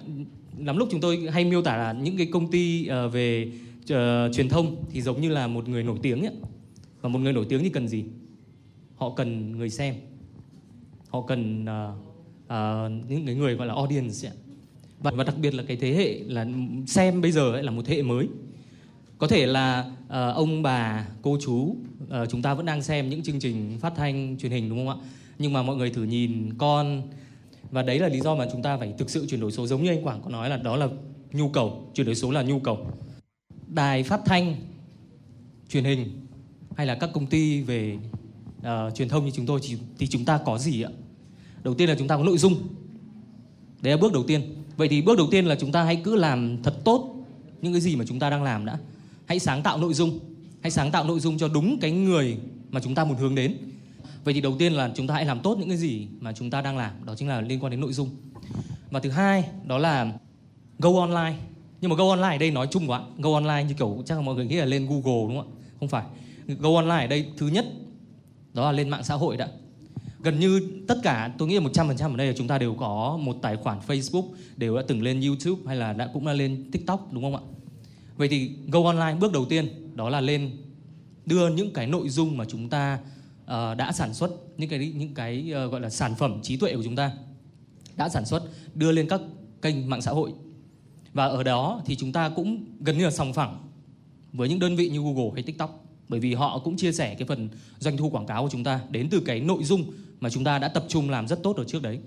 lắm 0.57 0.77
lúc 0.77 0.87
chúng 0.91 1.01
tôi 1.01 1.29
hay 1.31 1.45
miêu 1.45 1.61
tả 1.61 1.77
là 1.77 1.93
những 1.93 2.17
cái 2.17 2.25
công 2.25 2.51
ty 2.51 2.89
uh, 3.05 3.13
về 3.13 3.51
uh, 3.81 4.33
truyền 4.33 4.49
thông 4.49 4.75
thì 4.91 5.01
giống 5.01 5.21
như 5.21 5.29
là 5.29 5.47
một 5.47 5.69
người 5.69 5.83
nổi 5.83 5.99
tiếng 6.01 6.21
ấy. 6.21 6.33
Và 7.01 7.09
một 7.09 7.19
người 7.19 7.33
nổi 7.33 7.45
tiếng 7.49 7.63
thì 7.63 7.69
cần 7.69 7.87
gì? 7.87 8.03
Họ 8.95 9.09
cần 9.09 9.57
người 9.57 9.69
xem. 9.69 9.95
Họ 11.09 11.21
cần 11.21 11.63
uh, 11.63 11.95
uh, 12.45 13.09
những 13.09 13.25
cái 13.25 13.35
người 13.35 13.55
gọi 13.55 13.67
là 13.67 13.73
audience 13.73 14.27
ấy. 14.27 14.35
Và, 14.99 15.11
và 15.11 15.23
đặc 15.23 15.35
biệt 15.41 15.53
là 15.53 15.63
cái 15.67 15.77
thế 15.77 15.93
hệ 15.93 16.19
là 16.19 16.47
xem 16.87 17.21
bây 17.21 17.31
giờ 17.31 17.51
ấy 17.51 17.63
là 17.63 17.71
một 17.71 17.81
thế 17.85 17.95
hệ 17.95 18.01
mới 18.01 18.27
có 19.19 19.27
thể 19.27 19.45
là 19.45 19.85
uh, 20.05 20.35
ông 20.35 20.63
bà 20.63 21.07
cô 21.21 21.37
chú 21.41 21.55
uh, 21.55 22.29
chúng 22.29 22.41
ta 22.41 22.53
vẫn 22.53 22.65
đang 22.65 22.83
xem 22.83 23.09
những 23.09 23.23
chương 23.23 23.39
trình 23.39 23.77
phát 23.81 23.93
thanh 23.95 24.37
truyền 24.37 24.51
hình 24.51 24.69
đúng 24.69 24.77
không 24.77 24.99
ạ? 24.99 25.05
Nhưng 25.39 25.53
mà 25.53 25.63
mọi 25.63 25.75
người 25.75 25.89
thử 25.89 26.03
nhìn 26.03 26.57
con 26.57 27.01
và 27.71 27.81
đấy 27.81 27.99
là 27.99 28.07
lý 28.07 28.19
do 28.19 28.35
mà 28.35 28.45
chúng 28.51 28.61
ta 28.61 28.77
phải 28.77 28.93
thực 28.97 29.09
sự 29.09 29.27
chuyển 29.29 29.39
đổi 29.39 29.51
số. 29.51 29.67
Giống 29.67 29.83
như 29.83 29.89
anh 29.89 30.03
Quảng 30.03 30.21
có 30.23 30.29
nói 30.29 30.49
là 30.49 30.57
đó 30.57 30.75
là 30.75 30.87
nhu 31.31 31.49
cầu 31.49 31.91
chuyển 31.93 32.05
đổi 32.05 32.15
số 32.15 32.31
là 32.31 32.43
nhu 32.43 32.59
cầu. 32.59 32.87
Đài 33.67 34.03
phát 34.03 34.21
thanh 34.25 34.55
truyền 35.69 35.83
hình 35.83 36.27
hay 36.77 36.87
là 36.87 36.95
các 36.95 37.09
công 37.13 37.25
ty 37.27 37.61
về 37.61 37.97
uh, 38.59 38.95
truyền 38.95 39.09
thông 39.09 39.25
như 39.25 39.31
chúng 39.31 39.45
tôi 39.45 39.59
thì, 39.63 39.77
thì 39.97 40.07
chúng 40.07 40.25
ta 40.25 40.39
có 40.45 40.57
gì 40.57 40.81
ạ? 40.81 40.91
Đầu 41.63 41.73
tiên 41.73 41.89
là 41.89 41.95
chúng 41.99 42.07
ta 42.07 42.17
có 42.17 42.23
nội 42.23 42.37
dung. 42.37 42.55
Đấy 43.81 43.93
là 43.93 43.97
bước 44.01 44.13
đầu 44.13 44.23
tiên. 44.23 44.41
Vậy 44.77 44.87
thì 44.87 45.01
bước 45.01 45.17
đầu 45.17 45.27
tiên 45.31 45.45
là 45.45 45.55
chúng 45.55 45.71
ta 45.71 45.83
hãy 45.83 46.01
cứ 46.03 46.15
làm 46.15 46.63
thật 46.63 46.75
tốt 46.83 47.25
những 47.61 47.73
cái 47.73 47.81
gì 47.81 47.95
mà 47.95 48.05
chúng 48.07 48.19
ta 48.19 48.29
đang 48.29 48.43
làm 48.43 48.65
đã 48.65 48.77
hãy 49.29 49.39
sáng 49.39 49.63
tạo 49.63 49.77
nội 49.77 49.93
dung. 49.93 50.19
Hãy 50.61 50.71
sáng 50.71 50.91
tạo 50.91 51.03
nội 51.03 51.19
dung 51.19 51.37
cho 51.37 51.47
đúng 51.47 51.77
cái 51.81 51.91
người 51.91 52.37
mà 52.69 52.79
chúng 52.79 52.95
ta 52.95 53.05
muốn 53.05 53.17
hướng 53.17 53.35
đến. 53.35 53.57
Vậy 54.23 54.33
thì 54.33 54.41
đầu 54.41 54.55
tiên 54.59 54.73
là 54.73 54.91
chúng 54.95 55.07
ta 55.07 55.13
hãy 55.13 55.25
làm 55.25 55.39
tốt 55.39 55.57
những 55.59 55.67
cái 55.67 55.77
gì 55.77 56.07
mà 56.19 56.33
chúng 56.33 56.49
ta 56.49 56.61
đang 56.61 56.77
làm. 56.77 56.91
Đó 57.05 57.15
chính 57.15 57.27
là 57.27 57.41
liên 57.41 57.63
quan 57.63 57.71
đến 57.71 57.79
nội 57.79 57.93
dung. 57.93 58.09
Và 58.91 58.99
thứ 58.99 59.09
hai, 59.09 59.43
đó 59.65 59.77
là 59.77 60.13
go 60.79 60.99
online. 60.99 61.37
Nhưng 61.81 61.89
mà 61.89 61.95
go 61.95 62.09
online 62.09 62.35
ở 62.35 62.37
đây 62.37 62.51
nói 62.51 62.67
chung 62.71 62.89
quá. 62.89 63.01
Go 63.17 63.33
online 63.33 63.63
như 63.63 63.73
kiểu 63.73 64.03
chắc 64.05 64.15
là 64.15 64.21
mọi 64.21 64.35
người 64.35 64.45
nghĩ 64.45 64.55
là 64.55 64.65
lên 64.65 64.87
google 64.87 65.27
đúng 65.27 65.37
không 65.37 65.53
ạ? 65.53 65.55
Không 65.79 65.89
phải. 65.89 66.03
Go 66.47 66.75
online 66.75 67.01
ở 67.01 67.07
đây 67.07 67.25
thứ 67.37 67.47
nhất, 67.47 67.65
đó 68.53 68.65
là 68.65 68.71
lên 68.71 68.89
mạng 68.89 69.03
xã 69.03 69.15
hội 69.15 69.37
đã. 69.37 69.47
Gần 70.23 70.39
như 70.39 70.61
tất 70.87 70.97
cả, 71.03 71.31
tôi 71.37 71.47
nghĩ 71.47 71.59
là 71.59 71.61
100% 71.61 72.11
ở 72.11 72.17
đây 72.17 72.27
là 72.27 72.33
chúng 72.37 72.47
ta 72.47 72.57
đều 72.57 72.73
có 72.73 73.19
một 73.21 73.35
tài 73.41 73.55
khoản 73.55 73.79
Facebook, 73.87 74.25
đều 74.57 74.75
đã 74.75 74.83
từng 74.87 75.01
lên 75.01 75.21
YouTube 75.21 75.61
hay 75.67 75.75
là 75.75 75.93
đã 75.93 76.09
cũng 76.13 76.25
đã 76.25 76.33
lên 76.33 76.71
TikTok 76.71 77.13
đúng 77.13 77.23
không 77.23 77.35
ạ? 77.35 77.41
Vậy 78.19 78.27
thì 78.27 78.51
go 78.67 78.83
online 78.83 79.15
bước 79.19 79.31
đầu 79.31 79.45
tiên 79.45 79.67
đó 79.95 80.09
là 80.09 80.21
lên 80.21 80.51
đưa 81.25 81.49
những 81.49 81.73
cái 81.73 81.87
nội 81.87 82.09
dung 82.09 82.37
mà 82.37 82.45
chúng 82.45 82.69
ta 82.69 82.99
uh, 83.43 83.77
đã 83.77 83.91
sản 83.91 84.13
xuất 84.13 84.31
những 84.57 84.69
cái 84.69 84.93
những 84.95 85.13
cái 85.13 85.53
uh, 85.65 85.71
gọi 85.71 85.81
là 85.81 85.89
sản 85.89 86.15
phẩm 86.15 86.39
trí 86.43 86.57
tuệ 86.57 86.75
của 86.75 86.83
chúng 86.83 86.95
ta 86.95 87.11
đã 87.97 88.09
sản 88.09 88.25
xuất 88.25 88.43
đưa 88.75 88.91
lên 88.91 89.07
các 89.09 89.21
kênh 89.61 89.89
mạng 89.89 90.01
xã 90.01 90.11
hội 90.11 90.33
và 91.13 91.25
ở 91.25 91.43
đó 91.43 91.81
thì 91.85 91.95
chúng 91.95 92.11
ta 92.11 92.29
cũng 92.29 92.65
gần 92.79 92.97
như 92.97 93.03
là 93.03 93.11
sòng 93.11 93.33
phẳng 93.33 93.63
với 94.33 94.49
những 94.49 94.59
đơn 94.59 94.75
vị 94.75 94.89
như 94.89 94.99
Google 94.99 95.31
hay 95.33 95.43
TikTok 95.43 95.85
bởi 96.09 96.19
vì 96.19 96.33
họ 96.33 96.59
cũng 96.59 96.77
chia 96.77 96.91
sẻ 96.91 97.15
cái 97.15 97.27
phần 97.27 97.49
doanh 97.79 97.97
thu 97.97 98.09
quảng 98.09 98.25
cáo 98.25 98.43
của 98.43 98.49
chúng 98.49 98.63
ta 98.63 98.81
đến 98.89 99.07
từ 99.09 99.19
cái 99.25 99.39
nội 99.39 99.63
dung 99.63 99.93
mà 100.19 100.29
chúng 100.29 100.43
ta 100.43 100.59
đã 100.59 100.67
tập 100.67 100.85
trung 100.87 101.09
làm 101.09 101.27
rất 101.27 101.43
tốt 101.43 101.57
ở 101.57 101.63
trước 101.63 101.81
đấy. 101.81 101.99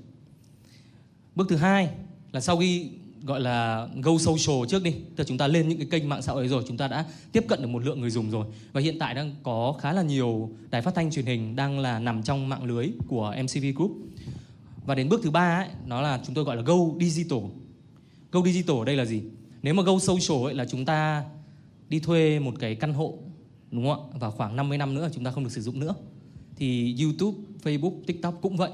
Bước 1.35 1.47
thứ 1.49 1.57
hai 1.57 1.89
là 2.33 2.41
sau 2.41 2.59
khi 2.59 2.91
gọi 3.25 3.41
là 3.41 3.89
go 4.03 4.19
social 4.19 4.69
trước 4.69 4.83
đi, 4.83 4.91
tức 4.91 5.15
là 5.19 5.25
chúng 5.25 5.39
ta 5.39 5.47
lên 5.47 5.69
những 5.69 5.79
cái 5.79 5.87
kênh 5.91 6.09
mạng 6.09 6.23
xã 6.23 6.33
hội 6.33 6.49
rồi, 6.49 6.65
chúng 6.69 6.77
ta 6.77 6.89
đã 6.89 7.07
tiếp 7.33 7.45
cận 7.49 7.63
được 7.63 7.69
một 7.69 7.85
lượng 7.85 8.01
người 8.01 8.11
dùng 8.11 8.31
rồi 8.31 8.47
và 8.73 8.81
hiện 8.81 8.99
tại 8.99 9.15
đang 9.15 9.35
có 9.43 9.75
khá 9.81 9.93
là 9.93 10.03
nhiều 10.03 10.51
đài 10.71 10.83
phát 10.83 10.95
thanh 10.95 11.11
truyền 11.11 11.27
hình 11.27 11.57
đang 11.57 11.79
là 11.79 11.99
nằm 11.99 12.23
trong 12.23 12.49
mạng 12.49 12.65
lưới 12.65 12.87
của 13.09 13.35
MCV 13.43 13.65
Group. 13.77 13.93
Và 14.87 14.95
đến 14.95 15.09
bước 15.09 15.21
thứ 15.23 15.31
ba 15.31 15.59
ấy, 15.59 15.69
nó 15.87 16.01
là 16.01 16.21
chúng 16.27 16.35
tôi 16.35 16.45
gọi 16.45 16.57
là 16.57 16.63
go 16.63 16.75
digital. 17.01 17.39
Go 18.33 18.43
digital 18.45 18.77
ở 18.77 18.85
đây 18.85 18.97
là 18.97 19.05
gì? 19.05 19.23
Nếu 19.63 19.75
mà 19.75 19.83
go 19.83 19.99
social 19.99 20.45
ấy 20.45 20.55
là 20.55 20.65
chúng 20.65 20.85
ta 20.85 21.25
đi 21.89 22.01
thuê 22.01 22.39
một 22.39 22.55
cái 22.59 22.75
căn 22.75 22.95
hộ 22.95 23.19
đúng 23.71 23.87
không 23.89 24.13
ạ? 24.13 24.19
Và 24.21 24.31
khoảng 24.31 24.57
50 24.57 24.79
năm 24.79 24.95
nữa 24.95 25.11
chúng 25.15 25.25
ta 25.25 25.31
không 25.31 25.45
được 25.45 25.53
sử 25.53 25.61
dụng 25.61 25.81
nữa. 25.81 25.95
Thì 26.57 26.97
YouTube, 27.03 27.39
Facebook, 27.63 28.03
TikTok 28.07 28.39
cũng 28.43 28.57
vậy. 28.57 28.71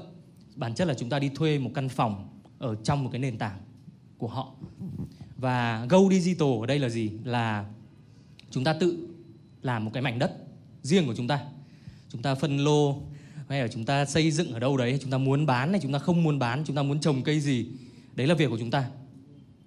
Bản 0.55 0.75
chất 0.75 0.87
là 0.87 0.93
chúng 0.93 1.09
ta 1.09 1.19
đi 1.19 1.29
thuê 1.29 1.59
một 1.59 1.71
căn 1.73 1.89
phòng 1.89 2.27
ở 2.59 2.75
trong 2.75 3.03
một 3.03 3.09
cái 3.11 3.19
nền 3.19 3.37
tảng 3.37 3.57
của 4.19 4.27
họ. 4.27 4.51
Và 5.37 5.85
go 5.89 5.97
digital 6.09 6.49
ở 6.61 6.65
đây 6.65 6.79
là 6.79 6.89
gì? 6.89 7.11
Là 7.23 7.65
chúng 8.51 8.63
ta 8.63 8.73
tự 8.73 9.07
làm 9.61 9.85
một 9.85 9.91
cái 9.93 10.03
mảnh 10.03 10.19
đất 10.19 10.31
riêng 10.83 11.07
của 11.07 11.15
chúng 11.15 11.27
ta. 11.27 11.39
Chúng 12.09 12.21
ta 12.21 12.35
phân 12.35 12.57
lô 12.57 13.01
hay 13.49 13.61
là 13.61 13.67
chúng 13.67 13.85
ta 13.85 14.05
xây 14.05 14.31
dựng 14.31 14.53
ở 14.53 14.59
đâu 14.59 14.77
đấy, 14.77 14.99
chúng 15.01 15.11
ta 15.11 15.17
muốn 15.17 15.45
bán 15.45 15.71
hay 15.71 15.79
chúng 15.79 15.93
ta 15.93 15.99
không 15.99 16.23
muốn 16.23 16.39
bán, 16.39 16.63
chúng 16.65 16.75
ta 16.75 16.83
muốn 16.83 16.99
trồng 16.99 17.23
cây 17.23 17.39
gì. 17.39 17.65
Đấy 18.15 18.27
là 18.27 18.35
việc 18.35 18.49
của 18.49 18.59
chúng 18.59 18.71
ta. 18.71 18.89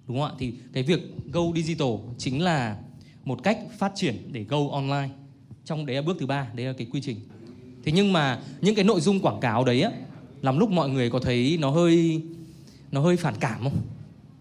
Đúng 0.07 0.19
không 0.19 0.29
ạ? 0.29 0.35
Thì 0.39 0.53
cái 0.73 0.83
việc 0.83 0.99
go 1.31 1.41
digital 1.55 1.87
chính 2.17 2.41
là 2.41 2.77
một 3.25 3.43
cách 3.43 3.59
phát 3.77 3.91
triển 3.95 4.29
để 4.31 4.43
go 4.43 4.57
online 4.71 5.09
trong 5.65 5.85
đấy 5.85 5.95
là 5.95 6.01
bước 6.01 6.17
thứ 6.19 6.25
ba 6.25 6.47
đấy 6.55 6.65
là 6.65 6.73
cái 6.73 6.87
quy 6.91 7.01
trình 7.01 7.17
thế 7.83 7.91
nhưng 7.91 8.13
mà 8.13 8.41
những 8.61 8.75
cái 8.75 8.85
nội 8.85 9.01
dung 9.01 9.19
quảng 9.19 9.39
cáo 9.39 9.65
đấy 9.65 9.81
á 9.81 9.91
làm 10.41 10.59
lúc 10.59 10.69
mọi 10.69 10.89
người 10.89 11.09
có 11.09 11.19
thấy 11.19 11.57
nó 11.61 11.69
hơi 11.69 12.21
nó 12.91 13.01
hơi 13.01 13.17
phản 13.17 13.33
cảm 13.39 13.63
không 13.63 13.77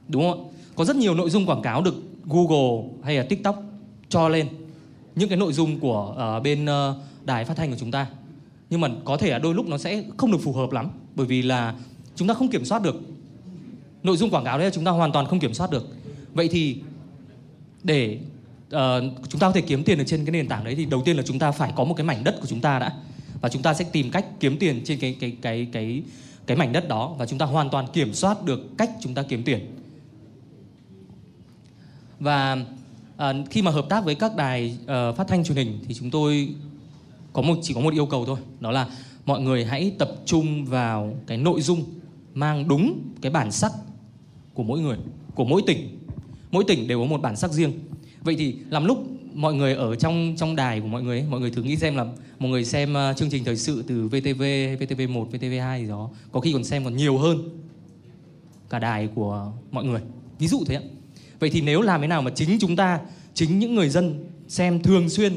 đúng 0.09 0.31
không 0.31 0.49
ạ? 0.49 0.59
Có 0.77 0.85
rất 0.85 0.97
nhiều 0.97 1.15
nội 1.15 1.31
dung 1.31 1.47
quảng 1.47 1.63
cáo 1.63 1.83
được 1.83 1.95
Google 2.25 2.89
hay 3.05 3.17
là 3.17 3.23
TikTok 3.23 3.63
cho 4.09 4.29
lên. 4.29 4.49
Những 5.15 5.29
cái 5.29 5.39
nội 5.39 5.53
dung 5.53 5.81
của 5.81 6.17
uh, 6.37 6.43
bên 6.43 6.65
uh, 6.65 6.97
đài 7.25 7.45
phát 7.45 7.57
thanh 7.57 7.71
của 7.71 7.77
chúng 7.79 7.91
ta. 7.91 8.07
Nhưng 8.71 8.81
mà 8.81 8.89
có 9.05 9.17
thể 9.17 9.31
là 9.31 9.39
đôi 9.39 9.55
lúc 9.55 9.67
nó 9.67 9.79
sẽ 9.79 10.05
không 10.17 10.33
được 10.33 10.39
phù 10.43 10.53
hợp 10.53 10.73
lắm. 10.73 10.91
Bởi 11.15 11.27
vì 11.27 11.43
là 11.43 11.75
chúng 12.17 12.29
ta 12.29 12.35
không 12.35 12.49
kiểm 12.49 12.65
soát 12.65 12.83
được. 12.83 13.01
Nội 14.03 14.17
dung 14.17 14.31
quảng 14.31 14.45
cáo 14.45 14.59
đấy 14.59 14.67
là 14.67 14.71
chúng 14.71 14.85
ta 14.85 14.91
hoàn 14.91 15.13
toàn 15.13 15.27
không 15.27 15.41
kiểm 15.41 15.55
soát 15.55 15.71
được. 15.71 15.89
Vậy 16.35 16.49
thì 16.49 16.77
để 17.83 18.19
uh, 18.67 18.79
chúng 19.29 19.41
ta 19.41 19.47
có 19.47 19.53
thể 19.53 19.61
kiếm 19.61 19.85
tiền 19.85 19.99
ở 19.99 20.05
trên 20.05 20.25
cái 20.25 20.33
nền 20.33 20.49
tảng 20.49 20.65
đấy 20.65 20.75
thì 20.75 20.85
đầu 20.85 21.03
tiên 21.05 21.17
là 21.17 21.23
chúng 21.23 21.39
ta 21.39 21.51
phải 21.51 21.73
có 21.77 21.85
một 21.85 21.95
cái 21.95 22.07
mảnh 22.07 22.25
đất 22.25 22.37
của 22.41 22.47
chúng 22.47 22.61
ta 22.61 22.79
đã. 22.79 22.93
Và 23.41 23.49
chúng 23.49 23.63
ta 23.63 23.75
sẽ 23.75 23.85
tìm 23.93 24.11
cách 24.11 24.27
kiếm 24.41 24.57
tiền 24.59 24.81
trên 24.85 24.99
cái 24.99 25.17
cái 25.21 25.37
cái 25.43 25.67
cái 25.73 26.03
cái 26.47 26.57
mảnh 26.57 26.73
đất 26.73 26.89
đó. 26.89 27.15
Và 27.19 27.27
chúng 27.27 27.39
ta 27.39 27.47
hoàn 27.47 27.71
toàn 27.71 27.87
kiểm 27.93 28.15
soát 28.15 28.45
được 28.45 28.79
cách 28.79 28.91
chúng 29.01 29.15
ta 29.15 29.23
kiếm 29.23 29.43
tiền 29.45 29.77
và 32.23 32.65
à, 33.17 33.35
khi 33.51 33.63
mà 33.63 33.71
hợp 33.71 33.87
tác 33.89 34.05
với 34.05 34.15
các 34.15 34.37
đài 34.37 34.79
ờ, 34.87 35.13
phát 35.13 35.29
thanh 35.29 35.45
truyền 35.45 35.57
hình 35.57 35.79
thì 35.89 35.95
chúng 35.95 36.11
tôi 36.11 36.49
có 37.33 37.43
một 37.43 37.59
chỉ 37.63 37.75
có 37.75 37.81
một 37.81 37.95
yêu 37.95 38.07
cầu 38.07 38.27
thôi 38.27 38.39
đó 38.61 38.71
là 38.71 38.87
mọi 39.27 39.41
người 39.41 39.65
hãy 39.65 39.93
tập 39.99 40.13
trung 40.27 40.65
vào 40.65 41.17
cái 41.27 41.39
nội 41.39 41.61
dung 41.61 41.85
mang 42.35 42.69
đúng 42.69 43.03
cái 43.21 43.33
bản 43.33 43.53
sắc 43.53 43.73
của 44.55 44.63
mỗi 44.63 44.81
người 44.81 44.99
của 45.35 45.45
mỗi 45.45 45.63
tỉnh. 45.67 45.99
Mỗi 46.51 46.65
tỉnh 46.65 46.89
đều 46.89 46.99
có 46.99 47.05
một 47.05 47.23
bản 47.23 47.37
sắc 47.37 47.53
riêng. 47.53 47.73
Vậy 48.21 48.37
thì 48.39 48.57
làm 48.71 48.85
lúc 48.85 49.07
mọi 49.35 49.55
người 49.55 49.75
ở 49.75 49.95
trong 49.95 50.35
trong 50.39 50.57
đài 50.57 50.81
của 50.81 50.87
mọi 50.87 51.03
người 51.03 51.19
ấy, 51.19 51.27
mọi 51.31 51.41
người 51.41 51.51
thử 51.51 51.63
nghĩ 51.63 51.77
xem 51.77 51.97
là 51.97 52.07
mọi 52.39 52.51
người 52.51 52.65
xem 52.65 52.95
uh, 53.11 53.17
chương 53.17 53.31
trình 53.31 53.45
thời 53.45 53.57
sự 53.57 53.85
từ 53.87 54.09
VTV, 54.09 54.43
VTV1, 54.83 55.31
VTV2 55.31 55.81
gì 55.81 55.89
đó 55.89 56.11
có 56.33 56.41
khi 56.41 56.53
còn 56.53 56.65
xem 56.65 56.85
còn 56.85 56.97
nhiều 56.97 57.19
hơn 57.19 57.39
cả 58.71 58.79
đài 58.79 59.09
của 59.15 59.53
mọi 59.71 59.85
người. 59.85 60.01
Ví 60.39 60.47
dụ 60.47 60.65
thế 60.67 60.75
ạ 60.75 60.83
vậy 61.43 61.51
thì 61.51 61.61
nếu 61.61 61.83
làm 61.83 62.01
thế 62.01 62.07
nào 62.07 62.23
mà 62.23 62.31
chính 62.31 62.59
chúng 62.61 62.77
ta 62.77 63.01
chính 63.35 63.59
những 63.59 63.75
người 63.75 63.89
dân 63.89 64.25
xem 64.49 64.83
thường 64.83 65.09
xuyên 65.09 65.33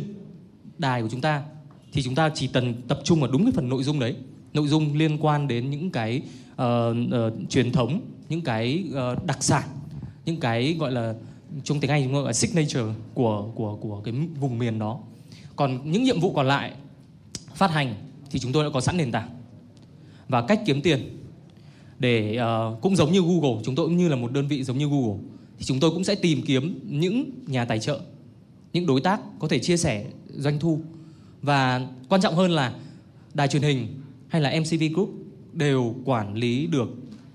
đài 0.78 1.02
của 1.02 1.08
chúng 1.12 1.22
ta 1.22 1.44
thì 1.92 2.02
chúng 2.04 2.16
ta 2.16 2.30
chỉ 2.36 2.48
cần 2.48 2.74
tập 2.88 3.00
trung 3.04 3.20
vào 3.20 3.32
đúng 3.32 3.44
cái 3.44 3.52
phần 3.56 3.70
nội 3.70 3.84
dung 3.84 4.00
đấy. 4.00 4.16
Nội 4.54 4.68
dung 4.68 4.98
liên 4.98 5.18
quan 5.18 5.48
đến 5.48 5.70
những 5.70 5.92
cái 5.92 6.22
uh, 6.54 6.62
uh, 6.62 7.50
truyền 7.50 7.72
thống 7.72 8.02
những 8.30 8.42
cái 8.42 8.84
uh, 8.90 9.26
đặc 9.26 9.44
sản 9.44 9.64
những 10.26 10.40
cái 10.40 10.76
gọi 10.80 10.92
là 10.92 11.14
trong 11.64 11.80
tiếng 11.80 11.92
Anh 11.92 12.04
chúng 12.04 12.14
gọi 12.14 12.26
là 12.26 12.34
signature 12.34 12.94
của 13.14 13.50
của 13.56 13.76
của 13.76 14.02
cái 14.02 14.14
vùng 14.40 14.60
miền 14.60 14.80
đó. 14.80 15.00
Còn 15.56 15.92
những 15.92 16.04
nhiệm 16.04 16.20
vụ 16.20 16.34
còn 16.34 16.48
lại 16.48 16.72
phát 17.56 17.72
hành 17.72 17.96
thì 18.32 18.40
chúng 18.40 18.52
tôi 18.52 18.64
đã 18.64 18.70
có 18.74 18.82
sẵn 18.82 18.98
nền 18.98 19.12
tảng 19.12 19.30
và 20.30 20.42
cách 20.42 20.62
kiếm 20.66 20.82
tiền 20.82 21.18
để 22.00 22.40
uh, 22.42 22.82
cũng 22.82 22.96
giống 22.96 23.12
như 23.12 23.22
Google 23.22 23.62
chúng 23.64 23.76
tôi 23.76 23.86
cũng 23.86 23.98
như 23.98 24.10
là 24.10 24.16
một 24.16 24.32
đơn 24.32 24.48
vị 24.48 24.64
giống 24.64 24.78
như 24.78 24.88
Google 24.88 25.35
thì 25.58 25.66
chúng 25.66 25.80
tôi 25.80 25.92
cũng 25.92 26.04
sẽ 26.04 26.16
tìm 26.16 26.42
kiếm 26.42 26.80
những 26.84 27.32
nhà 27.48 27.66
tài 27.66 27.80
trợ, 27.80 28.00
những 28.74 28.86
đối 28.86 29.02
tác 29.02 29.22
có 29.40 29.48
thể 29.48 29.60
chia 29.60 29.78
sẻ 29.78 30.06
doanh 30.30 30.60
thu. 30.60 30.82
Và 31.42 31.88
quan 32.10 32.22
trọng 32.22 32.36
hơn 32.36 32.52
là 32.52 32.76
đài 33.34 33.48
truyền 33.48 33.62
hình 33.62 33.88
hay 34.28 34.42
là 34.42 34.60
MCV 34.60 34.84
Group 34.94 35.10
đều 35.54 35.96
quản 36.06 36.36
lý 36.36 36.68
được 36.68 36.90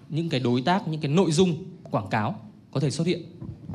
những 0.09 0.29
cái 0.29 0.41
đối 0.41 0.63
tác, 0.63 0.89
những 0.89 1.01
cái 1.01 1.13
nội 1.13 1.33
dung 1.33 1.65
quảng 1.91 2.09
cáo 2.11 2.41
có 2.71 2.81
thể 2.81 2.91
xuất 2.91 3.07
hiện. 3.07 3.23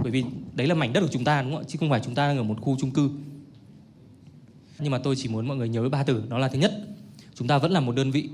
Bởi 0.04 0.12
vì 0.12 0.24
đấy 0.56 0.68
là 0.68 0.76
mảnh 0.76 0.94
đất 0.94 1.02
của 1.02 1.10
chúng 1.12 1.24
ta, 1.24 1.42
đúng 1.42 1.52
không 1.52 1.62
ạ? 1.62 1.68
Chứ 1.68 1.78
không 1.80 1.90
phải 1.90 2.02
chúng 2.06 2.16
ta 2.16 2.28
đang 2.28 2.38
ở 2.38 2.44
một 2.44 2.62
khu 2.62 2.78
chung 2.80 2.92
cư. 2.92 3.10
Nhưng 4.80 4.92
mà 4.92 4.98
tôi 4.98 5.16
chỉ 5.16 5.30
muốn 5.30 5.48
mọi 5.48 5.58
người 5.58 5.70
nhớ 5.70 5.90
ba 5.90 6.04
từ, 6.04 6.24
đó 6.30 6.38
là 6.38 6.48
thứ 6.48 6.60
nhất, 6.60 6.88
chúng 7.36 7.48
ta 7.48 7.58
vẫn 7.58 7.72
là 7.72 7.80
một 7.80 7.96
đơn 7.96 8.12
vị 8.12 8.30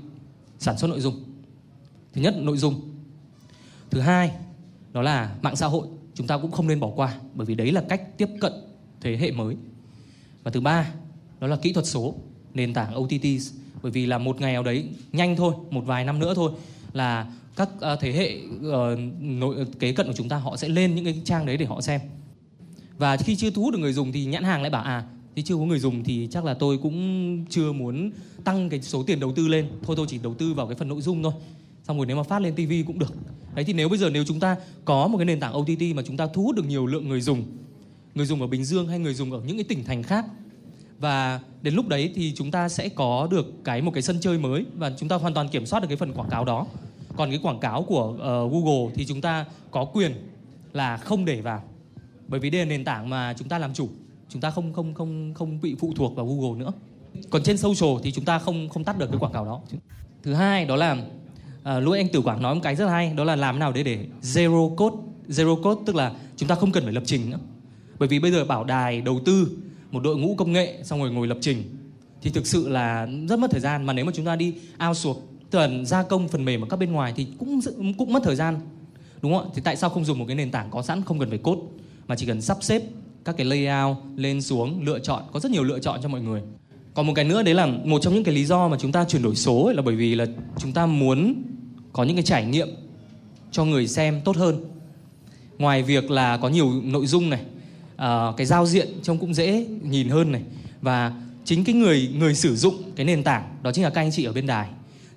sản 0.58 0.78
xuất 0.78 0.88
nội 0.88 1.00
dung. 1.00 1.22
Thứ 2.12 2.22
nhất, 2.22 2.34
nội 2.38 2.56
dung. 2.56 2.80
Thứ 3.90 4.00
hai, 4.00 4.30
đó 4.92 5.02
là 5.02 5.36
mạng 5.42 5.56
xã 5.56 5.66
hội 5.66 5.86
chúng 6.14 6.26
ta 6.26 6.38
cũng 6.38 6.50
không 6.50 6.68
nên 6.68 6.80
bỏ 6.80 6.90
qua, 6.96 7.14
bởi 7.34 7.46
vì 7.46 7.54
đấy 7.54 7.72
là 7.72 7.84
cách 7.88 8.18
tiếp 8.18 8.28
cận 8.40 8.52
thế 9.00 9.16
hệ 9.16 9.30
mới. 9.30 9.56
Và 10.42 10.50
thứ 10.50 10.60
ba, 10.60 10.92
đó 11.40 11.46
là 11.46 11.56
kỹ 11.56 11.72
thuật 11.72 11.86
số, 11.86 12.14
nền 12.54 12.74
tảng 12.74 12.94
OTT 12.96 13.24
bởi 13.82 13.92
vì 13.92 14.06
là 14.06 14.18
một 14.18 14.40
ngày 14.40 14.52
nào 14.52 14.62
đấy, 14.62 14.84
nhanh 15.12 15.36
thôi, 15.36 15.54
một 15.70 15.80
vài 15.86 16.04
năm 16.04 16.18
nữa 16.18 16.34
thôi, 16.34 16.52
là 16.92 17.26
các 17.56 17.68
ờ, 17.80 17.96
thế 17.96 18.12
hệ 18.12 18.38
ờ, 18.70 18.96
nội, 19.20 19.66
kế 19.78 19.92
cận 19.92 20.06
của 20.06 20.12
chúng 20.16 20.28
ta 20.28 20.36
họ 20.36 20.56
sẽ 20.56 20.68
lên 20.68 20.94
những 20.94 21.04
cái 21.04 21.20
trang 21.24 21.46
đấy 21.46 21.56
để 21.56 21.66
họ 21.66 21.80
xem. 21.80 22.00
Và 22.98 23.16
khi 23.16 23.36
chưa 23.36 23.50
thu 23.50 23.62
hút 23.62 23.72
được 23.72 23.78
người 23.78 23.92
dùng 23.92 24.12
thì 24.12 24.24
nhãn 24.24 24.44
hàng 24.44 24.62
lại 24.62 24.70
bảo 24.70 24.82
à 24.82 25.04
thì 25.36 25.42
chưa 25.42 25.54
có 25.56 25.60
người 25.60 25.78
dùng 25.78 26.04
thì 26.04 26.28
chắc 26.30 26.44
là 26.44 26.54
tôi 26.54 26.78
cũng 26.78 27.44
chưa 27.50 27.72
muốn 27.72 28.12
tăng 28.44 28.68
cái 28.68 28.82
số 28.82 29.02
tiền 29.02 29.20
đầu 29.20 29.32
tư 29.32 29.48
lên. 29.48 29.68
Thôi, 29.82 29.96
tôi 29.96 30.06
chỉ 30.08 30.18
đầu 30.22 30.34
tư 30.34 30.54
vào 30.54 30.66
cái 30.66 30.76
phần 30.76 30.88
nội 30.88 31.00
dung 31.00 31.22
thôi 31.22 31.32
xong 31.82 31.96
rồi 31.96 32.06
nếu 32.06 32.16
mà 32.16 32.22
phát 32.22 32.42
lên 32.42 32.54
tivi 32.54 32.82
cũng 32.82 32.98
được. 32.98 33.14
Đấy 33.54 33.64
thì 33.64 33.72
nếu 33.72 33.88
bây 33.88 33.98
giờ 33.98 34.10
nếu 34.10 34.24
chúng 34.24 34.40
ta 34.40 34.56
có 34.84 35.06
một 35.06 35.18
cái 35.18 35.24
nền 35.24 35.40
tảng 35.40 35.56
OTT 35.56 35.82
mà 35.94 36.02
chúng 36.06 36.16
ta 36.16 36.26
thu 36.34 36.42
hút 36.42 36.56
được 36.56 36.66
nhiều 36.66 36.86
lượng 36.86 37.08
người 37.08 37.20
dùng 37.20 37.44
người 38.14 38.26
dùng 38.26 38.40
ở 38.40 38.46
Bình 38.46 38.64
Dương 38.64 38.88
hay 38.88 38.98
người 38.98 39.14
dùng 39.14 39.32
ở 39.32 39.40
những 39.46 39.56
cái 39.56 39.64
tỉnh 39.64 39.84
thành 39.84 40.02
khác 40.02 40.24
và 40.98 41.40
đến 41.62 41.74
lúc 41.74 41.88
đấy 41.88 42.12
thì 42.14 42.32
chúng 42.36 42.50
ta 42.50 42.68
sẽ 42.68 42.88
có 42.88 43.28
được 43.30 43.46
cái 43.64 43.82
một 43.82 43.90
cái 43.94 44.02
sân 44.02 44.18
chơi 44.20 44.38
mới 44.38 44.66
và 44.76 44.92
chúng 44.96 45.08
ta 45.08 45.16
hoàn 45.16 45.34
toàn 45.34 45.48
kiểm 45.48 45.66
soát 45.66 45.80
được 45.80 45.88
cái 45.88 45.96
phần 45.96 46.12
quảng 46.12 46.28
cáo 46.30 46.44
đó. 46.44 46.66
Còn 47.16 47.30
cái 47.30 47.38
quảng 47.42 47.60
cáo 47.60 47.82
của 47.82 48.08
uh, 48.08 48.52
Google 48.52 48.92
thì 48.94 49.06
chúng 49.06 49.20
ta 49.20 49.44
có 49.70 49.84
quyền 49.84 50.12
là 50.72 50.96
không 50.96 51.24
để 51.24 51.40
vào. 51.40 51.62
Bởi 52.28 52.40
vì 52.40 52.50
đây 52.50 52.60
là 52.60 52.64
nền 52.64 52.84
tảng 52.84 53.10
mà 53.10 53.34
chúng 53.38 53.48
ta 53.48 53.58
làm 53.58 53.74
chủ. 53.74 53.88
Chúng 54.28 54.42
ta 54.42 54.50
không 54.50 54.72
không 54.72 54.94
không 54.94 55.34
không 55.34 55.60
bị 55.60 55.74
phụ 55.80 55.92
thuộc 55.96 56.16
vào 56.16 56.26
Google 56.26 56.58
nữa. 56.58 56.72
Còn 57.30 57.42
trên 57.42 57.58
social 57.58 57.90
thì 58.02 58.12
chúng 58.12 58.24
ta 58.24 58.38
không 58.38 58.68
không 58.68 58.84
tắt 58.84 58.98
được 58.98 59.06
cái 59.10 59.18
quảng 59.18 59.32
cáo 59.32 59.44
đó. 59.44 59.60
Thứ 60.22 60.34
hai 60.34 60.64
đó 60.64 60.76
là 60.76 60.96
uh, 61.62 61.82
lúc 61.82 61.94
anh 61.94 62.08
Tử 62.08 62.20
Quảng 62.20 62.42
nói 62.42 62.54
một 62.54 62.60
cái 62.64 62.76
rất 62.76 62.86
hay 62.86 63.12
đó 63.16 63.24
là 63.24 63.36
làm 63.36 63.58
nào 63.58 63.72
để 63.72 63.82
để 63.82 64.06
zero 64.22 64.74
code 64.76 64.96
zero 65.28 65.62
code 65.62 65.80
tức 65.86 65.96
là 65.96 66.12
chúng 66.36 66.48
ta 66.48 66.54
không 66.54 66.72
cần 66.72 66.84
phải 66.84 66.92
lập 66.92 67.02
trình 67.06 67.30
nữa. 67.30 67.38
Bởi 67.98 68.08
vì 68.08 68.18
bây 68.18 68.32
giờ 68.32 68.44
bảo 68.44 68.64
đài 68.64 69.00
đầu 69.00 69.20
tư 69.24 69.48
một 69.90 70.02
đội 70.02 70.16
ngũ 70.16 70.34
công 70.34 70.52
nghệ 70.52 70.78
xong 70.84 71.00
rồi 71.00 71.10
ngồi 71.10 71.26
lập 71.26 71.38
trình 71.40 71.62
thì 72.22 72.30
thực 72.30 72.46
sự 72.46 72.68
là 72.68 73.08
rất 73.28 73.38
mất 73.38 73.50
thời 73.50 73.60
gian. 73.60 73.86
Mà 73.86 73.92
nếu 73.92 74.04
mà 74.04 74.12
chúng 74.14 74.26
ta 74.26 74.36
đi 74.36 74.54
outsource 74.88 75.20
tức 75.50 75.58
là 75.58 75.84
gia 75.84 76.02
công 76.02 76.28
phần 76.28 76.44
mềm 76.44 76.60
ở 76.60 76.66
các 76.70 76.76
bên 76.76 76.92
ngoài 76.92 77.12
thì 77.16 77.26
cũng 77.38 77.60
cũng 77.98 78.12
mất 78.12 78.22
thời 78.24 78.36
gian 78.36 78.60
đúng 79.22 79.32
không 79.32 79.44
ạ? 79.44 79.50
Thì 79.54 79.62
tại 79.64 79.76
sao 79.76 79.90
không 79.90 80.04
dùng 80.04 80.18
một 80.18 80.24
cái 80.28 80.36
nền 80.36 80.50
tảng 80.50 80.70
có 80.70 80.82
sẵn 80.82 81.02
không 81.02 81.18
cần 81.18 81.28
phải 81.28 81.38
code 81.38 81.62
mà 82.06 82.16
chỉ 82.16 82.26
cần 82.26 82.40
sắp 82.40 82.56
xếp 82.60 82.82
các 83.24 83.36
cái 83.36 83.46
layout 83.46 83.96
lên 84.16 84.42
xuống 84.42 84.82
lựa 84.84 84.98
chọn 84.98 85.22
có 85.32 85.40
rất 85.40 85.52
nhiều 85.52 85.64
lựa 85.64 85.78
chọn 85.78 86.00
cho 86.02 86.08
mọi 86.08 86.20
người. 86.20 86.42
Còn 86.94 87.06
một 87.06 87.12
cái 87.16 87.24
nữa 87.24 87.42
đấy 87.42 87.54
là 87.54 87.66
một 87.66 88.02
trong 88.02 88.14
những 88.14 88.24
cái 88.24 88.34
lý 88.34 88.44
do 88.44 88.68
mà 88.68 88.76
chúng 88.80 88.92
ta 88.92 89.04
chuyển 89.04 89.22
đổi 89.22 89.34
số 89.34 89.64
ấy 89.64 89.74
là 89.74 89.82
bởi 89.82 89.96
vì 89.96 90.14
là 90.14 90.26
chúng 90.58 90.72
ta 90.72 90.86
muốn 90.86 91.42
có 91.92 92.04
những 92.04 92.16
cái 92.16 92.22
trải 92.22 92.44
nghiệm 92.44 92.68
cho 93.50 93.64
người 93.64 93.88
xem 93.88 94.20
tốt 94.24 94.36
hơn. 94.36 94.64
Ngoài 95.58 95.82
việc 95.82 96.10
là 96.10 96.36
có 96.36 96.48
nhiều 96.48 96.82
nội 96.82 97.06
dung 97.06 97.30
này 97.30 97.40
uh, 97.94 98.36
cái 98.36 98.46
giao 98.46 98.66
diện 98.66 98.88
trông 99.02 99.18
cũng 99.18 99.34
dễ 99.34 99.66
nhìn 99.82 100.08
hơn 100.08 100.32
này. 100.32 100.42
Và 100.82 101.12
chính 101.44 101.64
cái 101.64 101.74
người 101.74 102.10
người 102.18 102.34
sử 102.34 102.56
dụng 102.56 102.74
cái 102.96 103.06
nền 103.06 103.22
tảng 103.22 103.56
đó 103.62 103.72
chính 103.72 103.84
là 103.84 103.90
các 103.90 104.00
anh 104.00 104.10
chị 104.12 104.24
ở 104.24 104.32
bên 104.32 104.46
đài. 104.46 104.68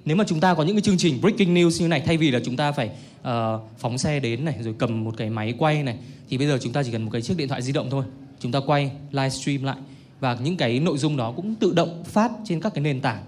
Nếu 0.06 0.16
mà 0.16 0.24
chúng 0.28 0.40
ta 0.40 0.54
có 0.54 0.64
những 0.64 0.76
cái 0.76 0.82
chương 0.82 0.98
trình 0.98 1.22
breaking 1.22 1.54
news 1.54 1.82
như 1.82 1.88
này 1.88 2.04
thay 2.06 2.18
vì 2.18 2.32
là 2.32 2.40
chúng 2.46 2.58
ta 2.58 2.72
phải 2.72 2.90
uh, 3.22 3.62
phóng 3.78 3.98
xe 3.98 4.20
đến 4.20 4.46
này 4.46 4.58
rồi 4.62 4.76
cầm 4.78 5.04
một 5.04 5.18
cái 5.18 5.30
máy 5.30 5.54
quay 5.58 5.84
này 5.84 5.98
thì 6.30 6.38
bây 6.38 6.48
giờ 6.48 6.58
chúng 6.62 6.74
ta 6.74 6.84
chỉ 6.84 6.92
cần 6.92 7.04
một 7.04 7.10
cái 7.14 7.22
chiếc 7.22 7.38
điện 7.38 7.48
thoại 7.48 7.62
di 7.62 7.74
động 7.74 7.90
thôi. 7.90 8.06
Chúng 8.40 8.52
ta 8.52 8.60
quay 8.66 8.92
livestream 9.12 9.64
lại. 9.64 9.78
Và 10.20 10.38
những 10.44 10.58
cái 10.58 10.80
nội 10.80 10.98
dung 10.98 11.18
đó 11.18 11.34
cũng 11.36 11.56
tự 11.56 11.74
động 11.74 12.04
phát 12.04 12.32
trên 12.46 12.62
các 12.62 12.74
cái 12.74 12.84
nền 12.84 13.02
tảng 13.02 13.24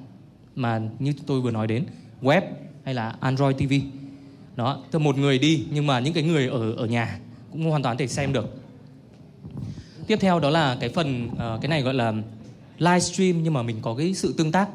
mà 0.55 0.81
như 0.99 1.13
tôi 1.25 1.41
vừa 1.41 1.51
nói 1.51 1.67
đến. 1.67 1.85
Web 2.21 2.41
hay 2.87 2.93
là 2.93 3.15
android 3.19 3.57
tv 3.57 3.73
đó 4.55 4.83
tức 4.91 4.99
một 4.99 5.17
người 5.17 5.39
đi 5.39 5.63
nhưng 5.71 5.87
mà 5.87 5.99
những 5.99 6.13
cái 6.13 6.23
người 6.23 6.47
ở 6.47 6.71
ở 6.71 6.85
nhà 6.85 7.19
cũng 7.51 7.69
hoàn 7.69 7.83
toàn 7.83 7.97
thể 7.97 8.07
xem 8.07 8.33
được. 8.33 8.45
Tiếp 10.07 10.17
theo 10.21 10.39
đó 10.39 10.49
là 10.49 10.77
cái 10.79 10.89
phần 10.89 11.27
uh, 11.27 11.61
cái 11.61 11.69
này 11.69 11.81
gọi 11.81 11.93
là 11.93 12.13
livestream 12.77 13.43
nhưng 13.43 13.53
mà 13.53 13.61
mình 13.61 13.77
có 13.81 13.95
cái 13.95 14.13
sự 14.13 14.33
tương 14.37 14.51
tác. 14.51 14.69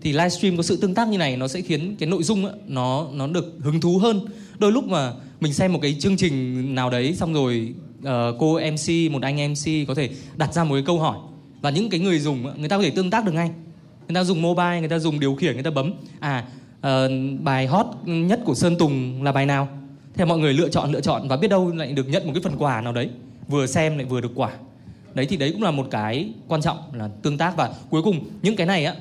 Thì 0.00 0.12
livestream 0.12 0.56
có 0.56 0.62
sự 0.62 0.76
tương 0.76 0.94
tác 0.94 1.08
như 1.08 1.18
này 1.18 1.36
nó 1.36 1.48
sẽ 1.48 1.60
khiến 1.60 1.96
cái 1.98 2.08
nội 2.08 2.22
dung 2.22 2.44
ấy, 2.44 2.54
nó 2.66 3.06
nó 3.12 3.26
được 3.26 3.54
hứng 3.60 3.80
thú 3.80 3.98
hơn. 3.98 4.20
Đôi 4.58 4.72
lúc 4.72 4.84
mà 4.84 5.12
mình 5.40 5.52
xem 5.52 5.72
một 5.72 5.78
cái 5.82 5.96
chương 5.98 6.16
trình 6.16 6.74
nào 6.74 6.90
đấy 6.90 7.14
xong 7.14 7.34
rồi 7.34 7.74
uh, 7.98 8.08
cô 8.38 8.60
MC 8.60 9.12
một 9.12 9.22
anh 9.22 9.52
MC 9.52 9.88
có 9.88 9.94
thể 9.94 10.10
đặt 10.36 10.54
ra 10.54 10.64
một 10.64 10.74
cái 10.74 10.84
câu 10.86 10.98
hỏi. 10.98 11.18
Và 11.60 11.70
những 11.70 11.90
cái 11.90 12.00
người 12.00 12.18
dùng 12.18 12.60
người 12.60 12.68
ta 12.68 12.76
có 12.76 12.82
thể 12.82 12.90
tương 12.90 13.10
tác 13.10 13.24
được 13.24 13.32
ngay. 13.32 13.50
Người 14.08 14.14
ta 14.14 14.24
dùng 14.24 14.42
mobile 14.42 14.80
người 14.80 14.88
ta 14.88 14.98
dùng 14.98 15.20
điều 15.20 15.34
khiển 15.34 15.54
người 15.54 15.62
ta 15.62 15.70
bấm. 15.70 15.92
À 16.20 16.44
uh, 16.78 17.40
bài 17.42 17.66
hot 17.66 17.86
nhất 18.04 18.40
của 18.44 18.54
Sơn 18.54 18.76
Tùng 18.78 19.22
là 19.22 19.32
bài 19.32 19.46
nào? 19.46 19.68
Thế 20.14 20.24
mọi 20.24 20.38
người 20.38 20.54
lựa 20.54 20.68
chọn 20.68 20.92
lựa 20.92 21.00
chọn 21.00 21.28
và 21.28 21.36
biết 21.36 21.48
đâu 21.48 21.72
lại 21.72 21.92
được 21.92 22.08
nhận 22.08 22.26
một 22.26 22.32
cái 22.34 22.42
phần 22.42 22.56
quà 22.58 22.80
nào 22.80 22.92
đấy 22.92 23.10
vừa 23.48 23.66
xem 23.66 23.98
lại 23.98 24.06
vừa 24.06 24.20
được 24.20 24.32
quả 24.34 24.50
đấy 25.14 25.26
thì 25.26 25.36
đấy 25.36 25.50
cũng 25.52 25.62
là 25.62 25.70
một 25.70 25.86
cái 25.90 26.32
quan 26.48 26.60
trọng 26.60 26.78
là 26.92 27.08
tương 27.22 27.38
tác. 27.38 27.56
Và 27.56 27.70
cuối 27.90 28.02
cùng 28.02 28.20
những 28.42 28.56
cái 28.56 28.66
này 28.66 28.84
á 28.84 28.94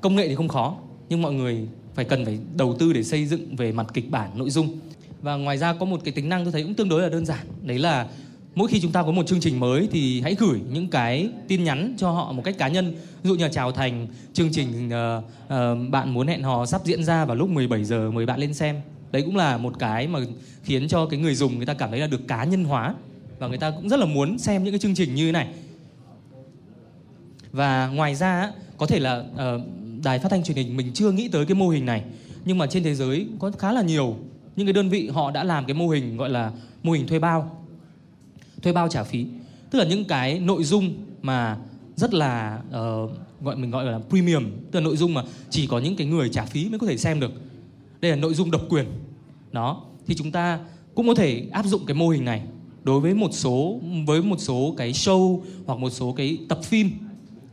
công 0.00 0.16
nghệ 0.16 0.28
thì 0.28 0.34
không 0.34 0.48
khó 0.48 0.76
nhưng 1.08 1.22
mọi 1.22 1.32
người 1.32 1.68
phải 1.94 2.04
cần 2.04 2.24
phải 2.24 2.38
đầu 2.56 2.76
tư 2.78 2.92
để 2.92 3.02
xây 3.02 3.26
dựng 3.26 3.56
về 3.56 3.72
mặt 3.72 3.86
kịch 3.94 4.10
bản 4.10 4.30
nội 4.34 4.50
dung. 4.50 4.78
Và 5.22 5.36
ngoài 5.36 5.58
ra 5.58 5.72
có 5.72 5.84
một 5.84 6.00
cái 6.04 6.12
tính 6.12 6.28
năng 6.28 6.44
tôi 6.44 6.52
thấy 6.52 6.62
cũng 6.62 6.74
tương 6.74 6.88
đối 6.88 7.02
là 7.02 7.08
đơn 7.08 7.26
giản 7.26 7.46
đấy 7.62 7.78
là 7.78 8.06
mỗi 8.54 8.68
khi 8.68 8.80
chúng 8.80 8.92
ta 8.92 9.02
có 9.02 9.10
một 9.10 9.26
chương 9.26 9.40
trình 9.40 9.60
mới 9.60 9.88
thì 9.92 10.20
hãy 10.20 10.36
gửi 10.38 10.60
những 10.72 10.88
cái 10.88 11.28
tin 11.48 11.64
nhắn 11.64 11.94
cho 11.98 12.10
họ 12.10 12.32
một 12.32 12.42
cách 12.44 12.58
cá 12.58 12.68
nhân. 12.68 12.94
Ví 12.94 13.28
dụ 13.28 13.34
như 13.34 13.44
là 13.44 13.50
chào 13.50 13.72
thành 13.72 14.06
chương 14.32 14.52
trình 14.52 14.88
uh, 14.88 15.24
uh, 15.24 15.90
bạn 15.90 16.14
muốn 16.14 16.26
hẹn 16.26 16.42
hò 16.42 16.66
sắp 16.66 16.80
diễn 16.84 17.04
ra 17.04 17.24
vào 17.24 17.36
lúc 17.36 17.48
17 17.48 17.84
giờ 17.84 18.10
mời 18.10 18.26
bạn 18.26 18.40
lên 18.40 18.54
xem. 18.54 18.80
Đấy 19.12 19.22
cũng 19.22 19.36
là 19.36 19.58
một 19.58 19.78
cái 19.78 20.06
mà 20.06 20.18
khiến 20.62 20.88
cho 20.88 21.06
cái 21.06 21.20
người 21.20 21.34
dùng 21.34 21.56
người 21.56 21.66
ta 21.66 21.74
cảm 21.74 21.90
thấy 21.90 22.00
là 22.00 22.06
được 22.06 22.28
cá 22.28 22.44
nhân 22.44 22.64
hóa 22.64 22.94
và 23.38 23.48
người 23.48 23.58
ta 23.58 23.70
cũng 23.70 23.88
rất 23.88 24.00
là 24.00 24.06
muốn 24.06 24.38
xem 24.38 24.64
những 24.64 24.72
cái 24.72 24.78
chương 24.78 24.94
trình 24.94 25.14
như 25.14 25.26
thế 25.26 25.32
này. 25.32 25.48
Và 27.52 27.88
ngoài 27.88 28.14
ra 28.14 28.52
có 28.76 28.86
thể 28.86 28.98
là 28.98 29.18
uh, 29.18 29.62
đài 30.04 30.18
phát 30.18 30.28
thanh 30.28 30.44
truyền 30.44 30.56
hình 30.56 30.76
mình 30.76 30.90
chưa 30.94 31.10
nghĩ 31.10 31.28
tới 31.28 31.46
cái 31.46 31.54
mô 31.54 31.68
hình 31.68 31.86
này 31.86 32.02
nhưng 32.44 32.58
mà 32.58 32.66
trên 32.66 32.84
thế 32.84 32.94
giới 32.94 33.26
có 33.38 33.50
khá 33.58 33.72
là 33.72 33.82
nhiều 33.82 34.16
những 34.56 34.66
cái 34.66 34.72
đơn 34.72 34.88
vị 34.88 35.08
họ 35.08 35.30
đã 35.30 35.44
làm 35.44 35.64
cái 35.66 35.74
mô 35.74 35.88
hình 35.88 36.16
gọi 36.16 36.30
là 36.30 36.52
mô 36.82 36.92
hình 36.92 37.06
thuê 37.06 37.18
bao 37.18 37.63
thuê 38.64 38.72
bao 38.72 38.88
trả 38.88 39.02
phí. 39.02 39.26
Tức 39.70 39.78
là 39.78 39.84
những 39.84 40.04
cái 40.04 40.38
nội 40.38 40.64
dung 40.64 40.94
mà 41.22 41.58
rất 41.96 42.14
là 42.14 42.62
uh, 42.68 43.10
gọi 43.40 43.56
mình 43.56 43.70
gọi 43.70 43.84
là 43.84 44.00
premium. 44.08 44.44
Tức 44.70 44.80
là 44.80 44.84
nội 44.84 44.96
dung 44.96 45.14
mà 45.14 45.22
chỉ 45.50 45.66
có 45.66 45.78
những 45.78 45.96
cái 45.96 46.06
người 46.06 46.28
trả 46.28 46.44
phí 46.44 46.68
mới 46.68 46.78
có 46.78 46.86
thể 46.86 46.96
xem 46.96 47.20
được. 47.20 47.32
Đây 48.00 48.10
là 48.10 48.16
nội 48.16 48.34
dung 48.34 48.50
độc 48.50 48.62
quyền. 48.68 48.86
Đó. 49.52 49.84
Thì 50.06 50.14
chúng 50.14 50.32
ta 50.32 50.60
cũng 50.94 51.06
có 51.06 51.14
thể 51.14 51.46
áp 51.52 51.66
dụng 51.66 51.86
cái 51.86 51.94
mô 51.94 52.08
hình 52.08 52.24
này 52.24 52.42
đối 52.82 53.00
với 53.00 53.14
một 53.14 53.30
số 53.32 53.80
với 54.06 54.22
một 54.22 54.40
số 54.40 54.74
cái 54.76 54.92
show 54.92 55.40
hoặc 55.66 55.78
một 55.78 55.90
số 55.90 56.12
cái 56.12 56.38
tập 56.48 56.58
phim 56.64 56.90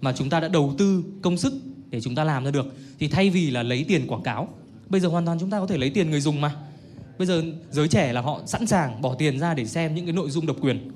mà 0.01 0.13
chúng 0.13 0.29
ta 0.29 0.39
đã 0.39 0.47
đầu 0.47 0.73
tư 0.77 1.03
công 1.21 1.37
sức 1.37 1.53
để 1.89 2.01
chúng 2.01 2.15
ta 2.15 2.23
làm 2.23 2.45
ra 2.45 2.51
được. 2.51 2.65
Thì 2.99 3.07
thay 3.07 3.29
vì 3.29 3.51
là 3.51 3.63
lấy 3.63 3.85
tiền 3.87 4.07
quảng 4.07 4.23
cáo 4.23 4.47
bây 4.89 5.01
giờ 5.01 5.07
hoàn 5.07 5.25
toàn 5.25 5.39
chúng 5.39 5.49
ta 5.49 5.59
có 5.59 5.67
thể 5.67 5.77
lấy 5.77 5.89
tiền 5.89 6.11
người 6.11 6.21
dùng 6.21 6.41
mà. 6.41 6.55
Bây 7.17 7.27
giờ 7.27 7.43
giới 7.71 7.87
trẻ 7.87 8.13
là 8.13 8.21
họ 8.21 8.41
sẵn 8.45 8.67
sàng 8.67 9.01
bỏ 9.01 9.15
tiền 9.15 9.39
ra 9.39 9.53
để 9.53 9.65
xem 9.65 9.95
những 9.95 10.05
cái 10.05 10.13
nội 10.13 10.29
dung 10.29 10.45
độc 10.45 10.57
quyền. 10.61 10.91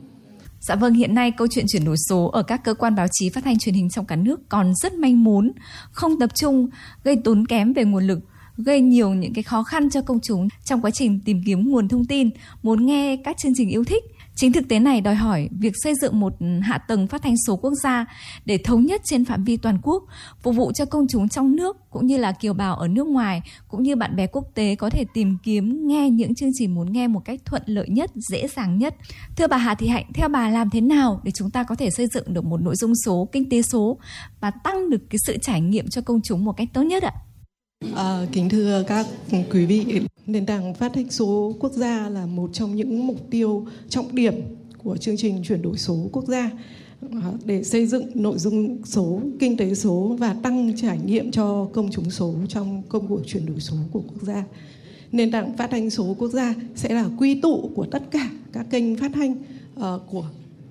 Dạ 0.60 0.76
vâng, 0.76 0.94
hiện 0.94 1.16
nay 1.16 1.32
câu 1.32 1.48
chuyện 1.52 1.66
chuyển 1.68 1.86
đổi 1.86 1.96
số 2.10 2.26
ở 2.26 2.44
các 2.44 2.64
cơ 2.64 2.74
quan 2.74 2.96
báo 2.96 3.08
chí 3.12 3.30
phát 3.30 3.44
thanh 3.44 3.60
truyền 3.60 3.76
hình 3.76 3.90
trong 3.90 4.06
cả 4.06 4.16
nước 4.16 4.50
còn 4.50 4.74
rất 4.76 4.94
manh 4.94 5.24
mún, 5.24 5.52
không 5.92 6.20
tập 6.20 6.36
trung, 6.36 6.70
gây 7.04 7.16
tốn 7.24 7.46
kém 7.48 7.74
về 7.74 7.84
nguồn 7.84 8.08
lực, 8.08 8.20
gây 8.58 8.82
nhiều 8.82 9.14
những 9.14 9.34
cái 9.34 9.44
khó 9.44 9.64
khăn 9.64 9.90
cho 9.90 10.02
công 10.02 10.20
chúng 10.20 10.48
trong 10.66 10.82
quá 10.82 10.92
trình 10.92 11.20
tìm 11.26 11.42
kiếm 11.46 11.72
nguồn 11.72 11.88
thông 11.88 12.06
tin, 12.06 12.30
muốn 12.64 12.86
nghe 12.86 13.18
các 13.24 13.38
chương 13.38 13.54
trình 13.56 13.70
yêu 13.70 13.84
thích. 13.84 14.04
Chính 14.36 14.54
thực 14.54 14.68
tế 14.70 14.80
này 14.80 15.02
đòi 15.02 15.16
hỏi 15.16 15.50
việc 15.60 15.74
xây 15.84 15.94
dựng 16.02 16.20
một 16.20 16.34
hạ 16.62 16.78
tầng 16.78 17.08
phát 17.08 17.22
thanh 17.22 17.36
số 17.48 17.56
quốc 17.56 17.74
gia 17.84 18.06
để 18.46 18.58
thống 18.58 18.86
nhất 18.86 19.02
trên 19.04 19.26
phạm 19.26 19.44
vi 19.44 19.58
toàn 19.58 19.78
quốc, 19.84 20.04
phục 20.42 20.56
vụ 20.56 20.72
cho 20.72 20.86
công 20.86 21.08
chúng 21.08 21.30
trong 21.30 21.56
nước 21.56 21.78
cũng 21.90 22.08
như 22.08 22.18
là 22.18 22.32
kiều 22.32 22.54
bào 22.54 22.76
ở 22.76 22.88
nước 22.88 23.08
ngoài 23.08 23.42
cũng 23.68 23.84
như 23.84 23.96
bạn 23.96 24.16
bè 24.16 24.28
quốc 24.28 24.46
tế 24.54 24.76
có 24.76 24.90
thể 24.90 25.06
tìm 25.14 25.38
kiếm 25.44 25.88
nghe 25.88 26.10
những 26.10 26.36
chương 26.36 26.50
trình 26.54 26.76
muốn 26.76 26.92
nghe 26.92 27.08
một 27.08 27.22
cách 27.26 27.40
thuận 27.46 27.64
lợi 27.66 27.90
nhất, 27.90 28.12
dễ 28.30 28.48
dàng 28.48 28.78
nhất. 28.78 28.96
Thưa 29.38 29.48
bà 29.48 29.58
Hà 29.58 29.76
Thị 29.76 29.88
Hạnh, 29.88 30.06
theo 30.14 30.28
bà 30.28 30.50
làm 30.50 30.70
thế 30.70 30.82
nào 30.82 31.22
để 31.24 31.32
chúng 31.32 31.50
ta 31.50 31.64
có 31.64 31.76
thể 31.76 31.90
xây 31.90 32.08
dựng 32.08 32.34
được 32.34 32.46
một 32.46 32.62
nội 32.62 32.76
dung 32.76 32.94
số, 33.06 33.30
kinh 33.32 33.50
tế 33.50 33.62
số 33.62 33.98
và 34.40 34.52
tăng 34.52 34.90
được 34.90 35.02
cái 35.10 35.20
sự 35.26 35.38
trải 35.42 35.62
nghiệm 35.62 35.88
cho 35.88 36.02
công 36.02 36.22
chúng 36.22 36.46
một 36.46 36.54
cách 36.58 36.68
tốt 36.74 36.82
nhất 36.82 37.04
ạ? 37.04 37.12
À, 37.94 38.26
kính 38.32 38.50
thưa 38.50 38.84
các 38.88 39.08
quý 39.52 39.66
vị, 39.66 39.86
nền 40.28 40.46
tảng 40.46 40.74
phát 40.74 40.92
thanh 40.94 41.10
số 41.12 41.56
quốc 41.60 41.72
gia 41.72 42.10
là 42.10 42.26
một 42.26 42.50
trong 42.54 42.76
những 42.76 43.08
mục 43.08 43.30
tiêu 43.30 43.66
trọng 43.90 44.16
điểm 44.16 44.34
của 44.84 44.98
chương 44.98 45.18
trình 45.18 45.44
chuyển 45.44 45.62
đổi 45.62 45.78
số 45.78 46.10
quốc 46.12 46.28
gia 46.28 46.52
à, 47.12 47.32
để 47.46 47.64
xây 47.64 47.86
dựng 47.86 48.08
nội 48.14 48.38
dung 48.38 48.78
số, 48.86 49.22
kinh 49.40 49.58
tế 49.58 49.76
số 49.76 50.16
và 50.20 50.36
tăng 50.44 50.74
trải 50.76 51.00
nghiệm 51.06 51.32
cho 51.32 51.68
công 51.74 51.92
chúng 51.92 52.10
số 52.10 52.36
trong 52.50 52.84
công 52.90 53.08
cuộc 53.08 53.22
chuyển 53.28 53.46
đổi 53.46 53.60
số 53.60 53.76
của 53.92 54.02
quốc 54.02 54.22
gia. 54.22 54.44
Nền 55.12 55.32
tảng 55.32 55.58
phát 55.58 55.68
thanh 55.72 55.90
số 55.90 56.16
quốc 56.20 56.30
gia 56.30 56.54
sẽ 56.76 56.94
là 56.94 57.10
quy 57.18 57.42
tụ 57.42 57.72
của 57.76 57.86
tất 57.86 58.12
cả 58.12 58.30
các 58.54 58.66
kênh 58.70 58.98
phát 58.98 59.12
thanh 59.14 59.32
uh, 59.80 60.02
của 60.12 60.26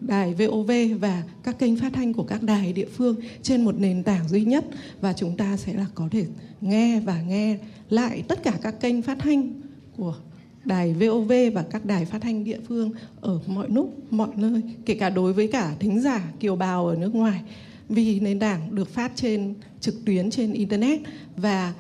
đài 0.07 0.35
VOV 0.35 0.71
và 1.01 1.23
các 1.43 1.59
kênh 1.59 1.77
phát 1.77 1.93
thanh 1.93 2.13
của 2.13 2.23
các 2.23 2.43
đài 2.43 2.73
địa 2.73 2.89
phương 2.97 3.17
trên 3.43 3.65
một 3.65 3.75
nền 3.79 4.03
tảng 4.03 4.29
duy 4.29 4.45
nhất. 4.45 4.65
Và 5.01 5.13
chúng 5.13 5.37
ta 5.37 5.57
sẽ 5.57 5.75
là 5.75 5.87
có 5.95 6.09
thể 6.11 6.27
nghe 6.61 7.01
và 7.01 7.23
nghe 7.23 7.59
lại 7.91 8.23
tất 8.29 8.43
cả 8.43 8.59
các 8.63 8.81
kênh 8.81 9.03
phát 9.03 9.19
thanh 9.19 9.53
của 9.97 10.17
đài 10.65 10.95
VOV 10.95 11.33
và 11.55 11.63
các 11.71 11.85
đài 11.85 12.05
phát 12.05 12.23
thanh 12.23 12.45
địa 12.45 12.59
phương 12.69 12.91
ở 13.21 13.41
mọi 13.47 13.69
lúc, 13.71 14.13
mọi 14.13 14.29
nơi, 14.37 14.63
kể 14.87 14.95
cả 14.95 15.11
đối 15.11 15.33
với 15.33 15.49
cả 15.49 15.75
thính 15.81 16.01
giả 16.01 16.33
kiều 16.41 16.57
bào 16.57 16.87
ở 16.87 16.97
nước 16.97 17.15
ngoài. 17.15 17.41
Vì 17.89 18.21
nền 18.21 18.39
tảng 18.39 18.75
được 18.75 18.89
phát 18.89 19.13
trên 19.15 19.55
trực 19.81 20.05
tuyến 20.05 20.31
trên 20.31 20.53
internet 20.53 21.01
và 21.37 21.75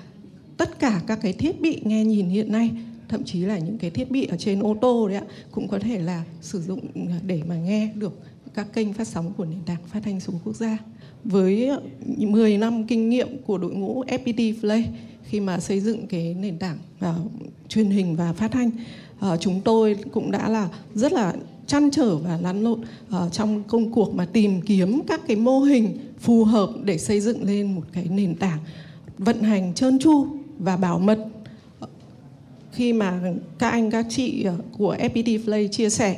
tất 0.56 0.78
cả 0.78 1.00
các 1.06 1.18
cái 1.22 1.32
thiết 1.32 1.60
bị 1.60 1.80
nghe 1.84 2.04
nhìn 2.04 2.28
hiện 2.28 2.52
nay 2.52 2.70
thậm 3.08 3.24
chí 3.24 3.40
là 3.40 3.58
những 3.58 3.78
cái 3.78 3.90
thiết 3.90 4.10
bị 4.10 4.26
ở 4.26 4.36
trên 4.36 4.60
ô 4.60 4.76
tô 4.80 5.08
đấy 5.08 5.16
ạ 5.16 5.24
cũng 5.50 5.68
có 5.68 5.78
thể 5.78 5.98
là 5.98 6.24
sử 6.40 6.60
dụng 6.60 6.80
để 7.26 7.42
mà 7.48 7.56
nghe 7.56 7.92
được 7.94 8.20
các 8.54 8.72
kênh 8.72 8.92
phát 8.92 9.08
sóng 9.08 9.32
của 9.36 9.44
nền 9.44 9.60
tảng 9.66 9.82
phát 9.86 10.00
thanh 10.04 10.20
số 10.20 10.32
quốc 10.44 10.56
gia. 10.56 10.78
Với 11.24 11.70
10 12.16 12.58
năm 12.58 12.86
kinh 12.86 13.08
nghiệm 13.08 13.42
của 13.46 13.58
đội 13.58 13.74
ngũ 13.74 14.04
FPT 14.04 14.60
Play 14.60 14.88
khi 15.24 15.40
mà 15.40 15.60
xây 15.60 15.80
dựng 15.80 16.06
cái 16.06 16.34
nền 16.34 16.58
tảng 16.58 16.78
uh, 17.04 17.32
truyền 17.68 17.90
hình 17.90 18.16
và 18.16 18.32
phát 18.32 18.52
thanh 18.52 18.70
uh, 19.26 19.40
chúng 19.40 19.60
tôi 19.60 19.96
cũng 20.12 20.30
đã 20.30 20.48
là 20.48 20.68
rất 20.94 21.12
là 21.12 21.34
chăn 21.66 21.90
trở 21.90 22.16
và 22.16 22.38
lăn 22.42 22.62
lộn 22.62 22.80
uh, 22.80 23.32
trong 23.32 23.62
công 23.62 23.92
cuộc 23.92 24.14
mà 24.14 24.26
tìm 24.26 24.60
kiếm 24.60 25.00
các 25.06 25.20
cái 25.26 25.36
mô 25.36 25.60
hình 25.60 25.98
phù 26.20 26.44
hợp 26.44 26.70
để 26.84 26.98
xây 26.98 27.20
dựng 27.20 27.42
lên 27.42 27.74
một 27.74 27.82
cái 27.92 28.08
nền 28.10 28.34
tảng 28.34 28.58
vận 29.18 29.42
hành 29.42 29.74
trơn 29.74 29.98
tru 29.98 30.26
và 30.58 30.76
bảo 30.76 30.98
mật 30.98 31.28
khi 32.74 32.92
mà 32.92 33.20
các 33.58 33.70
anh 33.70 33.90
các 33.90 34.06
chị 34.08 34.42
ờ, 34.42 34.54
của 34.78 34.96
FPT 34.96 35.44
Play 35.44 35.68
chia 35.68 35.90
sẻ 35.90 36.16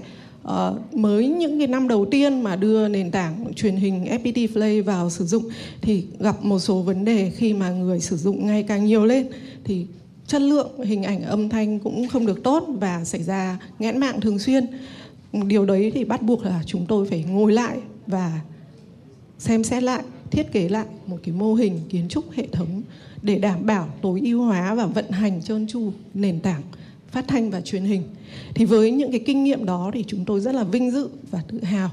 uh, 0.49 0.95
mới 0.95 1.29
những 1.29 1.59
cái 1.59 1.67
năm 1.67 1.89
đầu 1.89 2.07
tiên 2.11 2.41
mà 2.41 2.57
đưa 2.57 2.89
nền 2.89 3.11
tảng 3.11 3.45
truyền 3.57 3.77
hình 3.77 4.05
FPT 4.05 4.53
Play 4.53 4.83
vào 4.83 5.11
sử 5.11 5.25
dụng 5.25 5.49
thì 5.83 6.05
gặp 6.19 6.45
một 6.45 6.59
số 6.59 6.83
vấn 6.83 7.05
đề 7.05 7.31
khi 7.37 7.55
mà 7.55 7.71
người 7.71 8.01
sử 8.01 8.17
dụng 8.17 8.47
ngày 8.47 8.63
càng 8.63 8.85
nhiều 8.85 9.07
lên. 9.07 9.27
Thì 9.65 9.87
chất 10.27 10.43
lượng 10.43 10.85
hình 10.85 11.03
ảnh 11.03 11.23
âm 11.23 11.49
thanh 11.49 11.79
cũng 11.79 12.09
không 12.09 12.27
được 12.27 12.43
tốt 12.43 12.67
và 12.69 13.05
xảy 13.05 13.23
ra 13.23 13.59
nghẽn 13.79 13.99
mạng 13.99 14.21
thường 14.21 14.39
xuyên. 14.39 14.67
Điều 15.33 15.65
đấy 15.65 15.93
thì 15.95 16.05
bắt 16.05 16.23
buộc 16.23 16.45
là 16.45 16.63
chúng 16.67 16.87
tôi 16.87 17.07
phải 17.07 17.25
ngồi 17.29 17.53
lại 17.53 17.79
và 18.07 18.41
xem 19.39 19.65
xét 19.65 19.83
lại 19.83 20.03
thiết 20.31 20.53
kế 20.53 20.69
lại 20.69 20.87
một 21.07 21.17
cái 21.23 21.35
mô 21.35 21.55
hình 21.55 21.81
kiến 21.89 22.09
trúc 22.09 22.31
hệ 22.33 22.47
thống 22.53 22.83
để 23.27 23.39
đảm 23.39 23.67
bảo 23.67 23.89
tối 24.03 24.21
ưu 24.25 24.43
hóa 24.43 24.75
và 24.75 24.87
vận 24.87 25.11
hành 25.11 25.43
trơn 25.43 25.67
tru 25.67 25.93
nền 26.15 26.41
tảng 26.41 26.63
phát 27.11 27.25
thanh 27.29 27.51
và 27.51 27.61
truyền 27.61 27.85
hình 27.85 28.03
thì 28.55 28.65
với 28.65 28.91
những 28.91 29.11
cái 29.11 29.21
kinh 29.27 29.45
nghiệm 29.45 29.65
đó 29.65 29.91
thì 29.95 30.05
chúng 30.07 30.25
tôi 30.25 30.41
rất 30.41 30.55
là 30.55 30.65
vinh 30.65 30.91
dự 30.91 31.09
và 31.31 31.43
tự 31.49 31.65
hào 31.65 31.91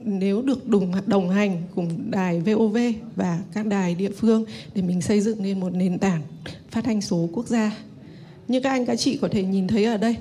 nếu 0.00 0.42
được 0.42 0.68
đồng 0.68 0.92
đồng 1.06 1.30
hành 1.30 1.62
cùng 1.74 2.10
đài 2.10 2.40
VOV 2.40 2.76
và 3.16 3.40
các 3.52 3.66
đài 3.66 3.94
địa 3.94 4.10
phương 4.10 4.44
để 4.74 4.82
mình 4.82 5.00
xây 5.00 5.20
dựng 5.20 5.42
nên 5.42 5.60
một 5.60 5.74
nền 5.74 5.98
tảng 5.98 6.22
phát 6.70 6.84
thanh 6.84 7.00
số 7.00 7.28
quốc 7.32 7.46
gia. 7.46 7.78
Như 8.48 8.60
các 8.60 8.70
anh 8.70 8.86
các 8.86 8.96
chị 8.96 9.18
có 9.22 9.28
thể 9.30 9.42
nhìn 9.42 9.68
thấy 9.68 9.84
ở 9.84 9.96
đây, 9.96 10.16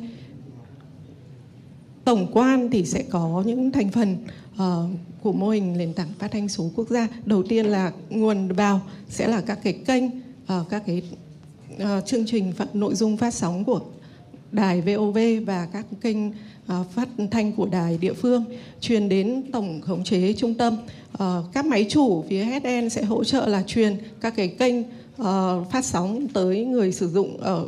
tổng 2.04 2.28
quan 2.34 2.70
thì 2.72 2.86
sẽ 2.86 3.04
có 3.04 3.44
những 3.46 3.72
thành 3.72 3.92
phần 3.92 4.18
uh, 4.54 4.62
của 5.22 5.32
mô 5.32 5.50
hình 5.50 5.78
nền 5.78 5.94
tảng 5.94 6.10
phát 6.20 6.32
thanh 6.32 6.50
số 6.50 6.72
quốc 6.76 6.90
gia. 6.90 7.08
Đầu 7.26 7.44
tiên 7.44 7.66
là 7.66 7.92
nguồn 8.10 8.48
vào 8.48 8.82
sẽ 9.10 9.28
là 9.28 9.42
các 9.42 9.60
cái 9.64 9.74
kênh, 9.74 10.04
uh, 10.54 10.70
các 10.70 10.84
cái 10.86 11.02
uh, 11.76 12.06
chương 12.06 12.26
trình 12.26 12.52
phát, 12.52 12.76
nội 12.76 12.96
dung 12.96 13.18
phát 13.18 13.34
sóng 13.34 13.64
của 13.64 13.82
đài 14.52 14.82
VOV 14.82 15.18
và 15.46 15.68
các 15.74 15.86
kênh 16.02 16.18
uh, 16.30 16.34
phát 16.94 17.10
thanh 17.32 17.52
của 17.52 17.66
đài 17.66 17.98
địa 17.98 18.14
phương 18.14 18.46
truyền 18.82 19.10
đến 19.10 19.44
tổng 19.52 19.82
khống 19.82 20.04
chế 20.04 20.34
trung 20.34 20.54
tâm. 20.54 20.78
Uh, 21.14 21.24
các 21.54 21.66
máy 21.66 21.86
chủ 21.90 22.26
phía 22.30 22.44
HN 22.44 22.90
sẽ 22.90 23.04
hỗ 23.04 23.24
trợ 23.24 23.48
là 23.48 23.64
truyền 23.68 23.98
các 24.22 24.34
cái 24.36 24.48
kênh 24.48 24.80
uh, 24.82 25.72
phát 25.72 25.86
sóng 25.86 26.28
tới 26.34 26.66
người 26.66 26.92
sử 26.92 27.10
dụng 27.10 27.38
ở 27.38 27.66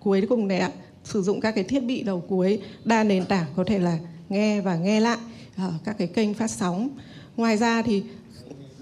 cuối 0.00 0.26
cùng 0.28 0.48
này 0.48 0.58
ạ 0.58 0.70
sử 1.04 1.22
dụng 1.22 1.40
các 1.40 1.54
cái 1.54 1.64
thiết 1.64 1.80
bị 1.80 2.02
đầu 2.02 2.24
cuối 2.28 2.60
đa 2.84 3.04
nền 3.04 3.24
tảng 3.24 3.46
có 3.56 3.64
thể 3.64 3.78
là 3.78 3.98
nghe 4.28 4.60
và 4.60 4.76
nghe 4.76 5.00
lại 5.00 5.18
uh, 5.56 5.72
các 5.84 5.98
cái 5.98 6.08
kênh 6.08 6.34
phát 6.34 6.50
sóng 6.50 6.88
ngoài 7.36 7.56
ra 7.56 7.82
thì 7.82 8.02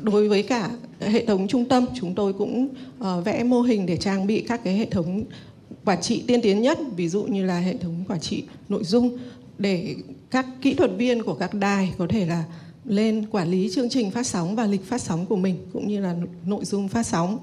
đối 0.02 0.28
với 0.28 0.42
cả 0.42 0.70
hệ 1.00 1.26
thống 1.26 1.48
trung 1.48 1.64
tâm. 1.64 1.86
Chúng 1.94 2.14
tôi 2.14 2.32
cũng 2.32 2.68
uh, 3.00 3.24
vẽ 3.24 3.44
mô 3.44 3.60
hình 3.60 3.86
để 3.86 3.96
trang 3.96 4.26
bị 4.26 4.40
các 4.40 4.64
cái 4.64 4.76
hệ 4.76 4.86
thống 4.86 5.24
quản 5.84 6.00
trị 6.00 6.24
tiên 6.26 6.40
tiến 6.42 6.62
nhất 6.62 6.78
ví 6.96 7.08
dụ 7.08 7.22
như 7.22 7.44
là 7.44 7.58
hệ 7.58 7.76
thống 7.76 8.04
quản 8.08 8.20
trị 8.20 8.42
nội 8.68 8.84
dung 8.84 9.18
để 9.58 9.94
các 10.30 10.46
kỹ 10.62 10.74
thuật 10.74 10.90
viên 10.96 11.22
của 11.22 11.34
các 11.34 11.54
đài 11.54 11.92
có 11.98 12.06
thể 12.08 12.26
là 12.26 12.44
lên 12.84 13.26
quản 13.30 13.50
lý 13.50 13.70
chương 13.74 13.88
trình 13.88 14.10
phát 14.10 14.26
sóng 14.26 14.56
và 14.56 14.66
lịch 14.66 14.84
phát 14.84 15.02
sóng 15.02 15.26
của 15.26 15.36
mình 15.36 15.56
cũng 15.72 15.88
như 15.88 16.00
là 16.00 16.14
nội 16.46 16.64
dung 16.64 16.88
phát 16.88 17.06
sóng. 17.06 17.38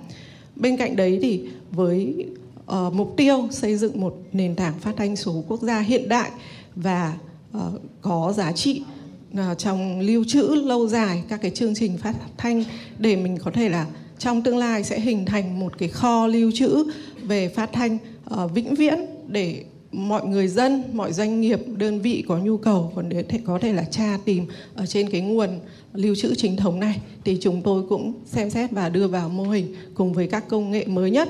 Bên 0.55 0.77
cạnh 0.77 0.95
đấy 0.95 1.19
thì 1.21 1.41
với 1.71 2.25
uh, 2.71 2.93
mục 2.93 3.13
tiêu 3.17 3.47
xây 3.51 3.77
dựng 3.77 4.01
một 4.01 4.17
nền 4.33 4.55
tảng 4.55 4.79
phát 4.79 4.93
thanh 4.97 5.15
số 5.15 5.43
quốc 5.47 5.61
gia 5.61 5.79
hiện 5.79 6.09
đại 6.09 6.31
và 6.75 7.17
uh, 7.57 7.61
có 8.01 8.33
giá 8.37 8.51
trị 8.51 8.81
uh, 8.81 8.94
Ờ, 9.37 9.53
trong 9.53 9.99
lưu 9.99 10.23
trữ 10.23 10.43
lâu 10.65 10.87
dài 10.87 11.23
các 11.29 11.41
cái 11.41 11.51
chương 11.51 11.75
trình 11.75 11.97
phát 11.97 12.15
thanh 12.37 12.63
để 12.99 13.15
mình 13.15 13.37
có 13.43 13.51
thể 13.51 13.69
là 13.69 13.87
trong 14.19 14.41
tương 14.41 14.57
lai 14.57 14.83
sẽ 14.83 14.99
hình 14.99 15.25
thành 15.25 15.59
một 15.59 15.77
cái 15.77 15.89
kho 15.89 16.27
lưu 16.27 16.51
trữ 16.53 16.83
về 17.21 17.47
phát 17.47 17.69
thanh 17.73 17.97
uh, 18.33 18.51
vĩnh 18.53 18.75
viễn 18.75 18.99
để 19.27 19.63
mọi 19.91 20.25
người 20.25 20.47
dân, 20.47 20.83
mọi 20.93 21.13
doanh 21.13 21.41
nghiệp, 21.41 21.59
đơn 21.77 22.01
vị 22.01 22.23
có 22.27 22.37
nhu 22.37 22.57
cầu 22.57 22.91
còn 22.95 23.09
để 23.09 23.23
thể 23.23 23.39
có 23.45 23.59
thể 23.59 23.73
là 23.73 23.83
tra 23.83 24.17
tìm 24.25 24.45
ở 24.75 24.85
trên 24.85 25.09
cái 25.09 25.21
nguồn 25.21 25.49
lưu 25.93 26.15
trữ 26.15 26.35
chính 26.35 26.57
thống 26.57 26.79
này 26.79 27.01
thì 27.23 27.37
chúng 27.41 27.61
tôi 27.61 27.83
cũng 27.89 28.13
xem 28.25 28.49
xét 28.49 28.71
và 28.71 28.89
đưa 28.89 29.07
vào 29.07 29.29
mô 29.29 29.43
hình 29.43 29.75
cùng 29.93 30.13
với 30.13 30.27
các 30.27 30.47
công 30.47 30.71
nghệ 30.71 30.85
mới 30.85 31.11
nhất. 31.11 31.29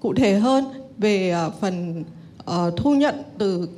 Cụ 0.00 0.14
thể 0.14 0.38
hơn 0.38 0.64
về 0.98 1.34
uh, 1.46 1.54
phần 1.60 2.04
uh, 2.42 2.76
thu 2.76 2.94
nhận 2.94 3.14
từ 3.38 3.68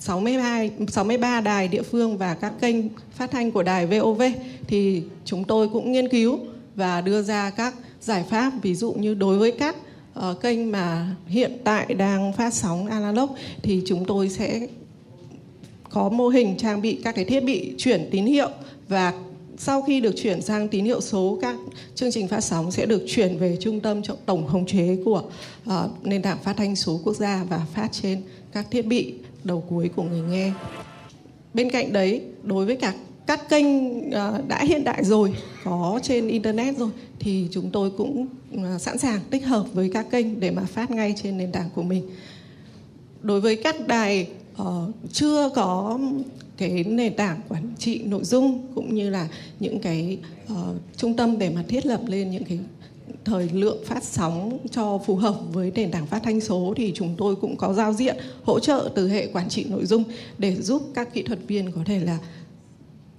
62 0.00 0.70
63 0.88 1.40
đài 1.40 1.68
địa 1.68 1.82
phương 1.82 2.18
và 2.18 2.34
các 2.34 2.52
kênh 2.60 2.76
phát 3.12 3.30
thanh 3.30 3.50
của 3.50 3.62
đài 3.62 3.86
VOV 3.86 4.22
thì 4.66 5.02
chúng 5.24 5.44
tôi 5.44 5.68
cũng 5.68 5.92
nghiên 5.92 6.08
cứu 6.08 6.38
và 6.74 7.00
đưa 7.00 7.22
ra 7.22 7.50
các 7.50 7.74
giải 8.00 8.24
pháp 8.30 8.52
ví 8.62 8.74
dụ 8.74 8.92
như 8.92 9.14
đối 9.14 9.38
với 9.38 9.52
các 9.52 9.76
uh, 10.18 10.40
kênh 10.40 10.72
mà 10.72 11.16
hiện 11.26 11.58
tại 11.64 11.94
đang 11.94 12.32
phát 12.32 12.54
sóng 12.54 12.86
analog 12.86 13.30
thì 13.62 13.82
chúng 13.86 14.04
tôi 14.04 14.28
sẽ 14.28 14.66
có 15.90 16.08
mô 16.08 16.28
hình 16.28 16.56
trang 16.58 16.82
bị 16.82 17.00
các 17.04 17.14
cái 17.14 17.24
thiết 17.24 17.40
bị 17.40 17.74
chuyển 17.78 18.08
tín 18.10 18.26
hiệu 18.26 18.50
và 18.88 19.12
sau 19.58 19.82
khi 19.82 20.00
được 20.00 20.14
chuyển 20.16 20.42
sang 20.42 20.68
tín 20.68 20.84
hiệu 20.84 21.00
số 21.00 21.38
các 21.42 21.56
chương 21.94 22.12
trình 22.12 22.28
phát 22.28 22.40
sóng 22.40 22.70
sẽ 22.70 22.86
được 22.86 23.02
chuyển 23.08 23.38
về 23.38 23.56
trung 23.60 23.80
tâm 23.80 24.02
tổng 24.26 24.46
khống 24.46 24.66
chế 24.66 24.98
của 25.04 25.22
uh, 25.68 25.72
nền 26.02 26.22
tảng 26.22 26.38
phát 26.38 26.56
thanh 26.56 26.76
số 26.76 27.00
quốc 27.04 27.16
gia 27.16 27.44
và 27.44 27.66
phát 27.74 27.88
trên 27.92 28.22
các 28.52 28.66
thiết 28.70 28.82
bị 28.86 29.14
đầu 29.44 29.64
cuối 29.68 29.90
của 29.96 30.02
người 30.02 30.20
nghe. 30.20 30.52
Bên 31.54 31.70
cạnh 31.70 31.92
đấy 31.92 32.22
đối 32.42 32.66
với 32.66 32.76
cả 32.76 32.94
các 33.26 33.48
kênh 33.48 34.10
à, 34.10 34.32
đã 34.48 34.64
hiện 34.64 34.84
đại 34.84 35.04
rồi 35.04 35.34
có 35.64 36.00
trên 36.02 36.28
internet 36.28 36.78
rồi 36.78 36.90
thì 37.18 37.48
chúng 37.50 37.70
tôi 37.70 37.90
cũng 37.90 38.26
à, 38.56 38.78
sẵn 38.78 38.98
sàng 38.98 39.20
tích 39.30 39.46
hợp 39.46 39.66
với 39.72 39.90
các 39.94 40.06
kênh 40.10 40.40
để 40.40 40.50
mà 40.50 40.62
phát 40.62 40.90
ngay 40.90 41.14
trên 41.22 41.38
nền 41.38 41.52
tảng 41.52 41.70
của 41.74 41.82
mình. 41.82 42.10
Đối 43.22 43.40
với 43.40 43.56
các 43.56 43.86
đài 43.86 44.28
uh, 44.62 44.66
chưa 45.12 45.48
có 45.54 45.98
cái 46.56 46.84
nền 46.84 47.14
tảng 47.14 47.40
quản 47.48 47.74
trị 47.78 48.02
nội 48.04 48.24
dung 48.24 48.66
cũng 48.74 48.94
như 48.94 49.10
là 49.10 49.28
những 49.60 49.78
cái 49.78 50.18
uh, 50.52 50.58
trung 50.96 51.16
tâm 51.16 51.38
để 51.38 51.50
mà 51.50 51.64
thiết 51.68 51.86
lập 51.86 52.00
lên 52.06 52.30
những 52.30 52.44
cái 52.44 52.58
thời 53.24 53.48
lượng 53.48 53.78
phát 53.86 54.04
sóng 54.04 54.58
cho 54.70 54.98
phù 55.06 55.16
hợp 55.16 55.40
với 55.52 55.72
nền 55.74 55.90
tảng 55.90 56.06
phát 56.06 56.22
thanh 56.22 56.40
số 56.40 56.74
thì 56.76 56.92
chúng 56.94 57.14
tôi 57.18 57.36
cũng 57.36 57.56
có 57.56 57.72
giao 57.72 57.92
diện 57.92 58.16
hỗ 58.42 58.60
trợ 58.60 58.90
từ 58.94 59.08
hệ 59.08 59.26
quản 59.26 59.48
trị 59.48 59.64
nội 59.64 59.86
dung 59.86 60.04
để 60.38 60.56
giúp 60.62 60.82
các 60.94 61.14
kỹ 61.14 61.22
thuật 61.22 61.38
viên 61.46 61.72
có 61.72 61.80
thể 61.86 62.00
là 62.00 62.18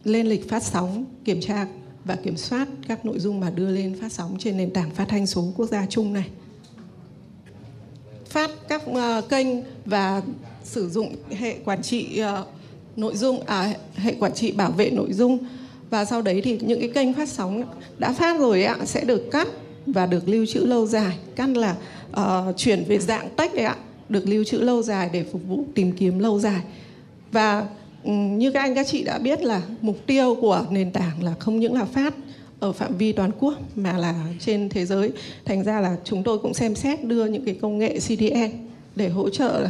lên 0.04 0.28
lịch 0.28 0.50
phát 0.50 0.64
sóng 0.64 1.06
kiểm 1.26 1.42
tra 1.42 1.68
và 2.06 2.16
kiểm 2.16 2.38
soát 2.38 2.68
các 2.88 3.06
nội 3.06 3.20
dung 3.20 3.40
mà 3.40 3.50
đưa 3.50 3.70
lên 3.70 3.98
phát 4.02 4.12
sóng 4.12 4.36
trên 4.40 4.58
nền 4.58 4.74
tảng 4.74 4.90
phát 4.90 5.06
thanh 5.10 5.28
số 5.28 5.54
quốc 5.56 5.70
gia 5.70 5.86
chung 5.86 6.14
này. 6.14 6.30
Phát 8.30 8.52
các 8.68 8.82
uh, 8.90 9.30
kênh 9.30 9.48
và 9.86 10.22
sử 10.64 10.90
dụng 10.90 11.16
hệ 11.30 11.58
quản 11.66 11.82
trị 11.82 12.22
uh, 12.22 12.48
nội 12.96 13.16
dung 13.16 13.46
à 13.46 13.74
hệ 13.96 14.16
quản 14.20 14.34
trị 14.34 14.52
bảo 14.52 14.72
vệ 14.72 14.90
nội 14.90 15.14
dung. 15.14 15.38
Và 15.90 16.06
sau 16.06 16.22
đấy 16.22 16.42
thì 16.44 16.60
những 16.62 16.80
cái 16.80 16.90
kênh 16.90 17.14
phát 17.14 17.30
sóng 17.30 17.64
đã 17.98 18.14
phát 18.14 18.40
rồi 18.40 18.64
ạ 18.64 18.78
sẽ 18.86 19.04
được 19.04 19.30
cắt 19.32 19.48
và 19.86 20.06
được 20.06 20.30
lưu 20.30 20.46
trữ 20.46 20.60
lâu 20.60 20.86
dài. 20.86 21.18
Cắt 21.36 21.50
là 21.50 21.76
uh, 22.12 22.58
chuyển 22.58 22.84
về 22.88 23.00
dạng 23.00 23.30
tách 23.36 23.56
đấy 23.56 23.66
ạ 23.66 23.76
được 24.10 24.28
lưu 24.28 24.44
trữ 24.44 24.58
lâu 24.58 24.82
dài 24.82 25.10
để 25.14 25.26
phục 25.32 25.42
vụ 25.48 25.66
tìm 25.76 25.92
kiếm 25.92 26.20
lâu 26.20 26.40
dài. 26.40 26.62
Và 27.32 27.68
um, 28.04 28.38
như 28.38 28.52
các 28.52 28.60
anh 28.60 28.76
các 28.76 28.88
chị 28.88 29.04
đã 29.04 29.18
biết 29.18 29.44
là 29.44 29.62
mục 29.82 29.98
tiêu 30.06 30.38
của 30.42 30.66
nền 30.72 30.92
tảng 30.92 31.24
là 31.24 31.34
không 31.40 31.60
những 31.60 31.74
là 31.74 31.86
phát 31.86 32.14
ở 32.60 32.72
phạm 32.72 32.98
vi 32.98 33.12
toàn 33.12 33.32
quốc 33.40 33.54
mà 33.76 33.98
là 33.98 34.16
trên 34.40 34.70
thế 34.70 34.86
giới. 34.86 35.12
Thành 35.46 35.64
ra 35.64 35.80
là 35.80 35.98
chúng 36.04 36.24
tôi 36.24 36.38
cũng 36.38 36.54
xem 36.54 36.76
xét 36.76 37.04
đưa 37.04 37.26
những 37.26 37.46
cái 37.46 37.56
công 37.62 37.78
nghệ 37.78 38.00
CDN 38.00 38.68
để 38.96 39.10
hỗ 39.10 39.30
trợ 39.30 39.68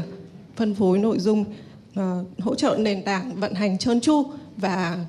phân 0.56 0.76
phối 0.76 0.98
nội 0.98 1.20
dung 1.20 1.46
uh, 2.00 2.04
hỗ 2.40 2.56
trợ 2.56 2.76
nền 2.80 3.04
tảng 3.04 3.32
vận 3.36 3.54
hành 3.54 3.78
trơn 3.78 4.02
tru 4.02 4.24
và 4.58 5.06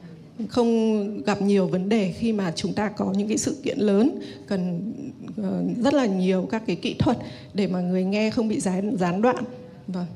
không 0.49 1.23
gặp 1.23 1.43
nhiều 1.43 1.67
vấn 1.67 1.89
đề 1.89 2.13
khi 2.19 2.33
mà 2.33 2.53
chúng 2.57 2.73
ta 2.73 2.89
có 2.89 3.13
những 3.17 3.29
cái 3.29 3.39
sự 3.39 3.57
kiện 3.63 3.79
lớn 3.79 4.21
cần 4.47 4.93
ờ, 5.37 5.63
rất 5.85 5.95
là 5.95 6.07
nhiều 6.07 6.49
các 6.51 6.63
cái 6.67 6.77
kỹ 6.77 6.95
thuật 6.99 7.19
để 7.55 7.67
mà 7.67 7.81
người 7.81 8.05
nghe 8.05 8.31
không 8.31 8.49
bị 8.49 8.61
gián 8.61 8.97
gián 8.97 9.23
đoạn. 9.23 9.45
Vâng. 9.87 10.07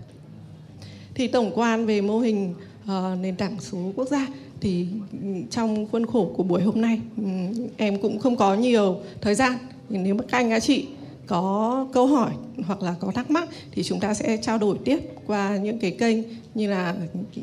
Thì 1.15 1.27
tổng 1.27 1.51
quan 1.55 1.87
về 1.87 2.01
mô 2.01 2.19
hình 2.19 2.55
uh, 2.85 3.19
nền 3.21 3.37
tảng 3.37 3.57
số 3.61 3.93
quốc 3.97 4.09
gia 4.09 4.27
thì 4.61 4.87
ừ, 5.13 5.29
trong 5.51 5.87
khuôn 5.87 6.07
khổ 6.07 6.33
của 6.37 6.43
buổi 6.43 6.63
hôm 6.63 6.81
nay 6.81 7.01
um, 7.17 7.69
em 7.77 8.03
cũng 8.03 8.19
không 8.19 8.37
có 8.37 8.55
nhiều 8.55 8.97
thời 9.21 9.35
gian. 9.35 9.53
Nếu 9.89 10.15
mà 10.15 10.23
các 10.29 10.39
anh 10.39 10.51
các 10.51 10.61
chị 10.61 10.87
có 11.27 11.87
câu 11.93 12.07
hỏi 12.07 12.33
hoặc 12.67 12.83
là 12.83 12.95
có 13.01 13.13
thắc 13.13 13.31
mắc 13.31 13.49
thì 13.73 13.83
chúng 13.83 14.01
ta 14.01 14.15
sẽ 14.15 14.37
trao 14.37 14.59
đổi 14.59 14.79
tiếp 14.85 14.99
qua 15.27 15.57
những 15.57 15.79
cái 15.79 15.91
kênh 15.91 16.19
như 16.55 16.71
là 16.71 16.97
ừ, 17.13 17.41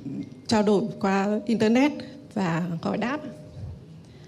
trao 0.47 0.63
đổi 0.63 0.83
qua 0.99 1.39
internet 1.45 1.91
và 2.33 2.63
gọi 2.81 2.97
đáp 2.97 3.19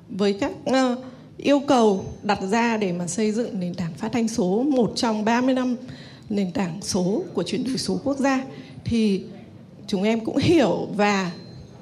với 0.10 0.38
các 0.40 0.52
uh, 0.70 1.04
yêu 1.38 1.60
cầu 1.68 2.06
đặt 2.24 2.40
ra 2.42 2.78
để 2.78 2.92
mà 2.92 3.08
xây 3.08 3.32
dựng 3.32 3.60
nền 3.60 3.74
tảng 3.74 3.94
phát 3.94 4.12
thanh 4.12 4.28
số 4.28 4.64
một 4.64 4.92
trong 4.96 5.26
30 5.26 5.54
năm 5.54 5.76
nền 6.30 6.52
tảng 6.52 6.82
số 6.82 7.24
của 7.34 7.44
chuyển 7.44 7.64
đổi 7.64 7.78
số 7.78 8.00
quốc 8.04 8.18
gia 8.18 8.46
thì 8.86 9.24
chúng 9.88 10.04
em 10.04 10.26
cũng 10.26 10.38
hiểu 10.38 10.88
và 10.96 11.32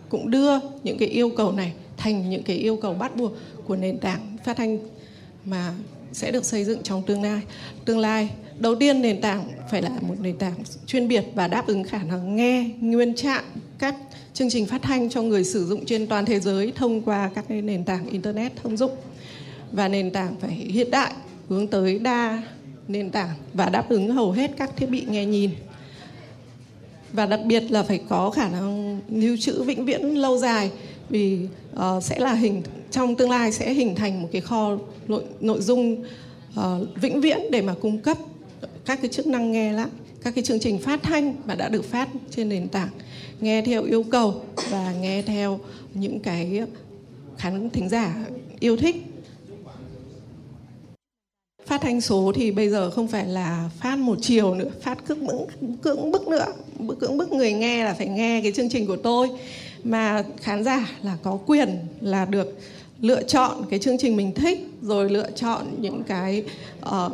cũng 0.09 0.31
đưa 0.31 0.59
những 0.83 0.97
cái 0.97 1.07
yêu 1.07 1.29
cầu 1.37 1.51
này 1.51 1.73
thành 1.97 2.29
những 2.29 2.43
cái 2.43 2.57
yêu 2.57 2.75
cầu 2.75 2.93
bắt 2.93 3.15
buộc 3.15 3.31
của 3.65 3.75
nền 3.75 3.97
tảng 3.97 4.37
phát 4.43 4.57
thanh 4.57 4.79
mà 5.45 5.73
sẽ 6.13 6.31
được 6.31 6.45
xây 6.45 6.65
dựng 6.65 6.83
trong 6.83 7.03
tương 7.03 7.21
lai. 7.23 7.41
Tương 7.85 7.99
lai 7.99 8.29
đầu 8.59 8.75
tiên 8.75 9.01
nền 9.01 9.21
tảng 9.21 9.51
phải 9.71 9.81
là 9.81 9.89
một 9.89 10.15
nền 10.21 10.37
tảng 10.37 10.53
chuyên 10.85 11.07
biệt 11.07 11.25
và 11.35 11.47
đáp 11.47 11.67
ứng 11.67 11.83
khả 11.83 12.03
năng 12.03 12.35
nghe 12.35 12.69
nguyên 12.79 13.15
trạng 13.15 13.43
các 13.79 13.95
chương 14.33 14.49
trình 14.49 14.65
phát 14.65 14.81
thanh 14.81 15.09
cho 15.09 15.21
người 15.21 15.43
sử 15.43 15.65
dụng 15.65 15.85
trên 15.85 16.07
toàn 16.07 16.25
thế 16.25 16.39
giới 16.39 16.73
thông 16.75 17.01
qua 17.01 17.31
các 17.35 17.45
cái 17.49 17.61
nền 17.61 17.83
tảng 17.83 18.09
internet 18.09 18.51
thông 18.63 18.77
dụng. 18.77 18.91
Và 19.71 19.87
nền 19.87 20.11
tảng 20.11 20.35
phải 20.39 20.51
hiện 20.51 20.91
đại 20.91 21.13
hướng 21.49 21.67
tới 21.67 21.99
đa 21.99 22.43
nền 22.87 23.09
tảng 23.09 23.29
và 23.53 23.69
đáp 23.69 23.89
ứng 23.89 24.09
hầu 24.09 24.31
hết 24.31 24.51
các 24.57 24.75
thiết 24.75 24.89
bị 24.89 25.03
nghe 25.07 25.25
nhìn. 25.25 25.49
Và 27.11 27.25
đặc 27.25 27.39
biệt 27.45 27.63
là 27.71 27.83
phải 27.83 28.01
có 28.09 28.29
khả 28.29 28.49
năng 28.49 28.99
lưu 29.09 29.37
trữ 29.37 29.63
vĩnh 29.63 29.85
viễn 29.85 30.01
lâu 30.01 30.37
dài 30.37 30.71
vì 31.09 31.39
uh, 31.75 32.03
sẽ 32.03 32.19
là 32.19 32.33
hình 32.33 32.61
trong 32.91 33.15
tương 33.15 33.29
lai 33.29 33.51
sẽ 33.51 33.73
hình 33.73 33.95
thành 33.95 34.21
một 34.21 34.29
cái 34.31 34.41
kho 34.41 34.77
nội, 35.07 35.23
nội 35.39 35.61
dung 35.61 36.03
uh, 36.59 36.63
vĩnh 37.01 37.21
viễn 37.21 37.39
để 37.51 37.61
mà 37.61 37.73
cung 37.81 37.97
cấp 37.97 38.17
các 38.85 38.99
cái 39.01 39.11
chức 39.11 39.27
năng 39.27 39.51
nghe 39.51 39.73
lại 39.73 39.89
các 40.23 40.35
cái 40.35 40.43
chương 40.43 40.59
trình 40.59 40.79
phát 40.79 41.03
thanh 41.03 41.35
mà 41.45 41.55
đã 41.55 41.69
được 41.69 41.85
phát 41.85 42.09
trên 42.31 42.49
nền 42.49 42.67
tảng 42.67 42.89
nghe 43.41 43.61
theo 43.61 43.83
yêu 43.83 44.03
cầu 44.03 44.41
và 44.69 44.93
nghe 45.01 45.21
theo 45.21 45.59
những 45.93 46.19
cái 46.19 46.61
khán 47.37 47.69
thính 47.69 47.89
giả 47.89 48.25
yêu 48.59 48.77
thích. 48.77 48.95
Phát 51.65 51.81
thanh 51.81 52.01
số 52.01 52.31
thì 52.35 52.51
bây 52.51 52.69
giờ 52.69 52.91
không 52.91 53.07
phải 53.07 53.25
là 53.25 53.69
phát 53.79 53.99
một 53.99 54.17
chiều 54.21 54.55
nữa 54.55 54.71
phát 54.81 55.05
cưỡng 55.05 55.27
bức 55.27 55.47
cưỡng 55.81 56.11
bức 56.11 56.27
nữa. 56.27 56.45
Cưỡng 56.99 57.17
bức 57.17 57.31
người 57.31 57.53
nghe 57.53 57.83
là 57.83 57.93
phải 57.93 58.07
nghe 58.07 58.41
cái 58.41 58.51
chương 58.51 58.69
trình 58.69 58.87
của 58.87 58.97
tôi. 58.97 59.29
Mà 59.83 60.23
khán 60.41 60.63
giả 60.63 60.91
là 61.03 61.17
có 61.23 61.39
quyền 61.45 61.77
là 62.01 62.25
được 62.25 62.57
lựa 63.01 63.23
chọn 63.23 63.65
cái 63.69 63.79
chương 63.79 63.97
trình 63.97 64.15
mình 64.15 64.33
thích 64.33 64.59
rồi 64.81 65.09
lựa 65.09 65.31
chọn 65.31 65.65
những 65.79 66.03
cái 66.03 66.43
uh, 66.85 67.11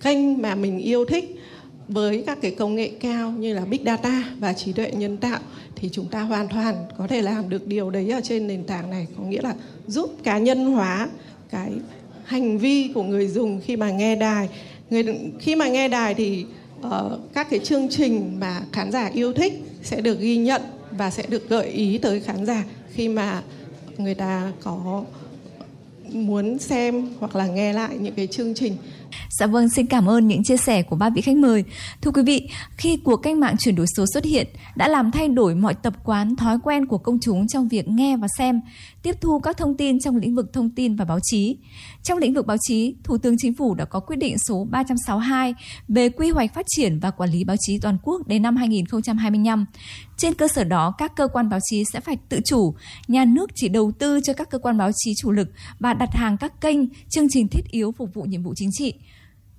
kênh 0.00 0.42
mà 0.42 0.54
mình 0.54 0.78
yêu 0.78 1.04
thích 1.04 1.39
với 1.90 2.22
các 2.26 2.38
cái 2.42 2.50
công 2.50 2.74
nghệ 2.74 2.90
cao 3.00 3.30
như 3.30 3.54
là 3.54 3.64
big 3.64 3.84
data 3.84 4.24
và 4.38 4.52
trí 4.52 4.72
tuệ 4.72 4.90
nhân 4.90 5.16
tạo 5.16 5.40
thì 5.76 5.88
chúng 5.92 6.08
ta 6.08 6.20
hoàn 6.20 6.48
toàn 6.48 6.74
có 6.98 7.06
thể 7.06 7.22
làm 7.22 7.48
được 7.48 7.66
điều 7.66 7.90
đấy 7.90 8.10
ở 8.10 8.20
trên 8.20 8.46
nền 8.46 8.64
tảng 8.64 8.90
này. 8.90 9.06
Có 9.18 9.24
nghĩa 9.24 9.42
là 9.42 9.54
giúp 9.86 10.16
cá 10.22 10.38
nhân 10.38 10.72
hóa 10.72 11.08
cái 11.50 11.72
hành 12.24 12.58
vi 12.58 12.90
của 12.94 13.02
người 13.02 13.26
dùng 13.26 13.60
khi 13.60 13.76
mà 13.76 13.90
nghe 13.90 14.16
đài. 14.16 14.48
Người 14.90 15.04
khi 15.40 15.56
mà 15.56 15.68
nghe 15.68 15.88
đài 15.88 16.14
thì 16.14 16.44
uh, 16.86 16.92
các 17.34 17.50
cái 17.50 17.58
chương 17.58 17.88
trình 17.88 18.36
mà 18.40 18.62
khán 18.72 18.92
giả 18.92 19.10
yêu 19.14 19.32
thích 19.32 19.62
sẽ 19.82 20.00
được 20.00 20.20
ghi 20.20 20.36
nhận 20.36 20.62
và 20.90 21.10
sẽ 21.10 21.22
được 21.28 21.48
gợi 21.48 21.66
ý 21.66 21.98
tới 21.98 22.20
khán 22.20 22.46
giả 22.46 22.64
khi 22.92 23.08
mà 23.08 23.42
người 23.98 24.14
ta 24.14 24.52
có 24.62 25.04
muốn 26.12 26.58
xem 26.58 27.08
hoặc 27.18 27.36
là 27.36 27.46
nghe 27.46 27.72
lại 27.72 27.96
những 28.00 28.14
cái 28.14 28.26
chương 28.26 28.54
trình. 28.54 28.76
Dạ 29.30 29.46
vâng, 29.46 29.68
xin 29.68 29.86
cảm 29.86 30.08
ơn 30.08 30.28
những 30.28 30.44
chia 30.44 30.56
sẻ 30.56 30.82
của 30.82 30.96
ba 30.96 31.10
vị 31.10 31.22
khách 31.22 31.36
mời. 31.36 31.64
Thưa 32.02 32.10
quý 32.10 32.22
vị, 32.22 32.48
khi 32.76 32.96
cuộc 32.96 33.16
cách 33.16 33.36
mạng 33.36 33.56
chuyển 33.58 33.76
đổi 33.76 33.86
số 33.96 34.04
xuất 34.14 34.24
hiện 34.24 34.46
đã 34.76 34.88
làm 34.88 35.10
thay 35.10 35.28
đổi 35.28 35.54
mọi 35.54 35.74
tập 35.74 35.94
quán, 36.04 36.36
thói 36.36 36.58
quen 36.62 36.86
của 36.86 36.98
công 36.98 37.18
chúng 37.20 37.48
trong 37.48 37.68
việc 37.68 37.88
nghe 37.88 38.16
và 38.16 38.26
xem, 38.38 38.60
tiếp 39.02 39.16
thu 39.20 39.38
các 39.38 39.56
thông 39.56 39.76
tin 39.76 40.00
trong 40.00 40.16
lĩnh 40.16 40.34
vực 40.34 40.52
thông 40.52 40.70
tin 40.70 40.96
và 40.96 41.04
báo 41.04 41.18
chí. 41.22 41.56
Trong 42.02 42.18
lĩnh 42.18 42.34
vực 42.34 42.46
báo 42.46 42.56
chí, 42.60 42.94
Thủ 43.04 43.18
tướng 43.18 43.34
Chính 43.38 43.54
phủ 43.54 43.74
đã 43.74 43.84
có 43.84 44.00
quyết 44.00 44.16
định 44.16 44.38
số 44.38 44.66
362 44.70 45.54
về 45.88 46.08
quy 46.08 46.30
hoạch 46.30 46.54
phát 46.54 46.66
triển 46.68 46.98
và 46.98 47.10
quản 47.10 47.30
lý 47.30 47.44
báo 47.44 47.56
chí 47.60 47.78
toàn 47.78 47.98
quốc 48.02 48.26
đến 48.26 48.42
năm 48.42 48.56
2025. 48.56 49.66
Trên 50.16 50.34
cơ 50.34 50.48
sở 50.48 50.64
đó, 50.64 50.94
các 50.98 51.16
cơ 51.16 51.28
quan 51.32 51.48
báo 51.48 51.60
chí 51.70 51.84
sẽ 51.92 52.00
phải 52.00 52.16
tự 52.28 52.40
chủ, 52.44 52.74
nhà 53.08 53.24
nước 53.24 53.50
chỉ 53.54 53.68
đầu 53.68 53.92
tư 53.98 54.20
cho 54.20 54.32
các 54.32 54.50
cơ 54.50 54.58
quan 54.58 54.78
báo 54.78 54.90
chí 54.96 55.12
chủ 55.16 55.30
lực 55.30 55.48
và 55.78 55.94
đặt 55.94 56.10
hàng 56.12 56.36
các 56.36 56.60
kênh, 56.60 56.78
chương 57.08 57.28
trình 57.30 57.48
thiết 57.48 57.64
yếu 57.70 57.92
phục 57.98 58.14
vụ 58.14 58.22
nhiệm 58.22 58.42
vụ 58.42 58.52
chính 58.56 58.70
trị. 58.72 58.94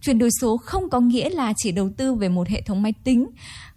Chuyển 0.01 0.19
đổi 0.19 0.29
số 0.41 0.57
không 0.57 0.89
có 0.89 0.99
nghĩa 0.99 1.29
là 1.29 1.53
chỉ 1.57 1.71
đầu 1.71 1.89
tư 1.97 2.15
về 2.15 2.29
một 2.29 2.47
hệ 2.47 2.61
thống 2.61 2.81
máy 2.81 2.93
tính 3.03 3.27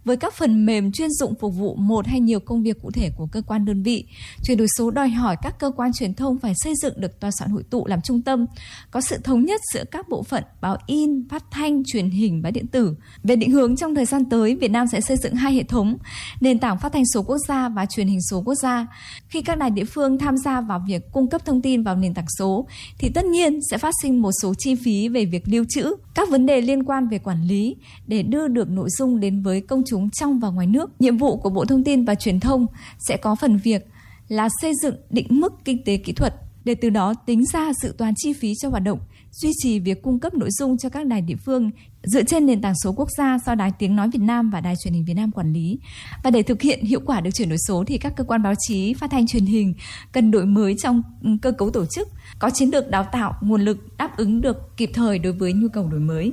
với 0.05 0.16
các 0.16 0.35
phần 0.35 0.66
mềm 0.66 0.93
chuyên 0.93 1.10
dụng 1.10 1.35
phục 1.40 1.55
vụ 1.55 1.74
một 1.74 2.06
hay 2.06 2.20
nhiều 2.20 2.40
công 2.40 2.62
việc 2.62 2.82
cụ 2.82 2.90
thể 2.90 3.10
của 3.16 3.26
cơ 3.32 3.43
quan 3.43 3.64
đơn 3.64 3.82
vị. 3.82 4.06
Chuyển 4.43 4.59
đổi 4.59 4.66
số 4.78 4.90
đòi 4.90 5.09
hỏi 5.09 5.36
các 5.43 5.59
cơ 5.59 5.70
quan 5.76 5.93
truyền 5.93 6.14
thông 6.14 6.39
phải 6.39 6.52
xây 6.56 6.74
dựng 6.82 6.94
được 6.97 7.20
tòa 7.20 7.31
soạn 7.39 7.51
hội 7.51 7.62
tụ 7.70 7.86
làm 7.86 8.01
trung 8.01 8.22
tâm, 8.22 8.47
có 8.90 9.01
sự 9.01 9.18
thống 9.24 9.44
nhất 9.44 9.60
giữa 9.72 9.85
các 9.90 10.09
bộ 10.09 10.22
phận 10.22 10.44
báo 10.60 10.76
in, 10.86 11.28
phát 11.28 11.44
thanh, 11.51 11.82
truyền 11.85 12.10
hình 12.10 12.43
và 12.43 12.51
điện 12.51 12.66
tử. 12.66 12.97
Về 13.22 13.36
định 13.36 13.51
hướng 13.51 13.76
trong 13.76 13.94
thời 13.94 14.05
gian 14.05 14.24
tới, 14.24 14.56
Việt 14.56 14.70
Nam 14.70 14.86
sẽ 14.86 15.01
xây 15.01 15.16
dựng 15.16 15.35
hai 15.35 15.55
hệ 15.55 15.62
thống, 15.62 15.97
nền 16.40 16.59
tảng 16.59 16.78
phát 16.78 16.93
thanh 16.93 17.06
số 17.14 17.22
quốc 17.22 17.39
gia 17.48 17.68
và 17.68 17.86
truyền 17.86 18.06
hình 18.06 18.22
số 18.31 18.43
quốc 18.43 18.55
gia. 18.55 18.86
Khi 19.28 19.43
các 19.43 19.59
đài 19.59 19.70
địa 19.70 19.85
phương 19.85 20.18
tham 20.18 20.36
gia 20.36 20.60
vào 20.60 20.85
việc 20.89 21.12
cung 21.12 21.31
cấp 21.31 21.44
thông 21.44 21.62
tin 21.62 21.82
vào 21.82 21.97
nền 21.97 22.14
tảng 22.14 22.26
số 22.39 22.66
thì 22.98 23.10
tất 23.14 23.24
nhiên 23.24 23.60
sẽ 23.70 23.78
phát 23.78 23.94
sinh 24.02 24.22
một 24.22 24.31
số 24.43 24.55
chi 24.59 24.74
phí 24.74 25.09
về 25.09 25.24
việc 25.24 25.48
lưu 25.48 25.64
trữ, 25.68 25.94
các 26.14 26.31
vấn 26.31 26.47
đề 26.47 26.60
liên 26.60 26.85
quan 26.85 27.09
về 27.09 27.18
quản 27.18 27.43
lý 27.43 27.76
để 28.06 28.22
đưa 28.22 28.48
được 28.48 28.70
nội 28.70 28.89
dung 28.98 29.20
đến 29.20 29.43
với 29.43 29.60
công 29.60 29.82
chúng 29.86 29.94
chúng 29.95 30.11
trong 30.11 30.39
và 30.39 30.51
ngoài 30.51 30.66
nước. 30.66 30.91
Nhiệm 31.01 31.16
vụ 31.16 31.37
của 31.37 31.51
Bộ 31.51 31.65
Thông 31.65 31.85
tin 31.85 32.05
và 32.05 32.15
Truyền 32.15 32.41
thông 32.41 32.66
sẽ 33.09 33.16
có 33.16 33.35
phần 33.35 33.57
việc 33.57 33.87
là 34.29 34.49
xây 34.62 34.73
dựng 34.83 34.95
định 35.11 35.27
mức 35.31 35.53
kinh 35.65 35.85
tế 35.85 35.97
kỹ 35.97 36.12
thuật 36.12 36.35
để 36.65 36.75
từ 36.75 36.91
đó 36.91 37.15
tính 37.27 37.45
ra 37.53 37.73
dự 37.83 37.95
toán 37.99 38.15
chi 38.16 38.33
phí 38.33 38.55
cho 38.62 38.69
hoạt 38.69 38.83
động, 38.83 38.99
duy 39.31 39.51
trì 39.62 39.79
việc 39.79 40.03
cung 40.03 40.21
cấp 40.21 40.35
nội 40.35 40.49
dung 40.51 40.79
cho 40.79 40.89
các 40.89 41.07
đài 41.07 41.21
địa 41.21 41.37
phương 41.47 41.71
dựa 42.03 42.23
trên 42.23 42.47
nền 42.47 42.61
tảng 42.61 42.75
số 42.85 42.93
quốc 42.93 43.09
gia 43.19 43.39
do 43.47 43.55
Đài 43.55 43.73
Tiếng 43.79 43.97
Nói 43.97 44.11
Việt 44.12 44.23
Nam 44.23 44.51
và 44.51 44.61
Đài 44.61 44.75
Truyền 44.85 44.95
hình 44.95 45.05
Việt 45.05 45.15
Nam 45.15 45.31
quản 45.31 45.53
lý. 45.53 45.79
Và 46.23 46.31
để 46.31 46.43
thực 46.43 46.62
hiện 46.62 46.85
hiệu 46.85 47.01
quả 47.07 47.21
được 47.21 47.31
chuyển 47.35 47.49
đổi 47.49 47.59
số 47.69 47.85
thì 47.87 47.99
các 47.99 48.16
cơ 48.16 48.25
quan 48.25 48.43
báo 48.43 48.55
chí, 48.69 48.95
phát 48.95 49.11
thanh 49.11 49.27
truyền 49.27 49.47
hình 49.47 49.75
cần 50.12 50.31
đổi 50.31 50.47
mới 50.47 50.75
trong 50.79 51.03
ừ, 51.23 51.31
cơ 51.43 51.53
cấu 51.53 51.71
tổ 51.71 51.87
chức, 51.87 52.09
có 52.39 52.51
chiến 52.51 52.71
lược 52.71 52.91
đào 52.91 53.07
tạo, 53.12 53.35
nguồn 53.41 53.61
lực 53.61 53.97
đáp 53.99 54.16
ứng 54.16 54.41
được 54.41 54.77
kịp 54.77 54.91
thời 54.95 55.19
đối 55.19 55.33
với 55.33 55.53
nhu 55.53 55.69
cầu 55.69 55.89
đổi 55.89 56.01
mới. 56.01 56.33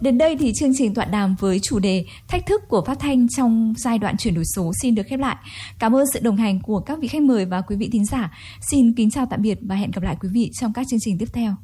Đến 0.00 0.18
đây 0.18 0.36
thì 0.36 0.52
chương 0.52 0.72
trình 0.74 0.94
tọa 0.94 1.04
đàm 1.04 1.36
với 1.40 1.60
chủ 1.62 1.78
đề 1.78 2.04
Thách 2.28 2.46
thức 2.46 2.62
của 2.68 2.84
phát 2.86 2.98
thanh 2.98 3.28
trong 3.28 3.74
giai 3.76 3.98
đoạn 3.98 4.16
chuyển 4.16 4.34
đổi 4.34 4.44
số 4.56 4.72
xin 4.82 4.94
được 4.94 5.02
khép 5.06 5.20
lại. 5.20 5.36
Cảm 5.78 5.96
ơn 5.96 6.04
sự 6.12 6.20
đồng 6.22 6.36
hành 6.36 6.60
của 6.60 6.80
các 6.80 6.98
vị 6.98 7.08
khách 7.08 7.22
mời 7.22 7.44
và 7.44 7.60
quý 7.60 7.76
vị 7.76 7.88
thính 7.92 8.04
giả. 8.04 8.38
Xin 8.70 8.92
kính 8.94 9.10
chào 9.10 9.26
tạm 9.30 9.42
biệt 9.42 9.58
và 9.62 9.74
hẹn 9.76 9.90
gặp 9.90 10.02
lại 10.02 10.16
quý 10.20 10.28
vị 10.32 10.50
trong 10.60 10.72
các 10.72 10.86
chương 10.90 11.00
trình 11.00 11.18
tiếp 11.18 11.28
theo. 11.32 11.54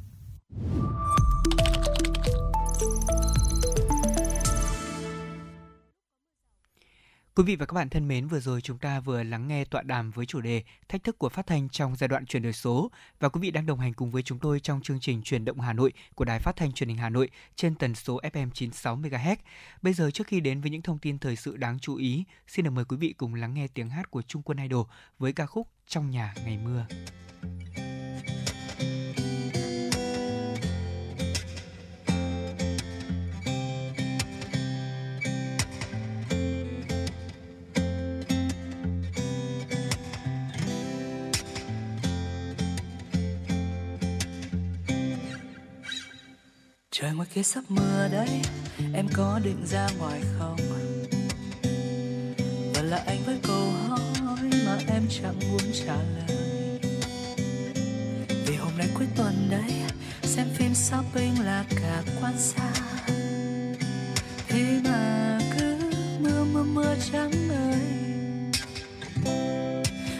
Quý 7.36 7.44
vị 7.44 7.56
và 7.56 7.66
các 7.66 7.74
bạn 7.74 7.88
thân 7.88 8.08
mến, 8.08 8.28
vừa 8.28 8.40
rồi 8.40 8.60
chúng 8.60 8.78
ta 8.78 9.00
vừa 9.00 9.22
lắng 9.22 9.48
nghe 9.48 9.64
tọa 9.64 9.82
đàm 9.82 10.10
với 10.10 10.26
chủ 10.26 10.40
đề 10.40 10.62
Thách 10.88 11.04
thức 11.04 11.18
của 11.18 11.28
phát 11.28 11.46
thanh 11.46 11.68
trong 11.68 11.96
giai 11.96 12.08
đoạn 12.08 12.26
chuyển 12.26 12.42
đổi 12.42 12.52
số 12.52 12.90
và 13.20 13.28
quý 13.28 13.40
vị 13.40 13.50
đang 13.50 13.66
đồng 13.66 13.78
hành 13.78 13.94
cùng 13.94 14.10
với 14.10 14.22
chúng 14.22 14.38
tôi 14.38 14.60
trong 14.60 14.80
chương 14.82 15.00
trình 15.00 15.22
Truyền 15.22 15.44
động 15.44 15.60
Hà 15.60 15.72
Nội 15.72 15.92
của 16.14 16.24
Đài 16.24 16.38
Phát 16.38 16.56
thanh 16.56 16.72
Truyền 16.72 16.88
hình 16.88 16.98
Hà 16.98 17.08
Nội 17.08 17.30
trên 17.56 17.74
tần 17.74 17.94
số 17.94 18.20
FM 18.20 18.50
96 18.50 18.96
MHz. 18.96 19.36
Bây 19.82 19.92
giờ 19.92 20.10
trước 20.10 20.26
khi 20.26 20.40
đến 20.40 20.60
với 20.60 20.70
những 20.70 20.82
thông 20.82 20.98
tin 20.98 21.18
thời 21.18 21.36
sự 21.36 21.56
đáng 21.56 21.78
chú 21.78 21.96
ý, 21.96 22.24
xin 22.48 22.64
được 22.64 22.70
mời 22.70 22.84
quý 22.84 22.96
vị 22.96 23.14
cùng 23.18 23.34
lắng 23.34 23.54
nghe 23.54 23.68
tiếng 23.74 23.90
hát 23.90 24.10
của 24.10 24.22
Trung 24.22 24.42
Quân 24.42 24.58
Idol 24.58 24.86
với 25.18 25.32
ca 25.32 25.46
khúc 25.46 25.68
Trong 25.86 26.10
nhà 26.10 26.34
ngày 26.44 26.58
mưa. 26.64 26.86
Trời 46.98 47.12
ngoài 47.12 47.28
kia 47.34 47.42
sắp 47.42 47.64
mưa 47.68 48.08
đấy, 48.12 48.28
em 48.94 49.08
có 49.12 49.40
định 49.44 49.66
ra 49.66 49.88
ngoài 49.98 50.20
không? 50.38 50.56
Và 52.74 52.82
là 52.82 52.96
anh 53.06 53.18
với 53.26 53.38
câu 53.42 53.70
hỏi 53.88 54.50
mà 54.66 54.78
em 54.88 55.02
chẳng 55.10 55.38
muốn 55.50 55.60
trả 55.86 55.94
lời. 55.94 56.80
Vì 58.46 58.56
hôm 58.56 58.72
nay 58.78 58.88
cuối 58.94 59.06
tuần 59.16 59.48
đấy, 59.50 59.72
xem 60.22 60.46
phim 60.54 60.74
shopping 60.74 61.44
là 61.44 61.64
cả 61.70 62.02
quan 62.20 62.34
xa. 62.38 62.72
Thế 64.48 64.80
mà 64.84 65.38
cứ 65.58 65.78
mưa 66.20 66.44
mưa 66.44 66.62
mưa 66.62 66.96
trắng 67.12 67.32
ơi 67.50 67.80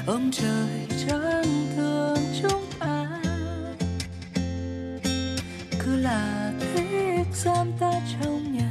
ông 0.07 0.31
trời 0.33 0.87
chẳng 1.09 1.67
thương 1.77 2.19
chúng 2.43 2.67
ta. 2.79 3.23
Cứ 5.85 5.97
là 5.97 6.46
giam 7.45 7.73
ta 7.81 7.93
trong 8.21 8.53
nhà. 8.59 8.71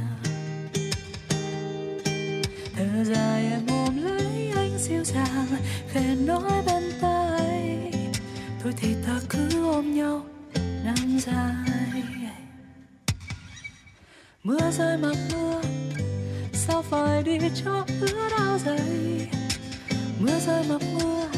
Thở 2.76 3.04
dài 3.04 3.44
em 3.50 3.66
ôm 3.68 4.04
lấy 4.04 4.52
anh 4.56 4.78
dịu 4.78 5.04
dàng 5.04 5.46
khẽ 5.88 6.14
nói 6.14 6.62
bên 6.66 6.82
tai. 7.00 7.92
Thôi 8.62 8.72
thì 8.76 8.94
ta 9.06 9.20
cứ 9.28 9.70
ôm 9.72 9.94
nhau, 9.94 10.26
nắng 10.84 11.20
dài. 11.20 12.02
Mưa 14.42 14.70
rơi 14.78 14.96
mặc 14.98 15.16
mưa, 15.32 15.62
sao 16.52 16.82
phải 16.82 17.22
đi 17.22 17.38
cho 17.64 17.86
ướt 18.00 18.32
áo 18.38 18.58
dày? 18.58 19.28
Mưa 20.18 20.38
rơi 20.46 20.64
mặc 20.68 20.82
mưa, 20.94 21.28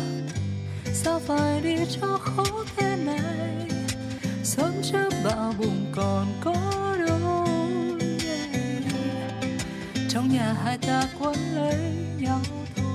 sao 0.92 1.20
phải 1.26 1.60
đi 1.60 1.76
cho 2.00 2.18
khó 2.22 2.64
thế 2.76 2.96
này? 2.96 3.68
Sớm 4.44 4.72
trước 4.82 5.10
bão 5.24 5.54
bùng 5.58 5.92
còn 5.92 6.26
có 6.44 6.87
trong 10.18 10.28
nhà 10.28 10.52
hai 10.64 10.78
ta 10.78 11.02
quấn 11.20 11.36
lấy 11.54 11.74
nhau 12.20 12.40
thôi 12.76 12.87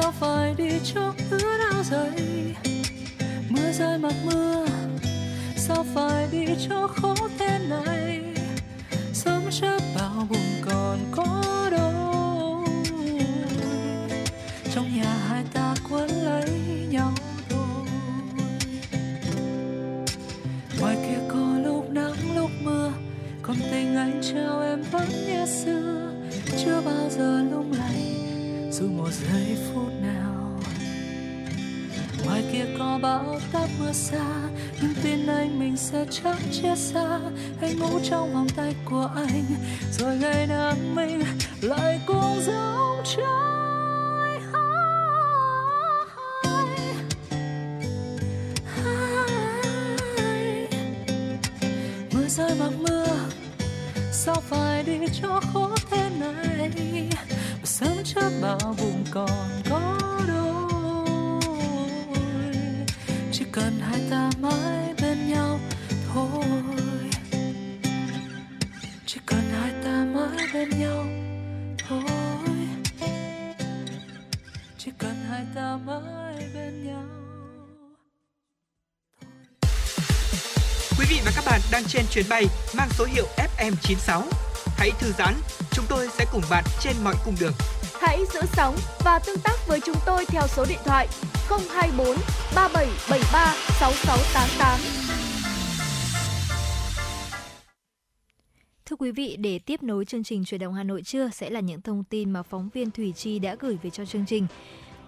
sao 0.00 0.12
phải 0.12 0.54
đi 0.58 0.70
cho 0.94 1.14
ướt 1.30 1.58
áo 1.72 1.82
dày 1.82 2.54
mưa 3.48 3.72
rơi 3.72 3.98
mặc 3.98 4.14
mưa, 4.24 4.66
sao 5.56 5.86
phải 5.94 6.28
đi 6.32 6.46
cho 6.68 6.86
khó 6.86 7.14
thế 7.38 7.58
này? 7.68 8.20
Sớm 9.12 9.42
chớp 9.50 9.78
bao 9.96 10.26
buồn 10.30 10.62
còn 10.64 10.98
có 11.10 11.68
đâu 11.70 12.64
trong 14.74 14.96
nhà 14.96 15.14
hai 15.28 15.44
ta 15.52 15.74
quấn 15.90 16.08
lấy 16.10 16.50
nhau 16.90 17.12
thôi. 17.48 17.86
Ngoài 20.80 20.96
kia 21.02 21.20
có 21.28 21.58
lúc 21.64 21.90
nắng, 21.90 22.36
lúc 22.36 22.50
mưa, 22.62 22.92
còn 23.42 23.56
tình 23.70 23.96
anh 23.96 24.20
trao 24.22 24.62
em 24.62 24.82
vẫn 24.90 25.08
như 25.26 25.46
xưa. 25.46 26.12
Chưa 26.64 26.82
bao 26.84 27.10
giờ 27.10 27.42
lung 27.50 27.72
lay 27.72 27.99
dù 28.80 28.88
một 28.88 29.10
giây 29.10 29.56
phút 29.74 29.92
nào. 30.02 30.60
Ngoài 32.24 32.42
kia 32.52 32.64
có 32.78 32.98
bão 33.02 33.40
táp 33.52 33.68
mưa 33.78 33.92
xa, 33.92 34.26
nhưng 34.82 34.94
tin 35.02 35.26
anh 35.26 35.58
mình 35.58 35.76
sẽ 35.76 36.06
chẳng 36.10 36.38
chia 36.52 36.76
xa. 36.76 37.20
Hãy 37.60 37.74
ngủ 37.74 38.00
trong 38.10 38.34
vòng 38.34 38.48
tay 38.56 38.74
của 38.84 39.10
anh, 39.16 39.44
rồi 39.92 40.16
ngày 40.16 40.46
nào 40.46 40.74
mình 40.94 41.22
lại 41.62 42.00
cùng 42.06 42.40
giống 42.46 43.02
trái 43.04 43.49
chuyến 82.10 82.24
bay 82.28 82.46
mang 82.76 82.88
số 82.90 83.04
hiệu 83.04 83.26
FM96. 83.36 84.22
Hãy 84.76 84.90
thư 84.98 85.12
giãn, 85.18 85.34
chúng 85.72 85.84
tôi 85.88 86.08
sẽ 86.18 86.24
cùng 86.32 86.42
bạn 86.50 86.64
trên 86.80 86.92
mọi 87.04 87.14
cung 87.24 87.34
đường. 87.40 87.52
Hãy 88.00 88.24
giữ 88.34 88.40
sóng 88.52 88.76
và 89.04 89.18
tương 89.18 89.38
tác 89.38 89.68
với 89.68 89.80
chúng 89.80 89.96
tôi 90.06 90.24
theo 90.26 90.42
số 90.48 90.64
điện 90.68 90.78
thoại 90.84 91.08
024 91.48 92.16
3773 92.54 93.54
6688. 93.80 94.80
Thưa 98.86 98.96
quý 98.96 99.10
vị, 99.10 99.36
để 99.38 99.58
tiếp 99.58 99.82
nối 99.82 100.04
chương 100.04 100.24
trình 100.24 100.44
Chuyển 100.44 100.60
động 100.60 100.74
Hà 100.74 100.82
Nội 100.82 101.02
trưa 101.02 101.30
sẽ 101.32 101.50
là 101.50 101.60
những 101.60 101.80
thông 101.80 102.04
tin 102.04 102.30
mà 102.30 102.42
phóng 102.42 102.68
viên 102.74 102.90
Thủy 102.90 103.12
Chi 103.16 103.38
đã 103.38 103.56
gửi 103.60 103.78
về 103.82 103.90
cho 103.90 104.04
chương 104.04 104.26
trình. 104.26 104.46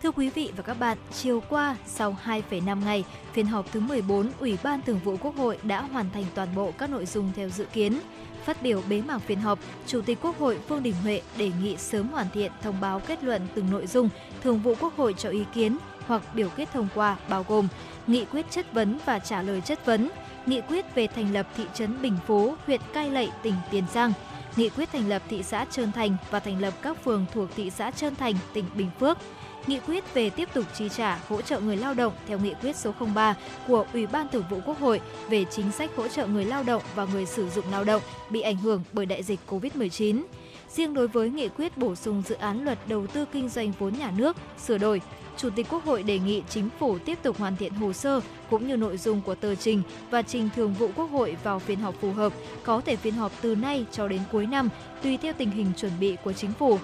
Thưa 0.03 0.11
quý 0.11 0.31
vị 0.31 0.53
và 0.57 0.63
các 0.63 0.75
bạn, 0.75 0.99
chiều 1.13 1.43
qua, 1.49 1.77
sau 1.87 2.17
2,5 2.25 2.85
ngày, 2.85 3.05
phiên 3.33 3.47
họp 3.47 3.73
thứ 3.73 3.81
14 3.81 4.31
Ủy 4.41 4.59
ban 4.63 4.83
Thường 4.83 5.01
vụ 5.05 5.17
Quốc 5.17 5.37
hội 5.37 5.59
đã 5.63 5.81
hoàn 5.81 6.11
thành 6.11 6.25
toàn 6.35 6.49
bộ 6.55 6.73
các 6.79 6.91
nội 6.91 7.07
dung 7.07 7.33
theo 7.37 7.49
dự 7.49 7.65
kiến. 7.73 7.99
Phát 8.45 8.63
biểu 8.63 8.83
bế 8.89 9.03
mạc 9.03 9.19
phiên 9.19 9.41
họp, 9.41 9.59
Chủ 9.87 10.01
tịch 10.01 10.19
Quốc 10.23 10.39
hội 10.39 10.59
Vương 10.69 10.83
Đình 10.83 10.95
Huệ 11.03 11.23
đề 11.37 11.51
nghị 11.63 11.77
sớm 11.77 12.09
hoàn 12.09 12.27
thiện 12.35 12.53
thông 12.63 12.81
báo 12.81 13.01
kết 13.01 13.25
luận 13.25 13.43
từng 13.55 13.71
nội 13.71 13.87
dung 13.87 14.09
Thường 14.43 14.59
vụ 14.59 14.75
Quốc 14.81 14.97
hội 14.97 15.15
cho 15.19 15.29
ý 15.29 15.45
kiến 15.55 15.79
hoặc 16.07 16.23
biểu 16.35 16.49
quyết 16.57 16.69
thông 16.73 16.89
qua 16.95 17.17
bao 17.29 17.45
gồm 17.49 17.69
nghị 18.07 18.25
quyết 18.25 18.47
chất 18.51 18.73
vấn 18.73 18.99
và 19.05 19.19
trả 19.19 19.43
lời 19.43 19.61
chất 19.61 19.87
vấn, 19.87 20.11
nghị 20.47 20.61
quyết 20.61 20.95
về 20.95 21.07
thành 21.07 21.33
lập 21.33 21.47
thị 21.57 21.65
trấn 21.75 22.03
Bình 22.03 22.17
Phú, 22.27 22.55
huyện 22.67 22.81
Cai 22.93 23.11
Lậy, 23.11 23.31
tỉnh 23.43 23.55
Tiền 23.71 23.85
Giang, 23.93 24.13
nghị 24.57 24.69
quyết 24.69 24.89
thành 24.93 25.09
lập 25.09 25.23
thị 25.29 25.43
xã 25.43 25.65
Trơn 25.65 25.93
Thành 25.93 26.17
và 26.31 26.41
thành 26.41 26.61
lập 26.61 26.75
các 26.83 27.05
phường 27.05 27.27
thuộc 27.35 27.49
thị 27.57 27.71
xã 27.71 27.91
Trơn 27.91 28.17
Thành, 28.17 28.35
tỉnh 28.53 28.65
Bình 28.75 28.91
Phước, 29.01 29.19
nghị 29.67 29.79
quyết 29.87 30.15
về 30.15 30.31
tiếp 30.31 30.49
tục 30.55 30.65
chi 30.79 30.89
trả 30.89 31.21
hỗ 31.29 31.43
trợ 31.43 31.61
người 31.61 31.77
lao 31.77 31.95
động 31.95 32.13
theo 32.27 32.39
nghị 32.39 32.55
quyết 32.63 32.77
số 32.77 32.93
03 33.15 33.35
của 33.67 33.87
Ủy 33.93 34.07
ban 34.07 34.29
Thường 34.29 34.45
vụ 34.51 34.61
Quốc 34.67 34.81
hội 34.81 35.01
về 35.31 35.45
chính 35.51 35.73
sách 35.73 35.91
hỗ 35.97 36.09
trợ 36.09 36.27
người 36.27 36.45
lao 36.45 36.63
động 36.63 36.83
và 36.95 37.07
người 37.13 37.27
sử 37.27 37.49
dụng 37.49 37.65
lao 37.71 37.85
động 37.85 38.03
bị 38.31 38.41
ảnh 38.41 38.57
hưởng 38.57 38.83
bởi 38.93 39.07
đại 39.07 39.23
dịch 39.23 39.41
COVID-19. 39.49 40.23
Riêng 40.69 40.95
đối 40.95 41.09
với 41.09 41.31
nghị 41.31 41.49
quyết 41.49 41.79
bổ 41.79 41.95
sung 41.95 42.23
dự 42.29 42.35
án 42.35 42.65
luật 42.65 42.79
đầu 42.89 43.07
tư 43.07 43.25
kinh 43.33 43.49
doanh 43.49 43.73
vốn 43.79 43.93
nhà 43.99 44.13
nước 44.17 44.37
sửa 44.59 44.79
đổi, 44.79 45.01
Chủ 45.37 45.51
tịch 45.51 45.67
Quốc 45.71 45.85
hội 45.85 46.03
đề 46.03 46.19
nghị 46.19 46.43
chính 46.49 46.69
phủ 46.79 46.99
tiếp 46.99 47.19
tục 47.23 47.39
hoàn 47.39 47.57
thiện 47.57 47.73
hồ 47.73 47.93
sơ 47.93 48.21
cũng 48.51 48.69
như 48.69 48.77
nội 48.77 48.97
dung 48.97 49.21
của 49.21 49.35
tờ 49.35 49.55
trình 49.55 49.83
và 50.11 50.23
trình 50.23 50.49
Thường 50.57 50.75
vụ 50.75 50.91
Quốc 50.97 51.11
hội 51.11 51.37
vào 51.43 51.59
phiên 51.59 51.79
họp 51.79 51.95
phù 52.01 52.13
hợp, 52.13 52.33
có 52.63 52.81
thể 52.81 52.97
phiên 52.97 53.15
họp 53.15 53.33
từ 53.41 53.55
nay 53.55 53.85
cho 53.93 54.09
đến 54.09 54.21
cuối 54.33 54.47
năm, 54.47 54.69
tùy 55.03 55.17
theo 55.17 55.33
tình 55.33 55.51
hình 55.51 55.73
chuẩn 55.77 55.93
bị 56.01 56.17
của 56.25 56.33
chính 56.33 56.53
phủ. 56.53 56.79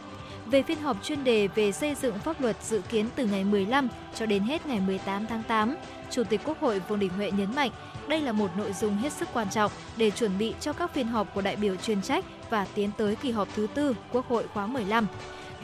Về 0.51 0.63
phiên 0.63 0.79
họp 0.79 0.97
chuyên 1.03 1.25
đề 1.25 1.49
về 1.49 1.73
xây 1.73 1.95
dựng 1.95 2.19
pháp 2.19 2.41
luật 2.41 2.57
dự 2.63 2.81
kiến 2.89 3.07
từ 3.17 3.27
ngày 3.27 3.45
15 3.45 3.89
cho 4.15 4.27
đến 4.27 4.43
hết 4.43 4.67
ngày 4.67 4.81
18 4.81 5.27
tháng 5.27 5.43
8, 5.49 5.77
Chủ 6.11 6.25
tịch 6.25 6.41
Quốc 6.45 6.61
hội 6.61 6.81
Vương 6.89 6.99
Đình 6.99 7.11
Huệ 7.11 7.31
nhấn 7.31 7.55
mạnh 7.55 7.71
đây 8.09 8.21
là 8.21 8.33
một 8.33 8.51
nội 8.57 8.73
dung 8.73 8.97
hết 8.97 9.13
sức 9.13 9.29
quan 9.33 9.51
trọng 9.51 9.73
để 9.97 10.11
chuẩn 10.11 10.39
bị 10.39 10.55
cho 10.61 10.73
các 10.73 10.95
phiên 10.95 11.07
họp 11.07 11.35
của 11.35 11.41
đại 11.41 11.57
biểu 11.57 11.77
chuyên 11.77 12.03
trách 12.03 12.25
và 12.51 12.67
tiến 12.75 12.91
tới 12.99 13.17
kỳ 13.17 13.31
họp 13.31 13.49
thứ 13.55 13.67
tư 13.75 13.97
Quốc 14.13 14.29
hội 14.29 14.45
khóa 14.55 14.67
15. 14.67 15.07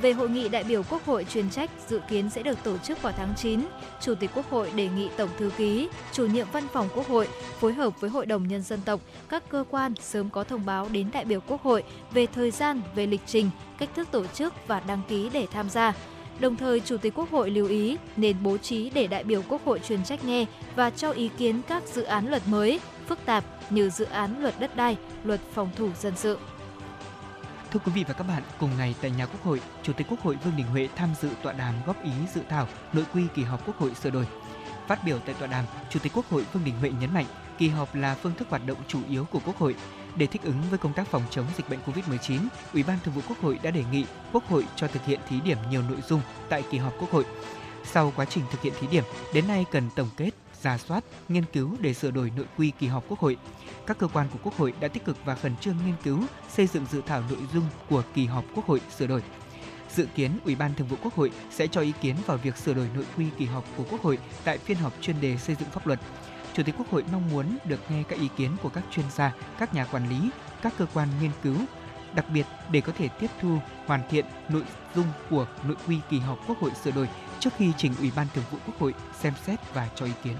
Về 0.01 0.13
hội 0.13 0.31
nghị 0.31 0.49
đại 0.49 0.65
biểu 0.65 0.83
Quốc 0.91 1.07
hội 1.07 1.27
chuyên 1.31 1.51
trách 1.51 1.71
dự 1.89 2.01
kiến 2.09 2.31
sẽ 2.31 2.43
được 2.43 2.59
tổ 2.65 2.79
chức 2.79 3.03
vào 3.03 3.13
tháng 3.17 3.35
9, 3.37 3.61
Chủ 4.01 4.15
tịch 4.15 4.31
Quốc 4.35 4.51
hội 4.51 4.71
đề 4.75 4.89
nghị 4.89 5.09
Tổng 5.17 5.31
thư 5.39 5.51
ký, 5.57 5.89
chủ 6.13 6.27
nhiệm 6.27 6.47
văn 6.53 6.65
phòng 6.73 6.89
Quốc 6.95 7.09
hội 7.09 7.29
phối 7.61 7.73
hợp 7.73 8.01
với 8.01 8.11
Hội 8.11 8.27
đồng 8.27 8.49
Nhân 8.49 8.63
dân 8.63 8.81
tộc, 8.85 9.01
các 9.29 9.49
cơ 9.49 9.65
quan 9.71 9.95
sớm 10.01 10.31
có 10.31 10.45
thông 10.45 10.67
báo 10.67 10.89
đến 10.93 11.11
đại 11.13 11.25
biểu 11.25 11.41
Quốc 11.41 11.63
hội 11.63 11.83
về 12.13 12.27
thời 12.27 12.51
gian, 12.51 12.81
về 12.95 13.07
lịch 13.07 13.21
trình, 13.27 13.51
cách 13.79 13.89
thức 13.95 14.09
tổ 14.11 14.27
chức 14.27 14.55
và 14.67 14.81
đăng 14.81 15.01
ký 15.09 15.31
để 15.33 15.47
tham 15.53 15.71
gia. 15.71 15.93
Đồng 16.41 16.57
thời, 16.57 16.81
Chủ 16.81 16.97
tịch 16.97 17.13
Quốc 17.17 17.31
hội 17.31 17.51
lưu 17.51 17.69
ý 17.69 17.97
nên 18.17 18.37
bố 18.43 18.59
trí 18.59 18.91
để 18.91 19.07
đại 19.07 19.25
biểu 19.25 19.43
Quốc 19.49 19.65
hội 19.65 19.81
chuyên 19.89 20.05
trách 20.05 20.25
nghe 20.25 20.47
và 20.77 20.91
cho 20.91 21.11
ý 21.11 21.31
kiến 21.39 21.61
các 21.69 21.83
dự 21.87 22.03
án 22.03 22.31
luật 22.31 22.43
mới, 22.49 22.81
phức 23.07 23.19
tạp 23.25 23.45
như 23.71 23.91
dự 23.91 24.05
án 24.05 24.43
luật 24.43 24.61
đất 24.61 24.77
đai, 24.77 24.97
luật 25.25 25.41
phòng 25.55 25.71
thủ 25.77 25.89
dân 26.01 26.13
sự. 26.17 26.39
Thưa 27.75 27.81
quý 27.87 27.93
vị 27.93 28.05
và 28.09 28.15
các 28.15 28.25
bạn, 28.29 28.43
cùng 28.59 28.71
ngày 28.79 28.95
tại 29.01 29.11
nhà 29.11 29.27
Quốc 29.27 29.45
hội, 29.45 29.61
Chủ 29.83 29.93
tịch 29.93 30.07
Quốc 30.11 30.21
hội 30.21 30.37
Vương 30.45 30.57
Đình 30.57 30.67
Huệ 30.67 30.89
tham 30.97 31.11
dự 31.21 31.29
tọa 31.43 31.53
đàm 31.53 31.75
góp 31.87 32.05
ý 32.05 32.11
dự 32.35 32.41
thảo 32.49 32.69
nội 32.93 33.05
quy 33.15 33.23
kỳ 33.35 33.43
họp 33.43 33.67
Quốc 33.67 33.79
hội 33.79 33.95
sửa 33.95 34.11
đổi. 34.11 34.27
Phát 34.89 35.05
biểu 35.05 35.19
tại 35.19 35.35
tọa 35.39 35.49
đàm, 35.49 35.65
Chủ 35.91 36.01
tịch 36.03 36.13
Quốc 36.15 36.31
hội 36.31 36.47
Vương 36.53 36.65
Đình 36.65 36.75
Huệ 36.81 36.91
nhấn 37.01 37.15
mạnh 37.15 37.27
kỳ 37.59 37.69
họp 37.69 37.95
là 37.95 38.15
phương 38.15 38.35
thức 38.35 38.49
hoạt 38.51 38.67
động 38.67 38.79
chủ 38.89 38.99
yếu 39.09 39.25
của 39.25 39.41
Quốc 39.47 39.59
hội. 39.59 39.75
Để 40.17 40.27
thích 40.27 40.43
ứng 40.43 40.63
với 40.71 40.79
công 40.79 40.93
tác 40.93 41.09
phòng 41.09 41.23
chống 41.31 41.47
dịch 41.57 41.69
bệnh 41.69 41.79
COVID-19, 41.87 42.41
Ủy 42.73 42.83
ban 42.83 42.99
Thường 43.05 43.15
vụ 43.15 43.21
Quốc 43.29 43.41
hội 43.41 43.59
đã 43.63 43.71
đề 43.71 43.85
nghị 43.93 44.05
Quốc 44.33 44.49
hội 44.49 44.67
cho 44.77 44.89
thực 44.89 45.05
hiện 45.05 45.21
thí 45.29 45.41
điểm 45.41 45.59
nhiều 45.71 45.83
nội 45.83 45.99
dung 46.09 46.21
tại 46.49 46.63
kỳ 46.71 46.79
họp 46.79 46.95
Quốc 47.01 47.11
hội. 47.11 47.25
Sau 47.85 48.13
quá 48.17 48.25
trình 48.25 48.45
thực 48.51 48.63
hiện 48.63 48.73
thí 48.81 48.87
điểm, 48.87 49.05
đến 49.33 49.49
nay 49.49 49.65
cần 49.71 49.91
tổng 49.97 50.09
kết 50.17 50.31
ra 50.65 50.79
soát, 50.79 51.05
nghiên 51.29 51.45
cứu 51.53 51.77
để 51.81 51.95
sửa 51.95 52.11
đổi 52.11 52.33
nội 52.37 52.47
quy 52.59 52.73
kỳ 52.79 52.87
họp 52.87 53.05
Quốc 53.09 53.19
hội. 53.19 53.37
Các 53.87 53.99
cơ 53.99 54.07
quan 54.07 54.29
của 54.33 54.39
Quốc 54.43 54.57
hội 54.57 54.75
đã 54.81 54.89
tích 54.89 55.05
cực 55.05 55.17
và 55.25 55.35
khẩn 55.35 55.57
trương 55.57 55.77
nghiên 55.87 55.95
cứu, 56.05 56.23
xây 56.49 56.67
dựng 56.67 56.87
dự 56.91 57.03
thảo 57.07 57.23
nội 57.31 57.39
dung 57.55 57.65
của 57.91 58.03
kỳ 58.15 58.27
họp 58.27 58.45
Quốc 58.55 58.67
hội 58.67 58.81
sửa 58.97 59.07
đổi. 59.07 59.23
Dự 59.91 60.07
kiến 60.15 60.39
Ủy 60.45 60.55
ban 60.55 60.75
Thường 60.75 60.89
vụ 60.89 60.97
Quốc 61.03 61.15
hội 61.15 61.31
sẽ 61.51 61.67
cho 61.67 61.81
ý 61.81 61.93
kiến 62.01 62.17
vào 62.27 62.37
việc 62.37 62.57
sửa 62.57 62.75
đổi 62.75 62.89
nội 62.95 63.05
quy 63.17 63.27
kỳ 63.39 63.45
họp 63.45 63.65
của 63.77 63.85
Quốc 63.91 64.03
hội 64.03 64.19
tại 64.45 64.59
phiên 64.59 64.77
họp 64.77 64.93
chuyên 65.01 65.21
đề 65.21 65.37
xây 65.37 65.57
dựng 65.61 65.71
pháp 65.71 65.87
luật. 65.87 66.01
Chủ 66.55 66.63
tịch 66.63 66.75
Quốc 66.79 66.91
hội 66.91 67.05
mong 67.13 67.31
muốn 67.31 67.59
được 67.65 67.81
nghe 67.91 68.03
các 68.03 68.19
ý 68.19 68.29
kiến 68.37 68.51
của 68.63 68.69
các 68.69 68.85
chuyên 68.91 69.07
gia, 69.11 69.35
các 69.59 69.75
nhà 69.75 69.85
quản 69.85 70.09
lý, 70.09 70.31
các 70.63 70.73
cơ 70.79 70.87
quan 70.95 71.09
nghiên 71.21 71.31
cứu, 71.43 71.57
đặc 72.15 72.27
biệt 72.31 72.47
để 72.71 72.81
có 72.81 72.93
thể 72.99 73.09
tiếp 73.09 73.31
thu, 73.41 73.59
hoàn 73.87 74.01
thiện 74.11 74.25
nội 74.49 74.65
dung 74.95 75.07
của 75.31 75.47
nội 75.65 75.77
quy 75.87 75.99
kỳ 76.11 76.19
họp 76.19 76.39
Quốc 76.49 76.59
hội 76.59 76.71
sửa 76.85 76.91
đổi 76.91 77.09
trước 77.41 77.51
khi 77.57 77.73
trình 77.79 77.93
Ủy 77.99 78.13
ban 78.17 78.27
Thường 78.35 78.45
vụ 78.51 78.59
Quốc 78.67 78.79
hội 78.79 78.95
xem 79.21 79.33
xét 79.47 79.75
và 79.75 79.89
cho 79.95 80.07
ý 80.07 80.13
kiến. 80.25 80.37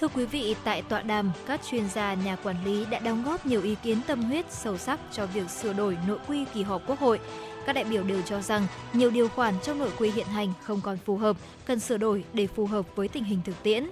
Thưa 0.00 0.08
quý 0.08 0.24
vị, 0.24 0.56
tại 0.64 0.82
tọa 0.82 1.02
đàm, 1.02 1.30
các 1.46 1.60
chuyên 1.70 1.88
gia 1.88 2.14
nhà 2.14 2.36
quản 2.36 2.64
lý 2.64 2.84
đã 2.90 2.98
đóng 2.98 3.22
góp 3.24 3.46
nhiều 3.46 3.62
ý 3.62 3.74
kiến 3.82 3.98
tâm 4.06 4.22
huyết 4.22 4.52
sâu 4.52 4.78
sắc 4.78 5.00
cho 5.12 5.26
việc 5.26 5.50
sửa 5.50 5.72
đổi 5.72 5.98
nội 6.08 6.18
quy 6.28 6.44
kỳ 6.54 6.62
họp 6.62 6.82
Quốc 6.86 7.00
hội. 7.00 7.20
Các 7.66 7.72
đại 7.72 7.84
biểu 7.84 8.02
đều 8.02 8.22
cho 8.22 8.40
rằng 8.40 8.66
nhiều 8.92 9.10
điều 9.10 9.28
khoản 9.28 9.54
trong 9.62 9.78
nội 9.78 9.90
quy 9.98 10.10
hiện 10.10 10.26
hành 10.26 10.52
không 10.62 10.80
còn 10.80 10.98
phù 11.06 11.16
hợp, 11.16 11.36
cần 11.64 11.80
sửa 11.80 11.96
đổi 11.96 12.24
để 12.32 12.46
phù 12.46 12.66
hợp 12.66 12.86
với 12.96 13.08
tình 13.08 13.24
hình 13.24 13.38
thực 13.44 13.62
tiễn. 13.62 13.86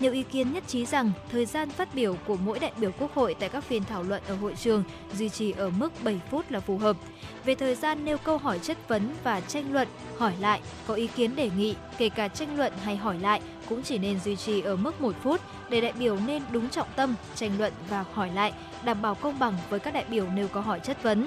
Nhiều 0.00 0.12
ý 0.12 0.22
kiến 0.22 0.52
nhất 0.52 0.64
trí 0.66 0.86
rằng 0.86 1.12
thời 1.32 1.46
gian 1.46 1.70
phát 1.70 1.94
biểu 1.94 2.16
của 2.26 2.36
mỗi 2.36 2.58
đại 2.58 2.72
biểu 2.76 2.90
Quốc 2.98 3.14
hội 3.14 3.34
tại 3.34 3.48
các 3.48 3.64
phiên 3.64 3.84
thảo 3.84 4.02
luận 4.02 4.22
ở 4.28 4.34
hội 4.34 4.54
trường 4.54 4.84
duy 5.18 5.28
trì 5.28 5.52
ở 5.52 5.70
mức 5.70 6.04
7 6.04 6.20
phút 6.30 6.50
là 6.50 6.60
phù 6.60 6.78
hợp. 6.78 6.96
Về 7.44 7.54
thời 7.54 7.74
gian 7.74 8.04
nêu 8.04 8.18
câu 8.18 8.38
hỏi 8.38 8.58
chất 8.58 8.88
vấn 8.88 9.14
và 9.24 9.40
tranh 9.40 9.72
luận, 9.72 9.88
hỏi 10.18 10.32
lại, 10.40 10.60
có 10.86 10.94
ý 10.94 11.06
kiến 11.06 11.36
đề 11.36 11.50
nghị 11.56 11.74
kể 11.98 12.08
cả 12.08 12.28
tranh 12.28 12.56
luận 12.56 12.72
hay 12.84 12.96
hỏi 12.96 13.18
lại 13.18 13.40
cũng 13.68 13.82
chỉ 13.82 13.98
nên 13.98 14.20
duy 14.20 14.36
trì 14.36 14.60
ở 14.60 14.76
mức 14.76 15.00
1 15.00 15.14
phút 15.22 15.40
để 15.68 15.80
đại 15.80 15.92
biểu 15.92 16.18
nên 16.26 16.42
đúng 16.52 16.70
trọng 16.70 16.88
tâm, 16.96 17.14
tranh 17.34 17.50
luận 17.58 17.72
và 17.88 18.04
hỏi 18.12 18.30
lại, 18.34 18.52
đảm 18.84 19.02
bảo 19.02 19.14
công 19.14 19.38
bằng 19.38 19.54
với 19.70 19.80
các 19.80 19.94
đại 19.94 20.04
biểu 20.10 20.26
nêu 20.34 20.48
câu 20.48 20.62
hỏi 20.62 20.80
chất 20.80 21.02
vấn 21.02 21.26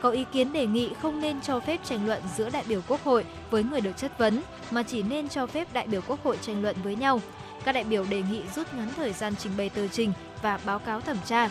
có 0.00 0.10
ý 0.10 0.24
kiến 0.32 0.52
đề 0.52 0.66
nghị 0.66 0.90
không 1.02 1.20
nên 1.20 1.40
cho 1.40 1.60
phép 1.60 1.80
tranh 1.84 2.06
luận 2.06 2.22
giữa 2.36 2.50
đại 2.50 2.64
biểu 2.68 2.80
Quốc 2.88 3.04
hội 3.04 3.24
với 3.50 3.62
người 3.62 3.80
được 3.80 3.96
chất 3.96 4.18
vấn, 4.18 4.42
mà 4.70 4.82
chỉ 4.82 5.02
nên 5.02 5.28
cho 5.28 5.46
phép 5.46 5.68
đại 5.72 5.86
biểu 5.86 6.00
Quốc 6.06 6.24
hội 6.24 6.38
tranh 6.42 6.62
luận 6.62 6.76
với 6.82 6.96
nhau. 6.96 7.20
Các 7.66 7.72
đại 7.72 7.84
biểu 7.84 8.04
đề 8.10 8.22
nghị 8.30 8.42
rút 8.56 8.74
ngắn 8.74 8.88
thời 8.96 9.12
gian 9.12 9.34
trình 9.38 9.52
bày 9.56 9.68
tờ 9.68 9.88
trình 9.88 10.12
và 10.42 10.60
báo 10.66 10.78
cáo 10.78 11.00
thẩm 11.00 11.16
tra. 11.26 11.48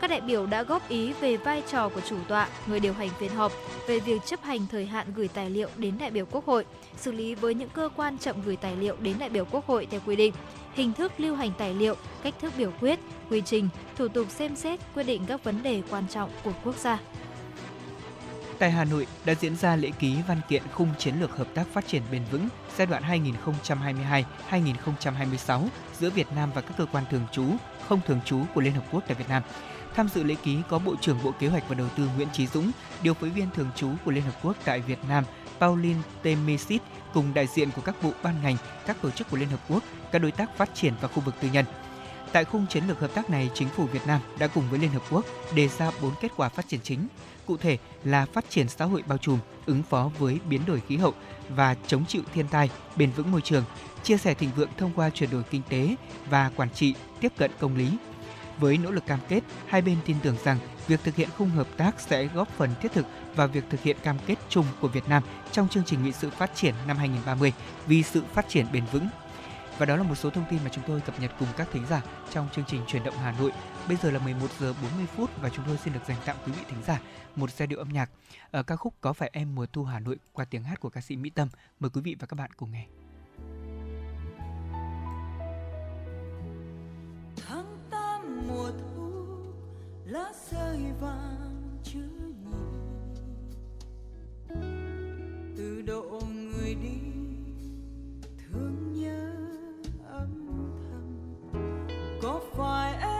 Các 0.00 0.10
đại 0.10 0.20
biểu 0.20 0.46
đã 0.46 0.62
góp 0.62 0.88
ý 0.88 1.12
về 1.12 1.36
vai 1.36 1.62
trò 1.70 1.88
của 1.88 2.00
chủ 2.00 2.16
tọa, 2.28 2.48
người 2.66 2.80
điều 2.80 2.92
hành 2.92 3.08
phiên 3.18 3.30
họp, 3.30 3.52
về 3.88 3.98
việc 3.98 4.26
chấp 4.26 4.42
hành 4.42 4.60
thời 4.70 4.86
hạn 4.86 5.06
gửi 5.14 5.28
tài 5.28 5.50
liệu 5.50 5.68
đến 5.76 5.98
đại 5.98 6.10
biểu 6.10 6.24
Quốc 6.26 6.46
hội, 6.46 6.64
xử 6.96 7.12
lý 7.12 7.34
với 7.34 7.54
những 7.54 7.68
cơ 7.68 7.88
quan 7.96 8.18
chậm 8.18 8.36
gửi 8.42 8.56
tài 8.56 8.76
liệu 8.76 8.96
đến 9.00 9.16
đại 9.18 9.28
biểu 9.28 9.44
Quốc 9.44 9.66
hội 9.66 9.86
theo 9.90 10.00
quy 10.06 10.16
định, 10.16 10.34
hình 10.74 10.92
thức 10.92 11.12
lưu 11.18 11.34
hành 11.34 11.52
tài 11.58 11.74
liệu, 11.74 11.94
cách 12.22 12.34
thức 12.40 12.52
biểu 12.58 12.70
quyết, 12.80 12.98
quy 13.30 13.40
trình, 13.40 13.68
thủ 13.96 14.08
tục 14.08 14.26
xem 14.30 14.56
xét, 14.56 14.80
quyết 14.94 15.04
định 15.04 15.22
các 15.26 15.44
vấn 15.44 15.62
đề 15.62 15.82
quan 15.90 16.04
trọng 16.08 16.30
của 16.44 16.52
quốc 16.64 16.76
gia. 16.76 16.98
Tại 18.58 18.70
Hà 18.70 18.84
Nội 18.84 19.06
đã 19.24 19.34
diễn 19.34 19.56
ra 19.56 19.76
lễ 19.76 19.90
ký 19.98 20.16
văn 20.28 20.40
kiện 20.48 20.62
khung 20.72 20.88
chiến 20.98 21.20
lược 21.20 21.36
hợp 21.36 21.48
tác 21.54 21.66
phát 21.72 21.86
triển 21.86 22.02
bền 22.10 22.22
vững 22.30 22.48
giai 22.76 22.86
đoạn 22.86 23.02
2022-2026 24.50 25.66
giữa 25.98 26.10
Việt 26.10 26.26
Nam 26.36 26.50
và 26.54 26.60
các 26.60 26.72
cơ 26.78 26.86
quan 26.92 27.04
thường 27.10 27.26
trú, 27.32 27.44
không 27.88 28.00
thường 28.06 28.20
trú 28.24 28.40
của 28.54 28.60
Liên 28.60 28.72
Hợp 28.72 28.84
Quốc 28.92 29.04
tại 29.06 29.14
Việt 29.14 29.28
Nam. 29.28 29.42
Tham 29.94 30.08
dự 30.08 30.22
lễ 30.22 30.34
ký 30.42 30.58
có 30.68 30.78
Bộ 30.78 30.96
trưởng 31.00 31.18
Bộ 31.24 31.32
Kế 31.38 31.48
hoạch 31.48 31.68
và 31.68 31.74
Đầu 31.74 31.88
tư 31.96 32.08
Nguyễn 32.16 32.28
Chí 32.32 32.46
Dũng, 32.46 32.70
điều 33.02 33.14
phối 33.14 33.30
viên 33.30 33.50
thường 33.54 33.70
trú 33.76 33.90
của 34.04 34.10
Liên 34.10 34.24
Hợp 34.24 34.38
Quốc 34.42 34.56
tại 34.64 34.80
Việt 34.80 34.98
Nam 35.08 35.24
Pauline 35.60 36.00
Temesit 36.22 36.82
cùng 37.14 37.34
đại 37.34 37.46
diện 37.46 37.70
của 37.70 37.82
các 37.82 37.94
bộ 38.02 38.10
ban 38.22 38.42
ngành, 38.42 38.56
các 38.86 38.96
tổ 39.02 39.10
chức 39.10 39.30
của 39.30 39.36
Liên 39.36 39.48
Hợp 39.48 39.60
Quốc, 39.68 39.82
các 40.12 40.18
đối 40.18 40.32
tác 40.32 40.56
phát 40.56 40.70
triển 40.74 40.94
và 41.00 41.08
khu 41.08 41.20
vực 41.20 41.34
tư 41.40 41.48
nhân. 41.52 41.64
Tại 42.32 42.44
khung 42.44 42.66
chiến 42.66 42.84
lược 42.88 43.00
hợp 43.00 43.14
tác 43.14 43.30
này, 43.30 43.50
chính 43.54 43.68
phủ 43.68 43.84
Việt 43.84 44.06
Nam 44.06 44.20
đã 44.38 44.46
cùng 44.46 44.64
với 44.70 44.78
Liên 44.78 44.90
Hợp 44.90 45.02
Quốc 45.10 45.24
đề 45.54 45.68
ra 45.68 45.90
4 46.02 46.14
kết 46.20 46.32
quả 46.36 46.48
phát 46.48 46.68
triển 46.68 46.80
chính. 46.82 47.08
Cụ 47.46 47.56
thể 47.56 47.78
là 48.04 48.26
phát 48.26 48.44
triển 48.50 48.68
xã 48.68 48.84
hội 48.84 49.02
bao 49.06 49.18
trùm, 49.18 49.38
ứng 49.66 49.82
phó 49.82 50.10
với 50.18 50.38
biến 50.48 50.60
đổi 50.66 50.82
khí 50.88 50.96
hậu 50.96 51.14
và 51.48 51.76
chống 51.86 52.04
chịu 52.08 52.22
thiên 52.34 52.48
tai, 52.48 52.70
bền 52.96 53.10
vững 53.10 53.32
môi 53.32 53.40
trường, 53.40 53.64
chia 54.02 54.16
sẻ 54.16 54.34
thịnh 54.34 54.50
vượng 54.56 54.70
thông 54.76 54.92
qua 54.96 55.10
chuyển 55.10 55.30
đổi 55.30 55.42
kinh 55.50 55.62
tế 55.68 55.96
và 56.30 56.50
quản 56.56 56.70
trị, 56.70 56.94
tiếp 57.20 57.32
cận 57.36 57.50
công 57.58 57.76
lý. 57.76 57.88
Với 58.58 58.78
nỗ 58.78 58.90
lực 58.90 59.06
cam 59.06 59.18
kết, 59.28 59.40
hai 59.66 59.82
bên 59.82 59.96
tin 60.06 60.16
tưởng 60.22 60.36
rằng 60.44 60.58
việc 60.86 61.00
thực 61.04 61.14
hiện 61.14 61.28
khung 61.38 61.50
hợp 61.50 61.66
tác 61.76 62.00
sẽ 62.00 62.24
góp 62.24 62.48
phần 62.48 62.70
thiết 62.82 62.92
thực 62.92 63.06
vào 63.36 63.48
việc 63.48 63.64
thực 63.70 63.82
hiện 63.82 63.96
cam 64.02 64.16
kết 64.26 64.36
chung 64.48 64.64
của 64.80 64.88
Việt 64.88 65.08
Nam 65.08 65.22
trong 65.52 65.68
chương 65.68 65.84
trình 65.84 66.02
nghị 66.02 66.12
sự 66.12 66.30
phát 66.30 66.54
triển 66.54 66.74
năm 66.86 66.96
2030 66.96 67.52
vì 67.86 68.02
sự 68.02 68.22
phát 68.34 68.48
triển 68.48 68.66
bền 68.72 68.84
vững 68.92 69.08
và 69.78 69.86
đó 69.86 69.96
là 69.96 70.02
một 70.02 70.14
số 70.14 70.30
thông 70.30 70.44
tin 70.50 70.58
mà 70.64 70.70
chúng 70.72 70.84
tôi 70.86 71.00
cập 71.00 71.20
nhật 71.20 71.30
cùng 71.38 71.48
các 71.56 71.68
thính 71.72 71.86
giả 71.90 72.02
trong 72.32 72.48
chương 72.54 72.64
trình 72.68 72.80
truyền 72.86 73.04
động 73.04 73.14
Hà 73.18 73.34
Nội. 73.38 73.52
Bây 73.88 73.96
giờ 73.96 74.10
là 74.10 74.18
11 74.18 74.46
giờ 74.60 74.74
40 74.82 75.06
phút 75.16 75.30
và 75.42 75.48
chúng 75.48 75.64
tôi 75.66 75.76
xin 75.84 75.92
được 75.92 76.00
dành 76.08 76.16
tặng 76.24 76.36
quý 76.46 76.52
vị 76.52 76.64
thính 76.68 76.82
giả 76.86 77.00
một 77.36 77.50
giai 77.50 77.66
điệu 77.66 77.78
âm 77.78 77.88
nhạc 77.88 78.10
ở 78.50 78.62
ca 78.62 78.76
khúc 78.76 78.94
Có 79.00 79.12
phải 79.12 79.30
em 79.32 79.54
mùa 79.54 79.66
thu 79.66 79.84
Hà 79.84 80.00
Nội 80.00 80.16
qua 80.32 80.44
tiếng 80.44 80.62
hát 80.62 80.80
của 80.80 80.90
ca 80.90 81.00
sĩ 81.00 81.16
Mỹ 81.16 81.30
Tâm. 81.30 81.48
Mời 81.80 81.90
quý 81.90 82.00
vị 82.00 82.16
và 82.20 82.26
các 82.26 82.34
bạn 82.34 82.50
cùng 82.56 82.72
nghe. 82.72 82.86
tháng 87.36 87.78
tám 87.90 88.46
mùa 88.48 88.70
thu, 88.70 89.26
lá 90.04 90.32
rơi 90.50 90.92
vàng 91.00 91.78
chưa 91.84 91.98
nhìn 92.44 92.76
từ 95.56 95.82
độ 95.82 96.20
người 96.26 96.74
đi, 96.74 96.98
thương 98.38 98.92
nhớ 98.92 99.34
âm 100.10 100.46
thầm 100.90 101.36
có 102.22 102.40
phải 102.56 102.94
em 103.02 103.15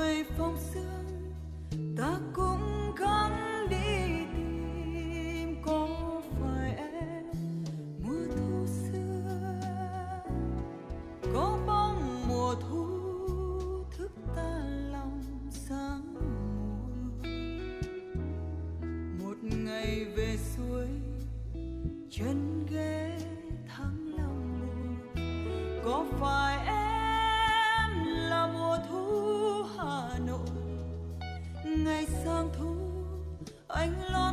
tuổi 0.00 0.24
phong 0.38 0.56
sương 0.72 1.32
ta 1.96 2.18
cũng 2.32 2.94
gắng 2.98 3.66
đi 3.70 4.24
tìm 4.34 5.62
có 5.64 5.88
phải 6.40 6.76
em 6.76 7.24
mùa 8.02 8.26
thu 8.36 8.66
xưa. 8.66 9.60
Có 11.34 11.58
bóng 11.66 12.28
mùa 12.28 12.54
thu, 12.54 12.86
thức 13.96 14.10
ta 14.36 14.60
lòng 14.92 15.20
sáng 15.50 16.14
mùa 16.14 17.24
một 19.24 19.36
ngày 19.42 20.04
về 20.16 20.36
suối, 20.36 20.88
chân 22.10 22.66
ghé 22.70 23.18
thắng 23.76 24.14
lòng 24.18 24.66
buồn 25.14 25.80
có 25.84 26.04
phải 26.20 26.66
em 26.66 26.79
sang 32.24 32.48
thu 32.58 32.74
anh 33.68 33.94
lo. 34.12 34.29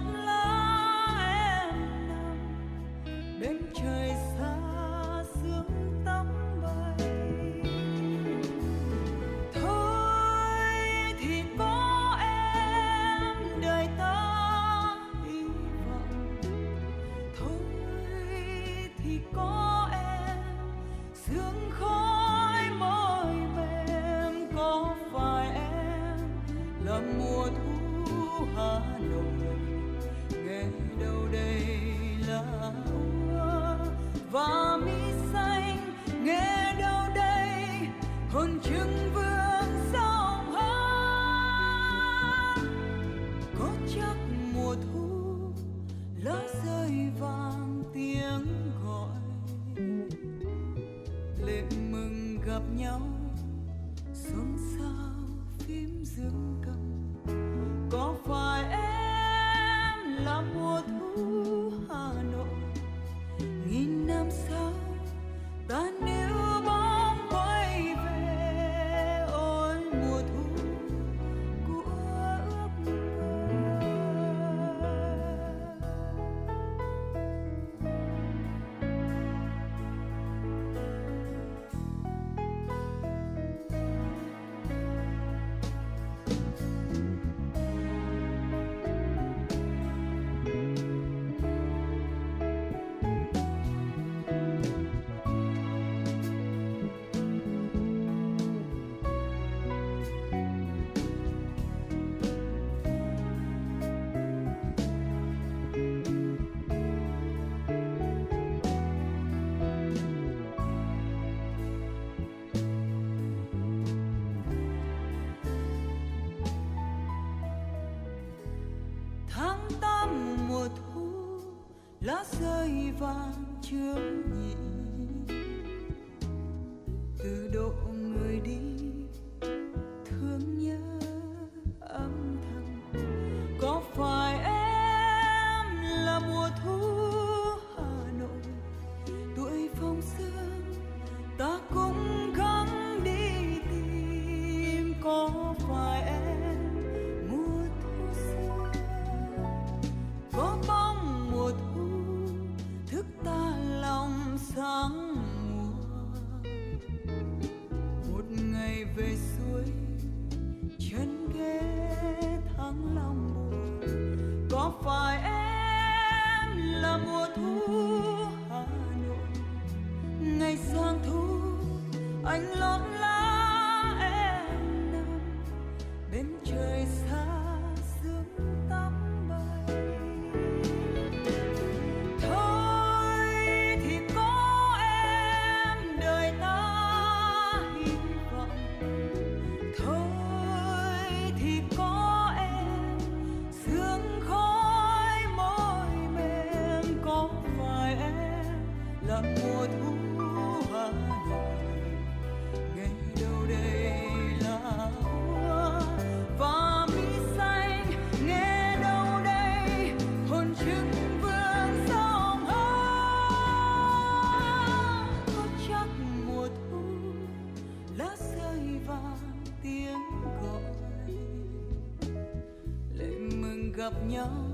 Gặp 223.78 223.94
nhau. 224.08 224.47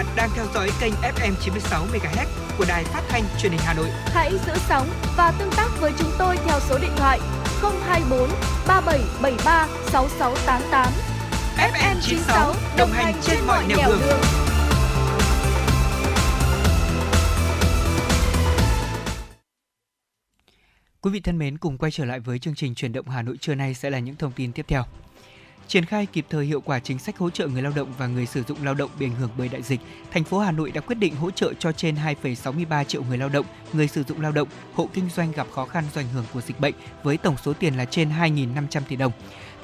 Bạn 0.00 0.16
đang 0.16 0.30
theo 0.34 0.46
dõi 0.54 0.70
kênh 0.80 0.92
FM 0.94 1.32
96 1.40 1.86
MHz 1.92 2.26
của 2.58 2.64
đài 2.68 2.84
phát 2.84 3.02
thanh 3.08 3.22
truyền 3.38 3.52
hình 3.52 3.60
Hà 3.64 3.74
Nội. 3.74 3.86
Hãy 4.04 4.32
giữ 4.46 4.52
sóng 4.68 4.88
và 5.16 5.32
tương 5.38 5.50
tác 5.56 5.68
với 5.80 5.92
chúng 5.98 6.10
tôi 6.18 6.36
theo 6.46 6.60
số 6.60 6.78
điện 6.78 6.90
thoại 6.96 7.20
024 7.62 8.30
3773 8.66 9.68
6688. 9.92 10.92
FM 11.56 12.00
96 12.00 12.54
đồng 12.78 12.90
hành 12.90 13.14
trên 13.22 13.38
mọi 13.46 13.64
nẻo 13.68 13.78
đường. 13.88 14.00
Quý 21.00 21.10
vị 21.10 21.20
thân 21.20 21.38
mến, 21.38 21.58
cùng 21.58 21.78
quay 21.78 21.92
trở 21.92 22.04
lại 22.04 22.20
với 22.20 22.38
chương 22.38 22.54
trình 22.54 22.74
chuyển 22.74 22.92
động 22.92 23.08
Hà 23.08 23.22
Nội 23.22 23.36
trưa 23.40 23.54
nay 23.54 23.74
sẽ 23.74 23.90
là 23.90 23.98
những 23.98 24.16
thông 24.16 24.32
tin 24.32 24.52
tiếp 24.52 24.64
theo. 24.68 24.84
Triển 25.70 25.84
khai 25.84 26.06
kịp 26.06 26.26
thời 26.30 26.44
hiệu 26.44 26.60
quả 26.60 26.78
chính 26.78 26.98
sách 26.98 27.18
hỗ 27.18 27.30
trợ 27.30 27.46
người 27.46 27.62
lao 27.62 27.72
động 27.76 27.92
và 27.98 28.06
người 28.06 28.26
sử 28.26 28.42
dụng 28.42 28.58
lao 28.64 28.74
động 28.74 28.90
bị 28.98 29.06
ảnh 29.06 29.14
hưởng 29.14 29.30
bởi 29.38 29.48
đại 29.48 29.62
dịch, 29.62 29.80
thành 30.10 30.24
phố 30.24 30.38
Hà 30.38 30.52
Nội 30.52 30.70
đã 30.70 30.80
quyết 30.80 30.94
định 30.98 31.16
hỗ 31.16 31.30
trợ 31.30 31.52
cho 31.58 31.72
trên 31.72 31.94
2,63 31.94 32.84
triệu 32.84 33.02
người 33.02 33.18
lao 33.18 33.28
động, 33.28 33.46
người 33.72 33.88
sử 33.88 34.02
dụng 34.02 34.20
lao 34.20 34.32
động, 34.32 34.48
hộ 34.74 34.88
kinh 34.92 35.08
doanh 35.10 35.32
gặp 35.32 35.46
khó 35.52 35.64
khăn 35.64 35.84
do 35.94 36.00
ảnh 36.00 36.08
hưởng 36.14 36.24
của 36.34 36.40
dịch 36.40 36.60
bệnh 36.60 36.74
với 37.02 37.16
tổng 37.16 37.36
số 37.44 37.52
tiền 37.52 37.76
là 37.76 37.84
trên 37.84 38.08
2.500 38.08 38.80
tỷ 38.88 38.96
đồng. 38.96 39.12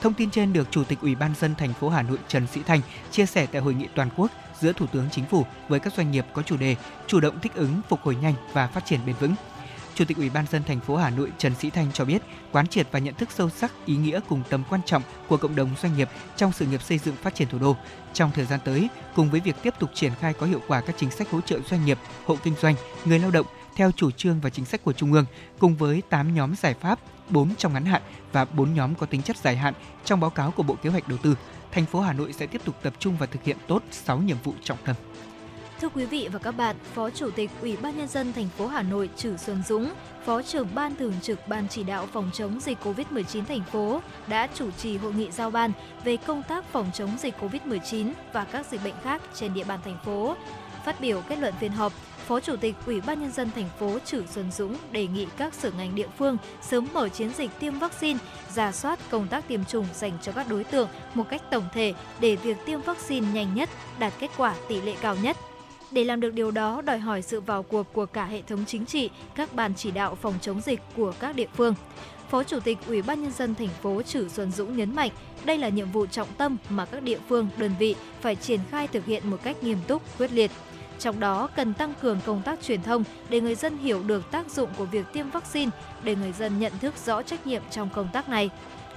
Thông 0.00 0.14
tin 0.14 0.30
trên 0.30 0.52
được 0.52 0.68
Chủ 0.70 0.84
tịch 0.84 0.98
Ủy 1.02 1.14
ban 1.14 1.34
dân 1.40 1.54
thành 1.54 1.72
phố 1.72 1.88
Hà 1.88 2.02
Nội 2.02 2.18
Trần 2.28 2.46
Sĩ 2.46 2.60
Thành 2.66 2.80
chia 3.10 3.26
sẻ 3.26 3.46
tại 3.52 3.62
hội 3.62 3.74
nghị 3.74 3.86
toàn 3.94 4.08
quốc 4.16 4.30
giữa 4.60 4.72
Thủ 4.72 4.86
tướng 4.86 5.08
Chính 5.12 5.24
phủ 5.24 5.44
với 5.68 5.80
các 5.80 5.94
doanh 5.94 6.10
nghiệp 6.10 6.26
có 6.32 6.42
chủ 6.42 6.56
đề 6.56 6.76
chủ 7.06 7.20
động 7.20 7.40
thích 7.42 7.54
ứng, 7.54 7.80
phục 7.88 8.00
hồi 8.02 8.16
nhanh 8.22 8.34
và 8.52 8.66
phát 8.66 8.86
triển 8.86 9.00
bền 9.06 9.16
vững. 9.20 9.34
Chủ 9.96 10.04
tịch 10.04 10.16
Ủy 10.16 10.30
ban 10.30 10.46
dân 10.46 10.62
thành 10.62 10.80
phố 10.80 10.96
Hà 10.96 11.10
Nội 11.10 11.32
Trần 11.38 11.54
Sĩ 11.54 11.70
Thanh 11.70 11.92
cho 11.92 12.04
biết, 12.04 12.22
quán 12.52 12.66
triệt 12.66 12.86
và 12.90 12.98
nhận 12.98 13.14
thức 13.14 13.28
sâu 13.30 13.50
sắc 13.50 13.72
ý 13.86 13.96
nghĩa 13.96 14.20
cùng 14.28 14.42
tầm 14.50 14.62
quan 14.70 14.80
trọng 14.86 15.02
của 15.28 15.36
cộng 15.36 15.56
đồng 15.56 15.70
doanh 15.82 15.96
nghiệp 15.96 16.08
trong 16.36 16.52
sự 16.52 16.66
nghiệp 16.66 16.82
xây 16.82 16.98
dựng 16.98 17.16
phát 17.16 17.34
triển 17.34 17.48
thủ 17.48 17.58
đô. 17.58 17.76
Trong 18.12 18.30
thời 18.34 18.44
gian 18.44 18.60
tới, 18.64 18.88
cùng 19.14 19.30
với 19.30 19.40
việc 19.40 19.56
tiếp 19.62 19.74
tục 19.78 19.90
triển 19.94 20.12
khai 20.20 20.32
có 20.32 20.46
hiệu 20.46 20.60
quả 20.68 20.80
các 20.80 20.96
chính 20.98 21.10
sách 21.10 21.30
hỗ 21.30 21.40
trợ 21.40 21.60
doanh 21.70 21.84
nghiệp, 21.84 21.98
hộ 22.26 22.36
kinh 22.42 22.54
doanh, 22.60 22.74
người 23.04 23.18
lao 23.18 23.30
động 23.30 23.46
theo 23.76 23.92
chủ 23.92 24.10
trương 24.10 24.40
và 24.40 24.50
chính 24.50 24.64
sách 24.64 24.84
của 24.84 24.92
Trung 24.92 25.12
ương, 25.12 25.24
cùng 25.58 25.76
với 25.76 26.02
8 26.08 26.34
nhóm 26.34 26.54
giải 26.56 26.74
pháp, 26.74 26.98
4 27.28 27.54
trong 27.56 27.72
ngắn 27.72 27.84
hạn 27.84 28.02
và 28.32 28.44
4 28.44 28.74
nhóm 28.74 28.94
có 28.94 29.06
tính 29.06 29.22
chất 29.22 29.36
dài 29.36 29.56
hạn 29.56 29.74
trong 30.04 30.20
báo 30.20 30.30
cáo 30.30 30.50
của 30.50 30.62
Bộ 30.62 30.76
Kế 30.82 30.90
hoạch 30.90 31.08
Đầu 31.08 31.18
tư, 31.22 31.36
thành 31.72 31.86
phố 31.86 32.00
Hà 32.00 32.12
Nội 32.12 32.32
sẽ 32.32 32.46
tiếp 32.46 32.60
tục 32.64 32.74
tập 32.82 32.92
trung 32.98 33.16
và 33.18 33.26
thực 33.26 33.44
hiện 33.44 33.56
tốt 33.68 33.82
6 33.90 34.18
nhiệm 34.18 34.36
vụ 34.44 34.54
trọng 34.64 34.78
tâm. 34.84 34.96
Thưa 35.80 35.88
quý 35.88 36.04
vị 36.04 36.28
và 36.32 36.38
các 36.38 36.52
bạn, 36.52 36.76
Phó 36.94 37.10
Chủ 37.10 37.30
tịch 37.30 37.50
Ủy 37.62 37.76
ban 37.76 37.98
nhân 37.98 38.08
dân 38.08 38.32
thành 38.32 38.48
phố 38.48 38.66
Hà 38.66 38.82
Nội 38.82 39.10
Trử 39.16 39.36
Xuân 39.36 39.62
Dũng, 39.68 39.90
Phó 40.24 40.42
trưởng 40.42 40.68
Ban 40.74 40.96
Thường 40.96 41.14
trực 41.22 41.48
Ban 41.48 41.68
chỉ 41.68 41.82
đạo 41.82 42.08
phòng 42.12 42.30
chống 42.32 42.60
dịch 42.60 42.78
COVID-19 42.84 43.44
thành 43.44 43.62
phố 43.72 44.00
đã 44.26 44.48
chủ 44.54 44.70
trì 44.70 44.96
hội 44.96 45.12
nghị 45.12 45.30
giao 45.30 45.50
ban 45.50 45.72
về 46.04 46.16
công 46.16 46.42
tác 46.42 46.64
phòng 46.72 46.90
chống 46.94 47.10
dịch 47.18 47.34
COVID-19 47.40 48.12
và 48.32 48.44
các 48.44 48.66
dịch 48.66 48.84
bệnh 48.84 48.94
khác 49.02 49.22
trên 49.34 49.54
địa 49.54 49.64
bàn 49.64 49.80
thành 49.84 49.98
phố. 50.04 50.36
Phát 50.84 51.00
biểu 51.00 51.22
kết 51.28 51.38
luận 51.38 51.54
phiên 51.60 51.72
họp, 51.72 51.92
Phó 52.26 52.40
Chủ 52.40 52.56
tịch 52.56 52.74
Ủy 52.86 53.00
ban 53.00 53.20
nhân 53.20 53.32
dân 53.32 53.50
thành 53.54 53.68
phố 53.78 53.98
Trử 54.04 54.22
Xuân 54.26 54.52
Dũng 54.52 54.76
đề 54.92 55.06
nghị 55.06 55.26
các 55.36 55.54
sở 55.54 55.70
ngành 55.70 55.94
địa 55.94 56.08
phương 56.18 56.36
sớm 56.62 56.88
mở 56.92 57.08
chiến 57.08 57.30
dịch 57.36 57.50
tiêm 57.60 57.78
vaccine, 57.78 58.18
giả 58.52 58.72
soát 58.72 58.98
công 59.10 59.28
tác 59.28 59.48
tiêm 59.48 59.64
chủng 59.64 59.86
dành 59.94 60.12
cho 60.22 60.32
các 60.32 60.48
đối 60.48 60.64
tượng 60.64 60.88
một 61.14 61.28
cách 61.28 61.42
tổng 61.50 61.64
thể 61.72 61.94
để 62.20 62.36
việc 62.36 62.56
tiêm 62.66 62.80
vaccine 62.80 63.32
nhanh 63.32 63.54
nhất, 63.54 63.68
đạt 63.98 64.12
kết 64.18 64.30
quả 64.36 64.54
tỷ 64.68 64.80
lệ 64.80 64.94
cao 65.00 65.16
nhất. 65.22 65.36
Để 65.96 66.04
làm 66.04 66.20
được 66.20 66.34
điều 66.34 66.50
đó 66.50 66.82
đòi 66.82 66.98
hỏi 66.98 67.22
sự 67.22 67.40
vào 67.40 67.62
cuộc 67.62 67.92
của 67.92 68.06
cả 68.06 68.24
hệ 68.24 68.42
thống 68.42 68.64
chính 68.66 68.86
trị, 68.86 69.10
các 69.34 69.54
ban 69.54 69.74
chỉ 69.74 69.90
đạo 69.90 70.14
phòng 70.14 70.34
chống 70.40 70.60
dịch 70.60 70.80
của 70.96 71.12
các 71.20 71.36
địa 71.36 71.46
phương. 71.56 71.74
Phó 72.30 72.42
Chủ 72.42 72.60
tịch 72.60 72.78
Ủy 72.86 73.02
ban 73.02 73.22
nhân 73.22 73.32
dân 73.32 73.54
thành 73.54 73.68
phố 73.82 74.02
Trử 74.02 74.28
Xuân 74.28 74.52
Dũng 74.52 74.76
nhấn 74.76 74.94
mạnh, 74.94 75.10
đây 75.44 75.58
là 75.58 75.68
nhiệm 75.68 75.90
vụ 75.90 76.06
trọng 76.06 76.28
tâm 76.38 76.56
mà 76.68 76.84
các 76.84 77.02
địa 77.02 77.18
phương, 77.28 77.48
đơn 77.56 77.72
vị 77.78 77.94
phải 78.20 78.36
triển 78.36 78.60
khai 78.70 78.88
thực 78.88 79.04
hiện 79.04 79.30
một 79.30 79.36
cách 79.42 79.62
nghiêm 79.62 79.78
túc, 79.86 80.18
quyết 80.18 80.32
liệt. 80.32 80.50
Trong 80.98 81.20
đó 81.20 81.48
cần 81.56 81.74
tăng 81.74 81.94
cường 82.02 82.18
công 82.26 82.42
tác 82.42 82.62
truyền 82.62 82.82
thông 82.82 83.04
để 83.28 83.40
người 83.40 83.54
dân 83.54 83.78
hiểu 83.78 84.02
được 84.02 84.30
tác 84.30 84.50
dụng 84.50 84.70
của 84.78 84.84
việc 84.84 85.06
tiêm 85.12 85.30
vaccine, 85.30 85.70
để 86.02 86.14
người 86.14 86.32
dân 86.32 86.58
nhận 86.58 86.72
thức 86.80 86.94
rõ 87.06 87.22
trách 87.22 87.46
nhiệm 87.46 87.62
trong 87.70 87.88
công 87.94 88.08
tác 88.12 88.28
này. 88.28 88.50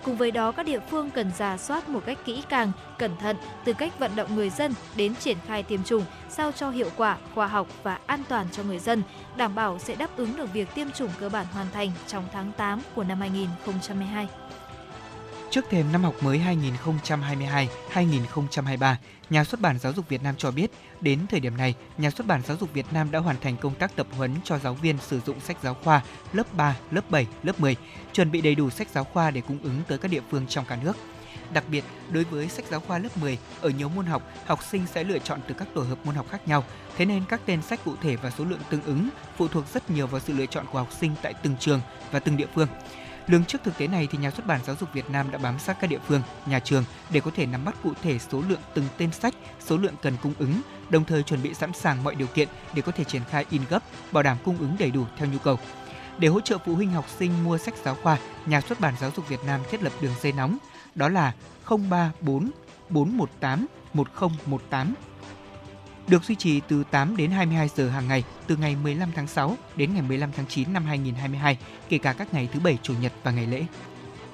Cùng 0.04 0.16
với 0.16 0.32
đó, 0.32 0.52
các 0.52 0.66
địa 0.66 0.80
phương 0.90 1.10
cần 1.10 1.32
giả 1.38 1.58
soát 1.58 1.90
một 1.90 2.04
cách 2.06 2.18
kỹ 2.26 2.44
càng, 2.50 2.72
cẩn 2.98 3.18
thận 3.18 3.38
từ 3.66 3.74
cách 3.74 4.00
vận 4.00 4.16
động 4.16 4.36
người 4.36 4.50
dân 4.50 4.74
đến 4.96 5.16
triển 5.16 5.38
khai 5.48 5.64
tiêm 5.64 5.84
chủng 5.84 6.06
sao 6.30 6.52
cho 6.52 6.70
hiệu 6.70 6.90
quả, 6.98 7.18
khoa 7.36 7.48
học 7.48 7.68
và 7.84 8.00
an 8.06 8.24
toàn 8.30 8.48
cho 8.52 8.64
người 8.64 8.80
dân, 8.80 9.04
đảm 9.38 9.56
bảo 9.56 9.80
sẽ 9.80 9.96
đáp 9.96 10.18
ứng 10.18 10.38
được 10.38 10.54
việc 10.54 10.76
tiêm 10.76 10.92
chủng 10.92 11.10
cơ 11.20 11.30
bản 11.30 11.46
hoàn 11.54 11.68
thành 11.74 11.92
trong 12.08 12.24
tháng 12.34 12.52
8 12.58 12.82
của 12.96 13.04
năm 13.04 13.20
2022. 13.20 14.28
Trước 15.50 15.66
thềm 15.70 15.92
năm 15.92 16.04
học 16.04 16.16
mới 16.22 16.42
2022-2023, 17.94 18.96
Nhà 19.30 19.44
xuất 19.44 19.62
bản 19.62 19.80
Giáo 19.80 19.94
dục 19.94 20.10
Việt 20.10 20.24
Nam 20.24 20.36
cho 20.38 20.52
biết, 20.52 20.72
đến 21.02 21.20
thời 21.30 21.40
điểm 21.40 21.58
này, 21.58 21.76
Nhà 21.98 22.12
xuất 22.12 22.28
bản 22.28 22.42
Giáo 22.48 22.58
dục 22.58 22.74
Việt 22.74 22.86
Nam 22.92 23.12
đã 23.12 23.20
hoàn 23.20 23.36
thành 23.42 23.58
công 23.58 23.76
tác 23.76 23.96
tập 23.96 24.08
huấn 24.18 24.36
cho 24.44 24.60
giáo 24.60 24.74
viên 24.74 24.98
sử 24.98 25.20
dụng 25.20 25.40
sách 25.40 25.58
giáo 25.64 25.74
khoa 25.84 26.02
lớp 26.34 26.54
3, 26.54 26.78
lớp 26.92 27.12
7, 27.12 27.28
lớp 27.44 27.60
10, 27.60 27.76
chuẩn 28.14 28.32
bị 28.32 28.42
đầy 28.42 28.56
đủ 28.56 28.70
sách 28.70 28.88
giáo 28.94 29.04
khoa 29.04 29.32
để 29.32 29.42
cung 29.42 29.60
ứng 29.64 29.82
tới 29.88 29.98
các 29.98 30.12
địa 30.12 30.22
phương 30.32 30.48
trong 30.48 30.66
cả 30.66 30.78
nước. 30.84 30.98
Đặc 31.54 31.64
biệt, 31.72 31.84
đối 32.12 32.24
với 32.24 32.50
sách 32.50 32.66
giáo 32.70 32.80
khoa 32.80 32.98
lớp 32.98 33.18
10, 33.18 33.38
ở 33.62 33.70
nhiều 33.70 33.90
môn 33.90 34.06
học, 34.06 34.24
học 34.46 34.60
sinh 34.72 34.86
sẽ 34.94 35.04
lựa 35.04 35.20
chọn 35.20 35.40
từ 35.48 35.56
các 35.58 35.68
tổ 35.74 35.82
hợp 35.82 36.06
môn 36.06 36.16
học 36.16 36.26
khác 36.30 36.48
nhau. 36.48 36.64
Thế 36.98 37.06
nên 37.06 37.24
các 37.30 37.42
tên 37.46 37.62
sách 37.62 37.80
cụ 37.86 37.94
thể 38.02 38.16
và 38.16 38.30
số 38.30 38.46
lượng 38.46 38.60
tương 38.70 38.84
ứng 38.84 39.10
phụ 39.38 39.48
thuộc 39.48 39.64
rất 39.74 39.92
nhiều 39.92 40.08
vào 40.08 40.22
sự 40.22 40.34
lựa 40.34 40.46
chọn 40.46 40.66
của 40.72 40.80
học 40.80 40.90
sinh 41.00 41.12
tại 41.22 41.34
từng 41.44 41.56
trường 41.60 41.82
và 42.12 42.20
từng 42.20 42.38
địa 42.38 42.48
phương. 42.56 42.68
Lường 43.30 43.46
trước 43.46 43.64
thực 43.64 43.78
tế 43.78 43.88
này 43.88 44.08
thì 44.12 44.18
nhà 44.18 44.32
xuất 44.32 44.46
bản 44.46 44.60
Giáo 44.66 44.76
dục 44.80 44.90
Việt 44.94 45.10
Nam 45.10 45.32
đã 45.32 45.38
bám 45.38 45.60
sát 45.60 45.78
các 45.80 45.90
địa 45.90 46.00
phương, 46.08 46.22
nhà 46.46 46.60
trường 46.60 46.84
để 47.10 47.20
có 47.20 47.32
thể 47.36 47.46
nắm 47.46 47.66
bắt 47.66 47.76
cụ 47.84 47.94
thể 48.02 48.20
số 48.20 48.44
lượng 48.50 48.60
từng 48.74 48.86
tên 48.98 49.12
sách, 49.12 49.34
số 49.60 49.78
lượng 49.78 49.94
cần 50.02 50.14
cung 50.24 50.34
ứng, 50.40 50.62
đồng 50.90 51.06
thời 51.06 51.24
chuẩn 51.24 51.44
bị 51.44 51.54
sẵn 51.54 51.74
sàng 51.74 52.04
mọi 52.04 52.16
điều 52.16 52.28
kiện 52.28 52.48
để 52.74 52.82
có 52.82 52.92
thể 52.92 53.04
triển 53.04 53.22
khai 53.30 53.46
in 53.50 53.62
gấp, 53.70 53.84
bảo 54.12 54.24
đảm 54.24 54.38
cung 54.44 54.58
ứng 54.58 54.76
đầy 54.80 54.92
đủ 54.92 55.06
theo 55.18 55.28
nhu 55.28 55.40
cầu. 55.40 55.60
Để 56.18 56.28
hỗ 56.28 56.42
trợ 56.42 56.58
phụ 56.66 56.76
huynh 56.76 56.92
học 56.92 57.06
sinh 57.20 57.44
mua 57.44 57.58
sách 57.58 57.74
giáo 57.84 57.96
khoa, 58.04 58.18
nhà 58.46 58.62
xuất 58.62 58.80
bản 58.80 58.94
Giáo 59.00 59.12
dục 59.16 59.30
Việt 59.30 59.40
Nam 59.46 59.62
thiết 59.72 59.84
lập 59.84 59.94
đường 60.02 60.14
dây 60.22 60.32
nóng, 60.32 60.58
đó 60.96 61.10
là 61.10 61.34
034 61.70 62.52
418 62.90 63.66
1018 63.94 64.94
được 66.10 66.24
duy 66.24 66.36
trì 66.36 66.62
từ 66.68 66.84
8 66.92 67.18
đến 67.18 67.32
22 67.32 67.70
giờ 67.76 67.90
hàng 67.90 68.08
ngày 68.08 68.24
từ 68.48 68.56
ngày 68.56 68.76
15 68.84 69.10
tháng 69.16 69.28
6 69.28 69.58
đến 69.76 69.94
ngày 69.94 70.02
15 70.02 70.32
tháng 70.36 70.46
9 70.46 70.74
năm 70.74 70.86
2022, 70.86 71.58
kể 71.90 71.98
cả 71.98 72.14
các 72.14 72.34
ngày 72.34 72.50
thứ 72.54 72.60
bảy, 72.60 72.78
chủ 72.84 72.94
nhật 73.02 73.12
và 73.24 73.32
ngày 73.32 73.48
lễ. 73.48 73.66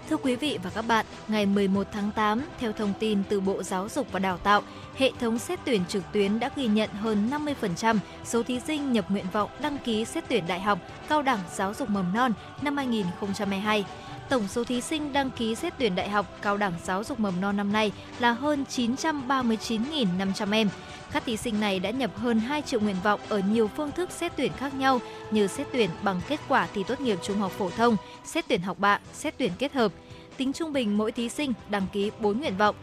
Thưa 0.10 0.18
quý 0.18 0.36
vị 0.36 0.60
và 0.64 0.70
các 0.70 0.82
bạn, 0.82 1.06
ngày 1.28 1.46
11 1.46 1.88
tháng 1.92 2.12
8, 2.16 2.42
theo 2.60 2.72
thông 2.72 2.94
tin 3.00 3.24
từ 3.30 3.40
Bộ 3.40 3.64
Giáo 3.64 3.90
dục 3.90 4.08
và 4.12 4.20
Đào 4.20 4.38
tạo, 4.38 4.62
hệ 4.98 5.12
thống 5.20 5.40
xét 5.40 5.60
tuyển 5.66 5.82
trực 5.90 6.04
tuyến 6.12 6.40
đã 6.40 6.50
ghi 6.56 6.68
nhận 6.68 6.90
hơn 6.90 7.30
50% 7.62 7.98
số 8.26 8.44
thí 8.44 8.60
sinh 8.60 8.94
nhập 8.94 9.12
nguyện 9.12 9.26
vọng 9.32 9.50
đăng 9.62 9.78
ký 9.78 10.06
xét 10.06 10.24
tuyển 10.30 10.44
đại 10.48 10.60
học, 10.60 10.80
cao 11.10 11.22
đẳng 11.22 11.40
giáo 11.56 11.74
dục 11.74 11.90
mầm 11.90 12.14
non 12.14 12.34
năm 12.62 12.78
2022. 12.78 13.86
Tổng 14.30 14.48
số 14.48 14.64
thí 14.64 14.82
sinh 14.82 15.14
đăng 15.14 15.32
ký 15.32 15.56
xét 15.56 15.74
tuyển 15.80 15.96
đại 15.96 16.10
học, 16.10 16.26
cao 16.42 16.58
đẳng 16.58 16.74
giáo 16.84 17.04
dục 17.04 17.20
mầm 17.20 17.42
non 17.42 17.58
năm 17.58 17.74
nay 17.74 17.92
là 18.20 18.32
hơn 18.32 18.66
939.500 18.70 20.54
em. 20.54 20.70
Các 21.12 21.26
thí 21.26 21.38
sinh 21.38 21.60
này 21.60 21.80
đã 21.80 21.90
nhập 21.90 22.18
hơn 22.18 22.40
2 22.40 22.62
triệu 22.62 22.80
nguyện 22.80 22.96
vọng 23.04 23.20
ở 23.30 23.42
nhiều 23.52 23.68
phương 23.68 23.92
thức 23.92 24.12
xét 24.12 24.32
tuyển 24.36 24.52
khác 24.58 24.74
nhau 24.74 25.00
như 25.32 25.48
xét 25.48 25.68
tuyển 25.72 25.90
bằng 26.04 26.22
kết 26.28 26.40
quả 26.48 26.68
thi 26.74 26.84
tốt 26.88 27.02
nghiệp 27.02 27.20
trung 27.24 27.38
học 27.38 27.52
phổ 27.52 27.70
thông, 27.70 27.98
xét 28.26 28.46
tuyển 28.48 28.62
học 28.62 28.80
bạ, 28.80 29.00
xét 29.14 29.34
tuyển 29.38 29.52
kết 29.60 29.74
hợp. 29.74 29.92
Tính 30.38 30.54
trung 30.54 30.74
bình 30.74 30.98
mỗi 30.98 31.12
thí 31.12 31.30
sinh 31.30 31.54
đăng 31.70 31.88
ký 31.94 32.12
4 32.20 32.40
nguyện 32.40 32.58
vọng. 32.58 32.76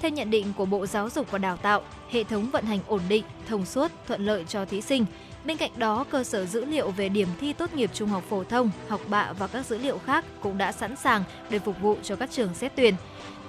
Theo 0.00 0.10
nhận 0.10 0.30
định 0.30 0.52
của 0.56 0.64
Bộ 0.66 0.86
Giáo 0.86 1.10
dục 1.10 1.30
và 1.30 1.38
Đào 1.38 1.56
tạo, 1.56 1.82
hệ 2.10 2.24
thống 2.24 2.50
vận 2.50 2.64
hành 2.64 2.80
ổn 2.86 3.00
định, 3.08 3.24
thông 3.48 3.66
suốt, 3.66 3.90
thuận 4.06 4.26
lợi 4.26 4.44
cho 4.48 4.64
thí 4.64 4.80
sinh. 4.80 5.06
Bên 5.44 5.56
cạnh 5.56 5.70
đó, 5.76 6.04
cơ 6.10 6.24
sở 6.24 6.46
dữ 6.46 6.64
liệu 6.64 6.90
về 6.90 7.08
điểm 7.08 7.28
thi 7.40 7.52
tốt 7.52 7.74
nghiệp 7.74 7.90
trung 7.94 8.08
học 8.08 8.24
phổ 8.28 8.44
thông, 8.44 8.70
học 8.88 9.00
bạ 9.08 9.32
và 9.38 9.46
các 9.46 9.66
dữ 9.66 9.78
liệu 9.78 9.98
khác 9.98 10.24
cũng 10.40 10.58
đã 10.58 10.72
sẵn 10.72 10.96
sàng 10.96 11.24
để 11.50 11.58
phục 11.58 11.80
vụ 11.80 11.96
cho 12.02 12.16
các 12.16 12.30
trường 12.30 12.54
xét 12.54 12.72
tuyển. 12.76 12.94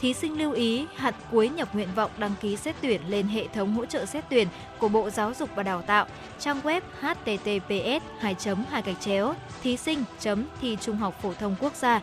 Thí 0.02 0.14
sinh 0.14 0.40
lưu 0.40 0.52
ý 0.52 0.86
hạn 0.96 1.14
cuối 1.32 1.50
nhập 1.50 1.76
nguyện 1.76 1.88
vọng 1.96 2.12
đăng 2.18 2.34
ký 2.42 2.56
xét 2.56 2.76
tuyển 2.82 3.02
lên 3.08 3.28
hệ 3.28 3.48
thống 3.48 3.74
hỗ 3.74 3.86
trợ 3.86 4.06
xét 4.06 4.26
tuyển 4.30 4.48
của 4.80 4.90
Bộ 4.90 5.10
Giáo 5.10 5.34
dục 5.34 5.50
và 5.56 5.64
Đào 5.64 5.82
tạo, 5.82 6.06
trang 6.40 6.62
web 6.64 6.82
https 7.00 8.04
2 8.20 8.36
2 8.70 8.82
gạch 8.82 9.02
chéo 9.02 9.34
thí 9.64 9.78
sinh 9.78 10.04
thi 10.62 10.78
trung 10.82 10.98
học 10.98 11.22
phổ 11.22 11.34
thông 11.34 11.56
quốc 11.60 11.76
gia 11.76 12.02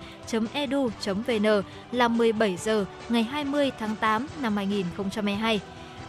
edu 0.52 0.90
vn 1.06 1.62
là 1.92 2.08
17 2.08 2.56
giờ 2.56 2.84
ngày 3.08 3.22
20 3.22 3.70
tháng 3.78 3.96
8 3.96 4.26
năm 4.42 4.56
2022. 4.56 5.60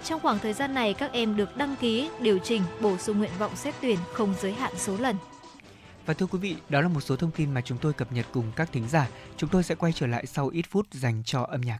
Trong 0.03 0.20
khoảng 0.20 0.40
thời 0.40 0.53
gian 0.53 0.74
này, 0.74 0.94
các 0.94 1.12
em 1.12 1.36
được 1.36 1.57
đăng 1.57 1.76
ký, 1.76 2.10
điều 2.20 2.38
chỉnh, 2.38 2.62
bổ 2.80 2.98
sung 2.98 3.18
nguyện 3.18 3.32
vọng 3.40 3.56
xét 3.56 3.76
tuyển 3.82 3.98
không 4.14 4.34
giới 4.41 4.53
hạn 4.53 4.74
số 4.78 4.98
lần. 4.98 5.16
Và 6.06 6.14
thưa 6.14 6.26
quý 6.26 6.40
vị, 6.40 6.56
đó 6.69 6.82
là 6.82 6.88
một 6.88 7.02
số 7.02 7.15
thông 7.15 7.32
tin 7.32 7.53
mà 7.53 7.61
chúng 7.61 7.77
tôi 7.77 7.94
cập 7.94 8.11
nhật 8.11 8.26
cùng 8.34 8.52
các 8.56 8.69
thính 8.72 8.88
giả. 8.90 9.10
Chúng 9.38 9.49
tôi 9.49 9.64
sẽ 9.64 9.76
quay 9.76 9.91
trở 9.91 10.07
lại 10.07 10.26
sau 10.26 10.48
ít 10.48 10.65
phút 10.69 10.88
dành 10.91 11.23
cho 11.26 11.41
âm 11.41 11.61
nhạc. 11.61 11.80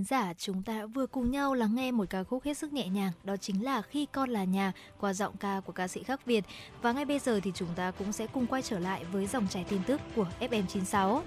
Thính 0.00 0.04
giả, 0.04 0.32
chúng 0.38 0.62
ta 0.62 0.78
đã 0.78 0.86
vừa 0.86 1.06
cùng 1.06 1.30
nhau 1.30 1.54
lắng 1.54 1.74
nghe 1.74 1.90
một 1.90 2.04
ca 2.10 2.24
khúc 2.24 2.44
hết 2.44 2.54
sức 2.54 2.72
nhẹ 2.72 2.88
nhàng, 2.88 3.12
đó 3.24 3.36
chính 3.36 3.64
là 3.64 3.82
Khi 3.82 4.06
con 4.12 4.30
là 4.30 4.44
nhà 4.44 4.72
qua 5.00 5.12
giọng 5.12 5.36
ca 5.40 5.60
của 5.66 5.72
ca 5.72 5.88
sĩ 5.88 6.02
Khắc 6.02 6.26
Việt. 6.26 6.44
Và 6.82 6.92
ngay 6.92 7.04
bây 7.04 7.18
giờ 7.18 7.40
thì 7.42 7.52
chúng 7.54 7.68
ta 7.76 7.90
cũng 7.90 8.12
sẽ 8.12 8.26
cùng 8.26 8.46
quay 8.46 8.62
trở 8.62 8.78
lại 8.78 9.04
với 9.12 9.26
dòng 9.26 9.48
chảy 9.48 9.64
tin 9.68 9.80
tức 9.86 10.00
của 10.16 10.26
FM96. 10.40 11.20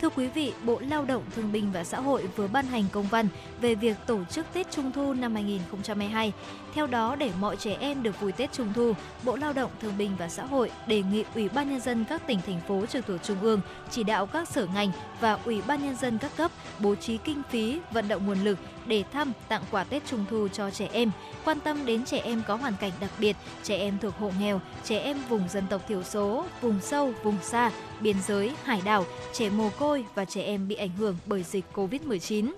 Thưa 0.00 0.08
quý 0.08 0.28
vị, 0.28 0.52
Bộ 0.64 0.80
Lao 0.80 1.04
động 1.04 1.22
Thương 1.34 1.52
binh 1.52 1.72
và 1.72 1.84
Xã 1.84 2.00
hội 2.00 2.26
vừa 2.36 2.48
ban 2.48 2.66
hành 2.66 2.84
công 2.92 3.06
văn 3.06 3.28
về 3.60 3.74
việc 3.74 3.96
tổ 4.06 4.24
chức 4.24 4.46
Tết 4.52 4.70
Trung 4.70 4.92
thu 4.92 5.14
năm 5.14 5.34
2022. 5.34 6.32
Theo 6.74 6.86
đó, 6.86 7.16
để 7.16 7.30
mọi 7.40 7.56
trẻ 7.56 7.76
em 7.80 8.02
được 8.02 8.20
vui 8.20 8.32
Tết 8.32 8.52
Trung 8.52 8.72
thu, 8.74 8.92
Bộ 9.22 9.36
Lao 9.36 9.52
động 9.52 9.70
Thương 9.80 9.98
binh 9.98 10.10
và 10.18 10.28
Xã 10.28 10.44
hội 10.44 10.70
đề 10.86 11.02
nghị 11.02 11.24
Ủy 11.34 11.48
ban 11.48 11.70
nhân 11.70 11.80
dân 11.80 12.04
các 12.08 12.26
tỉnh 12.26 12.40
thành 12.46 12.60
phố 12.68 12.86
trực 12.86 13.06
thuộc 13.06 13.22
trung 13.22 13.40
ương 13.40 13.60
chỉ 13.90 14.02
đạo 14.02 14.26
các 14.26 14.48
sở 14.48 14.66
ngành 14.74 14.90
và 15.20 15.38
Ủy 15.44 15.62
ban 15.66 15.82
nhân 15.82 15.96
dân 15.96 16.18
các 16.18 16.36
cấp 16.36 16.50
bố 16.78 16.94
trí 16.94 17.16
kinh 17.16 17.42
phí, 17.50 17.78
vận 17.92 18.08
động 18.08 18.26
nguồn 18.26 18.44
lực 18.44 18.58
để 18.86 19.04
thăm 19.12 19.32
tặng 19.48 19.62
quà 19.70 19.84
Tết 19.84 20.06
Trung 20.06 20.24
thu 20.30 20.48
cho 20.48 20.70
trẻ 20.70 20.88
em, 20.92 21.10
quan 21.44 21.60
tâm 21.60 21.86
đến 21.86 22.04
trẻ 22.04 22.18
em 22.18 22.42
có 22.46 22.56
hoàn 22.56 22.74
cảnh 22.80 22.92
đặc 23.00 23.10
biệt, 23.18 23.36
trẻ 23.62 23.76
em 23.76 23.98
thuộc 23.98 24.14
hộ 24.18 24.30
nghèo, 24.40 24.60
trẻ 24.84 24.98
em 24.98 25.18
vùng 25.28 25.48
dân 25.48 25.64
tộc 25.70 25.82
thiểu 25.88 26.02
số, 26.02 26.44
vùng 26.60 26.80
sâu, 26.80 27.12
vùng 27.22 27.36
xa, 27.42 27.70
biên 28.00 28.16
giới, 28.26 28.52
hải 28.64 28.82
đảo, 28.84 29.04
trẻ 29.32 29.50
mồ 29.50 29.70
côi 29.78 30.04
và 30.14 30.24
trẻ 30.24 30.42
em 30.42 30.68
bị 30.68 30.74
ảnh 30.74 30.96
hưởng 30.98 31.16
bởi 31.26 31.42
dịch 31.42 31.64
Covid-19. 31.74 32.52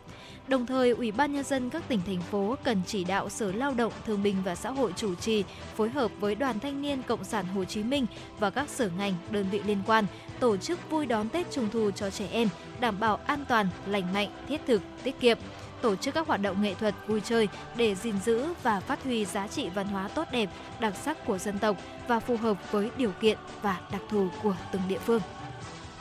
Đồng 0.48 0.66
thời, 0.66 0.90
Ủy 0.90 1.12
ban 1.12 1.32
nhân 1.32 1.44
dân 1.44 1.70
các 1.70 1.82
tỉnh 1.88 2.00
thành 2.06 2.20
phố 2.20 2.56
cần 2.64 2.82
chỉ 2.86 3.04
đạo 3.04 3.28
Sở 3.28 3.52
Lao 3.52 3.74
động, 3.74 3.92
Thương 4.06 4.22
binh 4.22 4.36
và 4.44 4.54
Xã 4.54 4.70
hội 4.70 4.92
chủ 4.96 5.14
trì 5.14 5.44
phối 5.76 5.90
hợp 5.90 6.10
với 6.20 6.34
Đoàn 6.34 6.60
Thanh 6.60 6.82
niên 6.82 7.02
Cộng 7.02 7.24
sản 7.24 7.46
Hồ 7.46 7.64
Chí 7.64 7.82
Minh 7.82 8.06
và 8.38 8.50
các 8.50 8.68
sở 8.68 8.90
ngành, 8.98 9.14
đơn 9.30 9.46
vị 9.50 9.60
liên 9.66 9.78
quan 9.86 10.04
tổ 10.40 10.56
chức 10.56 10.90
vui 10.90 11.06
đón 11.06 11.28
Tết 11.28 11.50
Trung 11.50 11.68
thu 11.72 11.90
cho 11.90 12.10
trẻ 12.10 12.28
em, 12.32 12.48
đảm 12.80 13.00
bảo 13.00 13.16
an 13.26 13.44
toàn, 13.48 13.68
lành 13.86 14.12
mạnh, 14.12 14.28
thiết 14.48 14.60
thực, 14.66 14.82
tiết 15.02 15.20
kiệm 15.20 15.38
tổ 15.82 15.96
chức 15.96 16.14
các 16.14 16.26
hoạt 16.26 16.42
động 16.42 16.62
nghệ 16.62 16.74
thuật 16.74 16.94
vui 17.06 17.20
chơi 17.20 17.48
để 17.76 17.94
gìn 17.94 18.14
giữ 18.24 18.46
và 18.62 18.80
phát 18.80 19.04
huy 19.04 19.24
giá 19.24 19.48
trị 19.48 19.68
văn 19.74 19.86
hóa 19.86 20.08
tốt 20.08 20.28
đẹp, 20.32 20.50
đặc 20.80 20.94
sắc 21.04 21.26
của 21.26 21.38
dân 21.38 21.58
tộc 21.58 21.76
và 22.08 22.20
phù 22.20 22.36
hợp 22.36 22.72
với 22.72 22.90
điều 22.96 23.10
kiện 23.20 23.38
và 23.62 23.80
đặc 23.92 24.02
thù 24.08 24.28
của 24.42 24.56
từng 24.72 24.82
địa 24.88 24.98
phương. 24.98 25.20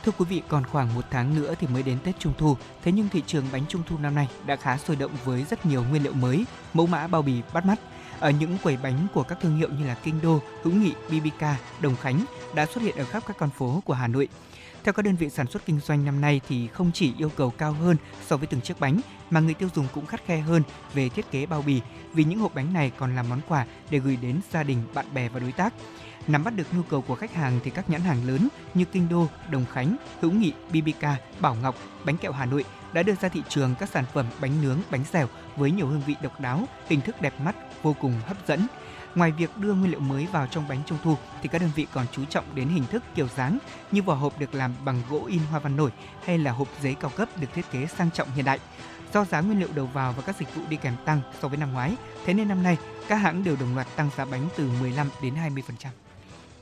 Thưa 0.06 0.12
quý 0.18 0.24
vị, 0.28 0.42
còn 0.48 0.64
khoảng 0.64 0.94
một 0.94 1.04
tháng 1.10 1.34
nữa 1.34 1.54
thì 1.60 1.66
mới 1.66 1.82
đến 1.82 1.98
Tết 2.04 2.18
Trung 2.18 2.32
Thu, 2.38 2.56
thế 2.84 2.92
nhưng 2.92 3.08
thị 3.08 3.22
trường 3.26 3.44
bánh 3.52 3.62
Trung 3.68 3.82
Thu 3.86 3.98
năm 3.98 4.14
nay 4.14 4.28
đã 4.46 4.56
khá 4.56 4.78
sôi 4.78 4.96
động 4.96 5.10
với 5.24 5.44
rất 5.50 5.66
nhiều 5.66 5.84
nguyên 5.84 6.02
liệu 6.02 6.12
mới, 6.12 6.44
mẫu 6.74 6.86
mã 6.86 7.06
bao 7.06 7.22
bì 7.22 7.42
bắt 7.52 7.66
mắt. 7.66 7.80
Ở 8.20 8.30
những 8.30 8.58
quầy 8.62 8.76
bánh 8.76 9.06
của 9.14 9.22
các 9.22 9.38
thương 9.40 9.56
hiệu 9.56 9.68
như 9.78 9.86
là 9.86 9.94
Kinh 9.94 10.20
Đô, 10.22 10.40
Hữu 10.62 10.74
Nghị, 10.74 10.92
BBK, 11.08 11.44
Đồng 11.80 11.96
Khánh 11.96 12.24
đã 12.54 12.66
xuất 12.66 12.80
hiện 12.80 12.96
ở 12.96 13.04
khắp 13.04 13.22
các 13.26 13.36
con 13.38 13.50
phố 13.50 13.82
của 13.84 13.94
Hà 13.94 14.06
Nội. 14.06 14.28
Theo 14.84 14.92
các 14.92 15.04
đơn 15.04 15.16
vị 15.16 15.30
sản 15.30 15.46
xuất 15.46 15.66
kinh 15.66 15.80
doanh 15.80 16.04
năm 16.04 16.20
nay 16.20 16.40
thì 16.48 16.68
không 16.68 16.90
chỉ 16.94 17.12
yêu 17.18 17.30
cầu 17.36 17.50
cao 17.50 17.72
hơn 17.72 17.96
so 18.26 18.36
với 18.36 18.46
từng 18.46 18.60
chiếc 18.60 18.80
bánh 18.80 19.00
mà 19.30 19.40
người 19.40 19.54
tiêu 19.54 19.68
dùng 19.74 19.86
cũng 19.94 20.06
khắt 20.06 20.26
khe 20.26 20.40
hơn 20.40 20.62
về 20.94 21.08
thiết 21.08 21.30
kế 21.30 21.46
bao 21.46 21.62
bì 21.62 21.80
vì 22.14 22.24
những 22.24 22.38
hộp 22.38 22.54
bánh 22.54 22.72
này 22.72 22.92
còn 22.98 23.16
là 23.16 23.22
món 23.22 23.40
quà 23.48 23.66
để 23.90 23.98
gửi 23.98 24.16
đến 24.16 24.40
gia 24.52 24.62
đình, 24.62 24.82
bạn 24.94 25.06
bè 25.14 25.28
và 25.28 25.40
đối 25.40 25.52
tác. 25.52 25.74
Nắm 26.28 26.44
bắt 26.44 26.56
được 26.56 26.74
nhu 26.74 26.82
cầu 26.82 27.02
của 27.02 27.14
khách 27.14 27.34
hàng 27.34 27.60
thì 27.64 27.70
các 27.70 27.90
nhãn 27.90 28.00
hàng 28.00 28.26
lớn 28.26 28.48
như 28.74 28.84
Kinh 28.84 29.08
Đô, 29.08 29.26
Đồng 29.50 29.64
Khánh, 29.72 29.96
Hữu 30.20 30.32
Nghị, 30.32 30.52
BBK, 30.68 31.06
Bảo 31.40 31.54
Ngọc, 31.54 31.74
Bánh 32.04 32.16
kẹo 32.16 32.32
Hà 32.32 32.46
Nội 32.46 32.64
đã 32.92 33.02
đưa 33.02 33.14
ra 33.14 33.28
thị 33.28 33.42
trường 33.48 33.74
các 33.78 33.88
sản 33.88 34.04
phẩm 34.14 34.26
bánh 34.40 34.62
nướng, 34.62 34.78
bánh 34.90 35.04
xèo 35.04 35.28
với 35.56 35.70
nhiều 35.70 35.86
hương 35.86 36.02
vị 36.06 36.14
độc 36.22 36.40
đáo, 36.40 36.64
hình 36.88 37.00
thức 37.00 37.22
đẹp 37.22 37.40
mắt, 37.40 37.56
vô 37.82 37.96
cùng 38.00 38.20
hấp 38.26 38.46
dẫn. 38.46 38.66
Ngoài 39.14 39.32
việc 39.32 39.56
đưa 39.56 39.74
nguyên 39.74 39.90
liệu 39.90 40.00
mới 40.00 40.26
vào 40.26 40.46
trong 40.46 40.68
bánh 40.68 40.82
trung 40.86 40.98
thu 41.02 41.16
thì 41.42 41.48
các 41.48 41.60
đơn 41.60 41.70
vị 41.76 41.86
còn 41.92 42.06
chú 42.12 42.24
trọng 42.24 42.54
đến 42.54 42.68
hình 42.68 42.86
thức 42.86 43.02
kiểu 43.14 43.28
dáng 43.36 43.58
như 43.90 44.02
vỏ 44.02 44.14
hộp 44.14 44.38
được 44.38 44.54
làm 44.54 44.74
bằng 44.84 45.02
gỗ 45.10 45.24
in 45.26 45.40
hoa 45.50 45.60
văn 45.60 45.76
nổi 45.76 45.90
hay 46.24 46.38
là 46.38 46.52
hộp 46.52 46.68
giấy 46.82 46.96
cao 47.00 47.10
cấp 47.16 47.28
được 47.40 47.48
thiết 47.54 47.70
kế 47.70 47.86
sang 47.86 48.10
trọng 48.10 48.30
hiện 48.30 48.44
đại. 48.44 48.58
Do 49.14 49.24
giá 49.24 49.40
nguyên 49.40 49.60
liệu 49.60 49.68
đầu 49.74 49.86
vào 49.86 50.12
và 50.12 50.22
các 50.22 50.36
dịch 50.38 50.54
vụ 50.54 50.62
đi 50.68 50.76
kèm 50.76 50.96
tăng 51.04 51.20
so 51.42 51.48
với 51.48 51.58
năm 51.58 51.72
ngoái, 51.72 51.96
thế 52.26 52.34
nên 52.34 52.48
năm 52.48 52.62
nay 52.62 52.76
các 53.08 53.16
hãng 53.16 53.44
đều 53.44 53.56
đồng 53.60 53.74
loạt 53.74 53.86
tăng 53.96 54.10
giá 54.16 54.24
bánh 54.24 54.48
từ 54.56 54.70
15 54.80 55.08
đến 55.22 55.34
20%. 55.34 55.62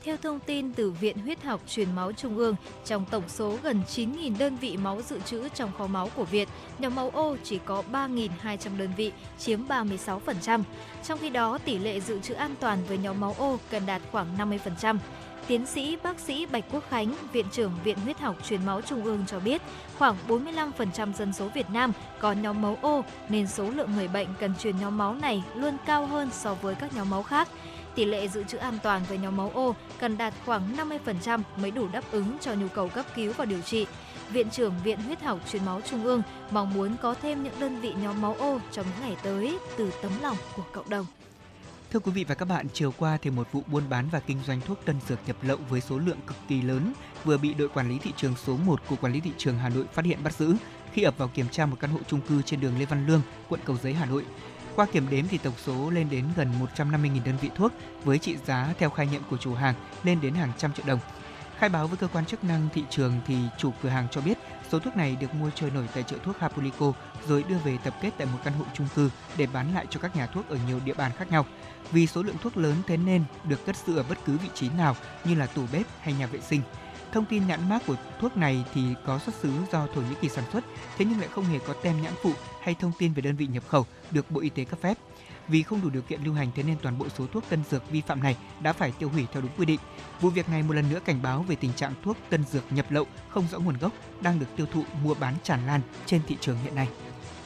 Theo 0.05 0.17
thông 0.17 0.39
tin 0.39 0.73
từ 0.73 0.91
Viện 0.91 1.17
Huyết 1.17 1.43
học 1.43 1.61
Truyền 1.67 1.95
máu 1.95 2.11
Trung 2.11 2.37
ương, 2.37 2.55
trong 2.85 3.05
tổng 3.11 3.23
số 3.27 3.57
gần 3.63 3.81
9.000 3.87 4.37
đơn 4.37 4.57
vị 4.57 4.77
máu 4.77 5.01
dự 5.01 5.19
trữ 5.19 5.49
trong 5.49 5.71
kho 5.77 5.87
máu 5.87 6.09
của 6.15 6.23
Việt, 6.23 6.49
nhóm 6.79 6.95
máu 6.95 7.09
O 7.09 7.35
chỉ 7.43 7.59
có 7.65 7.83
3.200 7.91 8.77
đơn 8.77 8.89
vị, 8.97 9.11
chiếm 9.39 9.59
36%. 9.67 10.63
Trong 11.03 11.19
khi 11.19 11.29
đó, 11.29 11.57
tỷ 11.65 11.77
lệ 11.77 11.99
dự 11.99 12.19
trữ 12.19 12.33
an 12.33 12.55
toàn 12.59 12.79
với 12.87 12.97
nhóm 12.97 13.19
máu 13.19 13.35
O 13.37 13.57
cần 13.69 13.85
đạt 13.85 14.01
khoảng 14.11 14.37
50%. 14.37 14.97
Tiến 15.47 15.65
sĩ 15.65 15.97
bác 16.03 16.19
sĩ 16.19 16.45
Bạch 16.45 16.63
Quốc 16.71 16.83
Khánh, 16.89 17.15
Viện 17.31 17.45
trưởng 17.51 17.71
Viện 17.83 17.97
Huyết 17.99 18.19
học 18.19 18.35
Truyền 18.47 18.65
máu 18.65 18.81
Trung 18.81 19.03
ương 19.03 19.23
cho 19.27 19.39
biết, 19.39 19.61
khoảng 19.99 20.15
45% 20.27 21.13
dân 21.13 21.33
số 21.33 21.47
Việt 21.47 21.69
Nam 21.69 21.91
có 22.19 22.31
nhóm 22.31 22.61
máu 22.61 22.77
O 22.81 23.01
nên 23.29 23.47
số 23.47 23.69
lượng 23.69 23.95
người 23.95 24.07
bệnh 24.07 24.27
cần 24.39 24.53
truyền 24.59 24.77
nhóm 24.79 24.97
máu 24.97 25.15
này 25.15 25.43
luôn 25.55 25.77
cao 25.85 26.05
hơn 26.05 26.29
so 26.31 26.53
với 26.53 26.75
các 26.75 26.95
nhóm 26.95 27.09
máu 27.09 27.23
khác. 27.23 27.47
Tỷ 27.95 28.05
lệ 28.05 28.27
dự 28.27 28.43
trữ 28.43 28.57
an 28.57 28.77
toàn 28.83 29.01
với 29.09 29.17
nhóm 29.17 29.37
máu 29.37 29.51
O 29.53 29.73
cần 29.99 30.17
đạt 30.17 30.33
khoảng 30.45 30.75
50% 31.05 31.41
mới 31.57 31.71
đủ 31.71 31.87
đáp 31.87 32.03
ứng 32.11 32.37
cho 32.41 32.53
nhu 32.53 32.67
cầu 32.67 32.89
cấp 32.89 33.05
cứu 33.15 33.33
và 33.37 33.45
điều 33.45 33.61
trị. 33.61 33.85
Viện 34.29 34.49
trưởng 34.49 34.73
Viện 34.83 34.99
Huyết 34.99 35.21
học 35.21 35.39
Truyền 35.51 35.65
máu 35.65 35.81
Trung 35.81 36.03
ương 36.03 36.21
mong 36.51 36.73
muốn 36.73 36.95
có 37.01 37.15
thêm 37.21 37.43
những 37.43 37.59
đơn 37.59 37.81
vị 37.81 37.93
nhóm 38.03 38.21
máu 38.21 38.35
O 38.39 38.59
trong 38.71 38.85
những 38.85 39.07
ngày 39.07 39.17
tới 39.23 39.57
từ 39.77 39.91
tấm 40.01 40.11
lòng 40.21 40.37
của 40.55 40.63
cộng 40.73 40.89
đồng. 40.89 41.05
Thưa 41.95 41.99
quý 41.99 42.11
vị 42.11 42.23
và 42.23 42.35
các 42.35 42.47
bạn, 42.47 42.67
chiều 42.73 42.93
qua 42.97 43.17
thì 43.21 43.29
một 43.29 43.47
vụ 43.51 43.61
buôn 43.67 43.83
bán 43.89 44.09
và 44.11 44.19
kinh 44.19 44.37
doanh 44.45 44.61
thuốc 44.61 44.85
tân 44.85 44.95
dược 45.07 45.19
nhập 45.27 45.35
lậu 45.41 45.57
với 45.69 45.81
số 45.81 45.99
lượng 45.99 46.17
cực 46.27 46.37
kỳ 46.47 46.61
lớn 46.61 46.93
vừa 47.23 47.37
bị 47.37 47.53
đội 47.53 47.69
quản 47.69 47.89
lý 47.89 47.99
thị 47.99 48.13
trường 48.17 48.35
số 48.45 48.57
1 48.57 48.81
của 48.89 48.95
quản 48.95 49.13
lý 49.13 49.19
thị 49.19 49.31
trường 49.37 49.57
Hà 49.57 49.69
Nội 49.69 49.85
phát 49.93 50.05
hiện 50.05 50.23
bắt 50.23 50.33
giữ 50.33 50.55
khi 50.93 51.03
ập 51.03 51.17
vào 51.17 51.27
kiểm 51.27 51.49
tra 51.51 51.65
một 51.65 51.77
căn 51.79 51.91
hộ 51.91 51.99
chung 52.07 52.21
cư 52.21 52.41
trên 52.41 52.59
đường 52.59 52.79
Lê 52.79 52.85
Văn 52.85 53.07
Lương, 53.07 53.21
quận 53.49 53.61
Cầu 53.65 53.77
Giấy, 53.83 53.93
Hà 53.93 54.05
Nội. 54.05 54.25
Qua 54.75 54.85
kiểm 54.85 55.09
đếm 55.09 55.27
thì 55.27 55.37
tổng 55.37 55.53
số 55.57 55.89
lên 55.89 56.09
đến 56.09 56.25
gần 56.35 56.51
150.000 56.75 57.23
đơn 57.25 57.35
vị 57.41 57.49
thuốc 57.55 57.71
với 58.03 58.17
trị 58.17 58.37
giá 58.45 58.73
theo 58.79 58.89
khai 58.89 59.07
nhận 59.07 59.21
của 59.29 59.37
chủ 59.37 59.53
hàng 59.53 59.75
lên 60.03 60.21
đến 60.21 60.33
hàng 60.33 60.51
trăm 60.57 60.73
triệu 60.73 60.85
đồng. 60.85 60.99
Khai 61.57 61.69
báo 61.69 61.87
với 61.87 61.97
cơ 61.97 62.07
quan 62.07 62.25
chức 62.25 62.43
năng 62.43 62.67
thị 62.73 62.83
trường 62.89 63.13
thì 63.27 63.37
chủ 63.57 63.71
cửa 63.83 63.89
hàng 63.89 64.07
cho 64.11 64.21
biết 64.21 64.37
số 64.71 64.79
thuốc 64.79 64.97
này 64.97 65.17
được 65.21 65.35
mua 65.35 65.49
trôi 65.55 65.71
nổi 65.71 65.89
tại 65.93 66.03
chợ 66.03 66.17
thuốc 66.23 66.39
Hapulico 66.39 66.93
rồi 67.27 67.43
đưa 67.49 67.57
về 67.57 67.77
tập 67.83 67.93
kết 68.01 68.11
tại 68.17 68.27
một 68.33 68.39
căn 68.43 68.53
hộ 68.53 68.65
chung 68.73 68.87
cư 68.95 69.09
để 69.37 69.47
bán 69.53 69.73
lại 69.73 69.85
cho 69.89 69.99
các 69.99 70.15
nhà 70.15 70.27
thuốc 70.27 70.49
ở 70.49 70.57
nhiều 70.67 70.79
địa 70.85 70.93
bàn 70.93 71.11
khác 71.17 71.31
nhau. 71.31 71.45
Vì 71.91 72.07
số 72.07 72.23
lượng 72.23 72.35
thuốc 72.41 72.57
lớn 72.57 72.75
thế 72.87 72.97
nên 72.97 73.23
được 73.43 73.65
cất 73.65 73.75
giữ 73.87 73.97
ở 73.97 74.03
bất 74.03 74.17
cứ 74.25 74.37
vị 74.37 74.49
trí 74.53 74.69
nào 74.69 74.95
như 75.25 75.35
là 75.35 75.45
tủ 75.45 75.61
bếp 75.73 75.85
hay 76.01 76.13
nhà 76.13 76.27
vệ 76.27 76.41
sinh. 76.41 76.61
Thông 77.11 77.25
tin 77.25 77.47
nhãn 77.47 77.69
mác 77.69 77.85
của 77.85 77.95
thuốc 78.19 78.37
này 78.37 78.65
thì 78.73 78.81
có 79.05 79.19
xuất 79.19 79.35
xứ 79.35 79.51
do 79.71 79.87
Thổ 79.95 80.01
Nhĩ 80.01 80.15
Kỳ 80.21 80.29
sản 80.29 80.43
xuất, 80.51 80.63
thế 80.97 81.05
nhưng 81.05 81.19
lại 81.19 81.29
không 81.31 81.45
hề 81.45 81.59
có 81.67 81.73
tem 81.73 82.01
nhãn 82.01 82.13
phụ 82.23 82.31
hay 82.61 82.75
thông 82.75 82.91
tin 82.99 83.13
về 83.13 83.21
đơn 83.21 83.35
vị 83.35 83.47
nhập 83.47 83.63
khẩu 83.67 83.85
được 84.11 84.31
Bộ 84.31 84.41
Y 84.41 84.49
tế 84.49 84.65
cấp 84.65 84.79
phép. 84.81 84.97
Vì 85.47 85.63
không 85.63 85.81
đủ 85.81 85.89
điều 85.89 86.01
kiện 86.01 86.23
lưu 86.23 86.33
hành 86.33 86.51
thế 86.55 86.63
nên 86.63 86.77
toàn 86.81 86.97
bộ 86.97 87.09
số 87.09 87.27
thuốc 87.27 87.43
tân 87.49 87.63
dược 87.69 87.89
vi 87.91 88.01
phạm 88.01 88.23
này 88.23 88.37
đã 88.61 88.73
phải 88.73 88.91
tiêu 88.91 89.09
hủy 89.09 89.27
theo 89.33 89.41
đúng 89.41 89.51
quy 89.57 89.65
định. 89.65 89.79
Vụ 90.21 90.29
việc 90.29 90.49
này 90.49 90.63
một 90.63 90.73
lần 90.73 90.89
nữa 90.89 90.99
cảnh 91.05 91.21
báo 91.21 91.43
về 91.43 91.55
tình 91.55 91.73
trạng 91.73 91.93
thuốc 92.03 92.17
tân 92.29 92.43
dược 92.51 92.63
nhập 92.71 92.85
lậu 92.89 93.05
không 93.29 93.47
rõ 93.51 93.59
nguồn 93.59 93.77
gốc 93.77 93.91
đang 94.21 94.39
được 94.39 94.47
tiêu 94.55 94.65
thụ 94.73 94.83
mua 95.03 95.13
bán 95.13 95.35
tràn 95.43 95.67
lan 95.67 95.81
trên 96.05 96.21
thị 96.27 96.37
trường 96.41 96.57
hiện 96.63 96.75
nay. 96.75 96.87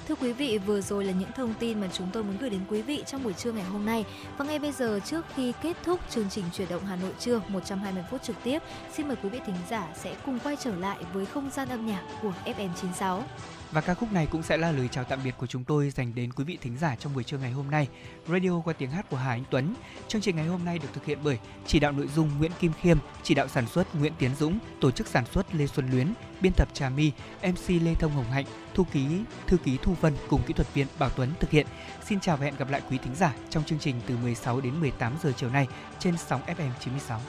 Thưa 0.10 0.16
quý 0.22 0.34
vị, 0.34 0.58
vừa 0.58 0.82
rồi 0.82 1.06
là 1.06 1.14
những 1.14 1.32
thông 1.36 1.54
tin 1.60 1.82
mà 1.82 1.88
chúng 1.94 2.08
tôi 2.14 2.24
muốn 2.24 2.38
gửi 2.38 2.50
đến 2.50 2.62
quý 2.70 2.82
vị 2.82 3.04
trong 3.08 3.24
buổi 3.24 3.34
trưa 3.34 3.52
ngày 3.52 3.64
hôm 3.64 3.86
nay. 3.86 4.06
Và 4.38 4.46
ngay 4.46 4.60
bây 4.60 4.72
giờ 4.72 5.00
trước 5.06 5.26
khi 5.36 5.54
kết 5.62 5.78
thúc 5.84 6.00
chương 6.10 6.30
trình 6.30 6.46
chuyển 6.54 6.70
động 6.70 6.86
Hà 6.86 6.96
Nội 6.96 7.12
trưa 7.20 7.42
120 7.48 8.04
phút 8.12 8.24
trực 8.24 8.36
tiếp, 8.44 8.60
xin 8.94 9.08
mời 9.08 9.18
quý 9.24 9.30
vị 9.30 9.40
thính 9.46 9.56
giả 9.70 9.88
sẽ 9.96 10.16
cùng 10.26 10.40
quay 10.44 10.56
trở 10.56 10.76
lại 10.76 10.98
với 11.14 11.26
không 11.26 11.50
gian 11.50 11.70
âm 11.70 11.86
nhạc 11.86 12.04
của 12.22 12.34
FM96. 12.46 13.22
Và 13.72 13.82
ca 13.82 13.94
khúc 13.94 14.14
này 14.14 14.28
cũng 14.32 14.44
sẽ 14.44 14.58
là 14.58 14.72
lời 14.72 14.90
chào 14.92 15.04
tạm 15.04 15.20
biệt 15.24 15.36
của 15.38 15.48
chúng 15.48 15.64
tôi 15.64 15.90
dành 15.90 16.16
đến 16.16 16.34
quý 16.34 16.44
vị 16.44 16.58
thính 16.62 16.78
giả 16.78 16.96
trong 16.96 17.14
buổi 17.14 17.24
trưa 17.24 17.38
ngày 17.38 17.52
hôm 17.52 17.72
nay. 17.72 17.88
Radio 18.28 18.62
qua 18.66 18.74
tiếng 18.74 18.92
hát 18.92 19.10
của 19.10 19.18
Hà 19.18 19.30
Anh 19.30 19.44
Tuấn. 19.52 19.74
Chương 20.08 20.22
trình 20.22 20.36
ngày 20.36 20.48
hôm 20.48 20.66
nay 20.66 20.80
được 20.80 20.88
thực 20.94 21.06
hiện 21.06 21.20
bởi 21.24 21.40
chỉ 21.68 21.80
đạo 21.80 21.92
nội 21.92 22.08
dung 22.08 22.30
Nguyễn 22.38 22.52
Kim 22.60 22.72
Khiêm, 22.82 22.98
chỉ 23.24 23.36
đạo 23.36 23.48
sản 23.48 23.68
xuất 23.68 23.96
Nguyễn 23.96 24.14
Tiến 24.20 24.36
Dũng, 24.36 24.60
tổ 24.82 24.92
chức 24.92 25.08
sản 25.08 25.26
xuất 25.26 25.56
Lê 25.56 25.68
Xuân 25.68 25.90
Luyến, 25.92 26.14
biên 26.42 26.54
tập 26.54 26.68
Trà 26.74 26.90
My, 26.90 27.12
MC 27.44 27.70
Lê 27.70 27.96
Thông 27.96 28.12
Hồng 28.12 28.32
Hạnh, 28.32 28.46
thư 28.74 28.84
ký 28.92 29.06
thư 29.48 29.58
ký 29.58 29.78
Thu 29.82 29.96
Vân 30.02 30.14
cùng 30.30 30.42
kỹ 30.48 30.54
thuật 30.54 30.74
viên 30.74 30.88
Bảo 31.00 31.10
Tuấn 31.10 31.30
thực 31.40 31.50
hiện. 31.50 31.68
Xin 32.06 32.20
chào 32.20 32.38
và 32.38 32.46
hẹn 32.46 32.56
gặp 32.58 32.70
lại 32.70 32.82
quý 32.90 32.98
thính 32.98 33.16
giả 33.16 33.34
trong 33.50 33.64
chương 33.64 33.80
trình 33.80 33.96
từ 34.08 34.18
16 34.18 34.62
đến 34.62 34.80
18 34.80 35.14
giờ 35.24 35.32
chiều 35.38 35.50
nay 35.50 35.68
trên 36.00 36.18
sóng 36.18 36.42
FM 36.48 36.72
96. 36.80 37.22